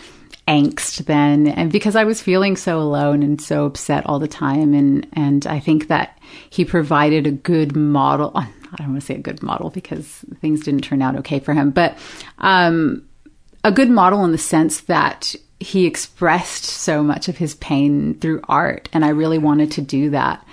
angst 0.47 1.05
then. 1.05 1.47
And 1.47 1.71
because 1.71 1.95
I 1.95 2.03
was 2.03 2.21
feeling 2.21 2.55
so 2.55 2.79
alone 2.79 3.23
and 3.23 3.41
so 3.41 3.65
upset 3.65 4.05
all 4.05 4.19
the 4.19 4.27
time. 4.27 4.73
And 4.73 5.07
and 5.13 5.47
I 5.47 5.59
think 5.59 5.87
that 5.87 6.17
he 6.49 6.65
provided 6.65 7.27
a 7.27 7.31
good 7.31 7.75
model. 7.75 8.31
I 8.35 8.47
don't 8.77 8.89
want 8.89 9.01
to 9.01 9.05
say 9.05 9.15
a 9.15 9.19
good 9.19 9.43
model 9.43 9.69
because 9.69 10.07
things 10.41 10.63
didn't 10.63 10.81
turn 10.81 11.01
out 11.01 11.15
okay 11.17 11.39
for 11.39 11.53
him. 11.53 11.69
But 11.69 11.97
um, 12.39 13.07
a 13.63 13.71
good 13.71 13.89
model 13.89 14.25
in 14.25 14.31
the 14.31 14.37
sense 14.37 14.81
that 14.81 15.35
he 15.59 15.85
expressed 15.85 16.63
so 16.63 17.03
much 17.03 17.29
of 17.29 17.37
his 17.37 17.55
pain 17.55 18.15
through 18.19 18.41
art. 18.49 18.89
And 18.91 19.05
I 19.05 19.09
really 19.09 19.37
wanted 19.37 19.71
to 19.73 19.81
do 19.81 20.09
that 20.09 20.45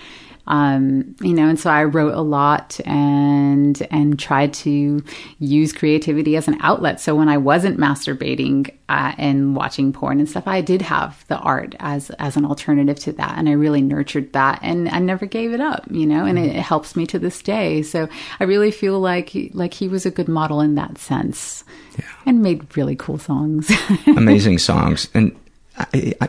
um, 0.51 1.14
you 1.20 1.32
know, 1.32 1.48
and 1.48 1.61
so 1.61 1.70
I 1.70 1.84
wrote 1.84 2.12
a 2.14 2.22
lot 2.22 2.80
and 2.84 3.80
and 3.92 4.18
tried 4.18 4.53
to 4.55 5.01
use 5.38 5.72
creativity 5.72 6.36
as 6.36 6.48
an 6.48 6.59
outlet. 6.61 7.01
So 7.01 7.14
when 7.14 7.28
I 7.28 7.36
wasn't 7.36 7.78
masturbating 7.78 8.74
uh, 8.88 9.12
and 9.16 9.55
watching 9.55 9.92
porn 9.92 10.18
and 10.18 10.28
stuff, 10.28 10.48
I 10.48 10.61
did 10.61 10.82
have 10.82 11.24
the 11.28 11.38
art 11.38 11.76
as 11.78 12.11
as 12.18 12.36
an 12.36 12.44
alternative 12.44 12.98
to 12.98 13.12
that, 13.12 13.38
and 13.38 13.48
I 13.48 13.53
really 13.53 13.80
nurtured 13.80 14.32
that, 14.32 14.59
and 14.61 14.88
I 14.88 14.98
never 14.98 15.24
gave 15.24 15.53
it 15.53 15.61
up. 15.61 15.84
You 15.88 16.05
know, 16.05 16.24
and 16.24 16.36
it, 16.36 16.57
it 16.57 16.62
helps 16.62 16.96
me 16.96 17.07
to 17.07 17.20
this 17.20 17.40
day. 17.42 17.82
So 17.82 18.09
I 18.40 18.44
really 18.44 18.72
feel 18.72 18.98
like 18.98 19.30
like 19.53 19.72
he 19.72 19.86
was 19.86 20.05
a 20.05 20.11
good 20.11 20.28
model 20.28 20.61
in 20.61 20.74
that 20.74 20.98
sense, 20.98 21.62
yeah. 21.96 22.07
and 22.26 22.42
made 22.42 22.76
really 22.76 22.96
cool 22.96 23.18
songs, 23.18 23.70
amazing 24.09 24.59
songs, 24.59 25.09
and 25.14 25.30
I, 25.78 26.12
I, 26.20 26.28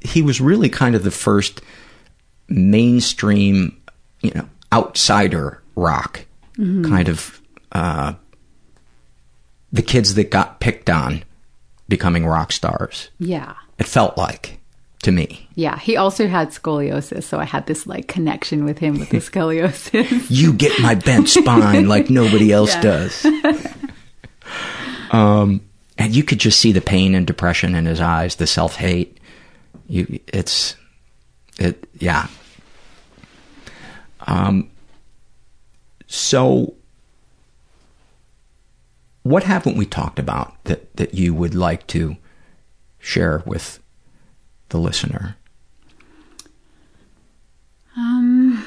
he 0.00 0.22
was 0.22 0.40
really 0.40 0.68
kind 0.68 0.96
of 0.96 1.04
the 1.04 1.12
first 1.12 1.62
mainstream, 2.48 3.80
you 4.20 4.32
know, 4.34 4.48
outsider 4.72 5.62
rock 5.76 6.26
mm-hmm. 6.58 6.84
kind 6.84 7.08
of 7.08 7.40
uh, 7.72 8.14
the 9.72 9.82
kids 9.82 10.14
that 10.14 10.30
got 10.30 10.60
picked 10.60 10.90
on 10.90 11.24
becoming 11.88 12.26
rock 12.26 12.52
stars. 12.52 13.10
Yeah. 13.18 13.54
It 13.78 13.86
felt 13.86 14.16
like 14.16 14.60
to 15.02 15.12
me. 15.12 15.48
Yeah, 15.54 15.78
he 15.78 15.96
also 15.96 16.26
had 16.26 16.48
scoliosis, 16.48 17.24
so 17.24 17.38
I 17.38 17.44
had 17.44 17.66
this 17.66 17.86
like 17.86 18.08
connection 18.08 18.64
with 18.64 18.78
him 18.78 18.98
with 18.98 19.10
the 19.10 19.18
scoliosis. 19.30 20.26
you 20.30 20.52
get 20.52 20.80
my 20.80 20.94
bent 20.94 21.28
spine 21.28 21.88
like 21.88 22.10
nobody 22.10 22.52
else 22.52 22.74
does. 22.76 23.24
um, 25.10 25.60
and 25.98 26.14
you 26.14 26.24
could 26.24 26.38
just 26.38 26.58
see 26.58 26.72
the 26.72 26.80
pain 26.80 27.14
and 27.14 27.26
depression 27.26 27.74
in 27.74 27.86
his 27.86 28.00
eyes, 28.00 28.36
the 28.36 28.46
self 28.46 28.76
hate. 28.76 29.18
You, 29.86 30.20
it's 30.28 30.76
it, 31.58 31.88
yeah. 31.98 32.28
Um, 34.26 34.70
so, 36.06 36.74
what 39.22 39.44
haven't 39.44 39.76
we 39.76 39.86
talked 39.86 40.18
about 40.18 40.62
that, 40.64 40.94
that 40.96 41.14
you 41.14 41.34
would 41.34 41.54
like 41.54 41.86
to 41.88 42.16
share 42.98 43.42
with 43.46 43.80
the 44.70 44.78
listener? 44.78 45.36
Um, 47.96 48.66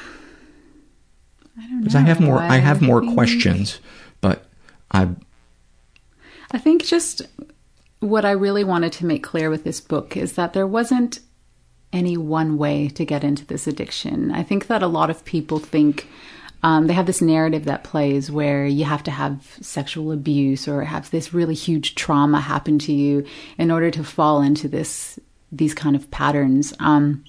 I 1.56 1.62
don't 1.62 1.70
know. 1.70 1.78
Because 1.80 1.94
I 1.94 2.00
have 2.00 2.20
more, 2.20 2.38
I, 2.38 2.56
I 2.56 2.58
have 2.58 2.80
more 2.80 3.02
questions, 3.02 3.80
but 4.20 4.46
I. 4.90 5.08
I 6.50 6.58
think 6.58 6.84
just 6.84 7.22
what 8.00 8.24
I 8.24 8.30
really 8.30 8.64
wanted 8.64 8.92
to 8.92 9.06
make 9.06 9.22
clear 9.22 9.50
with 9.50 9.64
this 9.64 9.80
book 9.80 10.16
is 10.16 10.34
that 10.34 10.54
there 10.54 10.66
wasn't 10.66 11.20
any 11.92 12.16
one 12.16 12.58
way 12.58 12.88
to 12.88 13.04
get 13.04 13.24
into 13.24 13.44
this 13.46 13.66
addiction. 13.66 14.30
I 14.30 14.42
think 14.42 14.66
that 14.66 14.82
a 14.82 14.86
lot 14.86 15.10
of 15.10 15.24
people 15.24 15.58
think 15.58 16.08
um, 16.62 16.86
they 16.86 16.94
have 16.94 17.06
this 17.06 17.22
narrative 17.22 17.64
that 17.66 17.84
plays 17.84 18.30
where 18.30 18.66
you 18.66 18.84
have 18.84 19.02
to 19.04 19.10
have 19.10 19.58
sexual 19.60 20.10
abuse 20.12 20.66
or 20.66 20.82
have 20.82 21.10
this 21.10 21.32
really 21.32 21.54
huge 21.54 21.94
trauma 21.94 22.40
happen 22.40 22.78
to 22.80 22.92
you 22.92 23.24
in 23.58 23.70
order 23.70 23.90
to 23.92 24.04
fall 24.04 24.42
into 24.42 24.68
this 24.68 25.18
these 25.50 25.72
kind 25.72 25.96
of 25.96 26.10
patterns. 26.10 26.74
Um, 26.78 27.24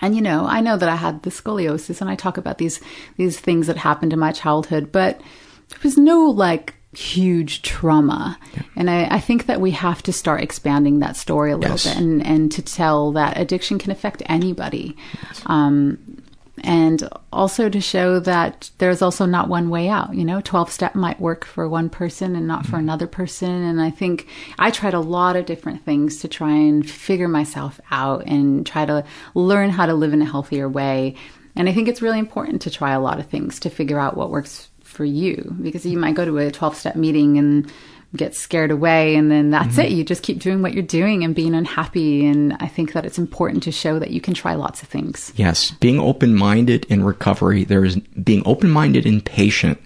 and 0.00 0.14
you 0.14 0.20
know, 0.20 0.46
I 0.46 0.60
know 0.60 0.76
that 0.76 0.88
I 0.88 0.96
had 0.96 1.22
the 1.22 1.30
scoliosis, 1.30 2.00
and 2.00 2.10
I 2.10 2.16
talk 2.16 2.36
about 2.36 2.58
these 2.58 2.80
these 3.16 3.38
things 3.38 3.66
that 3.68 3.78
happened 3.78 4.12
in 4.12 4.18
my 4.18 4.32
childhood, 4.32 4.90
but 4.92 5.20
there 5.68 5.78
was 5.82 5.96
no 5.96 6.24
like 6.24 6.74
huge 6.98 7.62
trauma. 7.62 8.38
Yeah. 8.54 8.62
And 8.76 8.90
I, 8.90 9.04
I, 9.16 9.20
think 9.20 9.46
that 9.46 9.60
we 9.60 9.72
have 9.72 10.02
to 10.04 10.12
start 10.12 10.42
expanding 10.42 11.00
that 11.00 11.16
story 11.16 11.52
a 11.52 11.56
little 11.56 11.74
yes. 11.76 11.84
bit 11.84 11.96
and, 11.96 12.26
and 12.26 12.50
to 12.52 12.62
tell 12.62 13.12
that 13.12 13.38
addiction 13.38 13.78
can 13.78 13.92
affect 13.92 14.22
anybody. 14.26 14.96
Yes. 15.22 15.42
Um, 15.46 16.22
and 16.64 17.08
also 17.32 17.68
to 17.68 17.80
show 17.80 18.18
that 18.20 18.70
there's 18.78 19.02
also 19.02 19.26
not 19.26 19.48
one 19.48 19.68
way 19.68 19.88
out. 19.88 20.14
You 20.14 20.24
know, 20.24 20.40
12 20.40 20.72
step 20.72 20.94
might 20.94 21.20
work 21.20 21.44
for 21.44 21.68
one 21.68 21.90
person 21.90 22.34
and 22.34 22.46
not 22.46 22.62
mm-hmm. 22.62 22.70
for 22.70 22.78
another 22.78 23.06
person. 23.06 23.50
And 23.50 23.80
I 23.80 23.90
think 23.90 24.26
I 24.58 24.70
tried 24.70 24.94
a 24.94 25.00
lot 25.00 25.36
of 25.36 25.46
different 25.46 25.84
things 25.84 26.20
to 26.20 26.28
try 26.28 26.52
and 26.52 26.88
figure 26.88 27.28
myself 27.28 27.80
out 27.90 28.24
and 28.26 28.66
try 28.66 28.86
to 28.86 29.04
learn 29.34 29.70
how 29.70 29.86
to 29.86 29.94
live 29.94 30.14
in 30.14 30.22
a 30.22 30.30
healthier 30.30 30.68
way. 30.68 31.14
And 31.54 31.68
I 31.68 31.72
think 31.72 31.88
it's 31.88 32.02
really 32.02 32.18
important 32.18 32.62
to 32.62 32.70
try 32.70 32.92
a 32.92 33.00
lot 33.00 33.18
of 33.18 33.26
things 33.26 33.60
to 33.60 33.70
figure 33.70 33.98
out 33.98 34.16
what 34.16 34.30
works 34.30 34.68
for 34.96 35.04
you 35.04 35.54
because 35.60 35.84
you 35.84 35.98
might 35.98 36.14
go 36.14 36.24
to 36.24 36.38
a 36.38 36.50
12 36.50 36.74
step 36.74 36.96
meeting 36.96 37.36
and 37.36 37.70
get 38.16 38.34
scared 38.34 38.70
away 38.70 39.14
and 39.14 39.30
then 39.30 39.50
that's 39.50 39.72
mm-hmm. 39.72 39.82
it. 39.82 39.92
You 39.92 40.04
just 40.04 40.22
keep 40.22 40.38
doing 40.38 40.62
what 40.62 40.72
you're 40.72 40.82
doing 40.82 41.22
and 41.22 41.34
being 41.34 41.54
unhappy. 41.54 42.26
And 42.26 42.54
i 42.60 42.66
think 42.66 42.94
that 42.94 43.04
it's 43.04 43.18
important 43.18 43.62
to 43.64 43.72
show 43.72 43.98
that 43.98 44.10
you 44.10 44.20
can 44.20 44.32
try 44.32 44.54
lots 44.54 44.82
of 44.82 44.88
things. 44.88 45.32
Yes. 45.36 45.72
Being 45.72 46.00
open-minded 46.00 46.86
in 46.86 47.04
recovery. 47.04 47.64
There 47.64 47.84
is 47.84 47.96
being 47.96 48.42
open-minded 48.46 49.04
and 49.06 49.24
patient. 49.24 49.78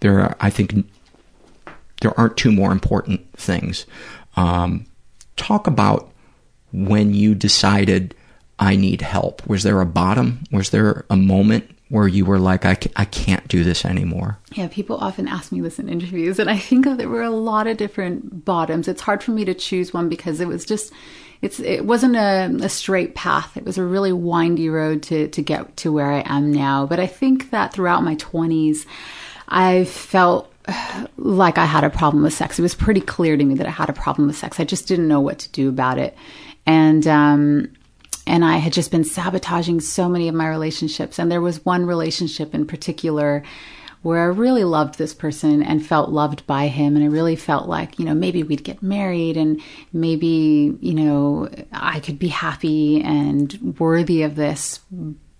There 0.00 0.20
are 0.20 0.36
i 0.40 0.50
think 0.50 0.72
there 2.00 2.18
aren't 2.18 2.36
two 2.36 2.52
more 2.52 2.72
important 2.72 3.20
things. 3.38 3.86
Um, 4.36 4.86
talk 5.36 5.66
about 5.66 6.10
when 6.72 7.12
you 7.12 7.34
decided 7.34 8.14
i 8.58 8.76
need 8.76 9.02
help. 9.02 9.46
Was 9.46 9.62
there 9.62 9.80
a 9.82 9.86
bottom? 9.86 10.44
Was 10.50 10.70
there 10.70 11.04
a 11.10 11.16
moment 11.16 11.73
where 11.90 12.08
you 12.08 12.24
were 12.24 12.38
like, 12.38 12.64
I, 12.64 12.76
I 12.96 13.04
can't 13.04 13.46
do 13.46 13.62
this 13.62 13.84
anymore? 13.84 14.38
Yeah, 14.52 14.68
people 14.68 14.96
often 14.96 15.28
ask 15.28 15.52
me 15.52 15.60
this 15.60 15.78
in 15.78 15.88
interviews, 15.88 16.38
and 16.38 16.48
I 16.48 16.58
think 16.58 16.86
there 16.86 17.08
were 17.08 17.22
a 17.22 17.30
lot 17.30 17.66
of 17.66 17.76
different 17.76 18.44
bottoms. 18.44 18.88
It's 18.88 19.02
hard 19.02 19.22
for 19.22 19.32
me 19.32 19.44
to 19.44 19.54
choose 19.54 19.92
one 19.92 20.08
because 20.08 20.40
it 20.40 20.48
was 20.48 20.64
just, 20.64 20.92
it's 21.42 21.60
it 21.60 21.84
wasn't 21.84 22.16
a, 22.16 22.50
a 22.64 22.68
straight 22.68 23.14
path. 23.14 23.56
It 23.56 23.64
was 23.64 23.76
a 23.76 23.84
really 23.84 24.12
windy 24.12 24.70
road 24.70 25.02
to 25.04 25.28
to 25.28 25.42
get 25.42 25.76
to 25.78 25.92
where 25.92 26.10
I 26.10 26.22
am 26.24 26.50
now. 26.50 26.86
But 26.86 27.00
I 27.00 27.06
think 27.06 27.50
that 27.50 27.72
throughout 27.72 28.02
my 28.02 28.14
twenties, 28.14 28.86
I 29.46 29.84
felt 29.84 30.50
like 31.18 31.58
I 31.58 31.66
had 31.66 31.84
a 31.84 31.90
problem 31.90 32.22
with 32.22 32.32
sex. 32.32 32.58
It 32.58 32.62
was 32.62 32.74
pretty 32.74 33.02
clear 33.02 33.36
to 33.36 33.44
me 33.44 33.56
that 33.56 33.66
I 33.66 33.70
had 33.70 33.90
a 33.90 33.92
problem 33.92 34.26
with 34.26 34.36
sex. 34.38 34.58
I 34.58 34.64
just 34.64 34.88
didn't 34.88 35.06
know 35.06 35.20
what 35.20 35.38
to 35.40 35.50
do 35.50 35.68
about 35.68 35.98
it, 35.98 36.16
and 36.64 37.06
um, 37.06 37.68
and 38.26 38.44
I 38.44 38.56
had 38.56 38.72
just 38.72 38.90
been 38.90 39.04
sabotaging 39.04 39.80
so 39.80 40.08
many 40.08 40.28
of 40.28 40.34
my 40.34 40.48
relationships. 40.48 41.18
And 41.18 41.30
there 41.30 41.40
was 41.40 41.64
one 41.64 41.86
relationship 41.86 42.54
in 42.54 42.66
particular 42.66 43.42
where 44.02 44.20
I 44.20 44.26
really 44.26 44.64
loved 44.64 44.98
this 44.98 45.14
person 45.14 45.62
and 45.62 45.84
felt 45.84 46.10
loved 46.10 46.46
by 46.46 46.66
him. 46.66 46.94
And 46.94 47.04
I 47.04 47.08
really 47.08 47.36
felt 47.36 47.68
like, 47.68 47.98
you 47.98 48.04
know, 48.04 48.14
maybe 48.14 48.42
we'd 48.42 48.62
get 48.62 48.82
married 48.82 49.36
and 49.36 49.62
maybe, 49.94 50.76
you 50.80 50.94
know, 50.94 51.48
I 51.72 52.00
could 52.00 52.18
be 52.18 52.28
happy 52.28 53.02
and 53.02 53.76
worthy 53.78 54.22
of 54.22 54.36
this. 54.36 54.80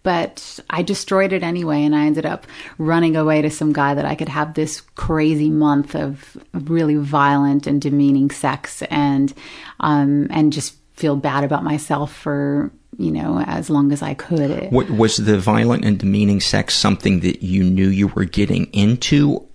But 0.02 0.60
I 0.68 0.82
destroyed 0.82 1.32
it 1.32 1.42
anyway, 1.42 1.82
and 1.82 1.96
I 1.96 2.04
ended 2.04 2.26
up 2.26 2.46
running 2.76 3.16
away 3.16 3.40
to 3.40 3.48
some 3.48 3.72
guy 3.72 3.94
that 3.94 4.04
I 4.04 4.14
could 4.14 4.28
have 4.28 4.52
this 4.52 4.82
crazy 4.82 5.48
month 5.48 5.94
of 5.94 6.36
really 6.52 6.96
violent 6.96 7.66
and 7.66 7.80
demeaning 7.80 8.30
sex, 8.30 8.82
and 8.90 9.32
um, 9.80 10.26
and 10.28 10.52
just 10.52 10.76
feel 10.94 11.16
bad 11.16 11.44
about 11.44 11.64
myself 11.64 12.14
for 12.14 12.70
you 12.98 13.10
know 13.10 13.40
as 13.46 13.70
long 13.70 13.92
as 13.92 14.02
I 14.02 14.14
could. 14.14 14.70
What 14.70 14.90
was 14.90 15.16
the 15.16 15.38
violent 15.38 15.84
and 15.84 15.98
demeaning 15.98 16.40
sex 16.40 16.74
something 16.74 17.20
that 17.20 17.42
you 17.42 17.64
knew 17.64 17.88
you 17.88 18.08
were 18.08 18.24
getting 18.24 18.66
into, 18.72 19.46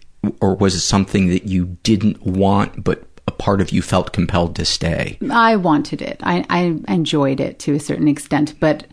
or 0.41 0.55
was 0.55 0.75
it 0.75 0.81
something 0.81 1.29
that 1.29 1.45
you 1.45 1.77
didn't 1.83 2.25
want 2.25 2.83
but 2.83 3.03
a 3.27 3.31
part 3.31 3.61
of 3.61 3.71
you 3.71 3.81
felt 3.81 4.11
compelled 4.11 4.55
to 4.55 4.65
stay? 4.65 5.17
I 5.29 5.55
wanted 5.55 6.01
it. 6.01 6.19
I, 6.23 6.45
I 6.49 6.93
enjoyed 6.93 7.39
it 7.39 7.59
to 7.59 7.75
a 7.75 7.79
certain 7.79 8.07
extent, 8.07 8.55
but 8.59 8.87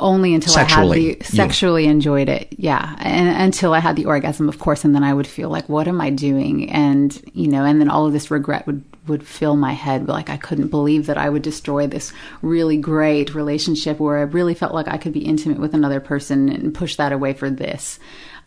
only 0.00 0.34
until 0.34 0.52
sexually, 0.52 1.06
I 1.06 1.08
had 1.10 1.20
the 1.20 1.24
sexually 1.24 1.84
you. 1.84 1.90
enjoyed 1.90 2.28
it. 2.28 2.48
Yeah. 2.56 2.94
And 2.98 3.28
until 3.28 3.74
I 3.74 3.80
had 3.80 3.96
the 3.96 4.04
orgasm, 4.04 4.48
of 4.48 4.58
course. 4.58 4.84
And 4.84 4.94
then 4.94 5.02
I 5.02 5.12
would 5.12 5.26
feel 5.26 5.48
like, 5.48 5.68
what 5.68 5.88
am 5.88 6.00
I 6.00 6.10
doing? 6.10 6.70
And, 6.70 7.20
you 7.32 7.48
know, 7.48 7.64
and 7.64 7.80
then 7.80 7.88
all 7.88 8.06
of 8.06 8.12
this 8.12 8.30
regret 8.30 8.66
would, 8.66 8.84
would 9.08 9.26
fill 9.26 9.56
my 9.56 9.72
head. 9.72 10.08
Like 10.08 10.30
I 10.30 10.36
couldn't 10.36 10.68
believe 10.68 11.06
that 11.06 11.18
I 11.18 11.28
would 11.28 11.42
destroy 11.42 11.86
this 11.86 12.12
really 12.42 12.76
great 12.76 13.34
relationship 13.34 13.98
where 13.98 14.18
I 14.18 14.22
really 14.22 14.54
felt 14.54 14.74
like 14.74 14.88
I 14.88 14.98
could 14.98 15.12
be 15.12 15.24
intimate 15.24 15.58
with 15.58 15.74
another 15.74 16.00
person 16.00 16.48
and 16.48 16.74
push 16.74 16.96
that 16.96 17.12
away 17.12 17.32
for 17.32 17.50
this. 17.50 17.98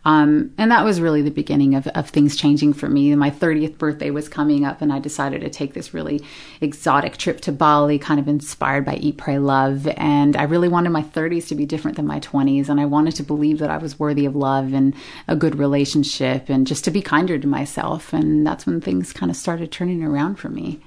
Um, 0.04 0.52
and 0.58 0.70
that 0.72 0.84
was 0.84 1.00
really 1.00 1.22
the 1.22 1.30
beginning 1.30 1.74
of, 1.74 1.86
of 1.88 2.10
things 2.10 2.34
changing 2.36 2.72
for 2.72 2.88
me. 2.88 3.14
My 3.14 3.30
30th 3.30 3.78
birthday 3.78 4.10
was 4.10 4.28
coming 4.28 4.64
up, 4.64 4.82
and 4.82 4.92
I 4.92 4.98
decided 4.98 5.42
to 5.42 5.50
take 5.50 5.74
this 5.74 5.94
really 5.94 6.20
exotic 6.60 7.16
trip 7.16 7.40
to 7.42 7.52
Bali, 7.52 7.98
kind 7.98 8.18
of 8.18 8.26
inspired 8.26 8.84
by 8.84 8.96
Eat, 8.96 9.16
Pray, 9.16 9.38
Love. 9.38 9.86
And 9.96 10.36
I 10.36 10.42
really 10.42 10.68
wanted 10.68 10.90
my 10.90 11.02
30s 11.02 11.46
to 11.48 11.54
be 11.54 11.66
different 11.66 11.96
than 11.96 12.06
my 12.06 12.18
20s. 12.18 12.68
And 12.68 12.80
I 12.80 12.84
wanted 12.84 13.14
to 13.16 13.22
believe 13.22 13.58
that 13.60 13.70
I 13.70 13.78
was 13.78 13.98
worthy 13.98 14.26
of 14.26 14.34
love 14.34 14.72
and 14.72 14.94
a 15.28 15.36
good 15.36 15.56
relationship 15.56 16.48
and 16.48 16.66
just 16.66 16.84
to 16.84 16.90
be 16.90 17.00
kinder 17.00 17.38
to 17.38 17.46
myself. 17.46 18.12
And 18.12 18.44
that's 18.46 18.66
when 18.66 18.80
things 18.80 19.12
kind 19.12 19.30
of 19.30 19.36
started 19.36 19.70
turning 19.70 20.02
around 20.02 20.36
for 20.36 20.48
me. 20.48 20.80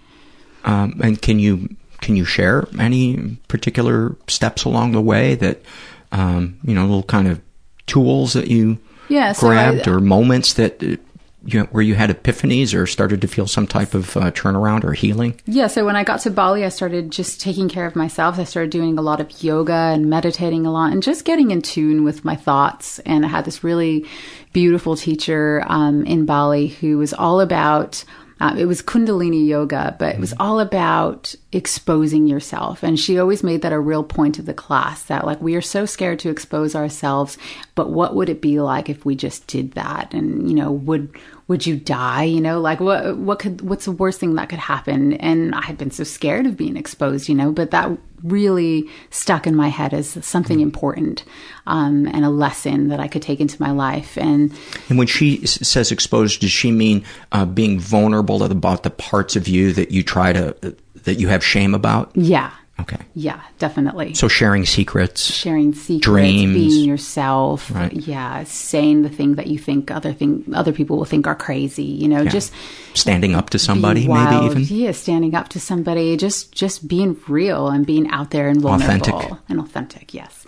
Um, 0.65 0.99
and 1.01 1.21
can 1.21 1.39
you 1.39 1.69
can 2.01 2.15
you 2.15 2.25
share 2.25 2.67
any 2.79 3.37
particular 3.47 4.15
steps 4.27 4.65
along 4.65 4.91
the 4.91 5.01
way 5.01 5.35
that 5.35 5.61
um, 6.11 6.59
you 6.63 6.73
know 6.73 6.81
little 6.81 7.03
kind 7.03 7.27
of 7.27 7.39
tools 7.85 8.33
that 8.33 8.47
you 8.47 8.79
yeah, 9.09 9.31
so 9.31 9.47
grabbed 9.47 9.87
I, 9.87 9.91
or 9.91 9.99
moments 9.99 10.53
that 10.53 10.81
uh, 10.83 10.97
you 11.45 11.59
know, 11.59 11.65
where 11.67 11.83
you 11.83 11.93
had 11.93 12.09
epiphanies 12.09 12.75
or 12.75 12.87
started 12.87 13.21
to 13.21 13.27
feel 13.27 13.45
some 13.45 13.67
type 13.67 13.93
of 13.93 14.17
uh, 14.17 14.31
turnaround 14.31 14.83
or 14.83 14.93
healing? 14.93 15.39
Yeah, 15.45 15.67
so 15.67 15.85
when 15.85 15.95
I 15.95 16.03
got 16.03 16.21
to 16.21 16.31
Bali, 16.31 16.65
I 16.65 16.69
started 16.69 17.11
just 17.11 17.39
taking 17.39 17.69
care 17.69 17.85
of 17.85 17.95
myself. 17.95 18.39
I 18.39 18.43
started 18.45 18.71
doing 18.71 18.97
a 18.97 19.03
lot 19.03 19.21
of 19.21 19.43
yoga 19.43 19.73
and 19.73 20.09
meditating 20.09 20.65
a 20.65 20.71
lot 20.71 20.91
and 20.91 21.03
just 21.03 21.23
getting 21.23 21.51
in 21.51 21.61
tune 21.61 22.03
with 22.03 22.25
my 22.25 22.35
thoughts. 22.35 22.97
And 22.99 23.23
I 23.25 23.29
had 23.29 23.45
this 23.45 23.63
really 23.63 24.05
beautiful 24.53 24.95
teacher 24.95 25.63
um, 25.67 26.03
in 26.05 26.25
Bali 26.25 26.67
who 26.67 26.97
was 26.97 27.13
all 27.13 27.39
about 27.39 28.03
uh, 28.45 28.55
it 28.55 28.65
was 28.65 28.81
Kundalini 28.81 29.47
yoga, 29.47 29.95
but 29.97 30.15
it 30.15 30.19
was 30.19 30.31
mm-hmm. 30.31 30.41
all 30.41 30.59
about 30.59 31.33
exposing 31.51 32.27
yourself. 32.27 32.83
And 32.83 32.99
she 32.99 33.17
always 33.17 33.43
made 33.43 33.61
that 33.61 33.73
a 33.73 33.79
real 33.79 34.03
point 34.03 34.39
of 34.39 34.45
the 34.45 34.53
class 34.53 35.03
that, 35.03 35.25
like, 35.25 35.41
we 35.41 35.55
are 35.55 35.61
so 35.61 35.85
scared 35.85 36.19
to 36.19 36.29
expose 36.29 36.75
ourselves, 36.75 37.37
but 37.73 37.91
what 37.91 38.15
would 38.15 38.29
it 38.29 38.41
be 38.41 38.59
like 38.59 38.89
if 38.89 39.05
we 39.05 39.15
just 39.15 39.47
did 39.47 39.71
that? 39.73 40.13
And, 40.13 40.47
you 40.47 40.55
know, 40.55 40.71
would 40.71 41.15
would 41.47 41.65
you 41.65 41.75
die? 41.75 42.23
You 42.23 42.41
know, 42.41 42.59
like 42.59 42.79
what 42.79 43.17
what 43.17 43.39
could 43.39 43.61
what's 43.61 43.85
the 43.85 43.91
worst 43.91 44.19
thing 44.19 44.35
that 44.35 44.49
could 44.49 44.59
happen? 44.59 45.13
And 45.13 45.53
I 45.53 45.61
had 45.61 45.77
been 45.77 45.91
so 45.91 46.03
scared 46.03 46.45
of 46.45 46.57
being 46.57 46.75
exposed, 46.75 47.29
you 47.29 47.35
know, 47.35 47.51
but 47.51 47.71
that 47.71 47.91
really 48.23 48.89
stuck 49.11 49.45
in 49.45 49.55
my 49.55 49.67
head 49.67 49.93
as 49.93 50.25
something 50.25 50.59
important 50.59 51.23
um, 51.67 52.07
and 52.07 52.25
a 52.25 52.29
lesson 52.29 52.87
that 52.87 52.99
I 52.99 53.07
could 53.07 53.21
take 53.21 53.39
into 53.39 53.61
my 53.61 53.71
life. 53.71 54.17
And 54.17 54.51
and 54.89 54.97
when 54.97 55.07
she 55.07 55.45
says 55.45 55.91
exposed, 55.91 56.41
does 56.41 56.51
she 56.51 56.71
mean 56.71 57.05
uh, 57.31 57.45
being 57.45 57.79
vulnerable 57.79 58.43
about 58.43 58.83
the 58.83 58.89
parts 58.89 59.35
of 59.35 59.47
you 59.47 59.71
that 59.73 59.91
you 59.91 60.01
try 60.01 60.33
to 60.33 60.75
that 61.03 61.15
you 61.19 61.27
have 61.27 61.43
shame 61.43 61.75
about? 61.75 62.11
Yeah, 62.15 62.51
Okay. 62.77 62.97
Yeah, 63.13 63.41
definitely. 63.57 64.15
So 64.15 64.27
sharing 64.27 64.65
secrets, 64.65 65.21
sharing 65.21 65.73
secrets, 65.73 66.05
dreams, 66.05 66.53
being 66.53 66.89
yourself. 66.89 67.71
Right. 67.71 67.93
Yeah, 67.93 68.43
saying 68.43 69.03
the 69.03 69.09
thing 69.09 69.35
that 69.35 69.47
you 69.47 69.57
think 69.57 69.91
other 69.91 70.11
thing 70.11 70.43
other 70.53 70.73
people 70.73 70.97
will 70.97 71.05
think 71.05 71.25
are 71.25 71.35
crazy. 71.35 71.83
You 71.83 72.09
know, 72.09 72.23
yeah. 72.23 72.29
just 72.29 72.51
standing 72.93 73.33
up 73.33 73.49
to 73.51 73.59
somebody, 73.59 74.07
maybe 74.07 74.45
even. 74.45 74.63
Yeah, 74.63 74.91
standing 74.91 75.35
up 75.35 75.49
to 75.49 75.59
somebody. 75.59 76.17
Just 76.17 76.51
just 76.53 76.85
being 76.87 77.17
real 77.29 77.69
and 77.69 77.85
being 77.85 78.09
out 78.09 78.31
there 78.31 78.49
and 78.49 78.61
vulnerable 78.61 79.07
authentic. 79.07 79.39
and 79.47 79.59
authentic. 79.61 80.13
Yes. 80.13 80.45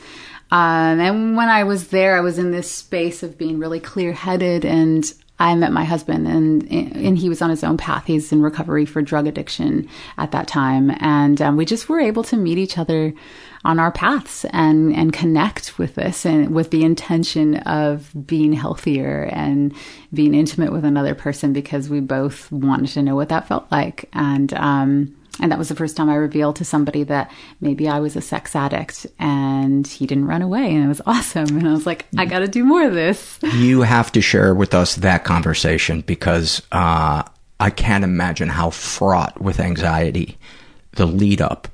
Um, 0.52 1.00
and 1.00 1.38
when 1.38 1.50
I 1.50 1.64
was 1.64 1.90
there, 1.90 2.18
I 2.18 2.22
was 2.22 2.38
in 2.38 2.52
this 2.52 2.70
space 2.72 3.24
of 3.24 3.38
being 3.38 3.60
really 3.60 3.80
clear 3.80 4.14
headed 4.14 4.66
and 4.66 5.14
I 5.40 5.54
met 5.56 5.72
my 5.72 5.84
husband, 5.84 6.28
and 6.28 6.72
and 6.72 7.18
he 7.18 7.30
was 7.30 7.42
on 7.42 7.52
his 7.52 7.64
own 7.64 7.78
path. 7.78 8.06
He's 8.06 8.32
in 8.32 8.42
recovery 8.42 8.86
for 8.86 9.02
drug 9.04 9.28
addiction 9.28 9.88
at 10.18 10.32
that 10.32 10.48
time, 10.48 10.92
and 11.00 11.40
um, 11.42 11.58
we 11.58 11.66
just 11.66 11.90
were 11.90 12.00
able 12.00 12.24
to 12.24 12.38
meet 12.38 12.58
each 12.58 12.78
other 12.78 13.14
on 13.64 13.80
our 13.80 13.92
paths 13.92 14.46
and 14.46 14.96
and 14.96 15.14
connect 15.14 15.78
with 15.78 15.94
this, 15.96 16.26
and 16.26 16.56
with 16.56 16.72
the 16.72 16.84
intention 16.84 17.58
of 17.58 18.12
being 18.26 18.54
healthier 18.54 19.30
and 19.32 19.76
being 20.12 20.34
intimate 20.34 20.72
with 20.72 20.86
another 20.86 21.14
person 21.14 21.54
because 21.54 21.88
we 21.88 22.00
both 22.00 22.52
wanted 22.52 22.88
to 22.88 23.04
know 23.04 23.16
what 23.16 23.30
that 23.30 23.48
felt 23.48 23.72
like, 23.72 24.10
and 24.14 24.54
um, 24.54 25.16
and 25.40 25.52
that 25.52 25.60
was 25.60 25.70
the 25.70 25.76
first 25.76 25.96
time 25.96 26.10
I 26.10 26.16
revealed 26.16 26.56
to 26.58 26.66
somebody 26.66 27.04
that 27.04 27.32
maybe 27.62 27.88
I 27.88 28.00
was 28.00 28.16
a 28.16 28.22
sex 28.22 28.56
addict 28.56 29.06
and 29.20 29.86
he 29.86 30.06
didn't 30.08 30.26
run 30.28 30.42
away. 30.42 30.74
And 30.76 30.84
it 30.86 30.88
was 30.88 31.02
awesome. 31.06 31.58
And 31.58 31.68
I 31.68 31.72
was 31.72 31.86
like, 31.86 32.06
I 32.18 32.26
got 32.26 32.40
to 32.40 32.48
do 32.48 32.64
more 32.64 32.84
of 32.86 32.94
this. 32.94 33.40
You 33.54 33.82
have 33.82 34.12
to 34.14 34.22
share 34.22 34.54
with 34.56 34.74
us 34.74 34.96
that 34.96 35.24
conversation 35.24 36.02
because 36.02 36.62
uh, 36.72 37.24
I 37.60 37.70
can't 37.70 38.04
imagine 38.04 38.50
how 38.50 38.70
fraught 38.72 39.40
with 39.42 39.60
anxiety 39.60 40.38
the 40.94 41.06
lead 41.06 41.42
up 41.42 41.68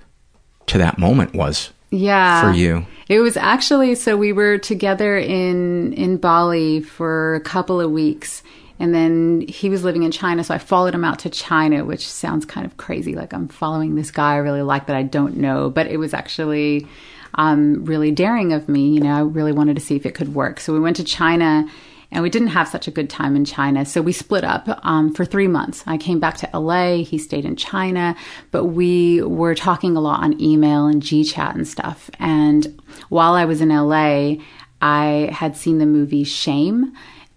to 0.67 0.77
that 0.77 0.97
moment 0.97 1.33
was 1.33 1.71
Yeah. 1.91 2.41
for 2.41 2.51
you. 2.51 2.85
It 3.09 3.19
was 3.19 3.35
actually 3.37 3.95
so 3.95 4.15
we 4.17 4.31
were 4.33 4.57
together 4.57 5.17
in 5.17 5.93
in 5.93 6.17
Bali 6.17 6.81
for 6.81 7.35
a 7.35 7.41
couple 7.41 7.79
of 7.81 7.91
weeks 7.91 8.41
and 8.79 8.93
then 8.93 9.41
he 9.47 9.69
was 9.69 9.83
living 9.83 10.03
in 10.03 10.11
China 10.11 10.43
so 10.43 10.53
I 10.53 10.57
followed 10.57 10.93
him 10.93 11.05
out 11.05 11.19
to 11.19 11.29
China 11.29 11.85
which 11.85 12.07
sounds 12.07 12.45
kind 12.45 12.65
of 12.65 12.77
crazy 12.77 13.15
like 13.15 13.33
I'm 13.33 13.47
following 13.47 13.95
this 13.95 14.11
guy 14.11 14.33
I 14.33 14.37
really 14.37 14.61
like 14.61 14.87
that 14.87 14.95
I 14.95 15.03
don't 15.03 15.37
know 15.37 15.69
but 15.69 15.87
it 15.87 15.97
was 15.97 16.13
actually 16.13 16.87
um, 17.35 17.83
really 17.85 18.11
daring 18.11 18.53
of 18.53 18.69
me 18.69 18.89
you 18.89 18.99
know 18.99 19.13
I 19.13 19.21
really 19.21 19.53
wanted 19.53 19.75
to 19.75 19.81
see 19.81 19.95
if 19.95 20.05
it 20.05 20.15
could 20.15 20.35
work 20.35 20.59
so 20.59 20.73
we 20.73 20.79
went 20.79 20.97
to 20.97 21.03
China 21.03 21.67
and 22.13 22.21
we 22.21 22.29
didn't 22.29 22.49
have 22.49 22.67
such 22.67 22.87
a 22.87 22.91
good 22.91 23.09
time 23.09 23.35
in 23.35 23.43
China. 23.43 23.85
So 23.85 24.01
we 24.01 24.11
split 24.11 24.43
up 24.43 24.67
um, 24.85 25.13
for 25.13 25.25
three 25.25 25.47
months. 25.47 25.83
I 25.87 25.97
came 25.97 26.19
back 26.19 26.37
to 26.37 26.49
LA. 26.53 26.97
He 26.97 27.17
stayed 27.17 27.43
in 27.43 27.55
China, 27.55 28.15
but 28.51 28.65
we 28.65 29.21
were 29.23 29.55
talking 29.55 29.97
a 29.97 29.99
lot 29.99 30.21
on 30.21 30.39
email 30.39 30.85
and 30.85 31.01
GChat 31.01 31.55
and 31.55 31.67
stuff. 31.67 32.11
And 32.19 32.79
while 33.09 33.33
I 33.33 33.45
was 33.45 33.61
in 33.61 33.69
LA, 33.69 34.35
I 34.79 35.29
had 35.33 35.57
seen 35.57 35.79
the 35.79 35.87
movie 35.87 36.23
Shame, 36.23 36.93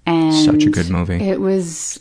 and 0.06 0.34
Such 0.34 0.64
a 0.64 0.70
good 0.70 0.90
movie. 0.90 1.16
It 1.16 1.40
was. 1.40 2.00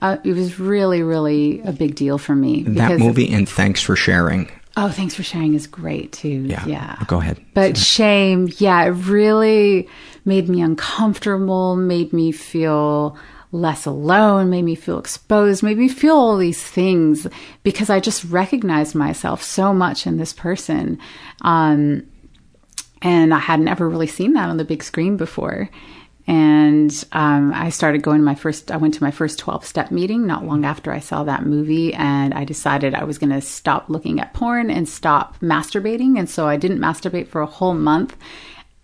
Uh, 0.00 0.16
it 0.24 0.32
was 0.32 0.58
really, 0.58 1.04
really 1.04 1.60
a 1.60 1.70
big 1.70 1.94
deal 1.94 2.18
for 2.18 2.34
me. 2.34 2.64
That 2.64 2.98
movie, 2.98 3.32
and 3.32 3.48
thanks 3.48 3.80
for 3.80 3.94
sharing. 3.94 4.50
Oh, 4.76 4.90
thanks 4.90 5.14
for 5.14 5.22
sharing 5.22 5.54
is 5.54 5.66
great 5.66 6.12
too. 6.12 6.28
Yeah. 6.28 6.66
Yeah. 6.66 6.96
Go 7.06 7.20
ahead. 7.20 7.44
But 7.54 7.76
shame, 7.76 8.48
yeah, 8.56 8.82
it 8.84 8.90
really 8.90 9.88
made 10.24 10.48
me 10.48 10.62
uncomfortable, 10.62 11.76
made 11.76 12.12
me 12.12 12.32
feel 12.32 13.16
less 13.52 13.84
alone, 13.84 14.48
made 14.48 14.62
me 14.62 14.74
feel 14.74 14.98
exposed, 14.98 15.62
made 15.62 15.76
me 15.76 15.88
feel 15.88 16.16
all 16.16 16.38
these 16.38 16.62
things 16.62 17.26
because 17.62 17.90
I 17.90 18.00
just 18.00 18.24
recognized 18.24 18.94
myself 18.94 19.42
so 19.42 19.74
much 19.74 20.06
in 20.06 20.16
this 20.16 20.32
person. 20.32 20.98
Um, 21.42 22.04
and 23.02 23.34
I 23.34 23.38
had 23.38 23.60
never 23.60 23.88
really 23.88 24.06
seen 24.06 24.32
that 24.34 24.48
on 24.48 24.56
the 24.56 24.64
big 24.64 24.82
screen 24.82 25.16
before. 25.18 25.68
And 26.32 27.04
um, 27.12 27.52
I 27.52 27.68
started 27.68 28.00
going 28.00 28.20
to 28.20 28.24
my 28.24 28.34
first, 28.34 28.70
I 28.70 28.78
went 28.78 28.94
to 28.94 29.02
my 29.02 29.10
first 29.10 29.38
12 29.38 29.66
step 29.66 29.90
meeting 29.90 30.26
not 30.26 30.46
long 30.46 30.64
after 30.64 30.90
I 30.90 30.98
saw 30.98 31.24
that 31.24 31.44
movie. 31.44 31.92
And 31.92 32.32
I 32.32 32.46
decided 32.46 32.94
I 32.94 33.04
was 33.04 33.18
going 33.18 33.32
to 33.32 33.42
stop 33.42 33.90
looking 33.90 34.18
at 34.18 34.32
porn 34.32 34.70
and 34.70 34.88
stop 34.88 35.38
masturbating. 35.40 36.18
And 36.18 36.30
so 36.30 36.48
I 36.48 36.56
didn't 36.56 36.78
masturbate 36.78 37.28
for 37.28 37.42
a 37.42 37.46
whole 37.46 37.74
month. 37.74 38.16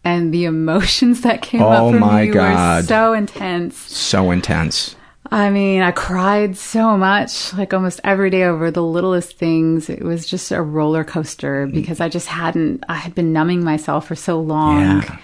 And 0.04 0.34
the 0.34 0.44
emotions 0.44 1.20
that 1.22 1.40
came 1.40 1.62
Oh 1.62 1.68
up 1.68 1.94
for 1.94 1.98
me 1.98 2.30
were 2.30 2.82
so 2.82 3.14
intense. 3.14 3.78
So 3.78 4.30
intense. 4.30 4.94
I 5.30 5.48
mean, 5.48 5.80
I 5.80 5.92
cried 5.92 6.54
so 6.58 6.98
much, 6.98 7.54
like 7.54 7.72
almost 7.72 8.02
every 8.04 8.28
day 8.28 8.44
over 8.44 8.70
the 8.70 8.82
littlest 8.82 9.38
things. 9.38 9.88
It 9.88 10.02
was 10.02 10.26
just 10.26 10.52
a 10.52 10.60
roller 10.60 11.02
coaster 11.02 11.66
because 11.66 11.98
I 11.98 12.10
just 12.10 12.28
hadn't, 12.28 12.84
I 12.90 12.96
had 12.96 13.14
been 13.14 13.32
numbing 13.32 13.64
myself 13.64 14.06
for 14.06 14.14
so 14.14 14.38
long. 14.38 14.80
Yeah. 14.80 15.18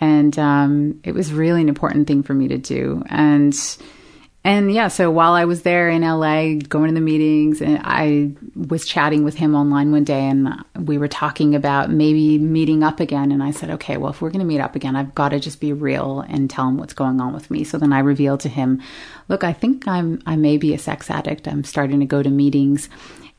And 0.00 0.38
um, 0.38 1.00
it 1.04 1.12
was 1.12 1.32
really 1.32 1.60
an 1.60 1.68
important 1.68 2.06
thing 2.06 2.22
for 2.22 2.34
me 2.34 2.48
to 2.48 2.58
do. 2.58 3.02
And 3.08 3.54
and 4.46 4.70
yeah, 4.70 4.88
so 4.88 5.10
while 5.10 5.32
I 5.32 5.46
was 5.46 5.62
there 5.62 5.88
in 5.88 6.02
LA 6.02 6.56
going 6.68 6.88
to 6.88 6.94
the 6.94 7.00
meetings, 7.00 7.62
and 7.62 7.80
I 7.82 8.32
was 8.54 8.84
chatting 8.84 9.24
with 9.24 9.36
him 9.36 9.54
online 9.54 9.90
one 9.90 10.04
day, 10.04 10.20
and 10.20 10.62
we 10.76 10.98
were 10.98 11.08
talking 11.08 11.54
about 11.54 11.90
maybe 11.90 12.36
meeting 12.38 12.82
up 12.82 13.00
again. 13.00 13.32
And 13.32 13.42
I 13.42 13.52
said, 13.52 13.70
okay, 13.70 13.96
well, 13.96 14.10
if 14.10 14.20
we're 14.20 14.28
going 14.28 14.40
to 14.40 14.46
meet 14.46 14.60
up 14.60 14.76
again, 14.76 14.96
I've 14.96 15.14
got 15.14 15.30
to 15.30 15.40
just 15.40 15.60
be 15.60 15.72
real 15.72 16.20
and 16.28 16.50
tell 16.50 16.68
him 16.68 16.76
what's 16.76 16.92
going 16.92 17.22
on 17.22 17.32
with 17.32 17.50
me. 17.50 17.64
So 17.64 17.78
then 17.78 17.94
I 17.94 18.00
revealed 18.00 18.40
to 18.40 18.50
him, 18.50 18.82
look, 19.28 19.44
I 19.44 19.54
think 19.54 19.88
I'm 19.88 20.20
I 20.26 20.36
may 20.36 20.58
be 20.58 20.74
a 20.74 20.78
sex 20.78 21.10
addict. 21.10 21.48
I'm 21.48 21.64
starting 21.64 22.00
to 22.00 22.06
go 22.06 22.22
to 22.22 22.28
meetings. 22.28 22.90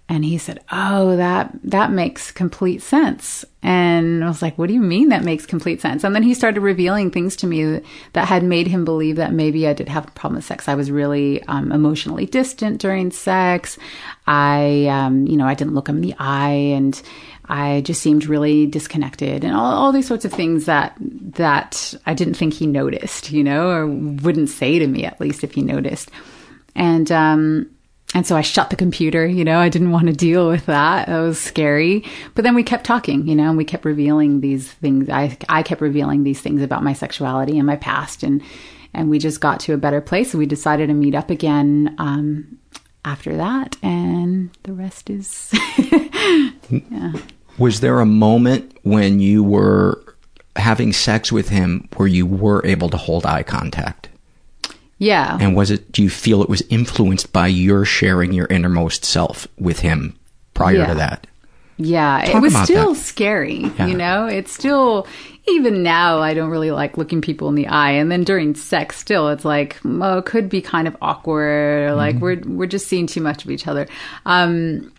And 0.07 0.23
he 0.23 0.37
said, 0.37 0.59
"Oh, 0.71 1.15
that 1.15 1.51
that 1.63 1.91
makes 1.91 2.31
complete 2.31 2.83
sense." 2.83 3.43
And 3.63 4.23
I 4.23 4.27
was 4.27 4.43
like, 4.43 4.55
"What 4.55 4.67
do 4.67 4.75
you 4.75 4.79
mean 4.79 5.09
that 5.09 5.23
makes 5.23 5.47
complete 5.47 5.81
sense?" 5.81 6.03
And 6.03 6.13
then 6.13 6.21
he 6.21 6.35
started 6.35 6.61
revealing 6.61 7.09
things 7.09 7.35
to 7.37 7.47
me 7.47 7.81
that, 8.13 8.27
had 8.27 8.43
made 8.43 8.67
him 8.67 8.85
believe 8.85 9.15
that 9.15 9.33
maybe 9.33 9.67
I 9.67 9.73
did 9.73 9.89
have 9.89 10.07
a 10.07 10.11
problem 10.11 10.35
with 10.35 10.45
sex. 10.45 10.69
I 10.69 10.75
was 10.75 10.91
really 10.91 11.41
um, 11.47 11.71
emotionally 11.71 12.27
distant 12.27 12.79
during 12.79 13.09
sex. 13.09 13.79
I, 14.27 14.85
um, 14.91 15.25
you 15.25 15.37
know, 15.37 15.47
I 15.47 15.55
didn't 15.55 15.73
look 15.73 15.89
him 15.89 15.95
in 15.95 16.01
the 16.03 16.15
eye, 16.19 16.75
and 16.75 17.01
I 17.45 17.81
just 17.81 18.01
seemed 18.01 18.27
really 18.27 18.67
disconnected, 18.67 19.43
and 19.43 19.55
all, 19.55 19.73
all 19.73 19.91
these 19.91 20.07
sorts 20.07 20.25
of 20.25 20.31
things 20.31 20.65
that 20.65 20.95
that 20.99 21.95
I 22.05 22.13
didn't 22.13 22.35
think 22.35 22.53
he 22.53 22.67
noticed, 22.67 23.31
you 23.31 23.43
know, 23.43 23.69
or 23.69 23.87
wouldn't 23.87 24.49
say 24.49 24.77
to 24.77 24.85
me 24.85 25.03
at 25.03 25.19
least 25.19 25.43
if 25.43 25.55
he 25.55 25.63
noticed. 25.63 26.11
And 26.75 27.11
um, 27.11 27.71
and 28.15 28.25
so 28.25 28.37
I 28.37 28.41
shut 28.41 28.69
the 28.69 28.77
computer, 28.77 29.27
you 29.27 29.43
know, 29.43 29.59
I 29.59 29.67
didn't 29.67 29.91
want 29.91 30.07
to 30.07 30.13
deal 30.13 30.47
with 30.47 30.67
that. 30.67 31.09
It 31.09 31.19
was 31.19 31.37
scary. 31.37 32.05
But 32.33 32.45
then 32.45 32.55
we 32.55 32.63
kept 32.63 32.85
talking, 32.85 33.27
you 33.27 33.35
know, 33.35 33.49
and 33.49 33.57
we 33.57 33.65
kept 33.65 33.83
revealing 33.83 34.39
these 34.39 34.71
things. 34.71 35.09
I, 35.09 35.37
I 35.49 35.63
kept 35.63 35.81
revealing 35.81 36.23
these 36.23 36.39
things 36.39 36.61
about 36.61 36.81
my 36.81 36.93
sexuality 36.93 37.57
and 37.57 37.67
my 37.67 37.75
past. 37.75 38.23
And, 38.23 38.41
and 38.93 39.09
we 39.09 39.19
just 39.19 39.41
got 39.41 39.59
to 39.61 39.73
a 39.73 39.77
better 39.77 39.99
place. 39.99 40.33
We 40.33 40.45
decided 40.45 40.87
to 40.87 40.93
meet 40.93 41.13
up 41.13 41.29
again, 41.29 41.93
um, 41.99 42.57
after 43.03 43.35
that. 43.35 43.75
And 43.83 44.49
the 44.63 44.71
rest 44.71 45.09
is, 45.09 45.51
yeah. 46.69 47.11
Was 47.57 47.81
there 47.81 47.99
a 47.99 48.05
moment 48.05 48.77
when 48.83 49.19
you 49.19 49.43
were 49.43 50.15
having 50.55 50.93
sex 50.93 51.33
with 51.33 51.49
him 51.49 51.89
where 51.97 52.07
you 52.07 52.25
were 52.25 52.65
able 52.65 52.89
to 52.91 52.97
hold 52.97 53.25
eye 53.25 53.43
contact? 53.43 54.07
Yeah. 54.97 55.37
And 55.41 55.55
was 55.55 55.71
it, 55.71 55.91
do 55.91 56.01
you 56.03 56.09
feel 56.09 56.41
it 56.41 56.49
was 56.49 56.61
influenced 56.69 57.33
by 57.33 57.47
your 57.47 57.83
sharing 57.85 58.31
your 58.33 58.45
innermost 58.47 59.03
self 59.05 59.47
with 59.59 59.79
him 59.79 60.17
prior 60.53 60.75
Yeah. 60.75 60.85
to 60.87 60.95
that? 60.95 61.27
Yeah, 61.77 62.23
Talk 62.25 62.35
it 62.35 62.41
was 62.41 62.55
still 62.63 62.93
that. 62.93 62.99
scary, 63.01 63.69
Yeah. 63.77 63.87
you 63.87 63.97
know? 63.97 64.27
It's 64.27 64.53
still, 64.53 65.05
even 65.49 65.83
now, 65.83 66.19
I 66.19 66.33
don't 66.33 66.49
really 66.49 66.71
like 66.71 66.97
looking 66.97 67.19
people 67.21 67.49
in 67.49 67.55
the 67.55 67.67
eye. 67.67 67.91
And 67.91 68.09
then 68.09 68.23
during 68.23 68.55
sex, 68.55 68.97
still, 68.97 69.27
it's 69.27 69.43
like, 69.43 69.77
oh, 69.83 70.19
it 70.19 70.25
could 70.25 70.47
be 70.47 70.61
kind 70.61 70.87
of 70.87 70.95
awkward, 71.01 71.41
or 71.43 71.87
Mm-hmm. 71.89 71.97
like 71.97 72.15
we're, 72.15 72.39
we're 72.45 72.65
just 72.67 72.87
seeing 72.87 73.07
too 73.07 73.19
much 73.19 73.43
of 73.43 73.51
each 73.51 73.67
other. 73.67 73.87
Um, 74.25 74.93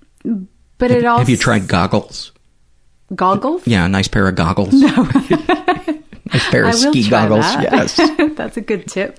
but 0.77 0.91
it 0.91 1.07
also. 1.07 1.21
Have 1.21 1.31
you 1.31 1.39
tried 1.39 1.67
goggles? 1.69 2.33
goggles? 3.15 3.67
Yeah, 3.67 3.87
a 3.87 3.89
nice 3.89 4.09
pair 4.09 4.29
of 4.29 4.35
goggles. 4.35 4.75
No. 4.75 4.89
nice 6.33 6.51
pair 6.51 6.65
of 6.69 6.75
ski 6.75 7.09
goggles. 7.09 7.41
that. 7.41 7.69
Yes. 7.73 7.97
That's 8.37 8.59
a 8.59 8.61
good 8.61 8.87
tip. 8.87 9.19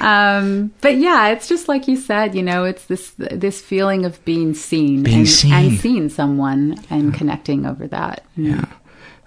Um, 0.00 0.72
but 0.80 0.96
yeah, 0.96 1.28
it's 1.28 1.48
just 1.48 1.68
like 1.68 1.86
you 1.88 1.96
said, 1.96 2.34
you 2.34 2.42
know, 2.42 2.64
it's 2.64 2.86
this 2.86 3.10
this 3.16 3.60
feeling 3.60 4.04
of 4.04 4.22
being 4.24 4.54
seen, 4.54 5.02
Being 5.02 5.18
and, 5.20 5.28
seen. 5.28 5.52
and 5.52 5.78
seeing 5.78 6.08
someone 6.08 6.78
and 6.90 7.14
connecting 7.14 7.66
over 7.66 7.86
that. 7.88 8.24
Yeah. 8.36 8.64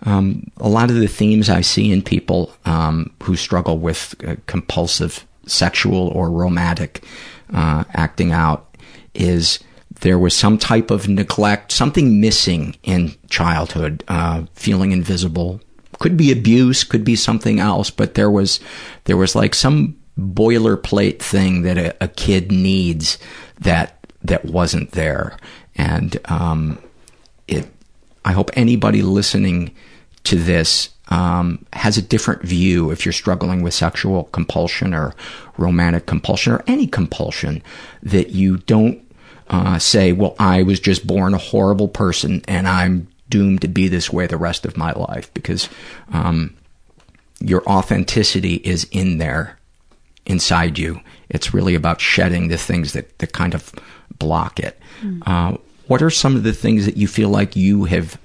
Um, 0.04 0.52
a 0.58 0.70
lot 0.70 0.90
of 0.90 0.98
the 0.98 1.08
themes 1.08 1.50
I 1.50 1.62
see 1.62 1.92
in 1.92 2.02
people 2.02 2.52
um, 2.66 3.12
who 3.24 3.36
struggle 3.36 3.78
with 3.80 4.16
uh, 4.28 4.36
compulsive 4.46 5.26
sexual 5.48 6.10
or 6.10 6.30
romantic 6.30 7.04
uh, 7.54 7.84
acting 7.94 8.32
out 8.32 8.76
is 9.14 9.60
there 10.02 10.20
was 10.20 10.36
some 10.36 10.58
type 10.58 10.92
of 10.92 11.08
neglect, 11.08 11.72
something 11.72 12.20
missing 12.20 12.76
in 12.84 13.16
childhood, 13.30 14.04
uh, 14.08 14.44
feeling 14.54 14.92
invisible. 14.92 15.62
Could 16.00 16.18
be 16.18 16.32
abuse, 16.32 16.84
could 16.84 17.06
be 17.06 17.16
something 17.16 17.60
else, 17.60 17.90
but 17.90 18.16
there 18.16 18.30
was 18.30 18.60
there 19.06 19.16
was 19.18 19.34
like 19.36 19.56
some 19.56 19.96
boilerplate 20.18 21.20
thing 21.20 21.64
that 21.64 21.78
a, 21.78 22.04
a 22.04 22.08
kid 22.08 22.52
needs 22.52 23.18
that 23.60 24.00
that 24.24 24.46
wasn't 24.46 24.92
there, 24.92 25.38
and 25.76 26.20
um, 26.26 26.80
it 27.48 27.68
I 28.24 28.32
hope 28.32 28.50
anybody 28.54 29.02
listening 29.02 29.76
to 30.24 30.38
this 30.38 30.90
um, 31.10 31.66
has 31.74 31.98
a 31.98 32.02
different 32.02 32.42
view 32.42 32.90
if 32.90 33.06
you're 33.06 33.14
struggling 33.14 33.62
with 33.62 33.74
sexual 33.74 34.26
compulsion 34.26 34.94
or 34.94 35.14
romantic 35.58 36.06
compulsion 36.08 36.54
or 36.54 36.64
any 36.68 36.88
compulsion 36.88 37.62
that 38.02 38.30
you 38.30 38.58
don't 38.58 39.02
uh, 39.50 39.78
say, 39.78 40.12
well, 40.12 40.36
I 40.40 40.64
was 40.64 40.80
just 40.80 41.06
born 41.06 41.34
a 41.36 41.40
horrible 41.40 41.88
person 41.88 42.44
and 42.48 42.68
I'm 42.68 43.08
doomed 43.30 43.62
to 43.62 43.68
be 43.68 43.88
this 43.88 44.12
way 44.12 44.26
the 44.26 44.38
rest 44.38 44.66
of 44.66 44.78
my 44.78 44.92
life 44.94 45.32
because 45.34 45.70
um, 46.12 46.56
your 47.40 47.64
authenticity 47.70 48.56
is 48.56 48.88
in 48.92 49.20
there 49.20 49.60
inside 50.26 50.78
you. 50.78 51.02
It's 51.30 51.54
really 51.54 51.76
about 51.76 52.02
shedding 52.02 52.48
the 52.48 52.58
things 52.58 52.94
that, 52.94 53.18
that 53.20 53.34
kind 53.34 53.54
of 53.54 53.74
block 54.18 54.60
it. 54.60 54.80
Mm. 55.02 55.22
Uh, 55.26 55.58
what 55.88 56.02
are 56.02 56.10
some 56.10 56.36
of 56.36 56.44
the 56.44 56.54
things 56.54 56.86
that 56.86 56.98
you 56.98 57.08
feel 57.08 57.30
like 57.30 57.56
you 57.56 57.86
have 57.86 58.20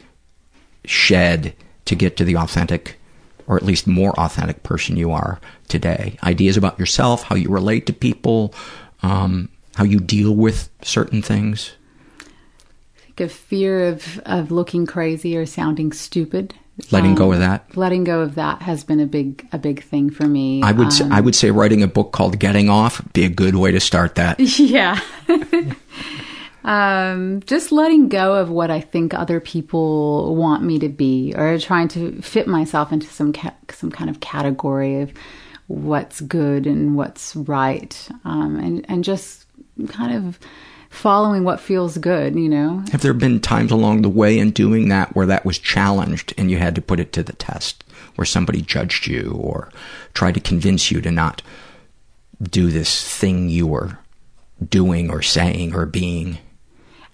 shed 0.84 1.54
to 1.84 1.94
get 1.94 2.16
to 2.16 2.24
the 2.24 2.36
authentic, 2.36 2.98
or 3.46 3.56
at 3.56 3.64
least 3.64 3.86
more 3.86 4.18
authentic 4.18 4.62
person 4.62 4.96
you 4.96 5.10
are 5.10 5.40
today? 5.68 6.16
Ideas 6.22 6.56
about 6.56 6.78
yourself, 6.78 7.24
how 7.24 7.36
you 7.36 7.50
relate 7.50 7.86
to 7.86 7.92
people, 7.92 8.54
um, 9.02 9.48
how 9.76 9.84
you 9.84 10.00
deal 10.00 10.34
with 10.34 10.70
certain 10.82 11.22
things? 11.22 11.72
Like 13.06 13.20
a 13.20 13.28
fear 13.28 13.88
of, 13.88 14.18
of 14.20 14.50
looking 14.50 14.86
crazy 14.86 15.36
or 15.36 15.44
sounding 15.44 15.92
stupid. 15.92 16.54
Letting 16.90 17.14
go 17.14 17.26
Um, 17.26 17.32
of 17.34 17.38
that? 17.40 17.76
Letting 17.76 18.04
go 18.04 18.20
of 18.22 18.36
that 18.36 18.62
has 18.62 18.84
been 18.84 19.00
a 19.00 19.06
big 19.06 19.46
a 19.52 19.58
big 19.58 19.82
thing 19.82 20.08
for 20.10 20.26
me. 20.26 20.62
I 20.62 20.72
would 20.72 20.92
say, 20.92 21.04
Um, 21.04 21.12
I 21.12 21.20
would 21.20 21.34
say 21.34 21.50
writing 21.50 21.82
a 21.82 21.86
book 21.88 22.12
called 22.12 22.38
Getting 22.38 22.68
Off 22.70 23.02
would 23.02 23.12
be 23.12 23.24
a 23.24 23.28
good 23.28 23.54
way 23.56 23.70
to 23.72 23.80
start 23.80 24.14
that. 24.14 24.38
Yeah. 24.58 24.98
um, 26.64 27.40
just 27.46 27.72
letting 27.72 28.08
go 28.08 28.34
of 28.34 28.50
what 28.50 28.70
I 28.70 28.80
think 28.80 29.14
other 29.14 29.40
people 29.40 30.36
want 30.36 30.62
me 30.62 30.78
to 30.78 30.88
be, 30.88 31.34
or 31.36 31.58
trying 31.58 31.88
to 31.88 32.20
fit 32.22 32.46
myself 32.46 32.92
into 32.92 33.06
some 33.06 33.32
ca- 33.32 33.54
some 33.70 33.90
kind 33.90 34.10
of 34.10 34.20
category 34.20 35.00
of 35.02 35.12
what's 35.68 36.20
good 36.20 36.66
and 36.66 36.96
what's 36.96 37.34
right, 37.36 38.08
um, 38.24 38.56
and 38.56 38.84
and 38.88 39.04
just 39.04 39.46
kind 39.88 40.14
of 40.14 40.38
following 40.90 41.44
what 41.44 41.60
feels 41.60 41.96
good. 41.96 42.34
You 42.36 42.48
know, 42.48 42.84
Have 42.92 43.00
there 43.00 43.14
been 43.14 43.40
times 43.40 43.70
along 43.70 44.02
the 44.02 44.08
way 44.10 44.38
in 44.38 44.50
doing 44.50 44.88
that 44.90 45.14
where 45.16 45.26
that 45.26 45.46
was 45.46 45.58
challenged 45.58 46.34
and 46.36 46.50
you 46.50 46.58
had 46.58 46.74
to 46.74 46.82
put 46.82 47.00
it 47.00 47.12
to 47.14 47.22
the 47.22 47.32
test, 47.32 47.82
where 48.16 48.26
somebody 48.26 48.60
judged 48.60 49.06
you 49.06 49.32
or 49.40 49.70
tried 50.12 50.34
to 50.34 50.40
convince 50.40 50.90
you 50.90 51.00
to 51.00 51.10
not 51.10 51.40
do 52.42 52.70
this 52.70 53.02
thing 53.16 53.48
you 53.48 53.66
were 53.66 53.98
doing 54.68 55.10
or 55.10 55.22
saying 55.22 55.74
or 55.74 55.86
being? 55.86 56.38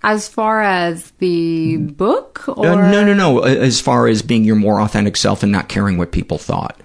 as 0.03 0.29
far 0.29 0.63
as 0.63 1.11
the 1.19 1.79
book, 1.79 2.45
or 2.47 2.65
Uh, 2.65 2.91
no, 2.93 3.05
no, 3.05 3.13
no. 3.13 3.41
As 3.41 3.81
far 3.81 4.07
as 4.07 4.23
being 4.23 4.45
your 4.45 4.55
more 4.55 4.81
authentic 4.81 5.17
self 5.17 5.43
and 5.43 5.51
not 5.51 5.69
caring 5.69 5.99
what 5.99 6.13
people 6.13 6.39
thought. 6.39 6.79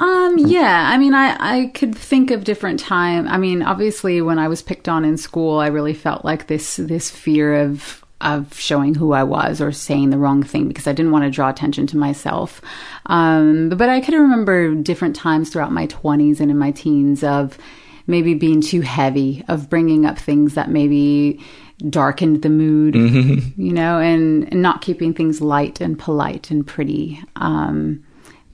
Um, 0.00 0.38
yeah, 0.38 0.88
I 0.90 0.96
mean, 0.96 1.12
I, 1.12 1.36
I 1.38 1.66
could 1.74 1.94
think 1.94 2.30
of 2.30 2.44
different 2.44 2.80
time. 2.80 3.28
I 3.28 3.36
mean, 3.36 3.62
obviously 3.62 4.22
when 4.22 4.38
I 4.38 4.48
was 4.48 4.62
picked 4.62 4.88
on 4.88 5.04
in 5.04 5.18
school, 5.18 5.58
I 5.58 5.66
really 5.66 5.92
felt 5.92 6.24
like 6.24 6.46
this, 6.46 6.76
this 6.76 7.10
fear 7.10 7.54
of, 7.60 8.02
of 8.22 8.58
showing 8.58 8.94
who 8.94 9.12
I 9.12 9.24
was 9.24 9.60
or 9.60 9.72
saying 9.72 10.08
the 10.08 10.16
wrong 10.16 10.42
thing 10.42 10.68
because 10.68 10.86
I 10.86 10.92
didn't 10.92 11.12
want 11.12 11.24
to 11.24 11.30
draw 11.30 11.50
attention 11.50 11.86
to 11.88 11.98
myself. 11.98 12.62
Um, 13.06 13.68
but 13.68 13.90
I 13.90 14.00
could 14.00 14.14
remember 14.14 14.74
different 14.74 15.16
times 15.16 15.50
throughout 15.50 15.72
my 15.72 15.84
twenties 15.84 16.40
and 16.40 16.50
in 16.50 16.56
my 16.56 16.70
teens 16.70 17.22
of 17.22 17.58
maybe 18.06 18.32
being 18.32 18.62
too 18.62 18.80
heavy, 18.80 19.44
of 19.48 19.68
bringing 19.68 20.06
up 20.06 20.18
things 20.18 20.54
that 20.54 20.70
maybe 20.70 21.44
darkened 21.90 22.40
the 22.40 22.48
mood, 22.48 22.94
you 22.94 23.72
know, 23.72 23.98
and, 24.00 24.50
and 24.50 24.62
not 24.62 24.80
keeping 24.80 25.12
things 25.12 25.42
light 25.42 25.80
and 25.82 25.98
polite 25.98 26.50
and 26.50 26.66
pretty. 26.66 27.22
Um, 27.36 28.02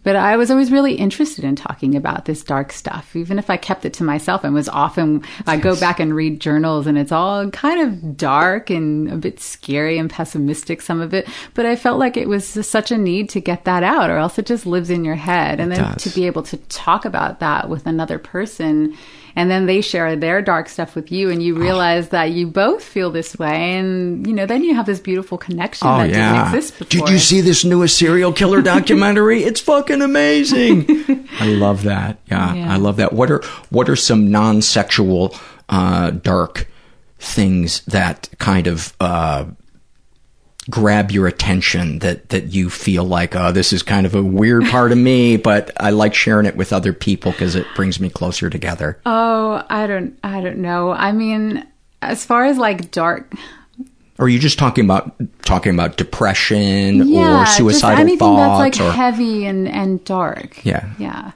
but 0.06 0.14
I 0.14 0.36
was 0.36 0.52
always 0.52 0.70
really 0.70 0.94
interested 0.94 1.42
in 1.42 1.56
talking 1.56 1.96
about 1.96 2.26
this 2.26 2.44
dark 2.44 2.70
stuff, 2.70 3.16
even 3.16 3.40
if 3.40 3.50
I 3.50 3.56
kept 3.56 3.84
it 3.84 3.92
to 3.94 4.04
myself 4.04 4.44
and 4.44 4.54
was 4.54 4.68
often, 4.68 5.24
I 5.48 5.56
go 5.56 5.74
back 5.80 5.98
and 5.98 6.14
read 6.14 6.40
journals 6.40 6.86
and 6.86 6.96
it's 6.96 7.10
all 7.10 7.50
kind 7.50 7.80
of 7.80 8.16
dark 8.16 8.70
and 8.70 9.10
a 9.10 9.16
bit 9.16 9.40
scary 9.40 9.98
and 9.98 10.08
pessimistic, 10.08 10.80
some 10.80 11.00
of 11.00 11.12
it. 11.12 11.28
But 11.54 11.66
I 11.66 11.74
felt 11.74 11.98
like 11.98 12.16
it 12.16 12.28
was 12.28 12.46
such 12.46 12.92
a 12.92 12.96
need 12.96 13.28
to 13.30 13.40
get 13.40 13.64
that 13.64 13.82
out 13.82 14.08
or 14.08 14.18
else 14.18 14.38
it 14.38 14.46
just 14.46 14.64
lives 14.64 14.90
in 14.90 15.04
your 15.04 15.16
head. 15.16 15.58
And 15.58 15.72
then 15.72 15.82
does. 15.82 16.04
to 16.04 16.10
be 16.10 16.28
able 16.28 16.44
to 16.44 16.56
talk 16.56 17.04
about 17.04 17.40
that 17.40 17.68
with 17.68 17.84
another 17.84 18.20
person 18.20 18.96
and 19.36 19.50
then 19.50 19.66
they 19.66 19.80
share 19.82 20.16
their 20.16 20.40
dark 20.42 20.68
stuff 20.68 20.96
with 20.96 21.12
you 21.12 21.30
and 21.30 21.42
you 21.42 21.54
realize 21.54 22.08
that 22.08 22.30
you 22.30 22.46
both 22.46 22.82
feel 22.82 23.10
this 23.10 23.38
way 23.38 23.76
and 23.78 24.26
you 24.26 24.32
know 24.32 24.46
then 24.46 24.64
you 24.64 24.74
have 24.74 24.86
this 24.86 24.98
beautiful 24.98 25.36
connection 25.38 25.86
Oh 25.86 25.98
that 25.98 26.08
yeah! 26.10 26.32
didn't 26.32 26.54
exist 26.56 26.78
before 26.78 27.06
Did 27.06 27.12
you 27.12 27.18
see 27.18 27.40
this 27.42 27.64
newest 27.64 27.96
serial 27.98 28.32
killer 28.32 28.62
documentary? 28.74 29.44
it's 29.44 29.60
fucking 29.60 30.02
amazing. 30.02 31.28
I 31.40 31.46
love 31.46 31.82
that. 31.84 32.18
Yeah, 32.26 32.54
Yeah. 32.54 32.72
I 32.72 32.76
love 32.76 32.96
that. 32.96 33.12
What 33.12 33.30
are 33.30 33.42
what 33.70 33.88
are 33.88 33.96
some 33.96 34.30
non-sexual 34.30 35.34
uh, 35.68 36.10
dark 36.10 36.68
things 37.18 37.80
that 37.86 38.28
kind 38.38 38.66
of 38.66 38.94
uh, 39.00 39.44
grab 40.68 41.10
your 41.10 41.26
attention 41.26 42.00
that 42.00 42.30
that 42.30 42.46
you 42.52 42.68
feel 42.68 43.04
like 43.04 43.36
oh 43.36 43.52
this 43.52 43.72
is 43.72 43.82
kind 43.82 44.04
of 44.04 44.14
a 44.14 44.22
weird 44.22 44.64
part 44.64 44.90
of 44.90 44.98
me 44.98 45.36
but 45.46 45.70
I 45.76 45.90
like 45.90 46.14
sharing 46.14 46.46
it 46.46 46.56
with 46.56 46.72
other 46.72 46.92
people 46.92 47.32
because 47.32 47.54
it 47.54 47.66
brings 47.76 48.00
me 48.00 48.10
closer 48.10 48.50
together. 48.50 48.98
Oh, 49.06 49.64
I 49.70 49.86
don't 49.86 50.18
I 50.24 50.40
don't 50.40 50.58
know. 50.58 50.90
I 50.90 51.12
mean, 51.12 51.66
as 52.02 52.24
far 52.24 52.44
as 52.46 52.58
like 52.58 52.90
dark 52.90 53.32
Or 54.18 54.26
are 54.26 54.28
you 54.28 54.38
just 54.38 54.58
talking 54.58 54.84
about 54.84 55.14
talking 55.42 55.72
about 55.72 55.96
depression 55.96 57.08
yeah, 57.08 57.42
or 57.42 57.46
suicidal 57.46 57.90
just 57.90 58.00
anything 58.00 58.18
thoughts 58.18 58.76
that's 58.76 58.80
like 58.80 58.88
or 58.88 58.92
heavy 58.92 59.46
and 59.46 59.68
and 59.68 60.04
dark. 60.04 60.64
Yeah. 60.64 60.90
Yeah. 60.98 61.32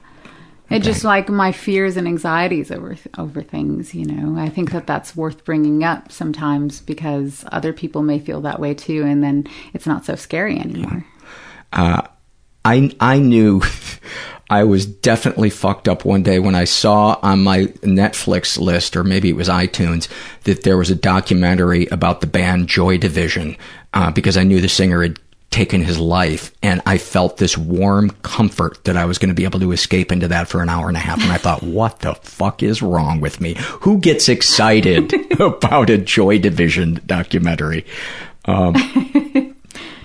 It 0.71 0.83
just 0.83 1.03
like 1.03 1.29
my 1.29 1.51
fears 1.51 1.97
and 1.97 2.07
anxieties 2.07 2.71
over 2.71 2.95
over 3.17 3.41
things, 3.41 3.93
you 3.93 4.05
know. 4.05 4.39
I 4.39 4.49
think 4.49 4.71
that 4.71 4.87
that's 4.87 5.15
worth 5.15 5.43
bringing 5.43 5.83
up 5.83 6.11
sometimes 6.11 6.81
because 6.81 7.43
other 7.51 7.73
people 7.73 8.03
may 8.03 8.19
feel 8.19 8.41
that 8.41 8.59
way 8.59 8.73
too 8.73 9.03
and 9.03 9.23
then 9.23 9.47
it's 9.73 9.85
not 9.85 10.05
so 10.05 10.15
scary 10.15 10.57
anymore. 10.57 11.05
uh, 11.73 12.01
I 12.63 12.95
I 12.99 13.19
knew 13.19 13.61
I 14.51 14.65
was 14.65 14.85
definitely 14.85 15.49
fucked 15.49 15.87
up 15.87 16.03
one 16.03 16.23
day 16.23 16.39
when 16.39 16.55
I 16.55 16.65
saw 16.65 17.17
on 17.23 17.41
my 17.41 17.67
Netflix 17.83 18.59
list, 18.59 18.97
or 18.97 19.03
maybe 19.05 19.29
it 19.29 19.37
was 19.37 19.47
iTunes, 19.47 20.09
that 20.43 20.63
there 20.63 20.77
was 20.77 20.89
a 20.89 20.95
documentary 20.95 21.85
about 21.85 22.19
the 22.19 22.27
band 22.27 22.67
Joy 22.67 22.97
Division, 22.97 23.55
uh, 23.93 24.11
because 24.11 24.35
I 24.35 24.43
knew 24.43 24.59
the 24.59 24.67
singer 24.67 25.03
had 25.03 25.19
taken 25.51 25.81
his 25.81 25.99
life, 25.99 26.51
and 26.63 26.81
I 26.85 26.97
felt 26.97 27.37
this 27.37 27.57
warm 27.57 28.09
comfort 28.23 28.83
that 28.85 28.97
I 28.97 29.05
was 29.05 29.17
going 29.17 29.29
to 29.29 29.35
be 29.35 29.43
able 29.43 29.59
to 29.59 29.73
escape 29.73 30.11
into 30.11 30.29
that 30.29 30.47
for 30.47 30.61
an 30.61 30.69
hour 30.69 30.87
and 30.87 30.97
a 30.97 31.01
half. 31.01 31.21
And 31.21 31.31
I 31.31 31.37
thought, 31.37 31.61
what 31.63 31.99
the 31.99 32.15
fuck 32.15 32.63
is 32.63 32.81
wrong 32.81 33.19
with 33.19 33.39
me? 33.41 33.55
Who 33.81 33.99
gets 33.99 34.29
excited 34.29 35.13
about 35.39 35.89
a 35.89 35.97
Joy 35.97 36.39
Division 36.39 37.01
documentary? 37.05 37.85
Um, 38.45 38.73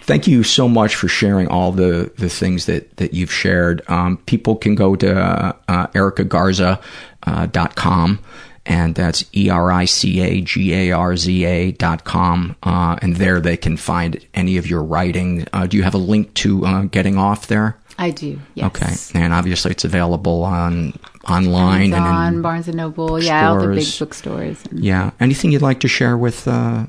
thank 0.03 0.27
you 0.27 0.43
so 0.43 0.69
much 0.69 0.97
for 0.97 1.09
sharing 1.09 1.49
all 1.49 1.73
the, 1.73 2.13
the 2.19 2.29
things 2.29 2.67
that, 2.67 2.97
that 2.97 3.15
you've 3.15 3.33
shared. 3.33 3.83
Um, 3.89 4.19
people 4.27 4.57
can 4.57 4.75
go 4.75 4.97
to 4.97 5.19
uh, 5.19 5.53
uh, 5.69 7.47
dot 7.47 7.77
com, 7.77 8.19
and 8.67 8.95
that's 8.95 9.25
E 9.35 9.49
R 9.49 9.73
I 9.73 9.85
C 9.87 10.21
A 10.21 10.41
G 10.41 10.75
A 10.75 10.93
R 10.93 11.17
Z 11.17 11.45
A 11.45 11.73
dot 11.73 12.05
com, 12.05 12.57
uh, 12.63 12.99
and 13.01 13.17
there 13.17 13.41
they 13.41 13.57
can 13.57 13.77
find 13.77 14.25
any 14.35 14.57
of 14.59 14.67
your 14.67 14.83
writing. 14.83 15.47
Uh, 15.53 15.67
do 15.67 15.77
you 15.77 15.83
have 15.83 15.95
a 15.95 15.99
link 15.99 16.35
to 16.35 16.67
uh, 16.67 16.83
getting 16.83 17.17
off 17.17 17.47
there? 17.47 17.79
I 17.99 18.11
do. 18.11 18.39
Yes. 18.55 18.67
Okay, 18.67 19.19
and 19.19 19.33
obviously 19.33 19.71
it's 19.71 19.85
available 19.85 20.45
on 20.45 20.99
online 21.29 21.95
and 21.95 21.95
Amazon, 21.95 22.35
in 22.35 22.43
Barnes 22.43 22.69
and 22.69 22.77
Noble, 22.77 23.23
yeah, 23.23 23.49
all 23.49 23.61
the 23.61 23.75
big 23.75 23.99
bookstores. 23.99 24.63
And, 24.71 24.85
yeah. 24.85 25.13
Anything 25.19 25.53
you'd 25.53 25.63
like 25.63 25.81
to 25.81 25.89
share 25.89 26.17
with 26.17 26.47
uh, 26.47 26.85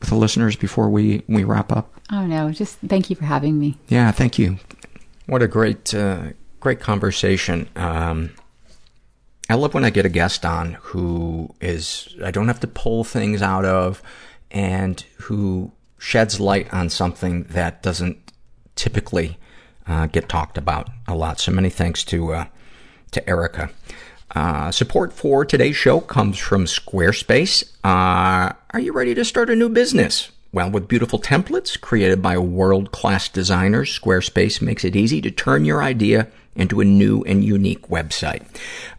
with 0.00 0.08
the 0.08 0.16
listeners 0.16 0.56
before 0.56 0.88
we 0.88 1.22
we 1.28 1.44
wrap 1.44 1.72
up? 1.72 1.92
Oh 2.10 2.26
no, 2.26 2.50
just 2.52 2.78
thank 2.78 3.10
you 3.10 3.16
for 3.16 3.24
having 3.24 3.58
me. 3.58 3.76
Yeah, 3.88 4.12
thank 4.12 4.38
you. 4.38 4.58
What 5.26 5.42
a 5.42 5.48
great, 5.48 5.92
uh, 5.92 6.28
great 6.60 6.80
conversation. 6.80 7.68
Um, 7.74 8.30
I 9.48 9.54
love 9.54 9.74
when 9.74 9.84
I 9.84 9.90
get 9.90 10.06
a 10.06 10.10
guest 10.10 10.44
on 10.44 10.74
who 10.80 11.54
is, 11.60 12.14
I 12.22 12.30
don't 12.30 12.48
have 12.48 12.60
to 12.60 12.66
pull 12.66 13.04
things 13.04 13.42
out 13.42 13.64
of 13.64 14.02
and 14.50 15.00
who 15.22 15.72
sheds 15.98 16.40
light 16.40 16.72
on 16.72 16.90
something 16.90 17.44
that 17.44 17.82
doesn't 17.82 18.32
typically 18.74 19.38
uh, 19.86 20.06
get 20.06 20.28
talked 20.28 20.58
about 20.58 20.88
a 21.06 21.14
lot. 21.14 21.38
So 21.38 21.52
many 21.52 21.70
thanks 21.70 22.02
to, 22.04 22.32
uh, 22.32 22.46
to 23.12 23.28
Erica. 23.28 23.70
Uh, 24.34 24.70
support 24.72 25.12
for 25.12 25.44
today's 25.44 25.76
show 25.76 26.00
comes 26.00 26.38
from 26.38 26.64
Squarespace. 26.64 27.64
Uh, 27.84 28.52
are 28.70 28.80
you 28.80 28.92
ready 28.92 29.14
to 29.14 29.24
start 29.24 29.48
a 29.48 29.56
new 29.56 29.68
business? 29.68 30.30
Well, 30.52 30.70
with 30.70 30.88
beautiful 30.88 31.20
templates 31.20 31.80
created 31.80 32.20
by 32.20 32.38
world-class 32.38 33.28
designers, 33.28 33.96
Squarespace 33.98 34.60
makes 34.60 34.84
it 34.84 34.96
easy 34.96 35.20
to 35.20 35.30
turn 35.30 35.64
your 35.64 35.82
idea 35.82 36.28
into 36.56 36.80
a 36.80 36.84
new 36.84 37.22
and 37.22 37.44
unique 37.44 37.88
website. 37.88 38.44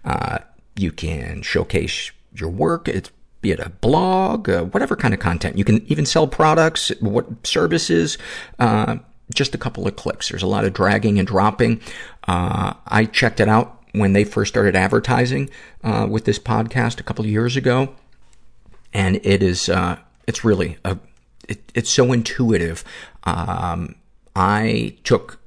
Uh, 0.05 0.39
you 0.75 0.91
can 0.91 1.41
showcase 1.41 2.11
your 2.33 2.49
work, 2.49 2.87
it's, 2.87 3.11
be 3.41 3.51
it 3.51 3.59
a 3.59 3.69
blog, 3.69 4.49
uh, 4.49 4.63
whatever 4.65 4.95
kind 4.95 5.13
of 5.13 5.19
content. 5.19 5.57
You 5.57 5.63
can 5.63 5.85
even 5.87 6.05
sell 6.05 6.27
products, 6.27 6.89
what 6.99 7.45
services, 7.45 8.17
uh, 8.59 8.97
just 9.33 9.53
a 9.53 9.57
couple 9.57 9.87
of 9.87 9.95
clicks. 9.95 10.29
There's 10.29 10.43
a 10.43 10.47
lot 10.47 10.65
of 10.65 10.73
dragging 10.73 11.19
and 11.19 11.27
dropping. 11.27 11.81
Uh, 12.27 12.73
I 12.87 13.05
checked 13.05 13.39
it 13.39 13.49
out 13.49 13.83
when 13.91 14.13
they 14.13 14.23
first 14.23 14.53
started 14.53 14.75
advertising 14.75 15.49
uh, 15.83 16.07
with 16.09 16.25
this 16.25 16.39
podcast 16.39 16.99
a 16.99 17.03
couple 17.03 17.25
of 17.25 17.31
years 17.31 17.55
ago, 17.57 17.95
and 18.93 19.17
it 19.23 19.43
is 19.43 19.69
uh, 19.69 19.97
it's 20.27 20.43
really 20.43 20.77
a 20.85 20.97
it, 21.47 21.71
it's 21.73 21.89
so 21.89 22.11
intuitive. 22.11 22.83
Um, 23.23 23.95
I 24.35 24.97
took 25.03 25.39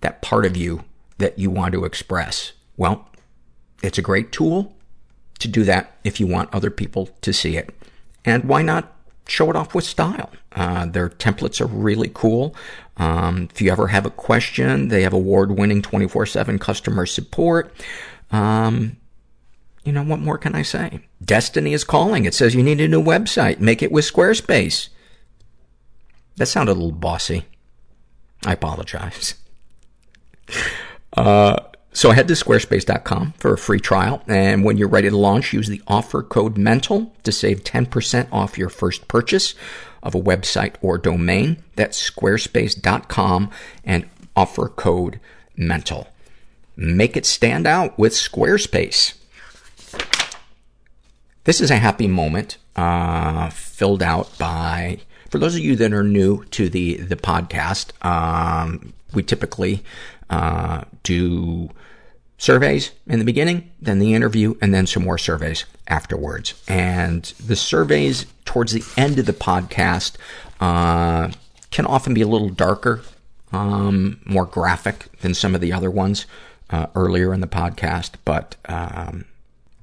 that 0.02 0.22
part 0.22 0.46
of 0.46 0.56
you 0.56 0.86
that 1.18 1.38
you 1.38 1.50
want 1.50 1.74
to 1.74 1.84
express. 1.84 2.54
Well, 2.78 3.10
it's 3.82 3.98
a 3.98 4.02
great 4.02 4.32
tool 4.32 4.74
to 5.40 5.48
do 5.48 5.64
that 5.64 5.98
if 6.04 6.20
you 6.20 6.28
want 6.28 6.54
other 6.54 6.70
people 6.70 7.10
to 7.22 7.34
see 7.34 7.58
it. 7.58 7.74
And 8.26 8.44
why 8.44 8.62
not 8.62 8.94
show 9.28 9.50
it 9.50 9.56
off 9.56 9.74
with 9.74 9.86
style? 9.86 10.32
Uh, 10.52 10.86
their 10.86 11.10
templates 11.10 11.62
are 11.62 11.68
really 11.68 12.12
cool. 12.14 12.56
Um, 12.98 13.48
if 13.52 13.62
you 13.62 13.72
ever 13.72 13.88
have 13.88 14.06
a 14.06 14.10
question, 14.10 14.90
they 14.90 15.04
have 15.04 15.14
award-winning 15.14 15.82
24-7 15.82 16.60
customer 16.60 17.06
support. 17.06 17.74
Um, 18.32 18.98
you 19.86 19.94
know, 19.94 20.04
what 20.04 20.20
more 20.20 20.38
can 20.38 20.56
I 20.56 20.64
say? 20.64 21.00
Destiny 21.24 21.74
is 21.74 21.84
calling. 21.84 22.26
It 22.26 22.34
says 22.34 22.54
you 22.54 22.64
need 22.64 22.82
a 22.82 22.88
new 22.88 23.02
website. 23.02 23.60
Make 23.60 23.82
it 23.82 23.92
with 23.92 24.12
Squarespace. 24.12 24.90
That 26.36 26.48
sounded 26.48 26.74
a 26.74 26.76
little 26.76 26.92
bossy. 26.92 27.46
I 28.46 28.54
apologize. 28.54 29.36
Uh, 31.14 31.58
so 32.00 32.12
head 32.12 32.30
to 32.30 32.34
squarespace.com 32.34 33.34
for 33.34 33.52
a 33.52 33.58
free 33.58 33.82
trial. 33.82 34.24
And 34.26 34.64
when 34.64 34.78
you're 34.78 34.88
ready 34.88 35.10
to 35.10 35.18
launch, 35.18 35.52
use 35.52 35.68
the 35.68 35.82
offer 35.86 36.24
code 36.24 36.58
MENTAL 36.58 37.12
to 37.24 37.32
save 37.34 37.66
10% 37.66 38.32
off 38.32 38.58
your 38.58 38.70
first 38.70 39.10
purchase 39.10 39.54
of 40.02 40.16
a 40.16 40.22
website 40.22 40.76
or 40.82 40.98
domain. 40.98 41.62
That's 41.76 42.02
squarespace.com 42.10 43.52
and 43.84 44.10
offer 44.34 44.70
code 44.70 45.20
MENTAL. 45.58 46.08
Make 46.78 47.18
it 47.18 47.26
stand 47.26 47.68
out 47.68 48.00
with 48.00 48.14
Squarespace. 48.14 49.16
This 51.44 51.60
is 51.60 51.70
a 51.70 51.76
happy 51.76 52.08
moment, 52.08 52.56
uh, 52.78 53.50
filled 53.50 54.02
out 54.02 54.38
by, 54.38 55.00
for 55.30 55.38
those 55.38 55.56
of 55.56 55.62
you 55.62 55.76
that 55.76 55.92
are 55.92 56.06
new 56.06 56.46
to 56.46 56.70
the, 56.70 56.96
the 56.96 57.18
podcast, 57.18 57.92
um, 58.06 58.94
we 59.14 59.22
typically, 59.22 59.84
uh, 60.30 60.86
do 61.04 61.70
surveys 62.40 62.92
in 63.06 63.20
the 63.20 63.26
beginning, 63.26 63.70
then 63.80 64.00
the 64.00 64.16
interview, 64.16 64.56
and 64.62 64.74
then 64.74 64.88
some 64.88 65.04
more 65.04 65.18
surveys 65.20 65.66
afterwards. 65.88 66.60
And 66.68 67.24
the 67.46 67.56
surveys 67.56 68.26
towards 68.46 68.72
the 68.72 68.84
end 69.00 69.20
of 69.20 69.28
the 69.28 69.34
podcast, 69.34 70.14
uh, 70.60 71.30
can 71.70 71.86
often 71.86 72.16
be 72.16 72.22
a 72.22 72.28
little 72.28 72.50
darker, 72.50 73.02
um, 73.52 74.20
more 74.26 74.46
graphic 74.46 75.06
than 75.22 75.34
some 75.36 75.54
of 75.54 75.62
the 75.62 75.74
other 75.74 75.92
ones, 75.92 76.26
uh, 76.72 76.88
earlier 76.96 77.34
in 77.34 77.42
the 77.42 77.48
podcast. 77.48 78.12
But, 78.26 78.56
um, 78.66 79.26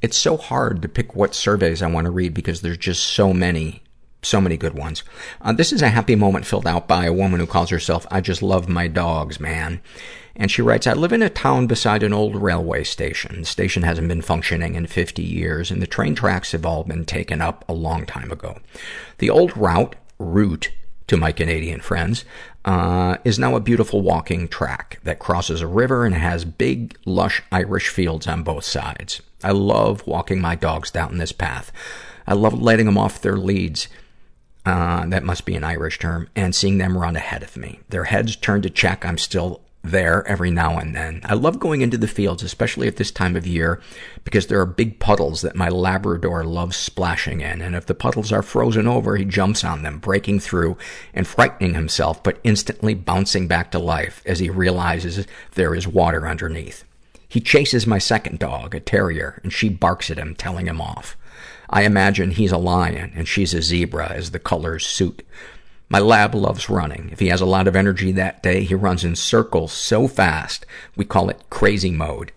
it's 0.03 0.17
so 0.17 0.37
hard 0.37 0.83
to 0.83 0.89
pick 0.89 1.15
what 1.15 1.35
surveys 1.35 1.83
I 1.83 1.89
want 1.89 2.07
to 2.07 2.11
read 2.11 2.35
because 2.35 2.61
there's 2.63 2.79
just 2.79 3.05
so 3.05 3.33
many, 3.33 3.83
so 4.23 4.41
many 4.41 4.57
good 4.57 4.75
ones. 4.75 5.03
Uh, 5.43 5.53
this 5.53 5.73
is 5.73 5.83
a 5.83 5.89
happy 5.89 6.15
moment 6.15 6.47
filled 6.47 6.67
out 6.67 6.89
by 6.89 7.05
a 7.05 7.13
woman 7.13 7.39
who 7.41 7.47
calls 7.47 7.71
herself, 7.71 8.07
I 8.11 8.21
just 8.21 8.43
love 8.43 8.69
my 8.69 8.89
dogs, 8.89 9.39
man. 9.39 9.81
And 10.39 10.51
she 10.51 10.63
writes, 10.63 10.87
I 10.87 10.93
live 10.93 11.13
in 11.13 11.23
a 11.23 11.31
town 11.31 11.67
beside 11.67 12.03
an 12.03 12.13
old 12.13 12.37
railway 12.37 12.85
station. 12.85 13.41
The 13.41 13.47
station 13.47 13.83
hasn't 13.83 14.09
been 14.09 14.23
functioning 14.23 14.75
in 14.75 14.87
50 14.87 15.23
years, 15.23 15.71
and 15.71 15.81
the 15.81 15.87
train 15.87 16.15
tracks 16.15 16.53
have 16.53 16.67
all 16.67 16.85
been 16.85 17.07
taken 17.07 17.41
up 17.41 17.65
a 17.69 17.73
long 17.73 18.05
time 18.05 18.31
ago. 18.31 18.59
The 19.19 19.31
old 19.31 19.57
route, 19.57 19.97
route, 20.19 20.71
to 21.07 21.17
my 21.17 21.33
Canadian 21.33 21.81
friends, 21.81 22.25
uh, 22.65 23.17
is 23.25 23.39
now 23.39 23.57
a 23.57 23.61
beautiful 23.61 24.03
walking 24.03 24.49
track 24.49 24.99
that 25.05 25.21
crosses 25.21 25.63
a 25.63 25.67
river 25.67 26.05
and 26.05 26.15
has 26.15 26.45
big, 26.45 26.99
lush 27.07 27.43
Irish 27.51 27.89
fields 27.89 28.27
on 28.27 28.43
both 28.43 28.65
sides. 28.65 29.23
I 29.43 29.53
love 29.53 30.07
walking 30.07 30.41
my 30.41 30.55
dogs 30.55 30.91
down 30.91 31.19
this 31.19 31.33
path. 31.33 31.73
I 32.27 32.35
love 32.35 32.61
letting 32.61 32.87
them 32.87 32.99
off 32.99 33.23
their 33.23 33.37
leads. 33.37 33.89
Uh, 34.67 35.07
that 35.07 35.23
must 35.23 35.45
be 35.45 35.55
an 35.55 35.63
Irish 35.63 36.01
term, 36.01 36.29
and 36.35 36.55
seeing 36.55 36.79
them 36.79 36.99
run 36.99 37.15
ahead 37.15 37.45
of 37.45 37.57
me. 37.57 37.79
Their 37.89 38.05
heads 38.05 38.35
turn 38.35 38.63
to 38.63 38.71
check 38.71 39.07
I'm 39.07 39.17
still 39.17 39.61
there 39.91 40.27
every 40.27 40.51
now 40.51 40.79
and 40.79 40.95
then. 40.95 41.21
I 41.25 41.35
love 41.35 41.59
going 41.59 41.83
into 41.83 41.99
the 41.99 42.09
fields, 42.09 42.43
especially 42.43 42.89
at 42.89 42.97
this 42.97 43.11
time 43.11 43.37
of 43.37 43.47
year, 43.47 43.81
because 44.25 44.47
there 44.47 44.61
are 44.61 44.67
big 44.67 44.99
puddles 44.99 45.43
that 45.43 45.57
my 45.57 45.69
Labrador 45.69 46.45
loves 46.45 46.77
splashing 46.77 47.41
in. 47.41 47.61
And 47.61 47.75
if 47.75 47.87
the 47.87 47.95
puddles 47.95 48.33
are 48.33 48.43
frozen 48.43 48.87
over, 48.87 49.17
he 49.17 49.25
jumps 49.25 49.65
on 49.65 49.83
them, 49.83 49.99
breaking 49.99 50.41
through 50.41 50.77
and 51.15 51.27
frightening 51.27 51.75
himself, 51.75 52.23
but 52.23 52.39
instantly 52.45 52.95
bouncing 52.95 53.49
back 53.49 53.71
to 53.71 53.79
life 53.79 54.23
as 54.27 54.39
he 54.39 54.51
realizes 54.51 55.27
there 55.55 55.75
is 55.75 55.89
water 55.89 56.27
underneath. 56.27 56.85
He 57.29 57.41
chases 57.41 57.87
my 57.87 57.99
second 57.99 58.39
dog, 58.39 58.75
a 58.75 58.81
terrier, 58.81 59.41
and 59.43 59.53
she 59.53 59.69
barks 59.69 60.11
at 60.11 60.19
him, 60.19 60.35
telling 60.35 60.67
him 60.67 60.81
off. 60.81 61.17
I 61.69 61.83
imagine 61.83 62.31
he's 62.31 62.53
a 62.53 62.59
lion 62.59 63.13
and 63.17 63.27
she's 63.27 63.53
a 63.53 63.63
zebra 63.63 64.09
as 64.11 64.31
the 64.31 64.39
colors 64.39 64.87
suit. 64.87 65.27
My 65.89 66.01
lab 66.01 66.35
loves 66.35 66.69
running. 66.69 67.11
If 67.13 67.21
he 67.21 67.29
has 67.29 67.41
a 67.41 67.47
lot 67.47 67.69
of 67.69 67.77
energy 67.77 68.11
that 68.13 68.43
day, 68.43 68.65
he 68.65 68.75
runs 68.75 69.05
in 69.05 69.15
circles 69.15 69.73
so 69.73 70.09
fast, 70.09 70.67
we 70.97 71.05
call 71.05 71.31
it 71.31 71.49
crazy 71.49 71.93
mode. 71.93 72.33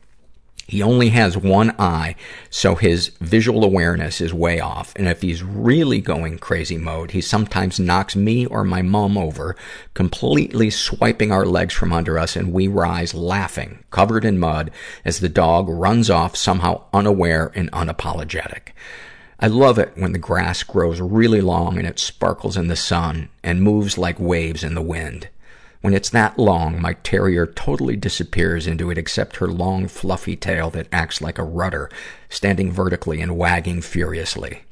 He 0.67 0.83
only 0.83 1.09
has 1.09 1.35
one 1.35 1.73
eye, 1.79 2.15
so 2.51 2.75
his 2.75 3.07
visual 3.19 3.63
awareness 3.63 4.21
is 4.21 4.35
way 4.35 4.59
off. 4.59 4.93
And 4.95 5.07
if 5.07 5.23
he's 5.23 5.41
really 5.41 5.99
going 5.99 6.37
crazy 6.37 6.77
mode, 6.77 7.09
he 7.09 7.21
sometimes 7.21 7.79
knocks 7.79 8.15
me 8.15 8.45
or 8.45 8.63
my 8.63 8.83
mom 8.83 9.17
over, 9.17 9.55
completely 9.95 10.69
swiping 10.69 11.31
our 11.31 11.43
legs 11.43 11.73
from 11.73 11.91
under 11.91 12.19
us, 12.19 12.35
and 12.35 12.53
we 12.53 12.67
rise 12.67 13.15
laughing, 13.15 13.83
covered 13.89 14.23
in 14.23 14.37
mud, 14.37 14.69
as 15.03 15.21
the 15.21 15.27
dog 15.27 15.67
runs 15.69 16.07
off 16.07 16.35
somehow 16.35 16.83
unaware 16.93 17.51
and 17.55 17.71
unapologetic. 17.71 18.73
I 19.41 19.47
love 19.47 19.79
it 19.79 19.93
when 19.95 20.11
the 20.11 20.19
grass 20.19 20.63
grows 20.63 20.99
really 20.99 21.39
long 21.39 21.77
and 21.77 21.87
it 21.87 21.97
sparkles 21.97 22.57
in 22.57 22.67
the 22.67 22.75
sun 22.75 23.29
and 23.41 23.63
moves 23.63 23.97
like 23.97 24.19
waves 24.19 24.65
in 24.65 24.75
the 24.75 24.81
wind. 24.81 25.29
When 25.79 25.93
it's 25.93 26.09
that 26.09 26.37
long, 26.37 26.81
my 26.81 26.93
terrier 26.93 27.47
totally 27.47 27.95
disappears 27.95 28.67
into 28.67 28.91
it 28.91 28.97
except 28.97 29.37
her 29.37 29.47
long, 29.47 29.87
fluffy 29.87 30.35
tail 30.35 30.69
that 30.71 30.89
acts 30.91 31.21
like 31.21 31.37
a 31.37 31.43
rudder, 31.43 31.89
standing 32.27 32.69
vertically 32.69 33.21
and 33.21 33.37
wagging 33.37 33.81
furiously. 33.81 34.63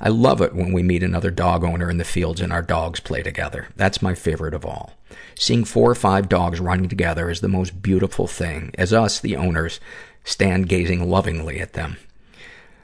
I 0.00 0.08
love 0.08 0.40
it 0.40 0.54
when 0.54 0.72
we 0.72 0.84
meet 0.84 1.02
another 1.02 1.32
dog 1.32 1.64
owner 1.64 1.90
in 1.90 1.98
the 1.98 2.04
fields 2.04 2.40
and 2.40 2.52
our 2.52 2.62
dogs 2.62 3.00
play 3.00 3.24
together. 3.24 3.68
That's 3.74 4.02
my 4.02 4.14
favorite 4.14 4.54
of 4.54 4.64
all. 4.64 4.92
Seeing 5.34 5.64
four 5.64 5.90
or 5.90 5.96
five 5.96 6.28
dogs 6.28 6.60
running 6.60 6.88
together 6.88 7.28
is 7.28 7.40
the 7.40 7.48
most 7.48 7.82
beautiful 7.82 8.28
thing, 8.28 8.70
as 8.78 8.92
us, 8.92 9.18
the 9.18 9.34
owners, 9.34 9.80
stand 10.22 10.68
gazing 10.68 11.10
lovingly 11.10 11.58
at 11.58 11.72
them. 11.72 11.96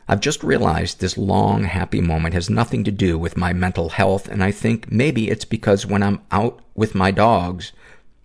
I've 0.09 0.21
just 0.21 0.43
realized 0.43 1.01
this 1.01 1.19
long, 1.19 1.65
happy 1.65 2.01
moment 2.01 2.33
has 2.33 2.49
nothing 2.49 2.83
to 2.85 2.91
do 2.91 3.19
with 3.19 3.37
my 3.37 3.53
mental 3.53 3.91
health, 3.91 4.27
and 4.27 4.43
I 4.43 4.51
think 4.51 4.91
maybe 4.91 5.29
it's 5.29 5.45
because 5.45 5.85
when 5.85 6.03
I'm 6.03 6.23
out 6.33 6.61
with 6.75 6.95
my 6.95 7.11
dogs, 7.11 7.73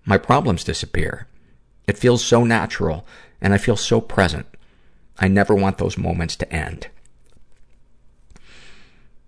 my 0.06 0.18
problems 0.18 0.64
disappear. 0.64 1.28
It 1.86 1.98
feels 1.98 2.24
so 2.24 2.46
natural, 2.46 3.06
and 3.42 3.54
I 3.54 3.58
feel 3.58 3.76
so 3.76 4.00
present. 4.00 4.46
I 5.20 5.28
never 5.28 5.54
want 5.54 5.78
those 5.78 5.98
moments 5.98 6.38
to 6.38 6.54
end. 6.54 6.88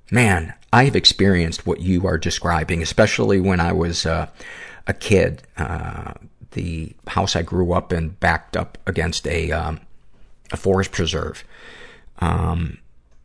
Man, 0.09 0.53
I've 0.71 0.95
experienced 0.95 1.65
what 1.65 1.81
you 1.81 2.07
are 2.07 2.17
describing, 2.17 2.81
especially 2.81 3.39
when 3.39 3.59
I 3.59 3.73
was 3.73 4.05
uh, 4.05 4.27
a 4.87 4.93
kid. 4.93 5.43
Uh, 5.57 6.13
the 6.51 6.95
house 7.07 7.35
I 7.35 7.41
grew 7.41 7.73
up 7.73 7.91
in 7.91 8.09
backed 8.09 8.55
up 8.55 8.77
against 8.85 9.27
a 9.27 9.51
um, 9.51 9.81
a 10.51 10.57
forest 10.57 10.91
preserve, 10.91 11.43
um, 12.19 12.77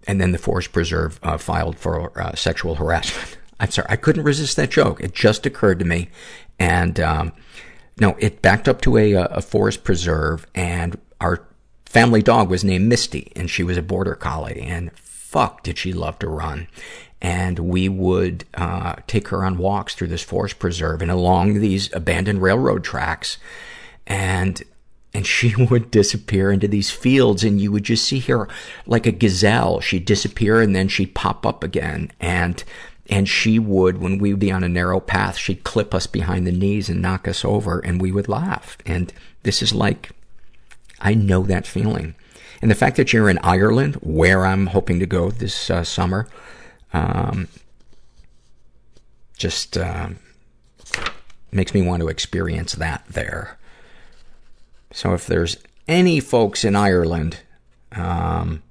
and 0.07 0.21
then 0.21 0.33
the 0.33 0.39
forest 0.39 0.73
preserve 0.73 1.21
uh, 1.23 1.39
filed 1.39 1.79
for 1.79 2.19
uh, 2.21 2.35
sexual 2.35 2.77
harassment. 2.77 3.39
I'm 3.61 3.71
sorry, 3.71 3.89
I 3.91 3.97
couldn't 3.97 4.25
resist 4.25 4.57
that 4.57 4.71
joke. 4.71 5.01
It 5.01 5.15
just 5.15 5.45
occurred 5.45 5.79
to 5.81 5.85
me, 5.85 6.09
and 6.59 6.99
um, 6.99 7.33
no, 8.01 8.17
it 8.19 8.41
backed 8.41 8.69
up 8.69 8.81
to 8.83 8.97
a, 8.97 9.13
a 9.13 9.43
forest 9.43 9.85
preserve, 9.85 10.47
and 10.55 10.99
our 11.21 11.47
family 11.85 12.23
dog 12.23 12.49
was 12.49 12.65
named 12.65 12.89
Misty, 12.89 13.33
and 13.37 13.51
she 13.51 13.63
was 13.63 13.77
a 13.77 13.83
border 13.83 14.15
collie, 14.15 14.61
and 14.63 14.91
fuck 14.97 15.63
did 15.63 15.77
she 15.79 15.93
love 15.93 16.19
to 16.21 16.29
run. 16.29 16.67
And 17.23 17.59
we 17.59 17.89
would, 17.89 18.47
uh, 18.55 18.97
take 19.07 19.29
her 19.29 19.45
on 19.45 19.59
walks 19.59 19.95
through 19.95 20.09
this 20.09 20.23
forest 20.23 20.59
preserve 20.59 21.03
and 21.03 21.11
along 21.11 21.61
these 21.61 21.93
abandoned 21.93 22.41
railroad 22.41 22.83
tracks. 22.83 23.37
And, 24.07 24.63
and 25.13 25.27
she 25.27 25.55
would 25.71 25.91
disappear 25.91 26.51
into 26.51 26.69
these 26.69 26.91
fields 26.91 27.45
and 27.45 27.61
you 27.61 27.73
would 27.73 27.85
just 27.85 28.05
see 28.05 28.21
her 28.21 28.49
like 28.87 29.07
a 29.07 29.13
gazelle. 29.13 29.81
She'd 29.81 30.05
disappear 30.05 30.61
and 30.61 30.75
then 30.75 30.89
she'd 30.89 31.15
pop 31.15 31.47
up 31.47 31.65
again. 31.65 32.11
And, 32.21 32.63
and 33.09 33.29
she 33.29 33.59
would, 33.59 33.99
when 33.99 34.19
we 34.19 34.33
would 34.33 34.41
be 34.41 34.53
on 34.53 34.65
a 34.65 34.69
narrow 34.69 35.01
path, 35.01 35.37
she'd 35.37 35.65
clip 35.65 35.95
us 35.95 36.07
behind 36.07 36.47
the 36.47 36.53
knees 36.53 36.89
and 36.89 37.03
knock 37.03 37.27
us 37.27 37.45
over 37.45 37.81
and 37.81 38.01
we 38.01 38.13
would 38.13 38.29
laugh. 38.29 38.79
And 38.87 39.13
this 39.43 39.63
is 39.63 39.75
like, 39.75 40.11
I 41.01 41.15
know 41.15 41.43
that 41.43 41.67
feeling. 41.67 42.15
And 42.63 42.71
the 42.71 42.77
fact 42.77 42.97
that 42.97 43.13
you're 43.13 43.31
in 43.31 43.39
Ireland, 43.39 43.95
where 43.97 44.45
I'm 44.45 44.67
hoping 44.67 45.01
to 45.01 45.07
go 45.07 45.31
this 45.31 45.71
uh, 45.71 45.83
summer, 45.83 46.29
um, 46.93 47.49
just 49.37 49.79
uh, 49.79 50.11
makes 51.51 51.73
me 51.73 51.81
want 51.81 52.03
to 52.03 52.09
experience 52.09 52.75
that 52.75 53.05
there. 53.09 53.59
So 54.93 55.15
if 55.15 55.27
there's 55.27 55.57
any 55.87 56.21
folks 56.21 56.65
in 56.65 56.77
Ireland 56.77 57.41
um, 57.93 58.63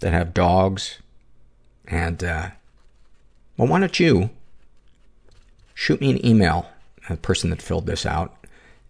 that 0.00 0.12
have 0.12 0.34
dogs, 0.34 0.98
and 1.86 2.22
uh, 2.22 2.50
well, 3.56 3.68
why 3.68 3.80
don't 3.80 3.98
you 3.98 4.30
shoot 5.74 6.00
me 6.00 6.10
an 6.10 6.24
email, 6.24 6.68
the 7.08 7.16
person 7.16 7.50
that 7.50 7.62
filled 7.62 7.86
this 7.86 8.04
out, 8.04 8.34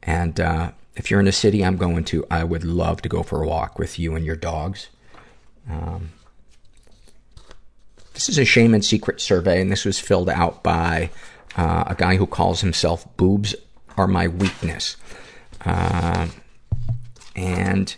and 0.03 0.40
uh, 0.40 0.73
if 0.97 1.11
you're 1.11 1.20
in 1.20 1.28
a 1.28 1.32
city 1.32 1.65
I'm 1.65 1.77
going 1.77 2.05
to, 2.05 2.27
I 2.31 2.45
would 2.45 2.65
love 2.65 3.03
to 3.03 3.09
go 3.09 3.23
for 3.23 3.43
a 3.43 3.47
walk 3.47 3.78
with 3.78 3.99
you 3.99 4.15
and 4.15 4.24
your 4.24 4.36
dogs. 4.36 4.89
Um, 5.70 6.11
this 8.15 8.28
is 8.28 8.39
a 8.39 8.45
shame 8.45 8.74
and 8.74 8.85
secret 8.85 9.20
survey, 9.20 9.61
and 9.61 9.70
this 9.70 9.85
was 9.85 10.01
filled 10.01 10.28
out 10.28 10.65
by 10.65 11.11
uh, 11.57 11.85
a 11.86 11.95
guy 11.95 12.16
who 12.16 12.27
calls 12.27 12.61
himself 12.62 13.07
Boobs 13.16 13.55
Are 13.97 14.09
My 14.09 14.27
Weakness. 14.27 14.97
Uh, 15.64 16.28
and 17.36 17.97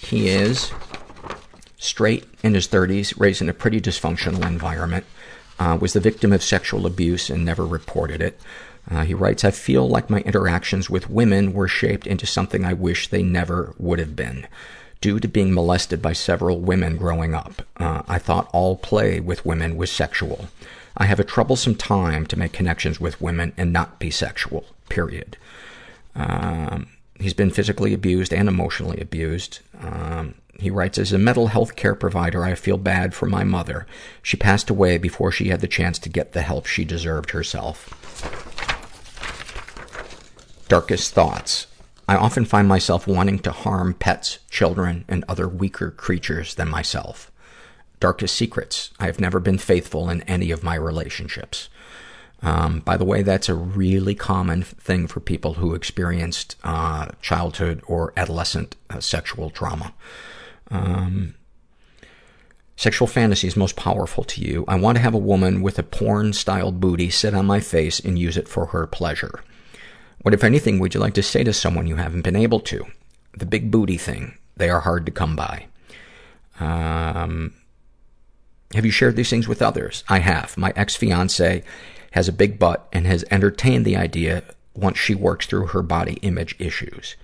he 0.00 0.28
is 0.28 0.72
straight 1.78 2.26
in 2.42 2.54
his 2.54 2.68
30s, 2.68 3.18
raised 3.18 3.42
in 3.42 3.48
a 3.48 3.54
pretty 3.54 3.80
dysfunctional 3.80 4.46
environment, 4.46 5.04
uh, 5.58 5.78
was 5.80 5.92
the 5.92 6.00
victim 6.00 6.32
of 6.32 6.42
sexual 6.42 6.86
abuse 6.86 7.30
and 7.30 7.44
never 7.44 7.66
reported 7.66 8.20
it. 8.20 8.40
Uh, 8.90 9.04
he 9.04 9.14
writes, 9.14 9.44
I 9.44 9.50
feel 9.50 9.88
like 9.88 10.10
my 10.10 10.20
interactions 10.20 10.90
with 10.90 11.08
women 11.08 11.52
were 11.52 11.68
shaped 11.68 12.06
into 12.06 12.26
something 12.26 12.64
I 12.64 12.74
wish 12.74 13.08
they 13.08 13.22
never 13.22 13.74
would 13.78 13.98
have 13.98 14.14
been. 14.14 14.46
Due 15.00 15.20
to 15.20 15.28
being 15.28 15.52
molested 15.52 16.00
by 16.02 16.12
several 16.12 16.60
women 16.60 16.96
growing 16.96 17.34
up, 17.34 17.62
uh, 17.76 18.02
I 18.08 18.18
thought 18.18 18.50
all 18.52 18.76
play 18.76 19.20
with 19.20 19.46
women 19.46 19.76
was 19.76 19.90
sexual. 19.90 20.48
I 20.96 21.06
have 21.06 21.20
a 21.20 21.24
troublesome 21.24 21.74
time 21.74 22.26
to 22.26 22.38
make 22.38 22.52
connections 22.52 23.00
with 23.00 23.20
women 23.20 23.52
and 23.56 23.72
not 23.72 23.98
be 23.98 24.10
sexual, 24.10 24.64
period. 24.88 25.36
Um, 26.14 26.86
he's 27.24 27.32
been 27.32 27.50
physically 27.50 27.94
abused 27.94 28.34
and 28.34 28.48
emotionally 28.50 29.00
abused. 29.00 29.60
Um, 29.80 30.34
he 30.60 30.68
writes, 30.68 30.98
as 30.98 31.10
a 31.10 31.18
mental 31.18 31.46
health 31.46 31.74
care 31.74 31.94
provider, 31.94 32.44
I 32.44 32.54
feel 32.54 32.76
bad 32.76 33.14
for 33.14 33.24
my 33.24 33.44
mother. 33.44 33.86
She 34.22 34.36
passed 34.36 34.68
away 34.68 34.98
before 34.98 35.32
she 35.32 35.48
had 35.48 35.62
the 35.62 35.66
chance 35.66 35.98
to 36.00 36.10
get 36.10 36.32
the 36.32 36.42
help 36.42 36.66
she 36.66 36.84
deserved 36.84 37.30
herself. 37.30 37.88
Darkest 40.68 41.14
thoughts. 41.14 41.66
I 42.06 42.16
often 42.16 42.44
find 42.44 42.68
myself 42.68 43.06
wanting 43.06 43.38
to 43.40 43.52
harm 43.52 43.94
pets, 43.94 44.38
children, 44.50 45.06
and 45.08 45.24
other 45.26 45.48
weaker 45.48 45.90
creatures 45.90 46.54
than 46.54 46.68
myself. 46.68 47.32
Darkest 48.00 48.36
secrets. 48.36 48.90
I 49.00 49.06
have 49.06 49.18
never 49.18 49.40
been 49.40 49.56
faithful 49.56 50.10
in 50.10 50.20
any 50.22 50.50
of 50.50 50.62
my 50.62 50.74
relationships. 50.74 51.70
Um, 52.44 52.80
by 52.80 52.98
the 52.98 53.06
way, 53.06 53.22
that's 53.22 53.48
a 53.48 53.54
really 53.54 54.14
common 54.14 54.62
thing 54.62 55.06
for 55.06 55.18
people 55.18 55.54
who 55.54 55.74
experienced 55.74 56.56
uh, 56.62 57.06
childhood 57.22 57.82
or 57.86 58.12
adolescent 58.18 58.76
uh, 58.90 59.00
sexual 59.00 59.48
trauma. 59.48 59.94
Um, 60.70 61.36
sexual 62.76 63.08
fantasies 63.08 63.56
most 63.56 63.76
powerful 63.76 64.24
to 64.24 64.42
you. 64.42 64.66
I 64.68 64.76
want 64.76 64.96
to 64.96 65.02
have 65.02 65.14
a 65.14 65.18
woman 65.18 65.62
with 65.62 65.78
a 65.78 65.82
porn-style 65.82 66.72
booty 66.72 67.08
sit 67.08 67.34
on 67.34 67.46
my 67.46 67.60
face 67.60 67.98
and 67.98 68.18
use 68.18 68.36
it 68.36 68.46
for 68.46 68.66
her 68.66 68.86
pleasure. 68.86 69.42
What, 70.20 70.34
if 70.34 70.44
anything, 70.44 70.78
would 70.78 70.92
you 70.92 71.00
like 71.00 71.14
to 71.14 71.22
say 71.22 71.44
to 71.44 71.52
someone 71.54 71.86
you 71.86 71.96
haven't 71.96 72.22
been 72.22 72.36
able 72.36 72.60
to? 72.60 72.84
The 73.38 73.46
big 73.46 73.70
booty 73.70 73.96
thing. 73.96 74.36
They 74.56 74.68
are 74.68 74.80
hard 74.80 75.06
to 75.06 75.12
come 75.12 75.34
by. 75.34 75.66
Um, 76.60 77.54
have 78.74 78.84
you 78.84 78.90
shared 78.90 79.16
these 79.16 79.30
things 79.30 79.48
with 79.48 79.62
others? 79.62 80.04
I 80.10 80.18
have. 80.18 80.58
My 80.58 80.74
ex-fiance 80.76 81.62
has 82.14 82.28
a 82.28 82.32
big 82.32 82.60
butt 82.60 82.86
and 82.92 83.08
has 83.08 83.24
entertained 83.28 83.84
the 83.84 83.96
idea 83.96 84.44
once 84.72 84.96
she 84.96 85.16
works 85.16 85.46
through 85.46 85.66
her 85.66 85.82
body 85.82 86.14
image 86.22 86.54
issues. 86.60 87.16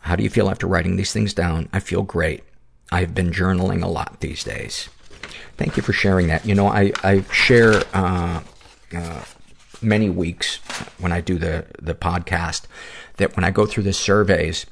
How 0.00 0.16
do 0.16 0.22
you 0.22 0.30
feel 0.30 0.48
after 0.48 0.66
writing 0.66 0.96
these 0.96 1.12
things 1.12 1.34
down? 1.34 1.68
I 1.74 1.80
feel 1.80 2.02
great. 2.02 2.42
I've 2.90 3.14
been 3.14 3.32
journaling 3.32 3.82
a 3.82 3.86
lot 3.86 4.20
these 4.20 4.42
days. 4.42 4.88
Thank 5.58 5.76
you 5.76 5.82
for 5.82 5.92
sharing 5.92 6.28
that. 6.28 6.46
You 6.46 6.54
know, 6.54 6.68
I, 6.68 6.92
I 7.02 7.20
share, 7.32 7.82
uh, 7.92 8.40
uh, 8.96 9.24
many 9.82 10.08
weeks 10.08 10.56
when 10.98 11.12
I 11.12 11.20
do 11.20 11.36
the, 11.36 11.66
the 11.78 11.94
podcast 11.94 12.62
that 13.18 13.36
when 13.36 13.44
I 13.44 13.50
go 13.50 13.66
through 13.66 13.82
the 13.82 13.92
surveys, 13.92 14.64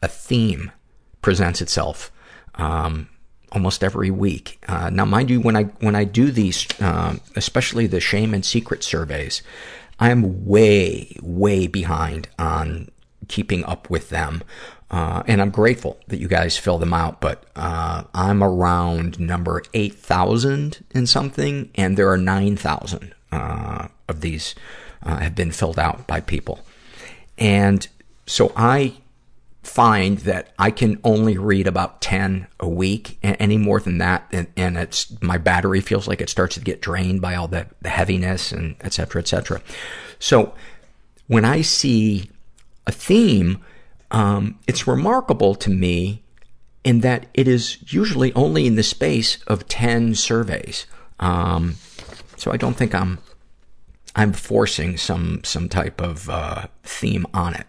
a 0.00 0.08
theme 0.08 0.72
presents 1.20 1.60
itself, 1.60 2.10
um, 2.54 3.10
almost 3.52 3.84
every 3.84 4.10
week. 4.10 4.58
Uh, 4.66 4.90
now 4.90 5.04
mind 5.04 5.30
you, 5.30 5.40
when 5.40 5.56
I, 5.56 5.64
when 5.80 5.94
I 5.94 6.04
do 6.04 6.30
these, 6.30 6.66
um, 6.80 7.20
especially 7.36 7.86
the 7.86 8.00
shame 8.00 8.34
and 8.34 8.44
secret 8.44 8.82
surveys, 8.82 9.42
I'm 10.00 10.46
way, 10.46 11.16
way 11.22 11.66
behind 11.66 12.28
on 12.38 12.90
keeping 13.28 13.64
up 13.64 13.88
with 13.88 14.08
them. 14.08 14.42
Uh, 14.90 15.22
and 15.26 15.40
I'm 15.40 15.50
grateful 15.50 15.98
that 16.08 16.18
you 16.18 16.28
guys 16.28 16.58
fill 16.58 16.78
them 16.78 16.92
out, 16.92 17.20
but, 17.20 17.44
uh, 17.56 18.04
I'm 18.12 18.42
around 18.42 19.20
number 19.20 19.62
8,000 19.72 20.84
and 20.92 21.08
something, 21.08 21.70
and 21.74 21.96
there 21.96 22.10
are 22.10 22.18
9,000, 22.18 23.14
uh, 23.30 23.88
of 24.08 24.20
these, 24.20 24.54
uh, 25.02 25.16
have 25.18 25.34
been 25.34 25.50
filled 25.50 25.78
out 25.78 26.06
by 26.06 26.20
people. 26.20 26.60
And 27.38 27.86
so 28.26 28.52
I 28.54 28.94
find 29.62 30.18
that 30.18 30.52
I 30.58 30.70
can 30.70 30.98
only 31.04 31.38
read 31.38 31.66
about 31.66 32.00
10 32.00 32.48
a 32.58 32.68
week, 32.68 33.18
and 33.22 33.36
any 33.38 33.56
more 33.56 33.80
than 33.80 33.98
that, 33.98 34.26
and, 34.32 34.48
and 34.56 34.76
it's, 34.76 35.20
my 35.22 35.38
battery 35.38 35.80
feels 35.80 36.08
like 36.08 36.20
it 36.20 36.28
starts 36.28 36.56
to 36.56 36.60
get 36.60 36.82
drained 36.82 37.20
by 37.20 37.36
all 37.36 37.48
the, 37.48 37.68
the 37.80 37.88
heaviness 37.88 38.50
and 38.50 38.74
et 38.80 38.92
cetera, 38.92 39.20
et 39.20 39.28
cetera. 39.28 39.62
So, 40.18 40.54
when 41.28 41.44
I 41.44 41.62
see 41.62 42.28
a 42.86 42.92
theme, 42.92 43.62
um, 44.10 44.58
it's 44.66 44.86
remarkable 44.86 45.54
to 45.54 45.70
me 45.70 46.22
in 46.84 47.00
that 47.00 47.26
it 47.32 47.46
is 47.46 47.78
usually 47.92 48.32
only 48.34 48.66
in 48.66 48.74
the 48.74 48.82
space 48.82 49.42
of 49.44 49.68
10 49.68 50.16
surveys. 50.16 50.86
Um, 51.20 51.76
so 52.36 52.50
I 52.50 52.56
don't 52.56 52.74
think 52.74 52.94
I'm, 52.94 53.18
I'm 54.16 54.32
forcing 54.32 54.96
some, 54.96 55.42
some 55.44 55.68
type 55.68 56.00
of, 56.00 56.28
uh, 56.28 56.66
theme 56.82 57.26
on 57.32 57.54
it. 57.54 57.66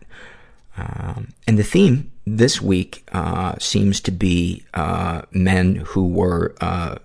Um, 0.78 1.34
and 1.48 1.58
the 1.58 1.64
theme 1.64 2.12
this 2.26 2.62
week, 2.62 3.08
uh, 3.12 3.56
seems 3.60 4.00
to 4.02 4.12
be, 4.12 4.64
uh, 4.74 5.24
men 5.32 5.76
who 5.76 6.08
were, 6.08 6.56
uh, 6.62 6.98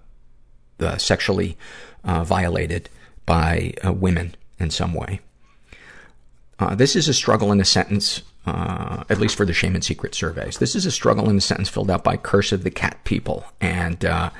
sexually, 0.97 1.57
uh, 2.05 2.24
violated 2.24 2.89
by, 3.27 3.74
uh, 3.85 3.93
women 3.93 4.35
in 4.59 4.70
some 4.70 4.95
way. 4.95 5.20
Uh, 6.59 6.74
this 6.74 6.97
is 6.97 7.09
a 7.09 7.15
struggle 7.15 7.53
in 7.53 7.61
a 7.61 7.65
sentence, 7.65 8.23
uh, 8.47 9.05
at 9.11 9.19
least 9.19 9.36
for 9.36 9.45
the 9.45 9.53
shame 9.53 9.74
and 9.74 9.85
secret 9.85 10.15
surveys. 10.15 10.59
This 10.59 10.74
is 10.74 10.86
a 10.86 10.90
struggle 10.90 11.28
in 11.28 11.36
a 11.36 11.40
sentence 11.40 11.69
filled 11.69 11.90
out 11.90 12.03
by 12.03 12.16
Curse 12.16 12.53
of 12.53 12.65
the 12.65 12.70
Cat 12.70 13.05
People. 13.05 13.45
And, 13.61 14.05
uh, 14.05 14.31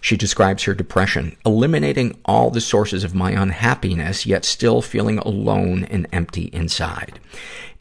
she 0.00 0.18
describes 0.18 0.64
her 0.64 0.74
depression, 0.74 1.36
eliminating 1.46 2.18
all 2.26 2.50
the 2.50 2.60
sources 2.60 3.04
of 3.04 3.14
my 3.14 3.30
unhappiness, 3.30 4.26
yet 4.26 4.44
still 4.44 4.82
feeling 4.82 5.16
alone 5.18 5.84
and 5.84 6.06
empty 6.12 6.50
inside. 6.52 7.18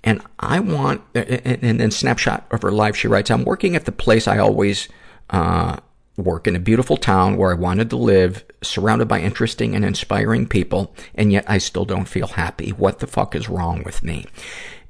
And 0.04 0.22
I 0.40 0.60
want, 0.60 1.02
and 1.16 1.80
then 1.80 1.92
snapshot 1.92 2.46
of 2.52 2.62
her 2.62 2.72
life, 2.72 2.96
she 2.96 3.08
writes, 3.08 3.32
I'm 3.32 3.46
working 3.46 3.76
at 3.76 3.86
the 3.86 3.92
place 3.92 4.28
I 4.28 4.38
always, 4.38 4.90
uh, 5.30 5.78
work 6.16 6.46
in 6.46 6.56
a 6.56 6.60
beautiful 6.60 6.98
town 6.98 7.38
where 7.38 7.52
I 7.52 7.56
wanted 7.56 7.90
to 7.90 7.96
live, 7.96 8.44
surrounded 8.62 9.08
by 9.08 9.20
interesting 9.20 9.76
and 9.76 9.84
inspiring 9.84 10.48
people, 10.48 10.94
and 11.16 11.32
yet 11.32 11.46
I 11.48 11.58
still 11.58 11.86
don't 11.86 12.08
feel 12.08 12.28
happy. 12.28 12.70
What 12.70 13.00
the 13.00 13.08
fuck 13.08 13.36
is 13.36 13.50
wrong 13.50 13.82
with 13.84 14.04
me? 14.04 14.26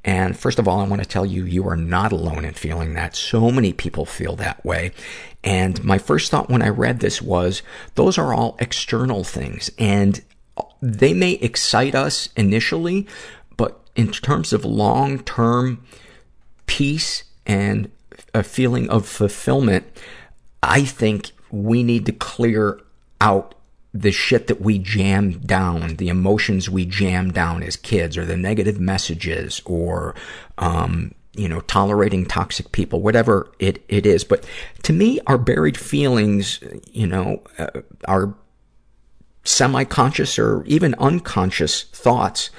And 0.04 0.38
first 0.38 0.60
of 0.60 0.68
all, 0.68 0.82
I 0.82 0.88
want 0.88 1.02
to 1.02 1.08
tell 1.08 1.26
you, 1.26 1.46
you 1.46 1.66
are 1.70 1.78
not 1.78 2.12
alone 2.12 2.44
in 2.44 2.54
feeling 2.54 2.94
that. 2.96 3.16
So 3.16 3.52
many 3.52 3.72
people 3.72 4.06
feel 4.06 4.36
that 4.36 4.66
way. 4.66 4.92
And 5.46 5.82
my 5.84 5.98
first 5.98 6.30
thought 6.30 6.50
when 6.50 6.62
I 6.62 6.70
read 6.70 7.00
this 7.00 7.22
was, 7.22 7.62
those 7.96 8.18
are 8.18 8.34
all 8.34 8.58
external 8.60 9.24
things. 9.24 9.72
And 9.80 10.22
they 10.82 11.14
may 11.14 11.34
excite 11.34 11.96
us 11.96 12.30
initially, 12.36 13.08
in 13.96 14.12
terms 14.12 14.54
of 14.54 14.66
long-term 14.66 15.84
peace 16.66 17.24
and 17.46 17.92
a 18.34 18.44
feeling 18.44 18.90
of 18.90 19.08
fulfillment, 19.08 19.86
I 20.62 20.84
think 20.84 21.32
we 21.52 21.84
need 21.84 22.06
to 22.08 22.12
clear 22.12 22.82
out 23.22 23.56
the 23.94 24.12
shit 24.12 24.48
that 24.48 24.60
we 24.60 24.80
jam 24.80 25.34
down, 25.34 25.98
the 25.98 26.10
emotions 26.10 26.70
we 26.70 26.86
jam 26.86 27.32
down 27.32 27.62
as 27.62 27.76
kids, 27.76 28.18
or 28.18 28.26
the 28.26 28.38
negative 28.38 28.80
messages, 28.80 29.62
or, 29.66 30.16
um, 30.58 31.14
you 31.36 31.48
know, 31.48 31.62
tolerating 31.62 32.26
toxic 32.26 32.72
people, 32.72 33.02
whatever 33.02 33.52
it, 33.60 33.84
it 33.88 34.08
is. 34.08 34.24
But 34.24 34.48
to 34.84 34.94
me, 34.94 35.20
our 35.28 35.38
buried 35.38 35.78
feelings, 35.78 36.60
you 36.92 37.06
know, 37.06 37.44
uh, 37.60 37.82
our 38.08 38.34
semi-conscious 39.44 40.40
or 40.40 40.64
even 40.66 40.96
unconscious 40.96 41.84
thoughts 41.84 42.50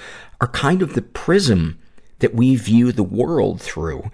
are 0.45 0.49
kind 0.49 0.83
of 0.83 0.93
the 0.93 1.01
prism 1.01 1.79
that 2.19 2.35
we 2.35 2.55
view 2.55 2.93
the 2.93 3.03
world 3.03 3.63
through. 3.63 4.11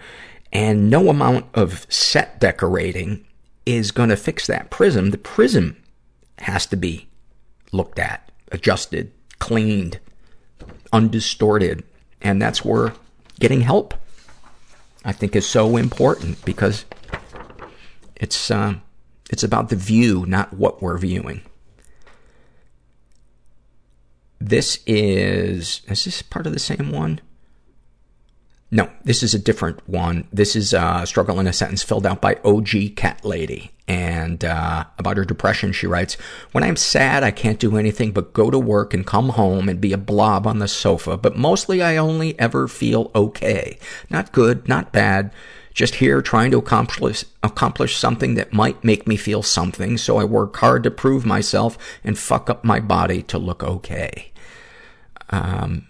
And 0.52 0.89
no 0.89 1.11
amount 1.11 1.47
of 1.55 1.89
set 1.89 2.39
decorating 2.39 3.27
is 3.66 3.90
gonna 3.90 4.16
fix 4.16 4.47
that 4.47 4.70
prism. 4.70 5.11
The 5.11 5.19
prism 5.19 5.77
has 6.39 6.66
to 6.66 6.77
be 6.77 7.09
looked 7.73 7.98
at, 7.98 8.31
adjusted, 8.52 9.11
cleaned, 9.40 9.98
undistorted. 10.93 11.82
And 12.23 12.40
that's 12.40 12.65
where 12.65 12.93
getting 13.40 13.62
help, 13.62 13.94
I 15.05 15.11
think, 15.11 15.35
is 15.35 15.47
so 15.47 15.77
important 15.77 16.44
because 16.44 16.85
it's, 18.15 18.52
uh, 18.52 18.74
it's 19.31 19.43
about 19.43 19.69
the 19.69 19.77
view, 19.77 20.24
not 20.28 20.52
what 20.52 20.81
we're 20.81 20.98
viewing. 20.98 21.40
This 24.41 24.81
is, 24.87 25.83
is 25.87 26.05
this 26.05 26.23
part 26.23 26.47
of 26.47 26.53
the 26.53 26.59
same 26.59 26.91
one? 26.91 27.21
No, 28.73 28.89
this 29.03 29.23
is 29.25 29.35
a 29.35 29.39
different 29.39 29.87
one. 29.89 30.29
This 30.33 30.55
is 30.55 30.73
uh, 30.73 31.05
Struggle 31.05 31.41
in 31.41 31.49
a 31.49 31.53
Sentence 31.53 31.83
filled 31.83 32.07
out 32.07 32.21
by 32.21 32.39
OG 32.45 32.95
Cat 32.95 33.25
Lady. 33.25 33.73
And 33.89 34.45
uh, 34.45 34.85
about 34.97 35.17
her 35.17 35.25
depression, 35.25 35.73
she 35.73 35.89
writes, 35.89 36.15
When 36.53 36.62
I'm 36.62 36.77
sad, 36.77 37.25
I 37.25 37.33
can't 37.33 37.59
do 37.59 37.77
anything 37.77 38.12
but 38.12 38.33
go 38.33 38.49
to 38.49 38.59
work 38.61 38.95
and 38.95 39.05
come 39.05 39.31
home 39.31 39.69
and 39.69 39.81
be 39.81 39.93
a 39.93 39.99
blob 39.99 40.47
on 40.47 40.61
the 40.61 40.69
sofa. 40.69 41.17
But 41.17 41.37
mostly 41.37 41.83
I 41.83 41.97
only 41.97 42.39
ever 42.39 42.69
feel 42.69 43.11
okay. 43.12 43.77
Not 44.09 44.31
good, 44.31 44.69
not 44.69 44.93
bad. 44.93 45.33
Just 45.75 45.97
here 45.97 46.23
trying 46.23 46.53
to 46.53 46.59
accomplish, 46.59 47.25
accomplish 47.43 47.97
something 47.97 48.35
that 48.35 48.53
might 48.53 48.85
make 48.85 49.09
me 49.09 49.17
feel 49.17 49.43
something. 49.43 49.99
So 49.99 50.19
I 50.19 50.25
work 50.25 50.57
hard 50.59 50.85
to 50.85 50.91
prove 50.93 51.27
myself 51.27 51.77
and 52.05 52.17
fuck 52.17 52.49
up 52.49 52.65
my 52.65 52.79
body 52.79 53.23
to 53.25 53.39
look 53.39 53.65
okay. 53.65 54.30
Um, 55.31 55.86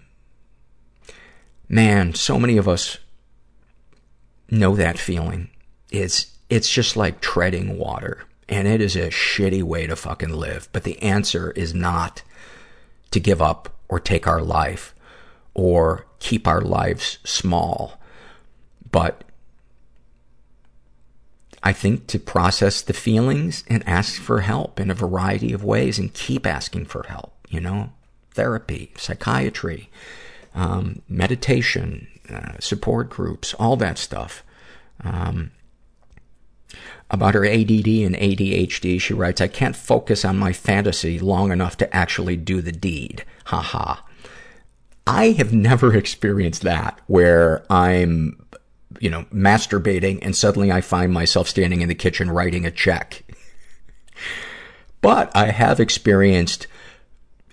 man, 1.67 2.13
so 2.13 2.39
many 2.39 2.57
of 2.57 2.67
us 2.67 2.97
know 4.49 4.75
that 4.75 4.97
feeling. 4.97 5.49
It's, 5.89 6.35
it's 6.49 6.69
just 6.69 6.95
like 6.95 7.21
treading 7.21 7.77
water. 7.77 8.23
And 8.47 8.67
it 8.67 8.81
is 8.81 8.95
a 8.95 9.09
shitty 9.09 9.63
way 9.63 9.87
to 9.87 9.95
fucking 9.95 10.33
live. 10.33 10.69
But 10.71 10.83
the 10.83 11.01
answer 11.01 11.51
is 11.51 11.73
not 11.73 12.21
to 13.11 13.19
give 13.19 13.41
up 13.41 13.69
or 13.87 13.99
take 13.99 14.27
our 14.27 14.41
life 14.41 14.93
or 15.53 16.05
keep 16.19 16.47
our 16.47 16.61
lives 16.61 17.17
small. 17.23 17.99
But 18.91 19.23
I 21.63 21.73
think 21.73 22.07
to 22.07 22.19
process 22.19 22.81
the 22.81 22.93
feelings 22.93 23.63
and 23.67 23.87
ask 23.87 24.21
for 24.21 24.41
help 24.41 24.79
in 24.79 24.89
a 24.89 24.95
variety 24.95 25.53
of 25.53 25.63
ways 25.63 25.99
and 25.99 26.13
keep 26.13 26.45
asking 26.45 26.85
for 26.85 27.03
help, 27.07 27.33
you 27.49 27.59
know? 27.59 27.91
Therapy, 28.33 28.91
psychiatry, 28.97 29.89
um, 30.53 31.01
meditation, 31.07 32.07
uh, 32.29 32.53
support 32.59 33.09
groups, 33.09 33.53
all 33.55 33.75
that 33.77 33.97
stuff. 33.97 34.43
Um, 35.03 35.51
about 37.09 37.33
her 37.33 37.45
ADD 37.45 37.87
and 37.87 38.15
ADHD, 38.15 38.99
she 38.99 39.13
writes, 39.13 39.41
I 39.41 39.47
can't 39.47 39.75
focus 39.75 40.23
on 40.23 40.37
my 40.37 40.53
fantasy 40.53 41.19
long 41.19 41.51
enough 41.51 41.75
to 41.77 41.95
actually 41.95 42.37
do 42.37 42.61
the 42.61 42.71
deed. 42.71 43.25
Ha 43.45 43.61
ha. 43.61 44.05
I 45.05 45.31
have 45.31 45.51
never 45.51 45.95
experienced 45.97 46.61
that 46.61 46.99
where 47.07 47.65
I'm, 47.69 48.45
you 48.99 49.09
know, 49.09 49.25
masturbating 49.33 50.19
and 50.21 50.35
suddenly 50.35 50.71
I 50.71 50.79
find 50.79 51.11
myself 51.11 51.49
standing 51.49 51.81
in 51.81 51.89
the 51.89 51.95
kitchen 51.95 52.31
writing 52.31 52.65
a 52.65 52.71
check. 52.71 53.23
but 55.01 55.35
I 55.35 55.47
have 55.47 55.81
experienced 55.81 56.67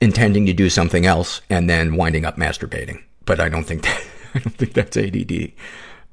intending 0.01 0.47
to 0.47 0.53
do 0.53 0.71
something 0.71 1.07
else 1.07 1.41
and 1.51 1.69
then 1.69 1.97
winding 1.97 2.25
up 2.25 2.37
masturbating. 2.37 3.03
But 3.25 3.41
I 3.41 3.49
don't 3.49 3.65
think 3.65 3.83
that, 3.85 4.03
I 4.35 4.39
don't 4.41 4.57
think 4.57 4.73
that's 4.73 4.97
ADD. 4.97 5.53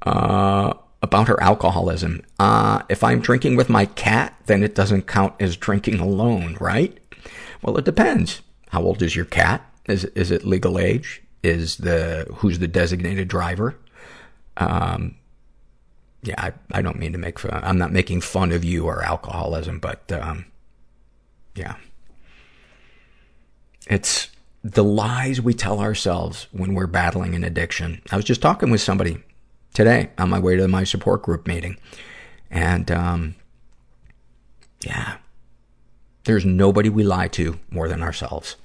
Uh, 0.02 0.74
about 1.02 1.28
her 1.28 1.42
alcoholism. 1.42 2.22
Uh, 2.40 2.82
if 2.90 3.04
I'm 3.04 3.20
drinking 3.20 3.56
with 3.56 3.70
my 3.70 3.86
cat, 3.86 4.36
then 4.48 4.64
it 4.64 4.76
doesn't 4.76 5.08
count 5.08 5.36
as 5.40 5.56
drinking 5.56 6.00
alone, 6.00 6.58
right? 6.60 6.98
Well, 7.62 7.78
it 7.78 7.86
depends. 7.86 8.42
How 8.70 8.82
old 8.82 9.02
is 9.02 9.16
your 9.16 9.26
cat? 9.26 9.64
Is, 9.88 10.06
is 10.06 10.32
it 10.32 10.46
legal 10.46 10.80
age? 10.80 11.22
Is 11.44 11.78
the, 11.78 12.26
who's 12.38 12.58
the 12.58 12.68
designated 12.68 13.28
driver? 13.28 13.76
Um, 14.58 15.16
yeah, 16.24 16.36
I, 16.40 16.54
I 16.72 16.82
don't 16.82 16.98
mean 16.98 17.12
to 17.12 17.20
make 17.20 17.38
fun, 17.38 17.52
I'm 17.54 17.78
not 17.78 17.92
making 17.92 18.22
fun 18.22 18.52
of 18.52 18.64
you 18.64 18.86
or 18.86 19.04
alcoholism, 19.04 19.80
but, 19.80 20.12
um, 20.12 20.46
yeah. 21.54 21.76
It's 23.88 24.30
the 24.64 24.84
lies 24.84 25.42
we 25.42 25.54
tell 25.54 25.80
ourselves 25.80 26.48
when 26.52 26.74
we're 26.74 26.88
battling 26.88 27.36
an 27.36 27.44
addiction. 27.44 28.02
I 28.12 28.16
was 28.16 28.26
just 28.26 28.42
talking 28.42 28.72
with 28.72 28.82
somebody 28.82 29.18
today 29.74 30.10
on 30.18 30.30
my 30.30 30.40
way 30.40 30.56
to 30.56 30.68
my 30.68 30.84
support 30.84 31.22
group 31.22 31.48
meeting. 31.48 31.78
And, 32.50 32.90
um, 32.90 33.36
yeah, 34.82 35.18
there's 36.24 36.46
nobody 36.46 36.90
we 36.90 37.04
lie 37.04 37.28
to 37.30 37.60
more 37.70 37.88
than 37.88 38.02
ourselves. 38.02 38.56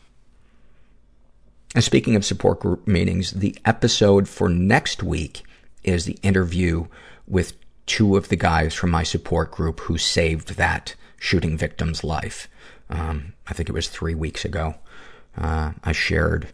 And 1.75 1.85
speaking 1.85 2.17
of 2.17 2.25
support 2.25 2.61
group 2.61 2.87
meetings, 2.87 3.33
the 3.33 3.57
episode 3.65 4.29
for 4.29 4.49
next 4.49 5.03
week 5.03 5.43
is 5.85 6.05
the 6.05 6.19
interview 6.23 6.87
with 7.27 7.55
two 7.87 8.17
of 8.17 8.29
the 8.29 8.37
guys 8.37 8.75
from 8.75 8.91
my 8.91 9.03
support 9.03 9.51
group 9.51 9.81
who 9.81 9.99
saved 9.99 10.57
that 10.57 10.95
shooting 11.19 11.57
victim's 11.57 12.03
life. 12.03 12.49
Um, 12.89 13.35
I 13.47 13.53
think 13.53 13.69
it 13.69 13.73
was 13.73 13.89
three 13.89 14.15
weeks 14.15 14.45
ago. 14.45 14.77
Uh, 15.36 15.73
I 15.85 15.93
shared, 15.93 16.48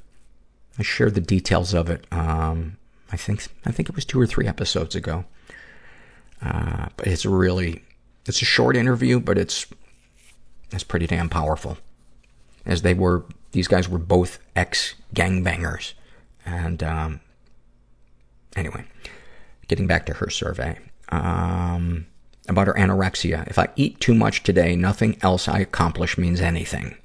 I 0.79 0.83
shared 0.83 1.15
the 1.15 1.21
details 1.21 1.75
of 1.75 1.91
it. 1.91 2.07
Um, 2.13 2.77
I 3.11 3.17
think, 3.17 3.47
I 3.65 3.73
think 3.73 3.89
it 3.89 3.95
was 3.95 4.05
two 4.05 4.21
or 4.21 4.27
three 4.27 4.47
episodes 4.47 4.95
ago. 4.95 5.25
Uh, 6.43 6.89
but 6.97 7.07
it's 7.07 7.25
really, 7.25 7.83
it's 8.27 8.43
a 8.43 8.45
short 8.45 8.77
interview, 8.77 9.21
but 9.21 9.39
it's, 9.39 9.67
it's 10.71 10.85
pretty 10.85 11.07
damn 11.07 11.29
powerful. 11.29 11.79
As 12.65 12.83
they 12.83 12.95
were, 12.95 13.25
these 13.53 13.69
guys 13.69 13.89
were 13.89 13.99
both 13.99 14.39
ex-gangbangers. 14.55 15.95
And, 16.45 16.83
um, 16.83 17.21
anyway, 18.55 18.85
getting 19.69 19.87
back 19.87 20.07
to 20.07 20.15
her 20.15 20.31
survey. 20.31 20.79
Um, 21.09 22.07
about 22.49 22.67
her 22.67 22.75
anorexia. 22.75 23.47
If 23.49 23.59
I 23.59 23.69
eat 23.77 24.01
too 24.01 24.15
much 24.15 24.43
today, 24.43 24.77
nothing 24.77 25.17
else 25.23 25.49
I 25.49 25.61
accomplish 25.61 26.19
means 26.19 26.41
anything. 26.41 26.97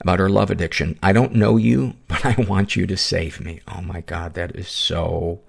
About 0.00 0.18
her 0.18 0.28
love 0.28 0.50
addiction. 0.50 0.98
I 1.02 1.12
don't 1.12 1.34
know 1.34 1.56
you, 1.56 1.94
but 2.08 2.24
I 2.24 2.34
want 2.42 2.76
you 2.76 2.86
to 2.86 2.96
save 2.96 3.40
me. 3.40 3.60
Oh 3.68 3.80
my 3.80 4.00
god, 4.02 4.34
that 4.34 4.54
is 4.54 4.68
so 4.68 5.40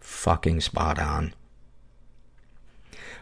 fucking 0.00 0.60
spot 0.60 0.98
on. 0.98 1.34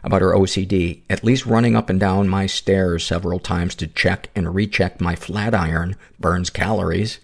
About 0.04 0.22
her 0.22 0.32
OCD. 0.32 1.00
At 1.10 1.24
least 1.24 1.46
running 1.46 1.74
up 1.74 1.90
and 1.90 1.98
down 1.98 2.28
my 2.28 2.46
stairs 2.46 3.04
several 3.04 3.40
times 3.40 3.74
to 3.76 3.86
check 3.88 4.30
and 4.34 4.54
recheck 4.54 5.00
my 5.00 5.16
flat 5.16 5.54
iron 5.54 5.96
burns 6.20 6.50
calories. 6.50 7.18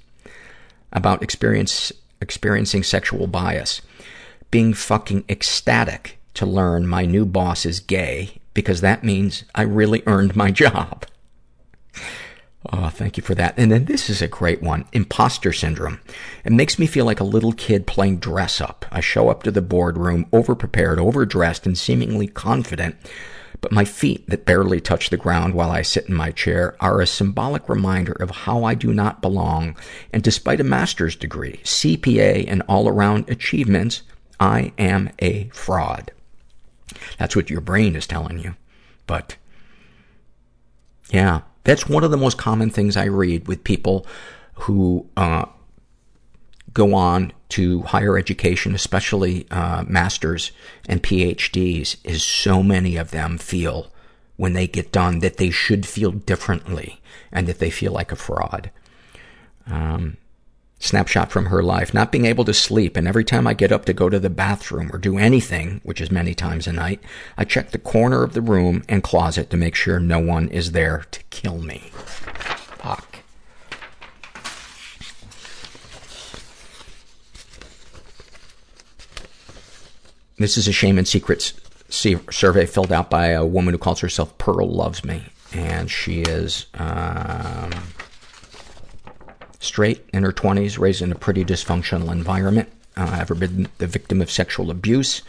About 0.93 1.23
experience, 1.23 1.93
experiencing 2.21 2.83
sexual 2.83 3.27
bias. 3.27 3.81
Being 4.51 4.75
fucking 4.75 5.25
ecstatic 5.29 6.19
to 6.35 6.47
learn 6.47 6.87
my 6.87 7.07
new 7.07 7.25
boss 7.25 7.65
is 7.65 7.81
gay 7.81 8.41
because 8.55 8.81
that 8.81 9.05
means 9.05 9.45
I 9.55 9.63
really 9.63 10.03
earned 10.07 10.37
my 10.37 10.51
job. 10.63 11.07
Oh, 12.73 12.89
thank 12.89 13.17
you 13.17 13.23
for 13.23 13.35
that. 13.35 13.55
And 13.59 13.71
then 13.71 13.85
this 13.85 14.09
is 14.09 14.23
a 14.23 14.29
great 14.29 14.63
one. 14.63 14.87
Imposter 14.93 15.53
syndrome. 15.53 16.01
It 16.45 16.53
makes 16.53 16.79
me 16.79 16.87
feel 16.87 17.05
like 17.05 17.21
a 17.21 17.25
little 17.25 17.53
kid 17.53 17.87
playing 17.87 18.19
dress 18.19 18.61
up. 18.61 18.87
I 18.91 19.01
show 19.01 19.29
up 19.29 19.43
to 19.43 19.51
the 19.51 19.61
boardroom 19.61 20.27
overprepared, 20.33 20.99
overdressed, 20.99 21.67
and 21.67 21.77
seemingly 21.77 22.27
confident. 22.27 22.97
But 23.61 23.73
my 23.73 23.85
feet 23.85 24.27
that 24.29 24.47
barely 24.47 24.81
touch 24.81 25.11
the 25.11 25.17
ground 25.17 25.55
while 25.55 25.71
I 25.71 25.83
sit 25.83 26.09
in 26.09 26.15
my 26.15 26.31
chair 26.31 26.77
are 26.81 27.01
a 27.01 27.07
symbolic 27.07 27.69
reminder 27.69 28.13
of 28.13 28.31
how 28.31 28.65
I 28.65 28.75
do 28.75 28.93
not 28.95 29.23
belong. 29.23 29.77
And 30.13 30.23
despite 30.23 30.61
a 30.61 30.65
master's 30.65 31.17
degree, 31.17 31.61
CPA, 31.65 32.45
and 32.49 32.63
all-around 32.69 33.29
achievements, 33.29 34.03
I 34.41 34.73
am 34.79 35.11
a 35.19 35.49
fraud. 35.49 36.13
That's 37.19 37.37
what 37.37 37.51
your 37.51 37.61
brain 37.61 37.95
is 37.97 38.07
telling 38.07 38.39
you. 38.39 38.55
But, 39.07 39.37
yeah, 41.11 41.43
that's 41.65 41.89
one 41.89 42.05
of 42.05 42.11
the 42.11 42.17
most 42.17 42.39
common 42.39 42.71
things 42.71 42.97
I 42.97 43.05
read 43.05 43.49
with 43.49 43.65
people 43.65 44.07
who, 44.55 45.09
uh, 45.17 45.47
go 46.73 46.95
on 46.95 47.33
to 47.51 47.83
higher 47.83 48.19
education, 48.19 48.75
especially, 48.75 49.47
uh, 49.51 49.85
masters 49.87 50.51
and 50.89 51.03
PhDs, 51.03 51.97
is 52.05 52.23
so 52.23 52.63
many 52.63 52.97
of 52.97 53.11
them 53.11 53.39
feel 53.39 53.93
when 54.37 54.53
they 54.53 54.67
get 54.67 54.93
done 54.93 55.21
that 55.21 55.37
they 55.37 55.51
should 55.51 55.87
feel 55.87 56.11
differently 56.11 57.01
and 57.31 57.47
that 57.47 57.61
they 57.61 57.71
feel 57.71 57.93
like 57.93 58.11
a 58.11 58.17
fraud. 58.17 58.71
Um, 59.67 60.17
snapshot 60.79 61.31
from 61.31 61.47
her 61.47 61.63
life. 61.63 61.95
Not 61.95 62.13
being 62.13 62.27
able 62.27 62.45
to 62.45 62.55
sleep, 62.55 62.97
and 62.97 63.09
every 63.09 63.25
time 63.25 63.47
I 63.47 63.55
get 63.55 63.73
up 63.73 63.85
to 63.87 63.93
go 63.93 64.09
to 64.09 64.21
the 64.21 64.31
bathroom 64.31 64.91
or 64.93 64.99
do 64.99 65.19
anything, 65.19 65.81
which 65.85 66.01
is 66.01 66.11
many 66.11 66.35
times 66.35 66.67
a 66.67 66.73
night, 66.73 67.01
I 67.37 67.45
check 67.45 67.71
the 67.71 67.79
corner 67.79 68.23
of 68.23 68.35
the 68.35 68.43
room 68.43 68.85
and 68.89 69.03
closet 69.03 69.51
to 69.51 69.57
make 69.57 69.75
sure 69.75 69.99
no 69.99 70.19
one 70.19 70.49
is 70.49 70.73
there 70.73 71.07
to 71.11 71.23
kill 71.25 71.59
me. 71.59 71.91
Fuck. 71.95 73.15
this 80.37 80.59
is 80.59 80.67
a 80.67 80.73
shame 80.73 80.99
and 80.99 81.07
secrets 81.07 81.55
survey 81.89 82.67
filled 82.67 82.93
out 82.93 83.09
by 83.09 83.29
a 83.29 83.47
woman 83.47 83.73
who 83.73 83.79
calls 83.79 84.01
herself 84.01 84.37
Pearl 84.37 84.69
Loves 84.69 85.05
Me. 85.05 85.23
And 85.53 85.91
she 85.91 86.23
is, 86.23 86.67
um, 86.75 87.71
straight, 89.65 90.09
in 90.13 90.23
her 90.23 90.33
20s, 90.33 90.79
raised 90.79 91.03
in 91.03 91.13
a 91.13 91.17
pretty 91.17 91.45
dysfunctional 91.45 92.13
environment. 92.13 92.71
Uh, 92.97 93.17
ever 93.21 93.35
been 93.35 93.69
the 93.79 93.87
victim 93.87 94.23
of 94.23 94.31
sexual 94.31 94.71
abuse. 94.71 95.23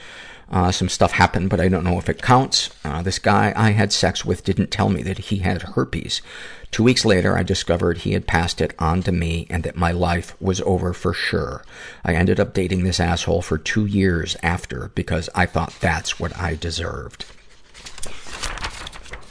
Uh, 0.51 0.71
some 0.71 0.89
stuff 0.89 1.13
happened, 1.13 1.49
but 1.49 1.59
I 1.59 1.67
don't 1.67 1.83
know 1.83 1.97
if 1.97 2.07
it 2.07 2.21
counts. 2.21 2.69
Uh, 2.83 3.01
this 3.01 3.17
guy 3.17 3.51
I 3.55 3.71
had 3.71 3.91
sex 3.91 4.23
with 4.23 4.43
didn't 4.43 4.69
tell 4.69 4.89
me 4.89 5.01
that 5.01 5.17
he 5.17 5.37
had 5.37 5.63
herpes. 5.63 6.21
Two 6.69 6.83
weeks 6.83 7.05
later, 7.05 7.37
I 7.37 7.41
discovered 7.41 7.99
he 7.99 8.13
had 8.13 8.27
passed 8.27 8.61
it 8.61 8.73
on 8.77 9.01
to 9.03 9.11
me 9.11 9.47
and 9.49 9.63
that 9.63 9.75
my 9.75 9.91
life 9.91 10.39
was 10.39 10.61
over 10.61 10.93
for 10.93 11.13
sure. 11.13 11.63
I 12.03 12.13
ended 12.13 12.39
up 12.39 12.53
dating 12.53 12.83
this 12.83 12.99
asshole 12.99 13.41
for 13.41 13.57
two 13.57 13.85
years 13.85 14.35
after 14.43 14.91
because 14.93 15.29
I 15.33 15.45
thought 15.47 15.73
that's 15.79 16.19
what 16.19 16.37
I 16.37 16.55
deserved. 16.55 17.25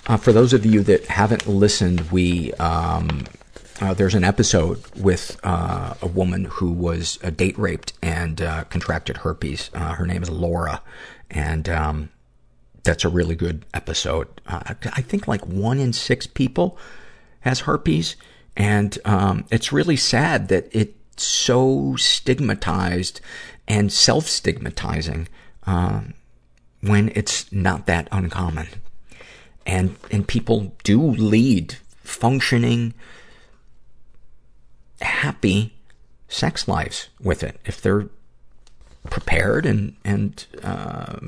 Uh, 0.07 0.17
for 0.17 0.33
those 0.33 0.53
of 0.53 0.67
you 0.67 0.83
that 0.83 1.07
haven't 1.07 1.47
listened, 1.47 2.11
we, 2.11 2.53
um, 2.55 3.25
there's 3.81 4.15
an 4.15 4.25
episode 4.25 4.83
with 4.97 5.37
uh, 5.43 5.95
a 6.01 6.07
woman 6.07 6.45
who 6.45 6.71
was 6.71 7.19
uh, 7.25 7.31
date 7.31 7.59
raped 7.59 7.93
and 8.03 8.41
uh, 8.41 8.65
contracted 8.65 9.19
herpes. 9.19 9.71
Uh, 9.75 9.95
her 9.95 10.07
name 10.07 10.23
is 10.23 10.31
Laura, 10.31 10.81
and 11.31 11.69
um, 11.69 12.09
that's 12.85 13.05
a 13.05 13.09
really 13.09 13.35
good 13.35 13.65
episode. 13.75 14.29
Uh, 14.47 14.75
I 14.93 15.03
think 15.03 15.27
like 15.27 15.45
one 15.47 15.81
in 15.81 15.93
six 15.93 16.27
people 16.27 16.79
has 17.41 17.61
herpes, 17.61 18.17
and 18.57 18.97
um, 19.05 19.45
it's 19.51 19.73
really 19.73 19.97
sad 19.97 20.49
that 20.49 20.69
it's 20.71 21.25
so 21.25 21.97
stigmatized 21.97 23.21
and 23.67 23.93
self-stigmatizing 23.93 25.29
um, 25.67 26.15
when 26.81 27.11
it's 27.15 27.51
not 27.53 27.87
that 27.87 28.09
uncommon. 28.13 28.69
And 29.67 29.97
and 30.11 30.29
people 30.29 30.75
do 30.85 31.01
lead 31.01 31.77
functioning, 32.03 32.95
happy 35.01 35.75
sex 36.29 36.67
lives 36.67 37.09
with 37.21 37.43
it 37.43 37.61
if 37.65 37.81
they're 37.81 38.09
prepared 39.11 39.67
and 39.67 39.97
and 40.05 40.47
uh, 40.63 41.19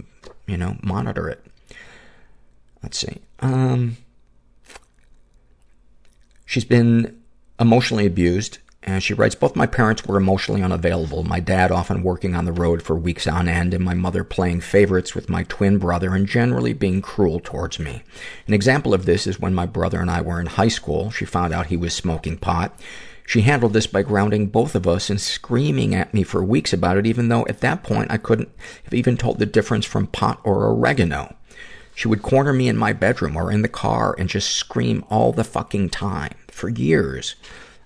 you 0.46 0.56
know 0.56 0.76
monitor 0.82 1.28
it. 1.28 1.44
Let's 2.82 2.98
see. 2.98 3.18
Um, 3.40 3.96
she's 6.44 6.64
been 6.64 7.20
emotionally 7.58 8.06
abused. 8.06 8.58
And 8.88 9.02
she 9.02 9.14
writes, 9.14 9.34
both 9.34 9.56
my 9.56 9.66
parents 9.66 10.06
were 10.06 10.16
emotionally 10.16 10.62
unavailable. 10.62 11.24
My 11.24 11.40
dad 11.40 11.72
often 11.72 12.04
working 12.04 12.36
on 12.36 12.44
the 12.44 12.52
road 12.52 12.82
for 12.82 12.94
weeks 12.94 13.26
on 13.26 13.48
end, 13.48 13.74
and 13.74 13.84
my 13.84 13.94
mother 13.94 14.22
playing 14.22 14.60
favorites 14.60 15.12
with 15.12 15.28
my 15.28 15.42
twin 15.42 15.78
brother 15.78 16.14
and 16.14 16.24
generally 16.28 16.72
being 16.72 17.02
cruel 17.02 17.40
towards 17.42 17.80
me. 17.80 18.04
An 18.46 18.54
example 18.54 18.94
of 18.94 19.04
this 19.04 19.26
is 19.26 19.40
when 19.40 19.54
my 19.54 19.66
brother 19.66 19.98
and 20.00 20.08
I 20.08 20.20
were 20.20 20.38
in 20.38 20.46
high 20.46 20.68
school. 20.68 21.10
She 21.10 21.24
found 21.24 21.52
out 21.52 21.66
he 21.66 21.76
was 21.76 21.94
smoking 21.94 22.36
pot. 22.36 22.78
She 23.26 23.40
handled 23.40 23.72
this 23.72 23.88
by 23.88 24.02
grounding 24.02 24.46
both 24.46 24.76
of 24.76 24.86
us 24.86 25.10
and 25.10 25.20
screaming 25.20 25.94
at 25.94 26.14
me 26.14 26.22
for 26.22 26.44
weeks 26.44 26.72
about 26.72 26.96
it, 26.96 27.06
even 27.06 27.28
though 27.28 27.44
at 27.48 27.60
that 27.60 27.82
point 27.82 28.10
I 28.10 28.18
couldn't 28.18 28.50
have 28.84 28.94
even 28.94 29.16
told 29.16 29.38
the 29.38 29.46
difference 29.46 29.84
from 29.84 30.06
pot 30.06 30.40
or 30.44 30.64
oregano. 30.66 31.34
She 31.96 32.08
would 32.08 32.22
corner 32.22 32.52
me 32.52 32.68
in 32.68 32.76
my 32.76 32.92
bedroom 32.92 33.36
or 33.36 33.50
in 33.50 33.62
the 33.62 33.68
car 33.68 34.14
and 34.16 34.28
just 34.28 34.50
scream 34.50 35.04
all 35.10 35.32
the 35.32 35.44
fucking 35.44 35.90
time 35.90 36.34
for 36.48 36.68
years. 36.68 37.34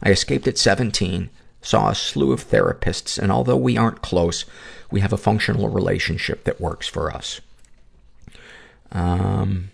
I 0.02 0.10
escaped 0.10 0.46
at 0.46 0.58
17, 0.58 1.30
saw 1.62 1.90
a 1.90 1.94
slew 1.94 2.32
of 2.32 2.48
therapists, 2.48 3.18
and 3.18 3.32
although 3.32 3.56
we 3.56 3.78
aren't 3.78 4.02
close, 4.02 4.44
we 4.90 5.00
have 5.00 5.12
a 5.12 5.16
functional 5.16 5.68
relationship 5.68 6.44
that 6.44 6.60
works 6.60 6.86
for 6.86 7.10
us. 7.10 7.40
Um, 8.92 9.70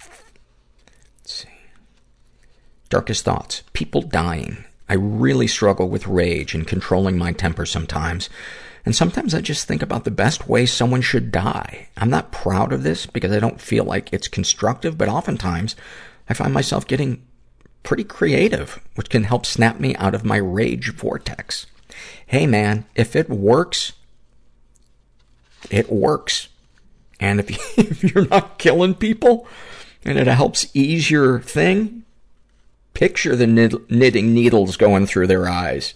let's 0.00 1.34
see. 1.34 1.48
Darkest 2.90 3.24
thoughts. 3.24 3.62
People 3.72 4.02
dying. 4.02 4.64
I 4.88 4.94
really 4.94 5.46
struggle 5.46 5.88
with 5.88 6.06
rage 6.06 6.54
and 6.54 6.66
controlling 6.66 7.16
my 7.16 7.32
temper 7.32 7.64
sometimes. 7.64 8.28
And 8.84 8.94
sometimes 8.94 9.34
I 9.34 9.40
just 9.40 9.66
think 9.66 9.82
about 9.82 10.04
the 10.04 10.10
best 10.10 10.48
way 10.48 10.66
someone 10.66 11.00
should 11.00 11.32
die. 11.32 11.88
I'm 11.96 12.10
not 12.10 12.32
proud 12.32 12.72
of 12.72 12.82
this 12.82 13.06
because 13.06 13.32
I 13.32 13.40
don't 13.40 13.60
feel 13.60 13.84
like 13.84 14.12
it's 14.12 14.28
constructive, 14.28 14.98
but 14.98 15.08
oftentimes 15.08 15.74
I 16.28 16.34
find 16.34 16.52
myself 16.52 16.86
getting 16.86 17.22
pretty 17.82 18.04
creative, 18.04 18.80
which 18.94 19.08
can 19.08 19.24
help 19.24 19.46
snap 19.46 19.80
me 19.80 19.94
out 19.96 20.14
of 20.14 20.24
my 20.24 20.36
rage 20.36 20.92
vortex. 20.92 21.66
Hey 22.26 22.46
man, 22.46 22.84
if 22.94 23.16
it 23.16 23.30
works, 23.30 23.92
it 25.70 25.90
works. 25.90 26.48
And 27.20 27.40
if, 27.40 27.50
you, 27.50 27.56
if 27.84 28.02
you're 28.02 28.28
not 28.28 28.58
killing 28.58 28.94
people 28.94 29.46
and 30.04 30.18
it 30.18 30.26
helps 30.26 30.66
ease 30.74 31.10
your 31.10 31.40
thing, 31.40 32.03
picture 32.94 33.36
the 33.36 33.46
knit, 33.46 33.90
knitting 33.90 34.32
needles 34.32 34.76
going 34.76 35.06
through 35.06 35.26
their 35.26 35.48
eyes. 35.48 35.94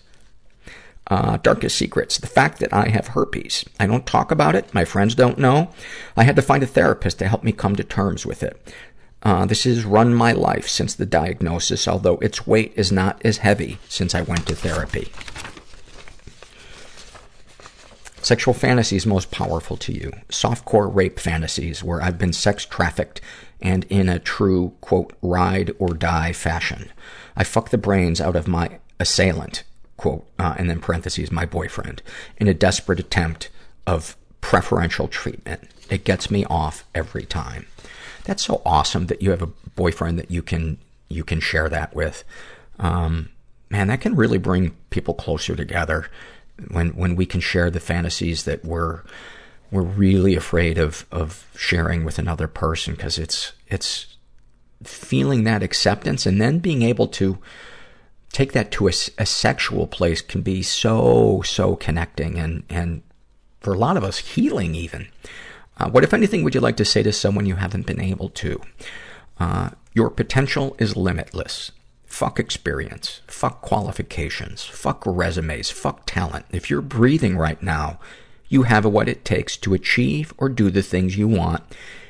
Uh, 1.07 1.39
darkest 1.39 1.79
secrets. 1.79 2.19
The 2.19 2.27
fact 2.27 2.59
that 2.59 2.73
I 2.73 2.89
have 2.89 3.09
herpes. 3.09 3.65
I 3.81 3.87
don't 3.87 4.07
talk 4.07 4.31
about 4.31 4.55
it. 4.55 4.75
My 4.75 4.85
friends 4.85 5.15
don't 5.15 5.39
know. 5.39 5.71
I 6.17 6.25
had 6.25 6.37
to 6.37 6.43
find 6.43 6.63
a 6.63 6.67
therapist 6.67 7.19
to 7.21 7.29
help 7.29 7.43
me 7.43 7.53
come 7.53 7.77
to 7.77 7.85
terms 7.85 8.27
with 8.27 8.43
it. 8.43 8.75
Uh, 9.23 9.47
this 9.47 9.65
has 9.65 9.85
run 9.85 10.15
my 10.15 10.33
life 10.33 10.69
since 10.69 10.95
the 10.95 11.07
diagnosis, 11.07 11.89
although 11.89 12.19
its 12.19 12.47
weight 12.47 12.73
is 12.77 12.93
not 12.93 13.21
as 13.25 13.39
heavy 13.39 13.79
since 13.89 14.15
I 14.15 14.21
went 14.21 14.47
to 14.47 14.55
therapy. 14.55 15.11
Sexual 18.23 18.55
fantasies 18.55 19.07
most 19.07 19.31
powerful 19.31 19.77
to 19.79 19.93
you. 19.93 20.13
Softcore 20.29 20.95
rape 20.95 21.19
fantasies 21.19 21.83
where 21.83 22.03
I've 22.03 22.19
been 22.19 22.33
sex 22.33 22.67
trafficked 22.67 23.21
and 23.61 23.85
in 23.85 24.09
a 24.09 24.19
true, 24.19 24.75
quote, 24.81 25.13
ride 25.23 25.73
or 25.79 25.95
die 25.95 26.33
fashion. 26.33 26.91
I 27.37 27.45
fuck 27.45 27.71
the 27.71 27.79
brains 27.79 28.21
out 28.21 28.37
of 28.37 28.49
my 28.49 28.79
assailant, 29.01 29.65
quote, 29.97 30.27
uh, 30.39 30.55
and 30.59 30.69
then 30.69 30.81
parentheses, 30.81 31.31
my 31.31 31.45
boyfriend, 31.45 32.03
in 32.37 32.49
a 32.49 32.55
desperate 32.55 33.01
attempt 33.01 33.49
of 33.87 34.17
preferential 34.41 35.09
treatment. 35.09 35.69
It 35.91 36.05
gets 36.05 36.31
me 36.31 36.45
off 36.45 36.85
every 36.95 37.25
time. 37.25 37.67
That's 38.25 38.45
so 38.45 38.63
awesome 38.65 39.07
that 39.07 39.23
you 39.23 39.31
have 39.31 39.43
a 39.43 39.51
boyfriend 39.75 40.19
that 40.19 40.31
you 40.31 40.43
can, 40.43 40.79
you 41.09 41.25
can 41.25 41.41
share 41.41 41.69
that 41.69 41.95
with. 41.95 42.25
Um, 42.79 43.31
man, 43.71 43.89
that 43.89 44.01
can 44.01 44.15
really 44.15 44.39
bring 44.39 44.77
people 44.91 45.15
closer 45.15 45.57
together 45.57 46.09
when, 46.71 46.91
when 46.91 47.17
we 47.17 47.27
can 47.27 47.41
share 47.41 47.71
the 47.71 47.81
fantasies 47.81 48.45
that 48.45 48.65
we're, 48.65 49.01
we're 49.71 49.83
really 49.83 50.35
afraid 50.35 50.79
of, 50.79 51.07
of 51.11 51.47
sharing 51.57 52.05
with 52.05 52.19
another 52.19 52.49
person 52.49 52.95
because 52.95 53.19
it's, 53.19 53.53
it's 53.67 54.17
feeling 54.83 55.45
that 55.45 55.63
acceptance 55.63 56.25
and 56.27 56.41
then 56.41 56.59
being 56.59 56.83
able 56.83 57.07
to 57.09 57.39
take 58.33 58.53
that 58.53 58.71
to 58.71 58.89
a, 58.89 58.93
a 59.19 59.27
sexual 59.27 59.87
place 59.87 60.21
can 60.21 60.43
be 60.43 60.63
so, 60.63 61.43
so 61.45 61.77
connecting 61.77 62.39
and, 62.39 62.63
and 62.69 63.03
for 63.61 63.75
a 63.75 63.79
lot 63.79 63.97
of 63.97 64.05
us, 64.05 64.19
healing 64.19 64.75
even. 64.75 65.09
Uh, 65.79 65.91
what, 65.91 66.05
if 66.05 66.15
anything, 66.15 66.45
would 66.45 66.55
you 66.55 66.61
like 66.61 66.77
to 66.77 66.85
say 66.85 67.03
to 67.03 67.13
someone 67.13 67.47
you 67.47 67.57
haven't 67.57 67.87
been 67.87 68.01
able 68.01 68.29
to? 68.31 68.61
Uh, 69.39 69.71
your 69.95 70.11
potential 70.11 70.77
is 70.79 70.97
limitless. 70.97 71.73
Fuck 72.07 72.41
experience. 72.41 73.21
Fuck 73.27 73.61
qualifications. 73.61 74.65
Fuck 74.65 75.03
resumes. 75.07 75.71
Fuck 75.71 76.07
talent. 76.07 76.47
If 76.51 76.71
you're 76.71 76.81
breathing 76.81 77.37
right 77.37 77.63
now, 77.63 78.01
you 78.49 78.63
have 78.63 78.85
what 78.85 79.09
it 79.09 79.25
takes 79.25 79.57
to 79.59 79.75
achieve 79.75 80.33
or 80.39 80.49
do 80.49 80.71
the 80.71 80.83
things 80.83 81.17
you 81.17 81.29
want. 81.29 81.63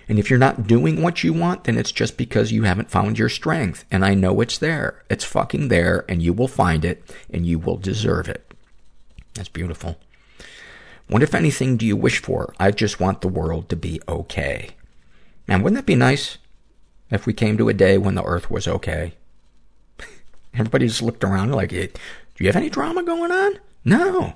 And 0.09 0.19
if 0.19 0.31
you're 0.31 0.39
not 0.39 0.67
doing 0.67 1.03
what 1.03 1.23
you 1.23 1.33
want, 1.33 1.65
then 1.65 1.77
it's 1.77 1.93
just 1.93 2.17
because 2.17 2.51
you 2.51 2.63
haven't 2.63 2.91
found 2.91 3.19
your 3.19 3.29
strength. 3.29 3.85
And 3.91 4.05
I 4.05 4.15
know 4.15 4.41
it's 4.41 4.57
there. 4.57 5.03
It's 5.11 5.25
fucking 5.25 5.69
there, 5.69 6.07
and 6.09 6.23
you 6.23 6.33
will 6.33 6.49
find 6.49 6.85
it, 6.85 7.15
and 7.31 7.47
you 7.47 7.59
will 7.59 7.77
deserve 7.77 8.29
it. 8.29 8.55
That's 9.35 9.51
beautiful. 9.51 9.99
What, 11.09 11.23
if 11.23 11.35
anything, 11.35 11.77
do 11.77 11.85
you 11.85 11.97
wish 11.97 12.23
for? 12.23 12.55
I 12.59 12.71
just 12.71 13.01
want 13.01 13.21
the 13.21 13.29
world 13.29 13.69
to 13.69 13.77
be 13.77 14.01
okay. 14.09 14.71
Man, 15.47 15.63
wouldn't 15.63 15.79
that 15.79 15.87
be 15.87 15.95
nice 15.95 16.39
if 17.11 17.27
we 17.27 17.33
came 17.33 17.59
to 17.59 17.69
a 17.69 17.75
day 17.75 17.99
when 17.99 18.15
the 18.15 18.25
earth 18.25 18.51
was 18.51 18.67
okay? 18.67 19.13
Everybody 20.55 20.87
just 20.87 21.03
looked 21.03 21.25
around 21.25 21.53
like, 21.53 21.71
do 21.71 21.89
you 22.39 22.47
have 22.47 22.57
any 22.57 22.71
drama 22.71 23.03
going 23.03 23.33
on? 23.33 23.59
No. 23.85 24.35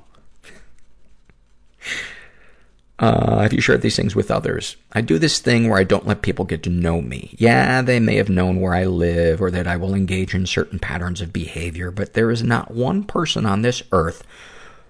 Uh, 2.99 3.41
have 3.41 3.53
you 3.53 3.61
shared 3.61 3.83
these 3.83 3.97
things 3.97 4.15
with 4.15 4.31
others? 4.31 4.77
I 4.93 5.01
do 5.01 5.19
this 5.19 5.41
thing 5.41 5.69
where 5.69 5.79
I 5.79 5.85
don't 5.85 6.07
let 6.07 6.23
people 6.23 6.45
get 6.45 6.63
to 6.65 6.71
know 6.71 7.01
me. 7.01 7.35
Yeah, 7.37 7.83
they 7.83 7.99
may 7.99 8.17
have 8.17 8.29
known 8.29 8.61
where 8.61 8.75
I 8.75 8.85
live 8.85 9.43
or 9.43 9.51
that 9.51 9.67
I 9.67 9.77
will 9.77 9.95
engage 9.95 10.35
in 10.35 10.47
certain 10.47 10.79
patterns 10.79 11.21
of 11.21 11.33
behavior, 11.33 11.91
but 11.91 12.15
there 12.15 12.31
is 12.31 12.45
not 12.45 12.71
one 12.71 13.03
person 13.03 13.45
on 13.45 13.63
this 13.63 13.83
earth 13.91 14.25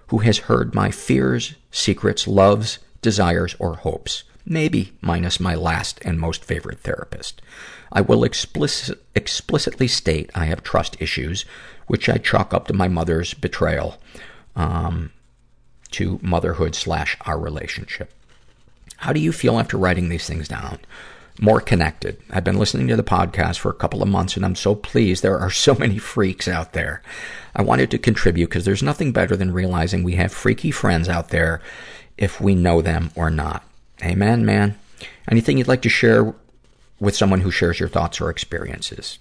who 0.07 0.19
has 0.19 0.39
heard 0.39 0.75
my 0.75 0.91
fears, 0.91 1.55
secrets, 1.71 2.27
loves, 2.27 2.77
desires, 3.01 3.55
or 3.57 3.77
hopes. 3.77 4.23
Maybe 4.45 4.93
minus 5.01 5.39
my 5.39 5.55
last 5.55 5.99
and 6.03 6.19
most 6.19 6.43
favorite 6.43 6.81
therapist. 6.81 7.41
I 7.91 8.01
will 8.01 8.23
explicit, 8.23 9.01
explicitly 9.15 9.87
state 9.87 10.29
I 10.35 10.45
have 10.45 10.61
trust 10.61 11.01
issues, 11.01 11.45
which 11.87 12.09
I 12.09 12.17
chalk 12.17 12.53
up 12.53 12.67
to 12.67 12.73
my 12.73 12.87
mother's 12.87 13.33
betrayal, 13.33 13.97
um, 14.55 15.11
to 15.93 16.19
motherhood 16.21 16.75
slash 16.75 17.17
our 17.21 17.39
relationship. 17.39 18.11
How 18.97 19.13
do 19.13 19.19
you 19.19 19.31
feel 19.31 19.59
after 19.59 19.77
writing 19.77 20.09
these 20.09 20.27
things 20.27 20.47
down? 20.47 20.79
More 21.39 21.59
connected. 21.59 22.21
I've 22.29 22.43
been 22.43 22.59
listening 22.59 22.87
to 22.89 22.95
the 22.95 23.03
podcast 23.03 23.57
for 23.57 23.69
a 23.69 23.75
couple 23.75 24.03
of 24.03 24.09
months 24.09 24.35
and 24.35 24.45
I'm 24.45 24.55
so 24.55 24.75
pleased 24.75 25.23
there 25.23 25.39
are 25.39 25.49
so 25.49 25.75
many 25.75 25.97
freaks 25.97 26.47
out 26.47 26.73
there. 26.73 27.01
I 27.55 27.63
wanted 27.63 27.91
to 27.91 27.97
contribute 27.97 28.49
because 28.49 28.65
there's 28.65 28.83
nothing 28.83 29.11
better 29.11 29.35
than 29.35 29.51
realizing 29.51 30.03
we 30.03 30.15
have 30.15 30.31
freaky 30.31 30.71
friends 30.71 31.09
out 31.09 31.29
there 31.29 31.61
if 32.17 32.39
we 32.39 32.55
know 32.55 32.81
them 32.81 33.11
or 33.15 33.29
not. 33.29 33.63
Amen, 34.03 34.45
man. 34.45 34.77
Anything 35.29 35.57
you'd 35.57 35.67
like 35.67 35.81
to 35.83 35.89
share 35.89 36.33
with 36.99 37.15
someone 37.15 37.41
who 37.41 37.51
shares 37.51 37.79
your 37.79 37.89
thoughts 37.89 38.21
or 38.21 38.29
experiences? 38.29 39.19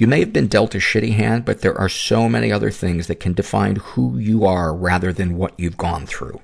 You 0.00 0.06
may 0.06 0.20
have 0.20 0.32
been 0.32 0.46
dealt 0.46 0.74
a 0.74 0.78
shitty 0.78 1.12
hand, 1.12 1.44
but 1.44 1.60
there 1.60 1.76
are 1.78 1.90
so 1.90 2.26
many 2.26 2.50
other 2.50 2.70
things 2.70 3.06
that 3.06 3.20
can 3.20 3.34
define 3.34 3.76
who 3.76 4.16
you 4.16 4.46
are 4.46 4.74
rather 4.74 5.12
than 5.12 5.36
what 5.36 5.52
you've 5.58 5.76
gone 5.76 6.06
through. 6.06 6.40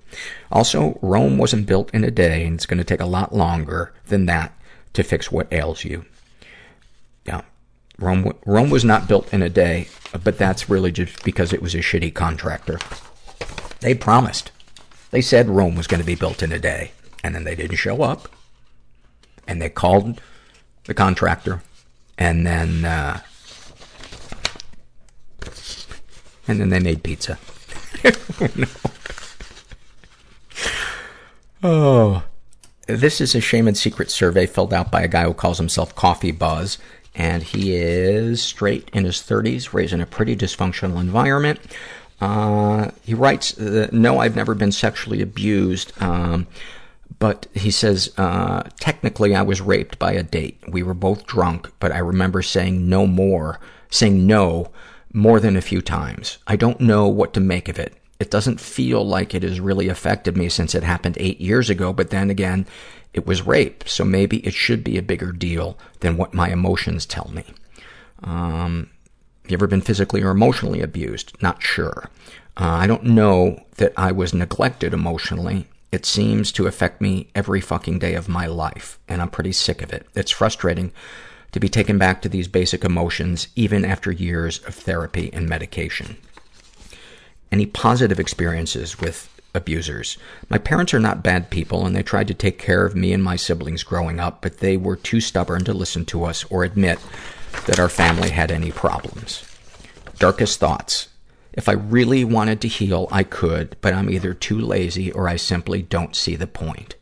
Also, 0.53 0.99
Rome 1.01 1.39
wasn't 1.39 1.65
built 1.65 1.89
in 1.95 2.05
a 2.05 2.11
day, 2.11 2.45
and 2.45 2.57
it's 2.57 2.67
going 2.67 2.77
to 2.77 2.85
take 2.85 3.01
a 3.01 3.07
lot 3.07 3.35
longer 3.35 3.95
than 4.09 4.27
that 4.27 4.53
to 4.93 5.03
fix 5.03 5.33
what 5.33 5.51
ails 5.51 5.85
you. 5.85 6.05
Yeah. 7.25 7.41
Rome, 7.99 8.35
Rome 8.45 8.69
was 8.69 8.85
not 8.85 9.09
built 9.09 9.33
in 9.33 9.41
a 9.41 9.49
day, 9.49 9.89
but 10.23 10.37
that's 10.37 10.69
really 10.69 10.93
just 10.93 11.25
because 11.25 11.55
it 11.55 11.63
was 11.63 11.75
a 11.75 11.79
shitty 11.79 12.13
contractor. 12.13 12.79
They 13.81 13.95
promised. 13.95 14.53
They 15.13 15.23
said 15.23 15.49
Rome 15.49 15.77
was 15.77 15.87
going 15.87 16.03
to 16.03 16.07
be 16.07 16.15
built 16.15 16.43
in 16.43 16.53
a 16.53 16.59
day, 16.59 16.91
and 17.25 17.35
then 17.35 17.45
they 17.45 17.55
didn't 17.55 17.77
show 17.77 18.03
up. 18.03 18.29
And 19.49 19.63
they 19.63 19.71
called 19.71 20.21
the 20.85 20.93
contractor, 20.93 21.63
and 22.19 22.47
then, 22.47 22.85
uh, 22.85 23.21
and 26.49 26.61
then 26.61 26.69
they 26.69 26.81
made 26.81 27.03
pizza. 27.03 27.39
no. 28.57 28.67
Oh. 31.63 32.23
This 32.87 33.21
is 33.21 33.35
a 33.35 33.41
shame 33.41 33.67
and 33.67 33.77
secret 33.77 34.11
survey 34.11 34.47
filled 34.47 34.73
out 34.73 34.93
by 34.93 35.03
a 35.03 35.09
guy 35.09 35.25
who 35.25 35.35
calls 35.35 35.59
himself 35.59 35.95
Coffee 35.97 36.31
Buzz. 36.31 36.79
And 37.17 37.43
he 37.43 37.75
is 37.75 38.43
straight 38.43 38.89
in 38.93 39.05
his 39.05 39.17
30s, 39.17 39.73
raised 39.73 39.93
in 39.93 40.01
a 40.01 40.07
pretty 40.07 40.37
dysfunctional 40.37 41.01
environment. 41.01 41.59
Uh, 42.21 42.91
he 43.03 43.15
writes, 43.15 43.59
no, 43.59 44.19
I've 44.19 44.37
never 44.37 44.55
been 44.55 44.71
sexually 44.71 45.21
abused. 45.23 45.93
Um, 46.01 46.47
but 47.19 47.47
he 47.55 47.71
says, 47.71 48.13
uh, 48.19 48.65
technically 48.79 49.35
I 49.35 49.43
was 49.43 49.61
raped 49.61 49.99
by 49.99 50.13
a 50.13 50.23
date. 50.23 50.59
We 50.69 50.83
were 50.83 50.95
both 50.95 51.27
drunk, 51.27 51.73
but 51.81 51.91
I 51.91 51.99
remember 51.99 52.43
saying 52.43 52.89
no 52.89 53.07
more, 53.07 53.59
saying 53.91 54.27
no 54.27 54.71
more 55.13 55.41
than 55.41 55.57
a 55.57 55.63
few 55.63 55.81
times. 55.81 56.39
I 56.47 56.57
don't 56.57 56.81
know 56.81 57.09
what 57.09 57.35
to 57.35 57.41
make 57.41 57.69
of 57.69 57.79
it. 57.79 57.95
It 58.19 58.31
doesn't 58.31 58.61
feel 58.61 59.07
like 59.07 59.35
it 59.35 59.43
has 59.43 59.61
really 59.61 59.89
affected 59.89 60.37
me 60.37 60.49
since 60.49 60.75
it 60.75 60.83
happened 60.83 61.17
eight 61.19 61.41
years 61.41 61.69
ago, 61.69 61.93
but 61.93 62.11
then 62.11 62.31
again, 62.31 62.67
it 63.13 63.27
was 63.27 63.47
rape, 63.47 63.85
so 63.87 64.05
maybe 64.05 64.39
it 64.39 64.55
should 64.55 64.83
be 64.83 64.97
a 64.99 65.03
bigger 65.03 65.33
deal 65.33 65.79
than 66.01 66.17
what 66.17 66.35
my 66.35 66.49
emotions 66.49 67.07
tell 67.07 67.31
me. 67.33 67.45
Um, 68.23 68.91
have 69.43 69.51
you 69.51 69.57
ever 69.57 69.67
been 69.67 69.81
physically 69.81 70.23
or 70.23 70.31
emotionally 70.31 70.81
abused? 70.81 71.41
Not 71.43 71.63
sure. 71.63 72.11
Uh, 72.57 72.65
I 72.65 72.87
don't 72.87 73.05
know 73.05 73.63
that 73.77 73.93
I 73.97 74.13
was 74.13 74.35
neglected 74.35 74.95
emotionally. 74.95 75.69
It 75.93 76.05
seems 76.05 76.51
to 76.53 76.67
affect 76.67 77.01
me 77.01 77.29
every 77.35 77.61
fucking 77.61 77.99
day 77.99 78.15
of 78.15 78.29
my 78.29 78.47
life, 78.47 78.99
and 79.09 79.23
I'm 79.23 79.31
pretty 79.31 79.53
sick 79.53 79.83
of 79.83 79.93
it. 79.93 80.07
It's 80.15 80.31
frustrating 80.31 80.93
to 81.53 81.61
be 81.61 81.69
taken 81.69 81.99
back 81.99 82.23
to 82.23 82.29
these 82.29 82.49
basic 82.49 82.85
emotions 82.85 83.49
even 83.57 83.85
after 83.85 84.13
years 84.13 84.59
of 84.65 84.75
therapy 84.75 85.31
and 85.33 85.49
medication. 85.49 86.17
Any 87.51 87.67
positive 87.67 88.21
experiences 88.21 88.99
with 89.01 89.29
abusers? 89.55 90.19
My 90.49 90.59
parents 90.59 90.93
are 90.93 91.01
not 91.01 91.23
bad 91.23 91.51
people 91.51 91.87
and 91.87 91.97
they 91.97 92.03
tried 92.03 92.29
to 92.29 92.35
take 92.35 92.59
care 92.59 92.85
of 92.85 92.95
me 92.95 93.13
and 93.13 93.23
my 93.23 93.37
siblings 93.37 93.83
growing 93.83 94.21
up, 94.21 94.43
but 94.43 94.59
they 94.59 94.77
were 94.77 94.97
too 94.97 95.21
stubborn 95.21 95.65
to 95.65 95.73
listen 95.73 96.05
to 96.07 96.25
us 96.25 96.45
or 96.51 96.65
admit 96.65 96.99
that 97.67 97.81
our 97.81 97.89
family 97.89 98.31
had 98.31 98.51
any 98.51 98.71
problems. 98.71 99.45
Darkest 100.19 100.61
thoughts. 100.61 101.09
If 101.53 101.69
I 101.69 101.73
really 101.73 102.23
wanted 102.23 102.61
to 102.61 102.69
heal, 102.69 103.09
I 103.11 103.23
could, 103.23 103.77
but 103.81 103.95
I'm 103.95 104.11
either 104.11 104.35
too 104.35 104.59
lazy 104.59 105.11
or 105.11 105.29
I 105.29 105.37
simply 105.37 105.81
don't 105.81 106.15
see 106.15 106.37
the 106.37 106.47
point. 106.47 106.97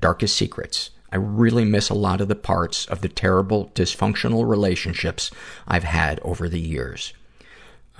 Darkest 0.00 0.36
secrets. 0.36 0.90
I 1.12 1.16
really 1.16 1.64
miss 1.64 1.90
a 1.90 1.94
lot 1.94 2.20
of 2.20 2.28
the 2.28 2.34
parts 2.34 2.86
of 2.86 3.00
the 3.00 3.08
terrible, 3.08 3.70
dysfunctional 3.74 4.48
relationships 4.48 5.30
I've 5.66 5.84
had 5.84 6.20
over 6.20 6.48
the 6.48 6.60
years. 6.60 7.12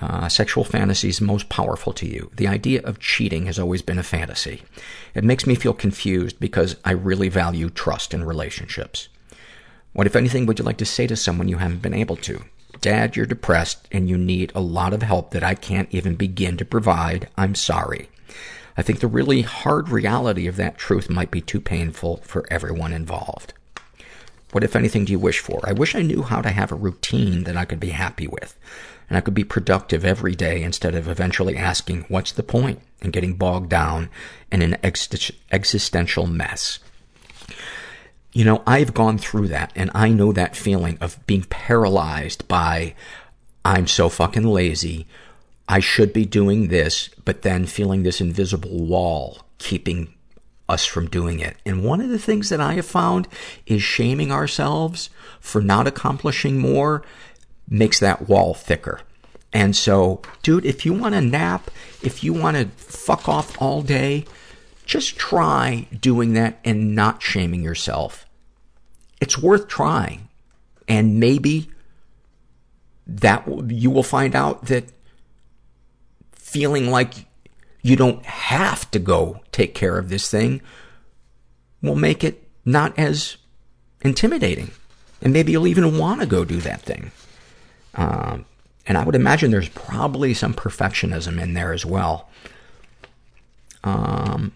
Uh, 0.01 0.27
sexual 0.27 0.63
fantasies 0.63 1.21
most 1.21 1.47
powerful 1.47 1.93
to 1.93 2.07
you. 2.07 2.31
The 2.35 2.47
idea 2.47 2.81
of 2.81 2.99
cheating 2.99 3.45
has 3.45 3.59
always 3.59 3.83
been 3.83 3.99
a 3.99 4.03
fantasy. 4.03 4.63
It 5.13 5.23
makes 5.23 5.45
me 5.45 5.53
feel 5.53 5.73
confused 5.73 6.39
because 6.39 6.75
I 6.83 6.91
really 6.91 7.29
value 7.29 7.69
trust 7.69 8.13
in 8.13 8.23
relationships. 8.23 9.09
What, 9.93 10.07
if 10.07 10.15
anything, 10.15 10.45
would 10.45 10.57
you 10.57 10.65
like 10.65 10.77
to 10.77 10.85
say 10.85 11.05
to 11.05 11.15
someone 11.15 11.49
you 11.49 11.57
haven't 11.57 11.83
been 11.83 11.93
able 11.93 12.15
to? 12.17 12.43
Dad, 12.79 13.15
you're 13.15 13.27
depressed 13.27 13.87
and 13.91 14.09
you 14.09 14.17
need 14.17 14.51
a 14.55 14.61
lot 14.61 14.93
of 14.93 15.03
help 15.03 15.31
that 15.31 15.43
I 15.43 15.53
can't 15.53 15.89
even 15.91 16.15
begin 16.15 16.57
to 16.57 16.65
provide. 16.65 17.29
I'm 17.37 17.53
sorry. 17.53 18.09
I 18.77 18.81
think 18.81 18.99
the 18.99 19.07
really 19.07 19.41
hard 19.41 19.89
reality 19.89 20.47
of 20.47 20.55
that 20.57 20.77
truth 20.77 21.09
might 21.09 21.31
be 21.31 21.41
too 21.41 21.61
painful 21.61 22.17
for 22.17 22.45
everyone 22.49 22.93
involved. 22.93 23.53
What, 24.51 24.63
if 24.63 24.75
anything, 24.75 25.05
do 25.05 25.11
you 25.11 25.19
wish 25.19 25.39
for? 25.39 25.61
I 25.63 25.71
wish 25.71 25.95
I 25.95 26.01
knew 26.01 26.23
how 26.23 26.41
to 26.41 26.49
have 26.49 26.71
a 26.71 26.75
routine 26.75 27.43
that 27.45 27.55
I 27.55 27.65
could 27.65 27.79
be 27.79 27.89
happy 27.89 28.27
with. 28.27 28.57
And 29.09 29.17
I 29.17 29.21
could 29.21 29.33
be 29.33 29.43
productive 29.43 30.05
every 30.05 30.35
day 30.35 30.63
instead 30.63 30.95
of 30.95 31.07
eventually 31.07 31.57
asking, 31.57 32.05
what's 32.07 32.31
the 32.31 32.43
point? 32.43 32.79
And 33.01 33.11
getting 33.11 33.35
bogged 33.35 33.69
down 33.69 34.09
in 34.51 34.61
an 34.61 34.77
ex- 34.83 35.31
existential 35.51 36.27
mess. 36.27 36.79
You 38.31 38.45
know, 38.45 38.63
I've 38.65 38.93
gone 38.93 39.17
through 39.17 39.49
that 39.49 39.73
and 39.75 39.91
I 39.93 40.09
know 40.09 40.31
that 40.31 40.55
feeling 40.55 40.97
of 41.01 41.25
being 41.27 41.43
paralyzed 41.49 42.47
by, 42.47 42.95
I'm 43.65 43.87
so 43.87 44.07
fucking 44.07 44.45
lazy. 44.45 45.07
I 45.71 45.79
should 45.79 46.11
be 46.11 46.25
doing 46.25 46.67
this, 46.67 47.09
but 47.23 47.43
then 47.43 47.65
feeling 47.65 48.03
this 48.03 48.19
invisible 48.19 48.83
wall 48.85 49.39
keeping 49.57 50.13
us 50.67 50.85
from 50.85 51.07
doing 51.07 51.39
it. 51.39 51.55
And 51.65 51.85
one 51.85 52.01
of 52.01 52.09
the 52.09 52.19
things 52.19 52.49
that 52.49 52.59
I 52.59 52.73
have 52.73 52.85
found 52.85 53.29
is 53.65 53.81
shaming 53.81 54.33
ourselves 54.33 55.09
for 55.39 55.61
not 55.61 55.87
accomplishing 55.87 56.59
more 56.59 57.03
makes 57.69 58.01
that 58.01 58.27
wall 58.27 58.53
thicker. 58.53 58.99
And 59.53 59.73
so, 59.73 60.21
dude, 60.43 60.65
if 60.65 60.85
you 60.85 60.91
want 60.91 61.15
to 61.15 61.21
nap, 61.21 61.71
if 62.03 62.21
you 62.21 62.33
want 62.33 62.57
to 62.57 62.65
fuck 62.75 63.29
off 63.29 63.55
all 63.61 63.81
day, 63.81 64.25
just 64.85 65.17
try 65.17 65.87
doing 65.97 66.33
that 66.33 66.59
and 66.65 66.95
not 66.95 67.23
shaming 67.23 67.63
yourself. 67.63 68.25
It's 69.21 69.37
worth 69.37 69.69
trying. 69.69 70.27
And 70.89 71.17
maybe 71.17 71.69
that 73.07 73.47
you 73.69 73.89
will 73.89 74.03
find 74.03 74.35
out 74.35 74.65
that 74.65 74.91
feeling 76.51 76.91
like 76.91 77.25
you 77.81 77.95
don't 77.95 78.25
have 78.25 78.91
to 78.91 78.99
go 78.99 79.39
take 79.53 79.73
care 79.73 79.97
of 79.97 80.09
this 80.09 80.29
thing 80.29 80.61
will 81.81 81.95
make 81.95 82.25
it 82.25 82.43
not 82.65 82.97
as 82.99 83.37
intimidating. 84.01 84.71
And 85.21 85.31
maybe 85.31 85.53
you'll 85.53 85.67
even 85.67 85.97
want 85.97 86.19
to 86.19 86.27
go 86.27 86.43
do 86.43 86.57
that 86.57 86.81
thing. 86.81 87.11
Um, 87.95 88.45
and 88.85 88.97
I 88.97 89.05
would 89.05 89.15
imagine 89.15 89.51
there's 89.51 89.69
probably 89.69 90.33
some 90.33 90.53
perfectionism 90.53 91.41
in 91.41 91.53
there 91.53 91.71
as 91.71 91.85
well. 91.85 92.29
Um, 93.85 94.51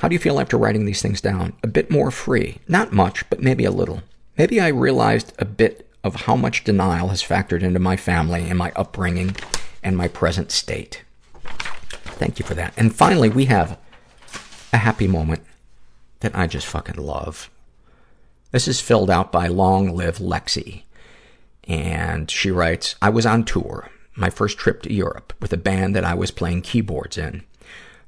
how 0.00 0.06
do 0.06 0.14
you 0.14 0.20
feel 0.20 0.38
after 0.38 0.56
writing 0.56 0.84
these 0.84 1.02
things 1.02 1.20
down? 1.20 1.54
A 1.64 1.66
bit 1.66 1.90
more 1.90 2.12
free. 2.12 2.58
Not 2.68 2.92
much, 2.92 3.28
but 3.28 3.42
maybe 3.42 3.64
a 3.64 3.72
little. 3.72 4.02
Maybe 4.38 4.60
I 4.60 4.68
realized 4.68 5.32
a 5.38 5.44
bit 5.44 5.88
of 6.02 6.22
how 6.22 6.36
much 6.36 6.64
denial 6.64 7.08
has 7.08 7.22
factored 7.22 7.62
into 7.62 7.78
my 7.78 7.96
family 7.96 8.48
and 8.48 8.58
my 8.58 8.72
upbringing 8.74 9.36
and 9.82 9.96
my 9.96 10.08
present 10.08 10.50
state. 10.50 11.04
Thank 11.42 12.38
you 12.38 12.44
for 12.44 12.54
that. 12.54 12.72
And 12.76 12.94
finally, 12.94 13.28
we 13.28 13.46
have 13.46 13.78
a 14.72 14.78
happy 14.78 15.06
moment 15.06 15.42
that 16.20 16.36
I 16.36 16.46
just 16.46 16.66
fucking 16.66 16.96
love. 16.96 17.50
This 18.52 18.68
is 18.68 18.80
filled 18.80 19.10
out 19.10 19.32
by 19.32 19.48
Long 19.48 19.94
Live 19.94 20.18
Lexi. 20.18 20.84
And 21.64 22.30
she 22.30 22.50
writes, 22.50 22.96
I 23.00 23.10
was 23.10 23.26
on 23.26 23.44
tour, 23.44 23.90
my 24.16 24.30
first 24.30 24.58
trip 24.58 24.82
to 24.82 24.92
Europe, 24.92 25.32
with 25.40 25.52
a 25.52 25.58
band 25.58 25.94
that 25.94 26.04
I 26.04 26.14
was 26.14 26.30
playing 26.30 26.62
keyboards 26.62 27.18
in. 27.18 27.44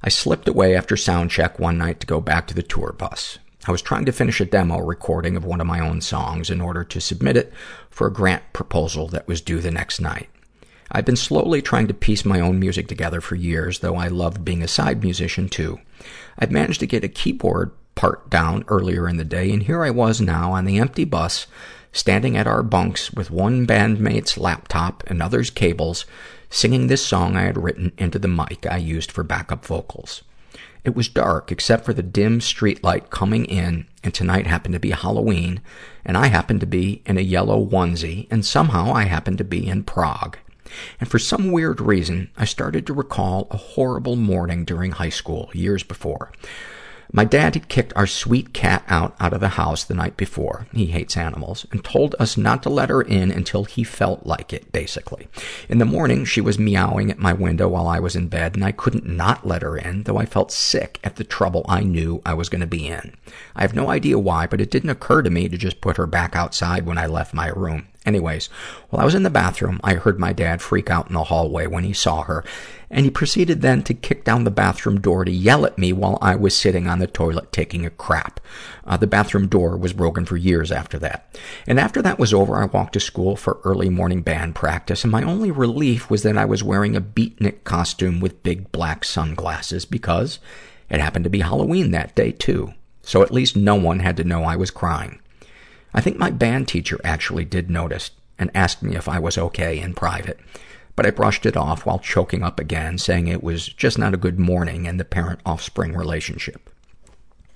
I 0.01 0.09
slipped 0.09 0.47
away 0.47 0.75
after 0.75 0.97
sound 0.97 1.31
check 1.31 1.59
one 1.59 1.77
night 1.77 1.99
to 1.99 2.07
go 2.07 2.19
back 2.19 2.47
to 2.47 2.53
the 2.53 2.63
tour 2.63 2.93
bus. 2.97 3.39
I 3.67 3.71
was 3.71 3.81
trying 3.81 4.05
to 4.05 4.11
finish 4.11 4.39
a 4.39 4.45
demo 4.45 4.77
recording 4.77 5.35
of 5.35 5.43
one 5.43 5.59
of 5.59 5.65
my 5.65 5.79
own 5.79 5.99
songs 5.99 6.51
in 6.51 6.61
order 6.61 6.83
to 6.83 7.01
submit 7.01 7.35
it 7.35 7.51
for 7.89 8.05
a 8.05 8.13
grant 8.13 8.43
proposal 8.53 9.07
that 9.07 9.27
was 9.27 9.41
due 9.41 9.59
the 9.59 9.71
next 9.71 9.99
night. 9.99 10.29
I've 10.91 11.05
been 11.05 11.15
slowly 11.15 11.63
trying 11.63 11.87
to 11.87 11.93
piece 11.95 12.25
my 12.25 12.39
own 12.39 12.59
music 12.59 12.87
together 12.87 13.21
for 13.21 13.33
years, 13.33 13.79
though 13.79 13.95
I 13.95 14.07
loved 14.07 14.45
being 14.45 14.61
a 14.61 14.67
side 14.67 15.01
musician 15.01 15.49
too. 15.49 15.79
I'd 16.37 16.51
managed 16.51 16.79
to 16.81 16.87
get 16.87 17.03
a 17.03 17.09
keyboard 17.09 17.71
part 17.95 18.29
down 18.29 18.65
earlier 18.67 19.09
in 19.09 19.17
the 19.17 19.23
day, 19.23 19.51
and 19.51 19.63
here 19.63 19.83
I 19.83 19.89
was 19.89 20.21
now 20.21 20.51
on 20.51 20.65
the 20.65 20.77
empty 20.77 21.03
bus, 21.03 21.47
standing 21.91 22.37
at 22.37 22.45
our 22.45 22.61
bunks 22.61 23.13
with 23.13 23.31
one 23.31 23.65
bandmate's 23.65 24.37
laptop, 24.37 25.03
and 25.07 25.23
others' 25.23 25.49
cables, 25.49 26.05
singing 26.51 26.85
this 26.85 27.03
song 27.03 27.35
I 27.35 27.43
had 27.43 27.57
written 27.57 27.93
into 27.97 28.19
the 28.19 28.27
mic 28.27 28.67
I 28.69 28.77
used 28.77 29.11
for 29.11 29.23
backup 29.23 29.65
vocals. 29.65 30.21
It 30.85 30.95
was 30.95 31.09
dark 31.09 31.51
except 31.51 31.83
for 31.83 31.93
the 31.93 32.03
dim 32.03 32.39
streetlight 32.39 33.09
coming 33.09 33.45
in, 33.45 33.87
and 34.03 34.13
tonight 34.13 34.45
happened 34.45 34.75
to 34.75 34.79
be 34.79 34.91
Halloween, 34.91 35.61
and 36.05 36.15
I 36.15 36.27
happened 36.27 36.59
to 36.59 36.67
be 36.67 37.01
in 37.07 37.17
a 37.17 37.21
yellow 37.21 37.59
onesie, 37.65 38.27
and 38.29 38.45
somehow 38.45 38.93
I 38.93 39.05
happened 39.05 39.39
to 39.39 39.43
be 39.43 39.65
in 39.65 39.83
Prague. 39.83 40.37
And 40.99 41.09
for 41.09 41.17
some 41.17 41.51
weird 41.51 41.81
reason, 41.81 42.29
I 42.37 42.45
started 42.45 42.85
to 42.85 42.93
recall 42.93 43.47
a 43.49 43.57
horrible 43.57 44.15
morning 44.15 44.63
during 44.63 44.91
high 44.91 45.09
school, 45.09 45.49
years 45.53 45.81
before. 45.81 46.31
My 47.11 47.23
dad 47.23 47.53
had 47.53 47.69
kicked 47.69 47.93
our 47.95 48.07
sweet 48.07 48.53
cat 48.53 48.83
out 48.87 49.15
out 49.19 49.33
of 49.33 49.39
the 49.39 49.49
house 49.49 49.83
the 49.83 49.93
night 49.93 50.17
before. 50.17 50.67
He 50.73 50.87
hates 50.87 51.15
animals 51.15 51.65
and 51.71 51.83
told 51.83 52.15
us 52.19 52.37
not 52.37 52.63
to 52.63 52.69
let 52.69 52.89
her 52.89 53.01
in 53.01 53.31
until 53.31 53.65
he 53.65 53.83
felt 53.83 54.25
like 54.25 54.51
it, 54.51 54.71
basically. 54.71 55.27
In 55.69 55.77
the 55.77 55.85
morning, 55.85 56.25
she 56.25 56.41
was 56.41 56.59
meowing 56.59 57.11
at 57.11 57.19
my 57.19 57.33
window 57.33 57.67
while 57.67 57.87
I 57.87 57.99
was 57.99 58.15
in 58.15 58.27
bed, 58.27 58.55
and 58.55 58.65
I 58.65 58.71
couldn't 58.71 59.05
not 59.05 59.45
let 59.45 59.61
her 59.61 59.77
in, 59.77 60.03
though 60.03 60.17
I 60.17 60.25
felt 60.25 60.51
sick 60.51 60.99
at 61.03 61.15
the 61.15 61.23
trouble 61.23 61.65
I 61.67 61.81
knew 61.81 62.21
I 62.25 62.33
was 62.33 62.49
going 62.49 62.61
to 62.61 62.67
be 62.67 62.87
in. 62.87 63.13
I 63.55 63.61
have 63.61 63.75
no 63.75 63.89
idea 63.89 64.19
why, 64.19 64.47
but 64.47 64.61
it 64.61 64.71
didn't 64.71 64.89
occur 64.89 65.21
to 65.21 65.29
me 65.29 65.47
to 65.47 65.57
just 65.57 65.81
put 65.81 65.97
her 65.97 66.07
back 66.07 66.35
outside 66.35 66.85
when 66.85 66.97
I 66.97 67.05
left 67.05 67.33
my 67.33 67.47
room. 67.47 67.87
Anyways, 68.05 68.47
while 68.89 69.01
I 69.01 69.05
was 69.05 69.15
in 69.15 69.23
the 69.23 69.31
bathroom, 69.31 69.79
I 69.83 69.95
heard 69.95 70.19
my 70.19 70.31
dad 70.31 70.61
freak 70.61 70.91
out 70.91 71.07
in 71.07 71.13
the 71.13 71.23
hallway 71.23 71.65
when 71.65 71.83
he 71.83 71.93
saw 71.93 72.21
her, 72.21 72.43
and 72.91 73.03
he 73.03 73.09
proceeded 73.09 73.61
then 73.61 73.81
to 73.83 73.95
kick 73.95 74.23
down 74.23 74.43
the 74.43 74.51
bathroom 74.51 75.01
door 75.01 75.25
to 75.25 75.31
yell 75.31 75.65
at 75.65 75.79
me 75.79 75.91
while 75.91 76.19
I 76.21 76.35
was 76.35 76.55
sitting 76.55 76.87
on 76.87 76.99
the 76.99 77.07
toilet 77.07 77.51
taking 77.51 77.83
a 77.83 77.89
crap. 77.89 78.39
Uh, 78.85 78.95
the 78.95 79.07
bathroom 79.07 79.47
door 79.47 79.75
was 79.75 79.91
broken 79.91 80.25
for 80.25 80.37
years 80.37 80.71
after 80.71 80.99
that. 80.99 81.35
And 81.65 81.79
after 81.79 82.01
that 82.03 82.19
was 82.19 82.31
over, 82.31 82.55
I 82.57 82.65
walked 82.65 82.93
to 82.93 82.99
school 82.99 83.35
for 83.35 83.59
early 83.63 83.89
morning 83.89 84.21
band 84.21 84.53
practice, 84.53 85.03
and 85.03 85.11
my 85.11 85.23
only 85.23 85.49
relief 85.49 86.09
was 86.09 86.21
that 86.21 86.37
I 86.37 86.45
was 86.45 86.63
wearing 86.63 86.95
a 86.95 87.01
beatnik 87.01 87.63
costume 87.63 88.19
with 88.19 88.43
big 88.43 88.71
black 88.71 89.03
sunglasses 89.03 89.83
because 89.85 90.37
it 90.91 91.01
happened 91.01 91.23
to 91.23 91.31
be 91.31 91.39
Halloween 91.39 91.89
that 91.91 92.13
day, 92.13 92.31
too. 92.31 92.73
So 93.01 93.23
at 93.23 93.31
least 93.31 93.55
no 93.55 93.75
one 93.75 93.99
had 93.99 94.17
to 94.17 94.23
know 94.23 94.43
I 94.43 94.55
was 94.55 94.69
crying. 94.69 95.19
I 95.95 96.01
think 96.01 96.17
my 96.17 96.29
band 96.29 96.67
teacher 96.67 96.99
actually 97.05 97.45
did 97.45 97.69
notice 97.69 98.11
and 98.37 98.51
asked 98.53 98.83
me 98.83 98.97
if 98.97 99.07
I 99.07 99.17
was 99.17 99.37
okay 99.37 99.79
in 99.79 99.93
private. 99.93 100.37
But 100.97 101.05
I 101.05 101.11
brushed 101.11 101.45
it 101.45 101.55
off 101.55 101.85
while 101.85 101.99
choking 101.99 102.43
up 102.43 102.59
again, 102.59 102.97
saying 102.97 103.27
it 103.27 103.41
was 103.41 103.67
just 103.67 103.97
not 103.97 104.13
a 104.13 104.17
good 104.17 104.37
morning 104.37 104.85
in 104.85 104.97
the 104.97 105.05
parent-offspring 105.05 105.93
relationship. 105.93 106.69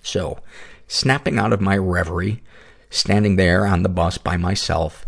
So, 0.01 0.39
snapping 0.87 1.37
out 1.37 1.51
of 1.51 1.59
my 1.59 1.77
reverie, 1.77 2.41
standing 2.89 3.35
there 3.35 3.67
on 3.67 3.83
the 3.83 3.89
bus 3.89 4.17
by 4.17 4.37
myself, 4.37 5.05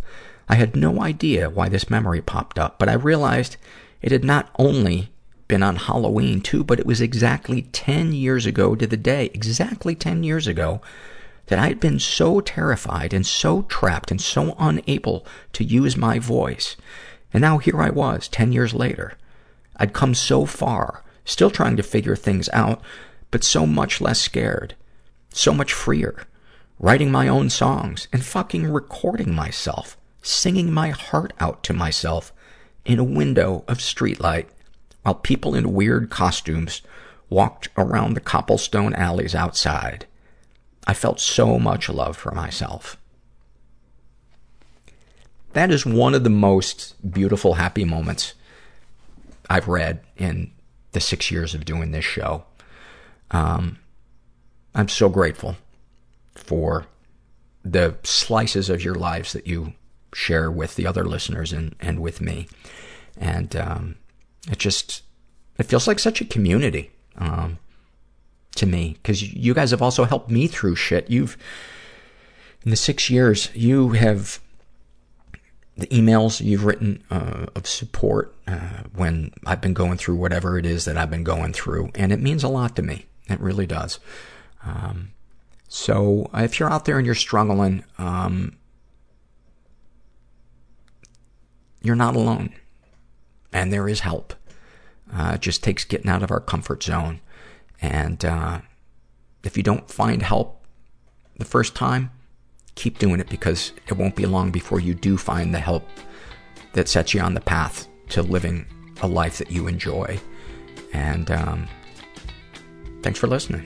I 0.49 0.55
had 0.55 0.75
no 0.75 1.01
idea 1.01 1.49
why 1.49 1.69
this 1.69 1.89
memory 1.89 2.21
popped 2.21 2.59
up, 2.59 2.77
but 2.79 2.89
I 2.89 2.93
realized 2.93 3.55
it 4.01 4.11
had 4.11 4.25
not 4.25 4.49
only 4.59 5.09
been 5.47 5.63
on 5.63 5.77
Halloween 5.77 6.41
too, 6.41 6.65
but 6.65 6.79
it 6.79 6.85
was 6.85 6.99
exactly 6.99 7.61
10 7.61 8.11
years 8.11 8.45
ago 8.45 8.75
to 8.75 8.85
the 8.85 8.97
day, 8.97 9.31
exactly 9.33 9.95
10 9.95 10.23
years 10.23 10.47
ago, 10.47 10.81
that 11.51 11.59
I 11.59 11.67
had 11.67 11.81
been 11.81 11.99
so 11.99 12.39
terrified 12.39 13.13
and 13.13 13.27
so 13.27 13.63
trapped 13.63 14.09
and 14.09 14.21
so 14.21 14.55
unable 14.57 15.25
to 15.51 15.65
use 15.65 15.97
my 15.97 16.17
voice. 16.17 16.77
And 17.33 17.41
now 17.41 17.57
here 17.57 17.81
I 17.81 17.89
was, 17.89 18.29
10 18.29 18.53
years 18.53 18.73
later. 18.73 19.17
I'd 19.75 19.91
come 19.91 20.15
so 20.15 20.45
far, 20.45 21.03
still 21.25 21.51
trying 21.51 21.75
to 21.75 21.83
figure 21.83 22.15
things 22.15 22.47
out, 22.53 22.81
but 23.31 23.43
so 23.43 23.65
much 23.65 23.99
less 23.99 24.21
scared, 24.21 24.75
so 25.33 25.53
much 25.53 25.73
freer, 25.73 26.23
writing 26.79 27.11
my 27.11 27.27
own 27.27 27.49
songs 27.49 28.07
and 28.13 28.23
fucking 28.23 28.71
recording 28.71 29.35
myself, 29.35 29.97
singing 30.21 30.71
my 30.71 30.91
heart 30.91 31.33
out 31.41 31.63
to 31.63 31.73
myself 31.73 32.31
in 32.85 32.97
a 32.97 33.03
window 33.03 33.65
of 33.67 33.79
streetlight 33.79 34.45
while 35.01 35.15
people 35.15 35.53
in 35.53 35.73
weird 35.73 36.09
costumes 36.09 36.81
walked 37.29 37.67
around 37.77 38.13
the 38.13 38.21
cobblestone 38.21 38.93
alleys 38.93 39.35
outside. 39.35 40.05
I 40.87 40.93
felt 40.93 41.19
so 41.19 41.59
much 41.59 41.89
love 41.89 42.17
for 42.17 42.31
myself. 42.31 42.97
That 45.53 45.71
is 45.71 45.85
one 45.85 46.13
of 46.13 46.23
the 46.23 46.29
most 46.29 46.95
beautiful, 47.11 47.55
happy 47.55 47.83
moments 47.83 48.33
I've 49.49 49.67
read 49.67 50.01
in 50.17 50.51
the 50.93 50.99
six 50.99 51.29
years 51.29 51.53
of 51.53 51.65
doing 51.65 51.91
this 51.91 52.05
show. 52.05 52.45
Um, 53.31 53.77
I'm 54.73 54.87
so 54.87 55.09
grateful 55.09 55.57
for 56.35 56.85
the 57.63 57.95
slices 58.03 58.69
of 58.69 58.83
your 58.83 58.95
lives 58.95 59.33
that 59.33 59.45
you 59.45 59.73
share 60.13 60.49
with 60.49 60.75
the 60.75 60.87
other 60.87 61.05
listeners 61.05 61.53
and, 61.53 61.75
and 61.79 61.99
with 61.99 62.21
me. 62.21 62.47
And, 63.17 63.55
um, 63.55 63.95
it 64.49 64.57
just, 64.57 65.03
it 65.57 65.63
feels 65.63 65.87
like 65.87 65.99
such 65.99 66.21
a 66.21 66.25
community, 66.25 66.91
um, 67.17 67.59
to 68.55 68.65
me. 68.65 68.97
Cause 69.03 69.21
you 69.21 69.53
guys 69.53 69.71
have 69.71 69.81
also 69.81 70.03
helped 70.03 70.29
me 70.29 70.47
through 70.47 70.75
shit. 70.75 71.09
You've, 71.09 71.37
in 72.63 72.71
the 72.71 72.77
six 72.77 73.09
years, 73.09 73.49
you 73.55 73.89
have, 73.89 74.39
the 75.77 75.87
emails 75.87 76.41
you've 76.41 76.65
written, 76.65 77.03
uh, 77.09 77.47
of 77.55 77.65
support, 77.65 78.35
uh, 78.47 78.83
when 78.93 79.33
I've 79.45 79.61
been 79.61 79.73
going 79.73 79.97
through 79.97 80.15
whatever 80.15 80.57
it 80.57 80.65
is 80.65 80.85
that 80.85 80.97
I've 80.97 81.09
been 81.09 81.23
going 81.23 81.53
through. 81.53 81.91
And 81.95 82.11
it 82.11 82.19
means 82.19 82.43
a 82.43 82.49
lot 82.49 82.75
to 82.75 82.81
me. 82.81 83.05
It 83.29 83.39
really 83.39 83.65
does. 83.65 83.99
Um, 84.63 85.11
so 85.67 86.29
if 86.33 86.59
you're 86.59 86.69
out 86.69 86.83
there 86.85 86.97
and 86.97 87.05
you're 87.05 87.15
struggling, 87.15 87.85
um, 87.97 88.57
you're 91.81 91.95
not 91.95 92.15
alone. 92.15 92.53
And 93.53 93.71
there 93.71 93.87
is 93.87 94.01
help. 94.01 94.33
Uh, 95.11 95.31
it 95.35 95.41
just 95.41 95.63
takes 95.63 95.83
getting 95.83 96.09
out 96.09 96.23
of 96.23 96.31
our 96.31 96.39
comfort 96.39 96.83
zone. 96.83 97.21
And, 97.81 98.23
uh, 98.23 98.61
if 99.43 99.57
you 99.57 99.63
don't 99.63 99.89
find 99.89 100.21
help 100.21 100.65
the 101.37 101.45
first 101.45 101.75
time, 101.75 102.11
keep 102.75 102.99
doing 102.99 103.19
it 103.19 103.29
because 103.29 103.73
it 103.87 103.93
won't 103.97 104.15
be 104.15 104.25
long 104.25 104.51
before 104.51 104.79
you 104.79 104.93
do 104.93 105.17
find 105.17 105.53
the 105.53 105.59
help 105.59 105.87
that 106.73 106.87
sets 106.87 107.13
you 107.13 107.19
on 107.21 107.33
the 107.33 107.41
path 107.41 107.87
to 108.09 108.21
living 108.21 108.65
a 109.01 109.07
life 109.07 109.37
that 109.39 109.51
you 109.51 109.67
enjoy. 109.67 110.19
And, 110.93 111.31
um, 111.31 111.67
thanks 113.01 113.19
for 113.19 113.27
listening. 113.27 113.65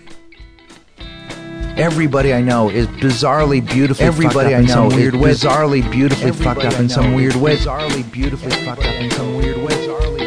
Everybody 1.78 2.34
I 2.34 2.40
know 2.42 2.70
is 2.70 2.88
bizarrely 2.88 3.60
beautifully 3.68 4.06
Everybody 4.06 4.34
fucked 4.34 4.54
up 4.54 4.54
I 4.54 4.60
in 4.62 4.68
some 4.70 4.90
know 4.90 4.96
weird 4.96 5.16
is 5.16 5.20
way. 5.20 5.32
bizarrely 5.32 5.92
beautifully 5.92 6.28
Everybody 6.30 6.62
fucked 6.62 6.74
up 6.74 6.80
in 6.80 6.90
some 6.90 7.14
weird 7.14 7.36
is 7.36 7.42
way. 7.42 7.58
Bizarrely 7.58 8.12
beautifully 8.14 8.52
fucked 8.52 8.86
up 8.86 8.96
in 8.96 9.12
some 9.12 9.36
weird 9.36 9.58
way. 9.58 10.25